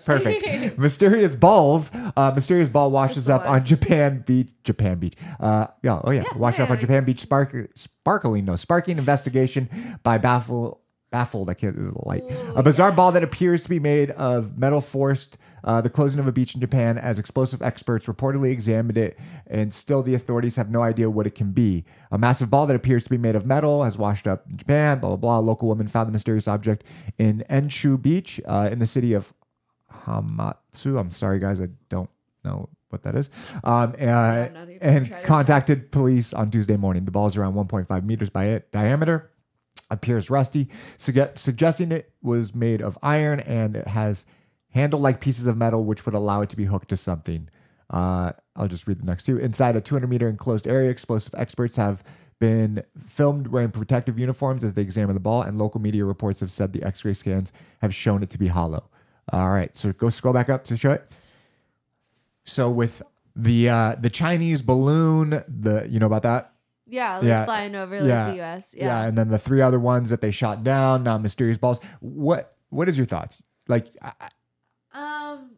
Perfect. 0.04 0.76
mysterious 0.78 1.36
balls. 1.36 1.92
Uh, 2.16 2.32
mysterious 2.34 2.68
ball 2.68 2.90
washes 2.90 3.26
the 3.26 3.36
up 3.36 3.44
one. 3.44 3.60
on 3.60 3.64
Japan 3.64 4.24
Beach. 4.26 4.48
Japan 4.64 4.98
Beach. 4.98 5.14
Uh, 5.38 5.68
yeah. 5.84 6.00
Oh 6.02 6.10
yeah. 6.10 6.24
Yeah, 6.32 6.36
washed 6.36 6.58
up 6.58 6.70
on 6.70 6.76
yeah. 6.78 6.80
Japan 6.80 7.04
Beach. 7.04 7.20
Spark, 7.20 7.54
sparkling. 7.76 8.44
No, 8.44 8.56
sparking 8.56 8.98
investigation 8.98 9.68
by 10.02 10.18
baffle. 10.18 10.80
Baffled. 11.12 11.48
I 11.50 11.54
can't 11.54 11.74
do 11.76 11.90
the 11.90 12.08
light. 12.08 12.22
a 12.54 12.62
bizarre 12.62 12.92
ball 12.92 13.12
that 13.12 13.22
appears 13.24 13.64
to 13.64 13.68
be 13.68 13.78
made 13.80 14.10
of 14.10 14.56
metal 14.58 14.80
forced. 14.80 15.38
Uh, 15.64 15.80
the 15.80 15.90
closing 15.90 16.20
of 16.20 16.26
a 16.26 16.32
beach 16.32 16.54
in 16.54 16.60
Japan, 16.60 16.98
as 16.98 17.18
explosive 17.18 17.62
experts 17.62 18.06
reportedly 18.06 18.50
examined 18.50 18.98
it, 18.98 19.18
and 19.46 19.72
still 19.72 20.02
the 20.02 20.14
authorities 20.14 20.56
have 20.56 20.70
no 20.70 20.82
idea 20.82 21.10
what 21.10 21.26
it 21.26 21.34
can 21.34 21.52
be. 21.52 21.84
A 22.10 22.18
massive 22.18 22.50
ball 22.50 22.66
that 22.66 22.76
appears 22.76 23.04
to 23.04 23.10
be 23.10 23.18
made 23.18 23.36
of 23.36 23.46
metal 23.46 23.84
has 23.84 23.98
washed 23.98 24.26
up 24.26 24.44
in 24.50 24.56
Japan. 24.56 24.98
Blah 24.98 25.10
blah 25.10 25.16
blah. 25.16 25.38
A 25.38 25.40
local 25.40 25.68
woman 25.68 25.88
found 25.88 26.08
the 26.08 26.12
mysterious 26.12 26.48
object 26.48 26.84
in 27.18 27.44
Enshu 27.50 28.00
Beach, 28.00 28.40
uh, 28.46 28.68
in 28.70 28.78
the 28.78 28.86
city 28.86 29.12
of 29.12 29.32
Hamatsu. 30.06 30.98
I'm 30.98 31.10
sorry, 31.10 31.38
guys, 31.38 31.60
I 31.60 31.68
don't 31.88 32.10
know 32.44 32.68
what 32.90 33.02
that 33.02 33.14
is. 33.14 33.30
Um, 33.64 33.94
uh, 34.00 34.48
and 34.80 35.14
contacted 35.24 35.90
police 35.92 36.32
on 36.32 36.50
Tuesday 36.50 36.76
morning. 36.76 37.04
The 37.04 37.10
ball 37.10 37.26
is 37.26 37.36
around 37.36 37.54
1.5 37.54 38.04
meters 38.04 38.30
by 38.30 38.46
it 38.46 38.70
diameter, 38.72 39.30
appears 39.90 40.30
rusty, 40.30 40.68
sugge- 40.98 41.38
suggesting 41.38 41.92
it 41.92 42.12
was 42.22 42.54
made 42.54 42.80
of 42.82 42.98
iron, 43.02 43.40
and 43.40 43.76
it 43.76 43.86
has 43.86 44.26
handle-like 44.70 45.20
pieces 45.20 45.46
of 45.46 45.56
metal, 45.56 45.84
which 45.84 46.04
would 46.06 46.14
allow 46.14 46.40
it 46.42 46.50
to 46.50 46.56
be 46.56 46.64
hooked 46.64 46.88
to 46.88 46.96
something. 46.96 47.48
Uh, 47.88 48.32
I'll 48.54 48.68
just 48.68 48.86
read 48.86 49.00
the 49.00 49.04
next 49.04 49.24
two. 49.24 49.36
Inside 49.38 49.74
a 49.76 49.80
200 49.80 50.06
meter 50.08 50.28
enclosed 50.28 50.66
area, 50.66 50.90
explosive 50.90 51.34
experts 51.36 51.76
have 51.76 52.04
been 52.38 52.82
filmed 52.98 53.48
wearing 53.48 53.70
protective 53.70 54.18
uniforms 54.18 54.62
as 54.64 54.74
they 54.74 54.82
examine 54.82 55.14
the 55.14 55.20
ball, 55.20 55.42
and 55.42 55.58
local 55.58 55.80
media 55.80 56.04
reports 56.04 56.40
have 56.40 56.50
said 56.50 56.72
the 56.72 56.82
X-ray 56.82 57.14
scans 57.14 57.52
have 57.82 57.94
shown 57.94 58.22
it 58.22 58.30
to 58.30 58.38
be 58.38 58.46
hollow. 58.46 58.84
All 59.32 59.50
right, 59.50 59.76
so 59.76 59.92
go 59.92 60.08
scroll 60.08 60.32
back 60.34 60.48
up 60.48 60.64
to 60.64 60.76
show 60.76 60.90
it. 60.92 61.10
So 62.44 62.70
with 62.70 63.02
the 63.36 63.68
uh, 63.68 63.94
the 63.96 64.10
Chinese 64.10 64.62
balloon, 64.62 65.30
the 65.48 65.86
you 65.88 65.98
know 65.98 66.06
about 66.06 66.22
that? 66.22 66.52
yeah, 66.86 67.16
like 67.18 67.24
Yeah. 67.26 67.44
flying 67.44 67.74
over 67.76 68.00
like 68.00 68.08
Yeah. 68.08 68.30
the 68.30 68.42
US. 68.42 68.74
Yeah. 68.76 68.84
Yeah. 68.86 69.06
and 69.06 69.16
then 69.18 69.28
the 69.28 69.38
three 69.38 69.60
other 69.60 69.78
ones 69.78 70.10
that 70.10 70.20
they 70.20 70.30
shot 70.32 70.64
down, 70.64 71.04
now 71.04 71.18
mysterious 71.18 71.56
balls. 71.58 71.78
What 72.00 72.56
what 72.70 72.88
is 72.88 72.96
your 72.96 73.06
thoughts? 73.06 73.42
Like, 73.68 73.86
I- 74.02 74.12
Um 74.92 75.50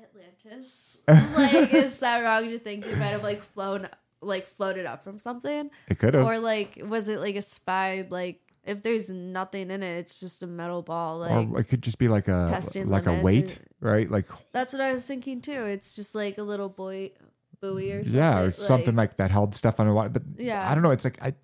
Atlantis. 0.00 1.00
like, 1.08 1.72
is 1.72 1.98
that 2.00 2.22
wrong 2.22 2.48
to 2.50 2.58
think 2.58 2.86
it 2.86 2.96
might 2.98 3.06
have 3.06 3.22
like 3.22 3.42
flown 3.42 3.88
like 4.20 4.46
floated 4.48 4.86
up 4.86 5.02
from 5.02 5.18
something? 5.18 5.70
it 5.88 5.98
could 5.98 6.14
have, 6.14 6.24
Or 6.26 6.38
like 6.38 6.82
was 6.86 7.08
it 7.08 7.18
like 7.20 7.36
a 7.36 7.42
spy 7.42 8.06
like 8.10 8.40
if 8.64 8.82
there's 8.82 9.08
nothing 9.08 9.70
in 9.70 9.82
it, 9.82 9.98
it's 9.98 10.18
just 10.18 10.42
a 10.42 10.46
metal 10.46 10.82
ball. 10.82 11.18
Like 11.18 11.48
or 11.48 11.60
it 11.60 11.64
could 11.64 11.82
just 11.82 11.98
be 11.98 12.08
like 12.08 12.26
a 12.28 12.60
like 12.84 13.06
a 13.06 13.14
weight, 13.22 13.58
and- 13.58 13.60
right? 13.80 14.10
Like, 14.10 14.26
that's 14.52 14.72
what 14.72 14.82
I 14.82 14.92
was 14.92 15.06
thinking 15.06 15.40
too. 15.40 15.52
It's 15.66 15.94
just 15.94 16.14
like 16.14 16.38
a 16.38 16.42
little 16.42 16.68
boy 16.68 17.12
buoy 17.60 17.92
or 17.92 18.04
something. 18.04 18.18
yeah, 18.18 18.40
or 18.40 18.52
something 18.52 18.96
like 18.96 19.16
that 19.16 19.30
held 19.30 19.54
stuff 19.54 19.78
underwater. 19.80 20.08
But 20.10 20.22
Yeah. 20.36 20.68
I 20.70 20.74
don't 20.74 20.82
know. 20.82 20.90
It's 20.90 21.04
like 21.04 21.20
I 21.22 21.34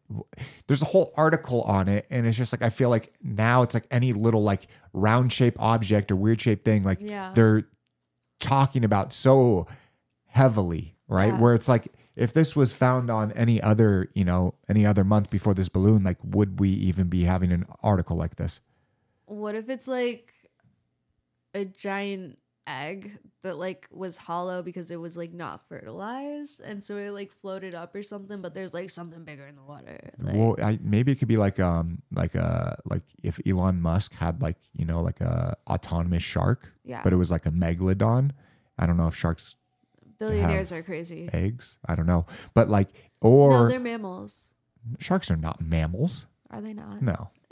there's 0.66 0.82
a 0.82 0.86
whole 0.86 1.12
article 1.16 1.62
on 1.62 1.88
it, 1.88 2.06
and 2.10 2.26
it's 2.26 2.36
just 2.36 2.52
like 2.52 2.62
I 2.62 2.70
feel 2.70 2.88
like 2.90 3.12
now 3.22 3.62
it's 3.62 3.74
like 3.74 3.86
any 3.90 4.12
little 4.12 4.42
like 4.42 4.66
round 4.92 5.32
shaped 5.32 5.56
object 5.60 6.10
or 6.10 6.16
weird 6.16 6.40
shaped 6.40 6.64
thing, 6.64 6.82
like 6.82 6.98
Yeah. 7.00 7.32
they're 7.34 7.64
talking 8.40 8.84
about 8.84 9.12
so 9.12 9.66
heavily, 10.26 10.96
right? 11.08 11.32
Yeah. 11.32 11.40
Where 11.40 11.54
it's 11.54 11.68
like 11.68 11.88
if 12.14 12.32
this 12.32 12.54
was 12.54 12.72
found 12.72 13.10
on 13.10 13.32
any 13.32 13.60
other, 13.62 14.10
you 14.14 14.24
know, 14.24 14.54
any 14.68 14.84
other 14.84 15.02
month 15.04 15.30
before 15.30 15.54
this 15.54 15.68
balloon, 15.68 16.04
like 16.04 16.18
would 16.22 16.60
we 16.60 16.68
even 16.70 17.08
be 17.08 17.24
having 17.24 17.52
an 17.52 17.64
article 17.82 18.16
like 18.16 18.36
this? 18.36 18.60
What 19.26 19.54
if 19.54 19.68
it's 19.70 19.88
like 19.88 20.32
a 21.54 21.64
giant 21.64 22.38
egg 22.66 23.18
that 23.42 23.56
like 23.56 23.88
was 23.90 24.16
hollow 24.16 24.62
because 24.62 24.90
it 24.90 24.96
was 24.96 25.16
like 25.16 25.32
not 25.32 25.66
fertilized 25.66 26.60
and 26.60 26.82
so 26.82 26.96
it 26.96 27.10
like 27.10 27.32
floated 27.32 27.74
up 27.74 27.94
or 27.94 28.02
something 28.02 28.40
but 28.40 28.54
there's 28.54 28.72
like 28.72 28.88
something 28.88 29.24
bigger 29.24 29.46
in 29.46 29.56
the 29.56 29.62
water 29.62 29.98
like, 30.18 30.34
well, 30.34 30.56
I, 30.62 30.78
maybe 30.80 31.10
it 31.10 31.16
could 31.16 31.28
be 31.28 31.36
like 31.36 31.58
um 31.58 32.02
like 32.12 32.36
uh 32.36 32.74
like 32.84 33.02
if 33.22 33.40
Elon 33.46 33.80
Musk 33.80 34.14
had 34.14 34.40
like 34.40 34.56
you 34.76 34.84
know 34.84 35.00
like 35.00 35.20
a 35.20 35.56
autonomous 35.66 36.22
shark, 36.22 36.72
yeah 36.84 37.00
but 37.02 37.12
it 37.12 37.16
was 37.16 37.30
like 37.30 37.46
a 37.46 37.50
megalodon. 37.50 38.30
I 38.78 38.86
don't 38.86 38.96
know 38.96 39.08
if 39.08 39.16
sharks 39.16 39.56
billionaires 40.18 40.70
are 40.72 40.82
crazy 40.82 41.28
eggs. 41.32 41.78
I 41.86 41.96
don't 41.96 42.06
know, 42.06 42.26
but 42.54 42.68
like 42.68 42.88
or 43.20 43.50
no 43.50 43.56
or 43.64 43.68
they're 43.68 43.80
mammals 43.80 44.50
sharks 44.98 45.30
are 45.30 45.36
not 45.36 45.60
mammals. 45.60 46.26
are 46.50 46.60
they 46.60 46.72
not 46.74 47.02
No, 47.02 47.30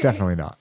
definitely 0.00 0.36
not. 0.36 0.58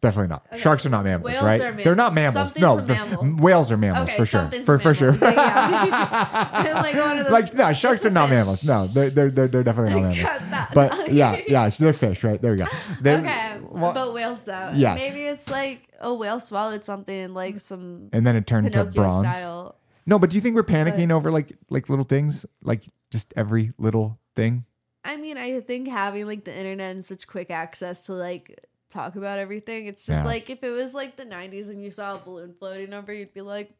Definitely 0.00 0.28
not. 0.28 0.46
Sharks 0.60 0.86
are 0.86 0.90
not 0.90 1.04
mammals, 1.04 1.32
Whales 1.32 1.44
right? 1.44 1.60
are 1.60 1.72
They're 1.72 1.94
not 1.96 2.14
mammals. 2.14 2.54
mammals. 2.54 2.86
no, 2.88 2.94
mammal. 2.94 3.42
whales 3.42 3.72
are 3.72 3.76
mammals 3.76 4.08
okay 4.10 4.16
for 4.18 4.26
sure. 4.26 4.48
For 4.64 4.78
for 4.78 4.94
sure. 4.94 5.12
like 5.20 6.94
one 6.94 7.18
of 7.18 7.24
those 7.24 7.32
like 7.32 7.54
no, 7.54 7.72
sharks 7.72 8.04
are 8.06 8.10
not 8.10 8.28
fish. 8.28 8.36
mammals. 8.38 8.64
No, 8.68 8.86
they're 8.86 9.10
they're 9.10 9.30
they're, 9.30 9.48
they're 9.48 9.62
definitely 9.64 10.00
not 10.00 10.16
mammals. 10.50 10.68
But 10.74 11.12
yeah, 11.12 11.40
yeah, 11.46 11.68
they're 11.70 11.92
fish, 11.92 12.22
right? 12.24 12.40
There 12.40 12.52
we 12.52 12.58
go. 12.58 12.66
They- 13.00 13.16
okay 13.16 13.60
well, 13.70 13.92
but 13.92 14.14
whales 14.14 14.42
though 14.44 14.72
Yeah. 14.74 14.94
maybe 14.94 15.22
it's 15.22 15.50
like 15.50 15.88
a 16.00 16.14
whale 16.14 16.40
swallowed 16.40 16.84
something 16.84 17.34
like 17.34 17.60
some 17.60 18.08
and 18.12 18.26
then 18.26 18.36
it 18.36 18.46
turned 18.46 18.72
to 18.72 18.84
bronze. 18.86 19.26
style 19.34 19.76
No, 20.06 20.18
but 20.18 20.30
do 20.30 20.36
you 20.36 20.40
think 20.40 20.54
we're 20.56 20.62
panicking 20.62 21.10
over 21.10 21.30
like 21.30 21.52
like 21.70 21.88
little 21.88 22.04
things, 22.04 22.46
like 22.62 22.82
just 23.10 23.32
every 23.36 23.72
little 23.78 24.18
thing? 24.34 24.64
I 25.04 25.16
mean, 25.16 25.38
I 25.38 25.60
think 25.60 25.88
having 25.88 26.26
like 26.26 26.44
the 26.44 26.56
internet 26.56 26.94
and 26.96 27.04
such 27.04 27.26
quick 27.26 27.50
access 27.50 28.06
to 28.06 28.12
like 28.12 28.64
talk 28.88 29.16
about 29.16 29.38
everything, 29.38 29.86
it's 29.86 30.06
just 30.06 30.20
Yeah. 30.20 30.24
like 30.26 30.50
if 30.50 30.62
it 30.62 30.70
was 30.70 30.94
like 30.94 31.16
the 31.16 31.24
90s 31.24 31.68
and 31.70 31.82
you 31.82 31.90
saw 31.90 32.16
a 32.16 32.18
balloon 32.18 32.54
floating 32.58 32.92
over, 32.94 33.12
you'd 33.12 33.34
be 33.34 33.42
like, 33.42 33.70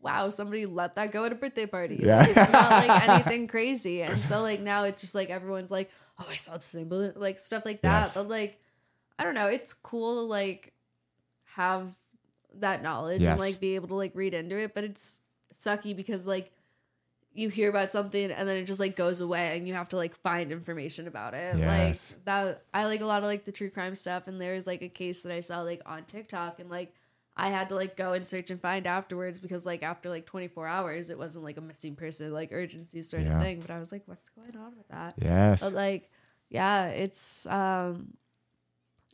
wow, 0.00 0.30
somebody 0.30 0.66
let 0.66 0.96
that 0.96 1.12
go 1.12 1.24
at 1.24 1.32
a 1.32 1.34
birthday 1.36 1.66
party. 1.66 2.00
Yeah. 2.02 2.18
Like, 2.20 2.36
it's 2.36 2.52
not 2.52 2.70
like 2.70 3.08
anything 3.08 3.46
crazy. 3.46 4.02
And 4.02 4.20
so, 4.20 4.42
like, 4.42 4.60
now 4.60 4.84
it's 4.84 5.00
just 5.00 5.14
like 5.14 5.30
everyone's 5.30 5.70
like, 5.70 5.90
oh, 6.18 6.26
I 6.28 6.36
saw 6.36 6.56
the 6.56 6.62
same 6.64 6.88
balloon, 6.88 7.12
like 7.16 7.38
stuff 7.38 7.64
like 7.64 7.82
that. 7.82 8.02
Yes. 8.06 8.14
But 8.14 8.28
like, 8.28 8.60
I 9.18 9.24
don't 9.24 9.34
know, 9.34 9.46
it's 9.46 9.72
cool 9.74 10.14
to 10.16 10.20
like 10.22 10.72
have 11.54 11.92
that 12.56 12.82
knowledge 12.82 13.20
Yes. 13.22 13.32
and 13.32 13.40
like 13.40 13.60
be 13.60 13.76
able 13.76 13.88
to 13.88 13.94
like 13.94 14.12
read 14.14 14.34
into 14.34 14.58
it, 14.58 14.74
but 14.74 14.84
it's 14.84 15.20
sucky 15.54 15.94
because 15.94 16.26
like 16.26 16.50
you 17.34 17.48
hear 17.48 17.70
about 17.70 17.90
something 17.90 18.30
and 18.30 18.46
then 18.48 18.56
it 18.56 18.64
just 18.64 18.78
like 18.80 18.94
goes 18.96 19.20
away 19.20 19.56
and 19.56 19.66
you 19.66 19.74
have 19.74 19.88
to 19.88 19.96
like 19.96 20.14
find 20.16 20.52
information 20.52 21.06
about 21.08 21.32
it. 21.34 21.56
Yes. 21.58 22.10
Like 22.12 22.24
that 22.26 22.62
I 22.74 22.84
like 22.84 23.00
a 23.00 23.06
lot 23.06 23.18
of 23.20 23.24
like 23.24 23.44
the 23.44 23.52
true 23.52 23.70
crime 23.70 23.94
stuff 23.94 24.26
and 24.28 24.40
there's 24.40 24.66
like 24.66 24.82
a 24.82 24.88
case 24.88 25.22
that 25.22 25.32
I 25.32 25.40
saw 25.40 25.60
like 25.62 25.80
on 25.86 26.04
TikTok 26.04 26.60
and 26.60 26.68
like 26.68 26.94
I 27.34 27.48
had 27.48 27.70
to 27.70 27.74
like 27.74 27.96
go 27.96 28.12
and 28.12 28.28
search 28.28 28.50
and 28.50 28.60
find 28.60 28.86
afterwards 28.86 29.40
because 29.40 29.64
like 29.64 29.82
after 29.82 30.10
like 30.10 30.26
24 30.26 30.66
hours 30.66 31.08
it 31.08 31.16
wasn't 31.16 31.44
like 31.44 31.56
a 31.56 31.62
missing 31.62 31.96
person 31.96 32.30
like 32.32 32.50
urgency 32.52 33.00
sort 33.00 33.22
Yeah. 33.22 33.36
of 33.36 33.42
thing 33.42 33.60
but 33.60 33.70
I 33.70 33.78
was 33.78 33.90
like 33.92 34.02
what's 34.06 34.28
going 34.30 34.54
on 34.56 34.76
with 34.76 34.88
that? 34.88 35.14
Yes. 35.18 35.62
But 35.62 35.72
like, 35.72 36.10
yeah, 36.50 36.88
it's 36.88 37.46
um, 37.46 38.12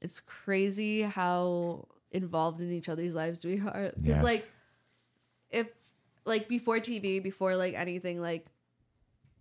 it's 0.02 0.18
crazy 0.18 1.02
how 1.02 1.86
involved 2.10 2.60
in 2.60 2.72
each 2.72 2.88
other's 2.88 3.14
lives 3.14 3.44
we 3.44 3.60
are. 3.60 3.92
Because 3.94 4.04
Yes. 4.04 4.22
like, 4.24 4.50
if 5.50 5.68
like 6.28 6.46
before 6.48 6.78
TV, 6.78 7.22
before 7.22 7.56
like 7.56 7.74
anything 7.74 8.20
like 8.20 8.46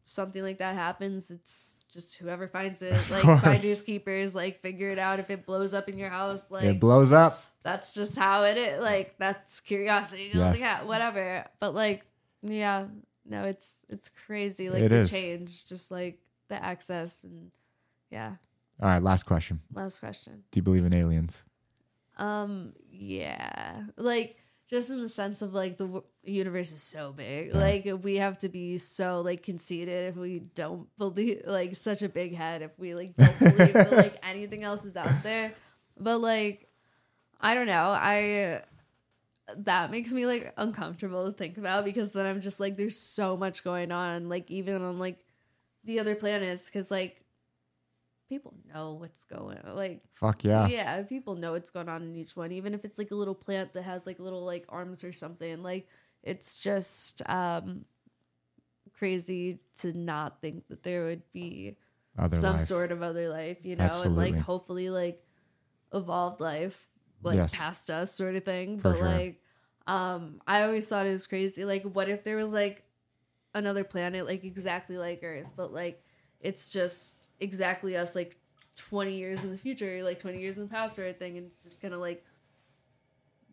something 0.03 0.41
like 0.41 0.59
that 0.59 0.73
happens, 0.75 1.29
it's 1.31 1.75
just 1.91 2.17
whoever 2.17 2.47
finds 2.47 2.81
it, 2.81 2.93
like 3.11 3.23
course. 3.23 3.41
finders 3.41 3.81
keepers, 3.83 4.33
like 4.33 4.59
figure 4.61 4.89
it 4.89 4.99
out. 4.99 5.19
If 5.19 5.29
it 5.29 5.45
blows 5.45 5.73
up 5.73 5.89
in 5.89 5.97
your 5.97 6.09
house, 6.09 6.45
like 6.49 6.63
it 6.63 6.79
blows 6.79 7.11
up. 7.11 7.41
that's 7.63 7.93
just 7.93 8.17
how 8.17 8.43
it 8.43 8.57
is. 8.57 8.81
Like 8.81 9.15
that's 9.17 9.59
curiosity. 9.59 10.31
Yes. 10.33 10.59
Yeah, 10.59 10.83
whatever. 10.83 11.43
But 11.59 11.75
like, 11.75 12.05
yeah, 12.41 12.85
no, 13.25 13.43
it's 13.43 13.79
it's 13.89 14.09
crazy. 14.09 14.69
Like 14.69 14.83
It 14.83 14.89
the 14.89 14.99
is. 14.99 15.11
change, 15.11 15.67
just 15.67 15.91
like 15.91 16.19
the 16.47 16.63
access 16.63 17.23
and 17.23 17.51
yeah. 18.09 18.35
All 18.81 18.87
right, 18.89 19.01
last 19.03 19.23
question. 19.23 19.59
Last 19.73 19.99
question. 19.99 20.43
Do 20.51 20.57
you 20.59 20.61
believe 20.63 20.85
in 20.85 20.93
aliens? 20.93 21.43
Um, 22.17 22.73
yeah, 22.91 23.81
like 23.97 24.37
just 24.69 24.89
in 24.89 25.01
the 25.01 25.09
sense 25.09 25.41
of 25.41 25.53
like 25.53 25.77
the 25.77 25.85
w- 25.85 26.03
universe 26.23 26.71
is 26.71 26.83
so 26.83 27.13
big. 27.13 27.47
Yeah. 27.47 27.57
Like 27.57 27.89
we 28.03 28.17
have 28.17 28.37
to 28.39 28.49
be 28.49 28.77
so 28.77 29.21
like 29.21 29.43
conceited 29.43 30.09
if 30.09 30.15
we 30.17 30.39
don't 30.39 30.87
believe 30.97 31.43
like 31.45 31.75
such 31.75 32.01
a 32.01 32.09
big 32.09 32.35
head 32.35 32.61
if 32.61 32.77
we 32.77 32.93
like 32.93 33.15
don't 33.15 33.39
believe 33.39 33.73
that 33.73 33.91
like 33.91 34.17
anything 34.23 34.63
else 34.63 34.83
is 34.83 34.97
out 34.97 35.23
there. 35.23 35.53
But 35.97 36.19
like, 36.19 36.67
I 37.39 37.55
don't 37.55 37.67
know. 37.67 37.73
I 37.73 38.61
that 39.55 39.91
makes 39.91 40.11
me 40.11 40.25
like 40.25 40.51
uncomfortable 40.57 41.25
to 41.25 41.31
think 41.31 41.57
about 41.57 41.85
because 41.85 42.11
then 42.11 42.25
I'm 42.25 42.41
just 42.41 42.59
like, 42.59 42.75
there's 42.75 42.99
so 42.99 43.37
much 43.37 43.63
going 43.63 43.93
on. 43.93 44.27
Like 44.27 44.51
even 44.51 44.81
on 44.83 44.99
like 44.99 45.25
the 45.85 45.99
other 45.99 46.15
planets, 46.15 46.65
because 46.65 46.91
like 46.91 47.23
people 48.29 48.53
know 48.73 48.93
what's 48.93 49.23
going 49.25 49.57
on. 49.59 49.75
like 49.75 50.01
Fuck 50.13 50.43
yeah. 50.43 50.67
yeah, 50.67 51.01
people 51.03 51.35
know 51.35 51.53
what's 51.53 51.69
going 51.69 51.89
on 51.89 52.01
in 52.03 52.15
each 52.15 52.35
one, 52.35 52.51
even 52.51 52.73
if 52.73 52.83
it's 52.85 52.97
like 52.97 53.11
a 53.11 53.15
little 53.15 53.35
plant 53.35 53.73
that 53.73 53.83
has 53.83 54.05
like 54.05 54.19
little 54.19 54.43
like 54.45 54.65
arms 54.69 55.03
or 55.03 55.11
something. 55.11 55.63
Like 55.63 55.87
it's 56.23 56.59
just 56.59 57.21
um 57.29 57.85
crazy 58.97 59.59
to 59.79 59.93
not 59.97 60.41
think 60.41 60.67
that 60.69 60.83
there 60.83 61.05
would 61.05 61.21
be 61.31 61.77
Other 62.17 62.35
some 62.37 62.53
life. 62.53 62.61
sort 62.63 62.91
of 62.91 63.01
other 63.03 63.29
life, 63.29 63.59
you 63.63 63.75
know, 63.75 63.83
Absolutely. 63.85 64.27
and 64.29 64.35
like 64.37 64.43
hopefully 64.45 64.89
like 64.89 65.23
evolved 65.93 66.41
life 66.41 66.87
like 67.23 67.35
Yes. 67.37 67.55
past 67.55 67.89
us 67.89 68.13
sort 68.13 68.35
of 68.35 68.43
thing. 68.43 68.79
For 68.79 68.91
but 68.91 68.97
sure. 68.97 69.07
like 69.07 69.41
um 69.85 70.41
I 70.47 70.63
always 70.63 70.87
thought 70.87 71.05
it 71.05 71.11
was 71.11 71.27
crazy. 71.27 71.63
Like 71.65 71.83
what 71.83 72.09
if 72.09 72.23
there 72.23 72.35
was 72.37 72.51
like 72.53 72.83
another 73.53 73.83
planet 73.83 74.25
like 74.25 74.43
exactly 74.43 74.97
like 74.97 75.21
Earth, 75.23 75.47
but 75.55 75.71
like 75.71 76.03
it's 76.41 76.71
just 76.71 77.29
exactly 77.39 77.95
us 77.97 78.15
like 78.15 78.37
20 78.77 79.13
years 79.13 79.43
in 79.43 79.51
the 79.51 79.57
future, 79.57 80.03
like 80.03 80.19
20 80.19 80.39
years 80.39 80.57
in 80.57 80.63
the 80.63 80.69
past 80.69 80.95
sort 80.95 81.07
of 81.09 81.17
thing, 81.17 81.37
and 81.37 81.47
it's 81.47 81.63
just 81.63 81.81
kind 81.81 81.93
of 81.93 81.99
like 81.99 82.23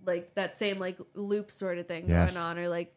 like 0.05 0.35
that 0.35 0.57
same 0.57 0.79
like 0.79 0.99
loop 1.15 1.51
sort 1.51 1.79
of 1.79 1.87
thing 1.89 2.05
Yes. 2.07 2.35
going 2.35 2.45
on, 2.45 2.59
or 2.59 2.69
like 2.69 2.95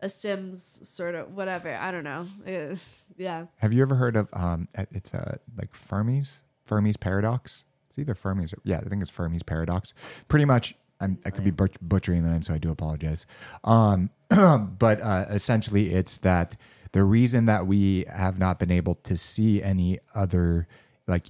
a 0.00 0.08
Sims 0.08 0.88
sort 0.88 1.14
of 1.14 1.32
whatever. 1.34 1.72
I 1.74 1.90
don't 1.90 2.04
know. 2.04 2.26
It's- 2.46 3.04
yeah. 3.16 3.46
Have 3.58 3.72
you 3.72 3.82
ever 3.82 3.94
heard 3.94 4.16
of 4.16 4.28
um? 4.32 4.68
It's 4.92 5.12
uh 5.14 5.36
like 5.56 5.72
Fermi's 5.72 6.42
Fermi's 6.68 6.96
paradox. 6.96 7.64
It's 7.88 7.98
either 7.98 8.14
Fermi's. 8.14 8.52
Or, 8.52 8.58
yeah, 8.64 8.78
I 8.78 8.88
think 8.88 9.02
it's 9.02 9.10
Fermi's 9.10 9.42
paradox. 9.42 9.94
Pretty 10.28 10.44
much. 10.44 10.74
I'm, 11.02 11.18
I 11.24 11.30
could 11.30 11.44
be 11.44 11.50
butch- 11.50 11.76
butchering 11.80 12.22
the 12.24 12.28
name, 12.28 12.42
so 12.42 12.52
I 12.52 12.58
do 12.58 12.70
apologize. 12.70 13.24
Um, 13.64 14.10
but 14.28 15.00
uh, 15.00 15.26
essentially, 15.30 15.94
it's 15.94 16.18
that 16.18 16.56
the 16.92 17.04
reason 17.04 17.46
that 17.46 17.66
we 17.66 18.04
have 18.12 18.38
not 18.38 18.58
been 18.58 18.70
able 18.70 18.96
to 18.96 19.16
see 19.16 19.62
any 19.62 19.98
other 20.14 20.66
like 21.06 21.26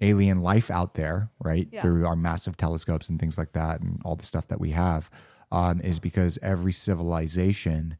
alien 0.00 0.42
life 0.42 0.70
out 0.70 0.94
there, 0.94 1.30
right? 1.40 1.68
Yeah. 1.72 1.82
Through 1.82 2.06
our 2.06 2.16
massive 2.16 2.56
telescopes 2.56 3.08
and 3.08 3.18
things 3.18 3.36
like 3.38 3.52
that, 3.52 3.80
and 3.80 4.00
all 4.04 4.16
the 4.16 4.26
stuff 4.26 4.46
that 4.48 4.60
we 4.60 4.70
have, 4.70 5.10
um, 5.50 5.80
is 5.80 5.98
because 5.98 6.38
every 6.42 6.72
civilization 6.72 7.96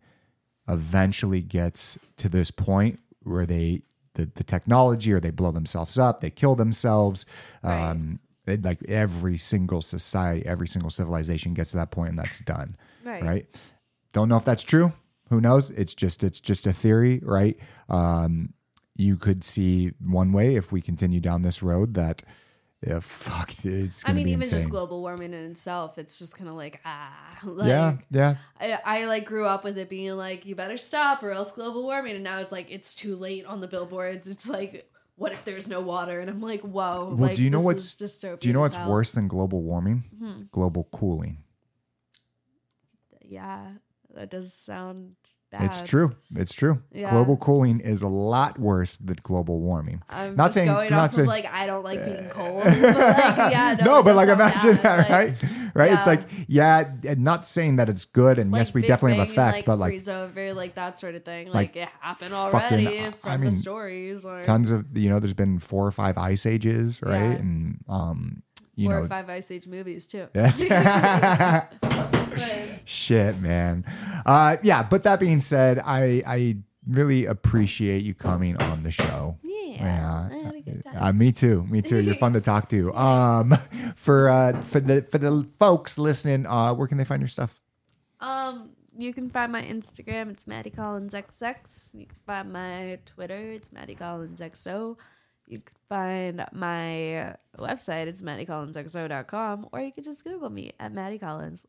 eventually 0.69 1.41
gets 1.41 1.99
to 2.19 2.29
this 2.29 2.51
point 2.51 3.01
where 3.23 3.47
they 3.47 3.83
the, 4.15 4.31
the 4.35 4.45
technology 4.45 5.13
or 5.13 5.21
they 5.21 5.31
blow 5.31 5.53
themselves 5.53 5.97
up, 5.97 6.21
they 6.21 6.31
kill 6.31 6.55
themselves. 6.55 7.25
Right. 7.63 7.91
Um, 7.91 8.21
they, 8.45 8.57
like 8.57 8.83
every 8.89 9.39
single 9.39 9.83
society, 9.83 10.45
every 10.47 10.67
single 10.67 10.91
civilization 10.91 11.55
gets 11.55 11.73
to 11.73 11.77
that 11.77 11.91
point 11.91 12.11
and 12.11 12.19
that's 12.19 12.41
done. 12.41 12.77
Right. 13.05 13.23
Right. 13.23 13.47
Don't 14.13 14.29
know 14.29 14.37
if 14.37 14.45
that's 14.45 14.63
true. 14.63 14.93
Who 15.31 15.41
knows? 15.41 15.71
It's 15.71 15.95
just 15.95 16.23
it's 16.23 16.41
just 16.41 16.67
a 16.67 16.73
theory, 16.73 17.21
right? 17.23 17.59
Um, 17.89 18.55
you 18.97 19.17
could 19.17 19.45
see 19.45 19.93
one 20.01 20.33
way 20.33 20.57
if 20.57 20.73
we 20.73 20.81
continue 20.81 21.21
down 21.21 21.43
this 21.43 21.63
road 21.63 21.95
that 21.95 22.23
yeah, 22.87 23.01
fuck, 23.01 23.53
it's 23.65 24.05
I 24.07 24.13
mean, 24.13 24.29
even 24.29 24.43
insane. 24.43 24.59
just 24.61 24.71
global 24.71 25.01
warming 25.01 25.35
in 25.35 25.51
itself, 25.51 25.99
it's 25.99 26.19
just 26.19 26.37
kind 26.37 26.49
of 26.49 26.55
like 26.55 26.81
ah, 26.85 27.39
like, 27.45 27.69
yeah, 27.69 27.97
yeah, 28.11 28.37
I, 28.61 28.79
I 28.85 29.05
like 29.07 29.25
grew 29.25 29.47
up 29.47 29.65
with 29.65 29.79
it 29.79 29.89
being 29.89 30.13
like 30.13 30.47
you 30.47 30.55
better 30.55 30.77
stop 30.77 31.23
or 31.23 31.33
else 31.33 31.53
global 31.53 31.83
warming, 31.83 32.15
and 32.15 32.23
now 32.23 32.39
it's 32.39 32.53
like 32.53 32.71
it's 32.71 32.95
too 32.95 33.17
late 33.17 33.45
on 33.47 33.61
the 33.61 33.67
billboards. 33.67 34.29
It's 34.29 34.49
like 34.49 34.89
what 35.19 35.33
if 35.33 35.45
there's 35.45 35.69
no 35.69 35.81
water? 35.81 36.21
And 36.21 36.31
I'm 36.31 36.41
like, 36.41 36.61
whoa. 36.61 37.07
Well, 37.07 37.17
like, 37.17 37.37
do 37.37 37.43
you 37.43 37.51
know 37.51 37.61
what's 37.61 37.97
dystopian 37.97 38.39
do 38.39 38.49
you 38.49 38.55
know 38.55 38.61
what's 38.61 38.79
worse 38.79 39.11
than 39.11 39.27
global 39.27 39.63
warming? 39.63 40.05
Hmm. 40.17 40.43
Global 40.53 40.85
cooling. 40.93 41.39
Yeah, 43.21 43.73
That 44.19 44.31
does 44.31 44.53
sound 44.53 45.15
bad. 45.53 45.63
It's 45.63 45.81
true. 45.81 46.17
It's 46.35 46.53
true. 46.53 46.83
Yeah. 46.93 47.13
Global 47.13 47.37
cooling 47.37 47.79
is 47.79 48.03
a 48.03 48.09
lot 48.09 48.59
worse 48.59 48.97
than 48.97 49.17
global 49.23 49.61
warming. 49.61 50.03
I'm 50.11 50.35
not 50.35 50.53
saying 50.53 50.67
going 50.67 50.91
not 50.91 51.05
off 51.05 51.13
saying 51.13 51.27
of 51.27 51.29
like 51.29 51.47
I 51.47 51.67
don't 51.67 51.85
like 51.85 52.05
being 52.05 52.29
cold. 52.29 52.65
but 52.65 52.77
like, 52.83 53.53
yeah, 53.53 53.77
no, 53.85 53.85
no, 53.85 54.03
but 54.03 54.17
like 54.17 54.29
imagine 54.29 54.75
bad. 54.77 54.83
that, 54.83 54.99
Like, 54.99 55.11
right? 55.43 55.71
Right? 55.75 55.93
It's 55.93 56.07
like 56.07 56.23
yeah, 56.49 56.91
and 57.07 57.23
not 57.23 57.47
saying 57.47 57.77
that 57.77 57.89
it's 57.89 58.05
good, 58.07 58.41
and 58.41 58.51
like 58.51 58.59
yes, 58.59 58.75
we 58.75 58.83
definitely 58.83 59.19
have 59.19 59.29
effect, 59.29 59.57
and, 59.59 59.67
but 59.67 59.77
like 59.79 59.79
like 59.79 59.93
freeze 59.93 60.09
over, 60.09 60.53
like 60.55 60.75
that 60.75 60.99
sort 60.99 61.15
of 61.15 61.25
thing. 61.25 61.47
like, 61.47 61.55
Like, 61.55 61.77
it 61.77 61.89
happened 62.01 62.31
fucking- 62.33 62.87
already 62.89 63.11
from 63.13 63.31
I 63.31 63.37
mean, 63.37 63.51
the 63.51 63.53
stories, 63.53 64.25
or 64.25 64.43
tons 64.43 64.73
of 64.73 64.85
you 64.99 65.09
know, 65.09 65.21
there's 65.21 65.33
been 65.35 65.61
four 65.61 65.87
or 65.87 65.93
five 65.93 66.19
ice 66.19 66.45
ages, 66.45 67.01
right? 67.03 67.13
Yeah. 67.15 67.31
And 67.37 67.79
um, 67.89 68.43
you 68.79 68.87
four 68.87 68.95
know, 68.95 69.05
or 69.05 69.09
five 69.09 69.29
Ice 69.29 69.51
Age 69.51 69.67
movies 69.67 70.07
too. 70.07 70.29
yes. 70.35 70.61
Shit, 72.85 73.41
man. 73.41 73.85
Uh, 74.25 74.57
yeah, 74.63 74.85
but 74.85 75.03
that 75.03 75.19
being 75.19 75.41
said, 75.41 75.81
I 75.85 76.23
I 76.27 76.59
really 76.87 77.27
appreciate 77.27 78.05
you 78.05 78.15
coming 78.15 78.57
on 78.63 78.85
the 78.85 78.93
show. 78.93 79.37
Yeah, 79.43 80.29
I 80.31 80.37
had 80.37 80.55
a 80.55 80.61
good 80.61 80.85
time. 80.85 80.97
Uh, 80.97 81.13
me 81.13 81.33
too. 81.33 81.67
Me 81.69 81.83
too. 81.83 82.01
You're 82.01 82.15
fun 82.15 82.33
to 82.35 82.41
talk 82.41 82.69
to. 82.71 82.93
Um, 82.95 83.55
for 83.97 84.29
uh, 84.29 84.61
for 84.63 84.81
the 84.81 85.03
for 85.03 85.19
the 85.19 85.47
folks 85.59 85.99
listening, 85.99 86.47
uh, 86.47 86.73
where 86.75 86.87
can 86.87 86.99
they 86.99 87.05
find 87.05 87.21
your 87.21 87.29
stuff? 87.29 87.61
Um, 88.21 88.71
you 88.97 89.13
can 89.13 89.29
find 89.29 89.53
my 89.53 89.63
Instagram. 89.63 90.31
It's 90.31 90.47
Maddie 90.47 90.71
Collins 90.71 91.15
XX. 91.15 91.95
You 91.95 92.07
can 92.07 92.19
find 92.27 92.53
my 92.53 92.99
Twitter. 93.07 93.53
It's 93.53 93.73
Maddie 93.73 93.95
Collins 93.95 94.41
XO. 94.41 94.97
You 95.47 95.59
can 95.59 95.73
find 95.89 96.45
my 96.53 97.35
website. 97.59 98.07
It's 98.07 98.23
MaddieCollinsXO.com. 98.23 99.69
Or 99.73 99.81
you 99.81 99.93
can 99.93 100.05
just 100.05 100.25
Google 100.25 100.51
me 100.51 100.73
at 100.79 100.93
Maddie 100.93 101.19
Collins. 101.19 101.67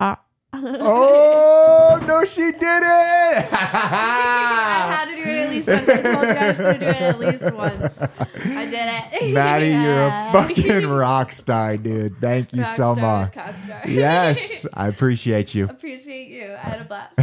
Ah. 0.00 0.20
Oh 0.54 1.98
no, 2.06 2.24
she 2.26 2.42
did 2.42 2.62
it! 2.62 3.52
I 3.52 4.86
had 4.90 5.04
to 5.06 5.16
do 5.16 5.22
it 5.22 5.38
at 5.38 5.50
least 5.50 5.68
once. 5.68 5.88
I 5.88 6.02
told 6.02 6.26
you 6.26 6.30
I 6.32 6.48
was 6.48 6.58
going 6.58 6.74
to 6.74 6.80
do 6.80 6.86
it 6.86 7.00
at 7.00 7.18
least 7.18 7.54
once. 7.54 8.02
I 8.02 8.64
did 8.66 9.22
it. 9.22 9.32
Maddie, 9.32 9.68
you're 9.68 10.06
a 10.08 10.28
fucking 10.32 10.88
rock 10.90 11.32
star, 11.32 11.76
dude. 11.78 12.18
Thank 12.20 12.52
you 12.52 12.64
so 12.64 12.94
Rockstar, 12.94 13.34
much. 13.34 13.88
Yes, 13.88 14.66
I 14.74 14.88
appreciate 14.88 15.54
you. 15.54 15.64
Appreciate 15.66 16.28
you. 16.28 16.52
I 16.52 16.68
had 16.68 16.80
a 16.82 16.84
blast. 16.84 17.14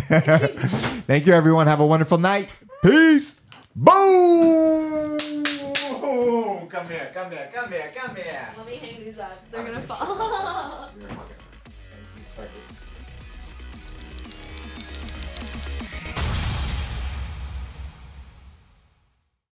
Thank 1.05 1.27
you, 1.27 1.33
everyone. 1.33 1.67
Have 1.67 1.81
a 1.81 1.85
wonderful 1.87 2.17
night. 2.17 2.49
Peace. 2.83 3.39
Boom! 3.81 5.17
Come 6.67 6.89
here, 6.89 7.11
come 7.13 7.31
here, 7.31 7.49
come 7.53 7.71
here, 7.71 7.93
come 7.95 8.13
here. 8.13 8.49
Let 8.57 8.67
me 8.67 8.75
hang 8.75 9.05
these 9.05 9.19
up. 9.19 9.41
They're 9.51 9.61
ah, 9.61 9.65
gonna 9.65 9.79
fall. 9.79 10.89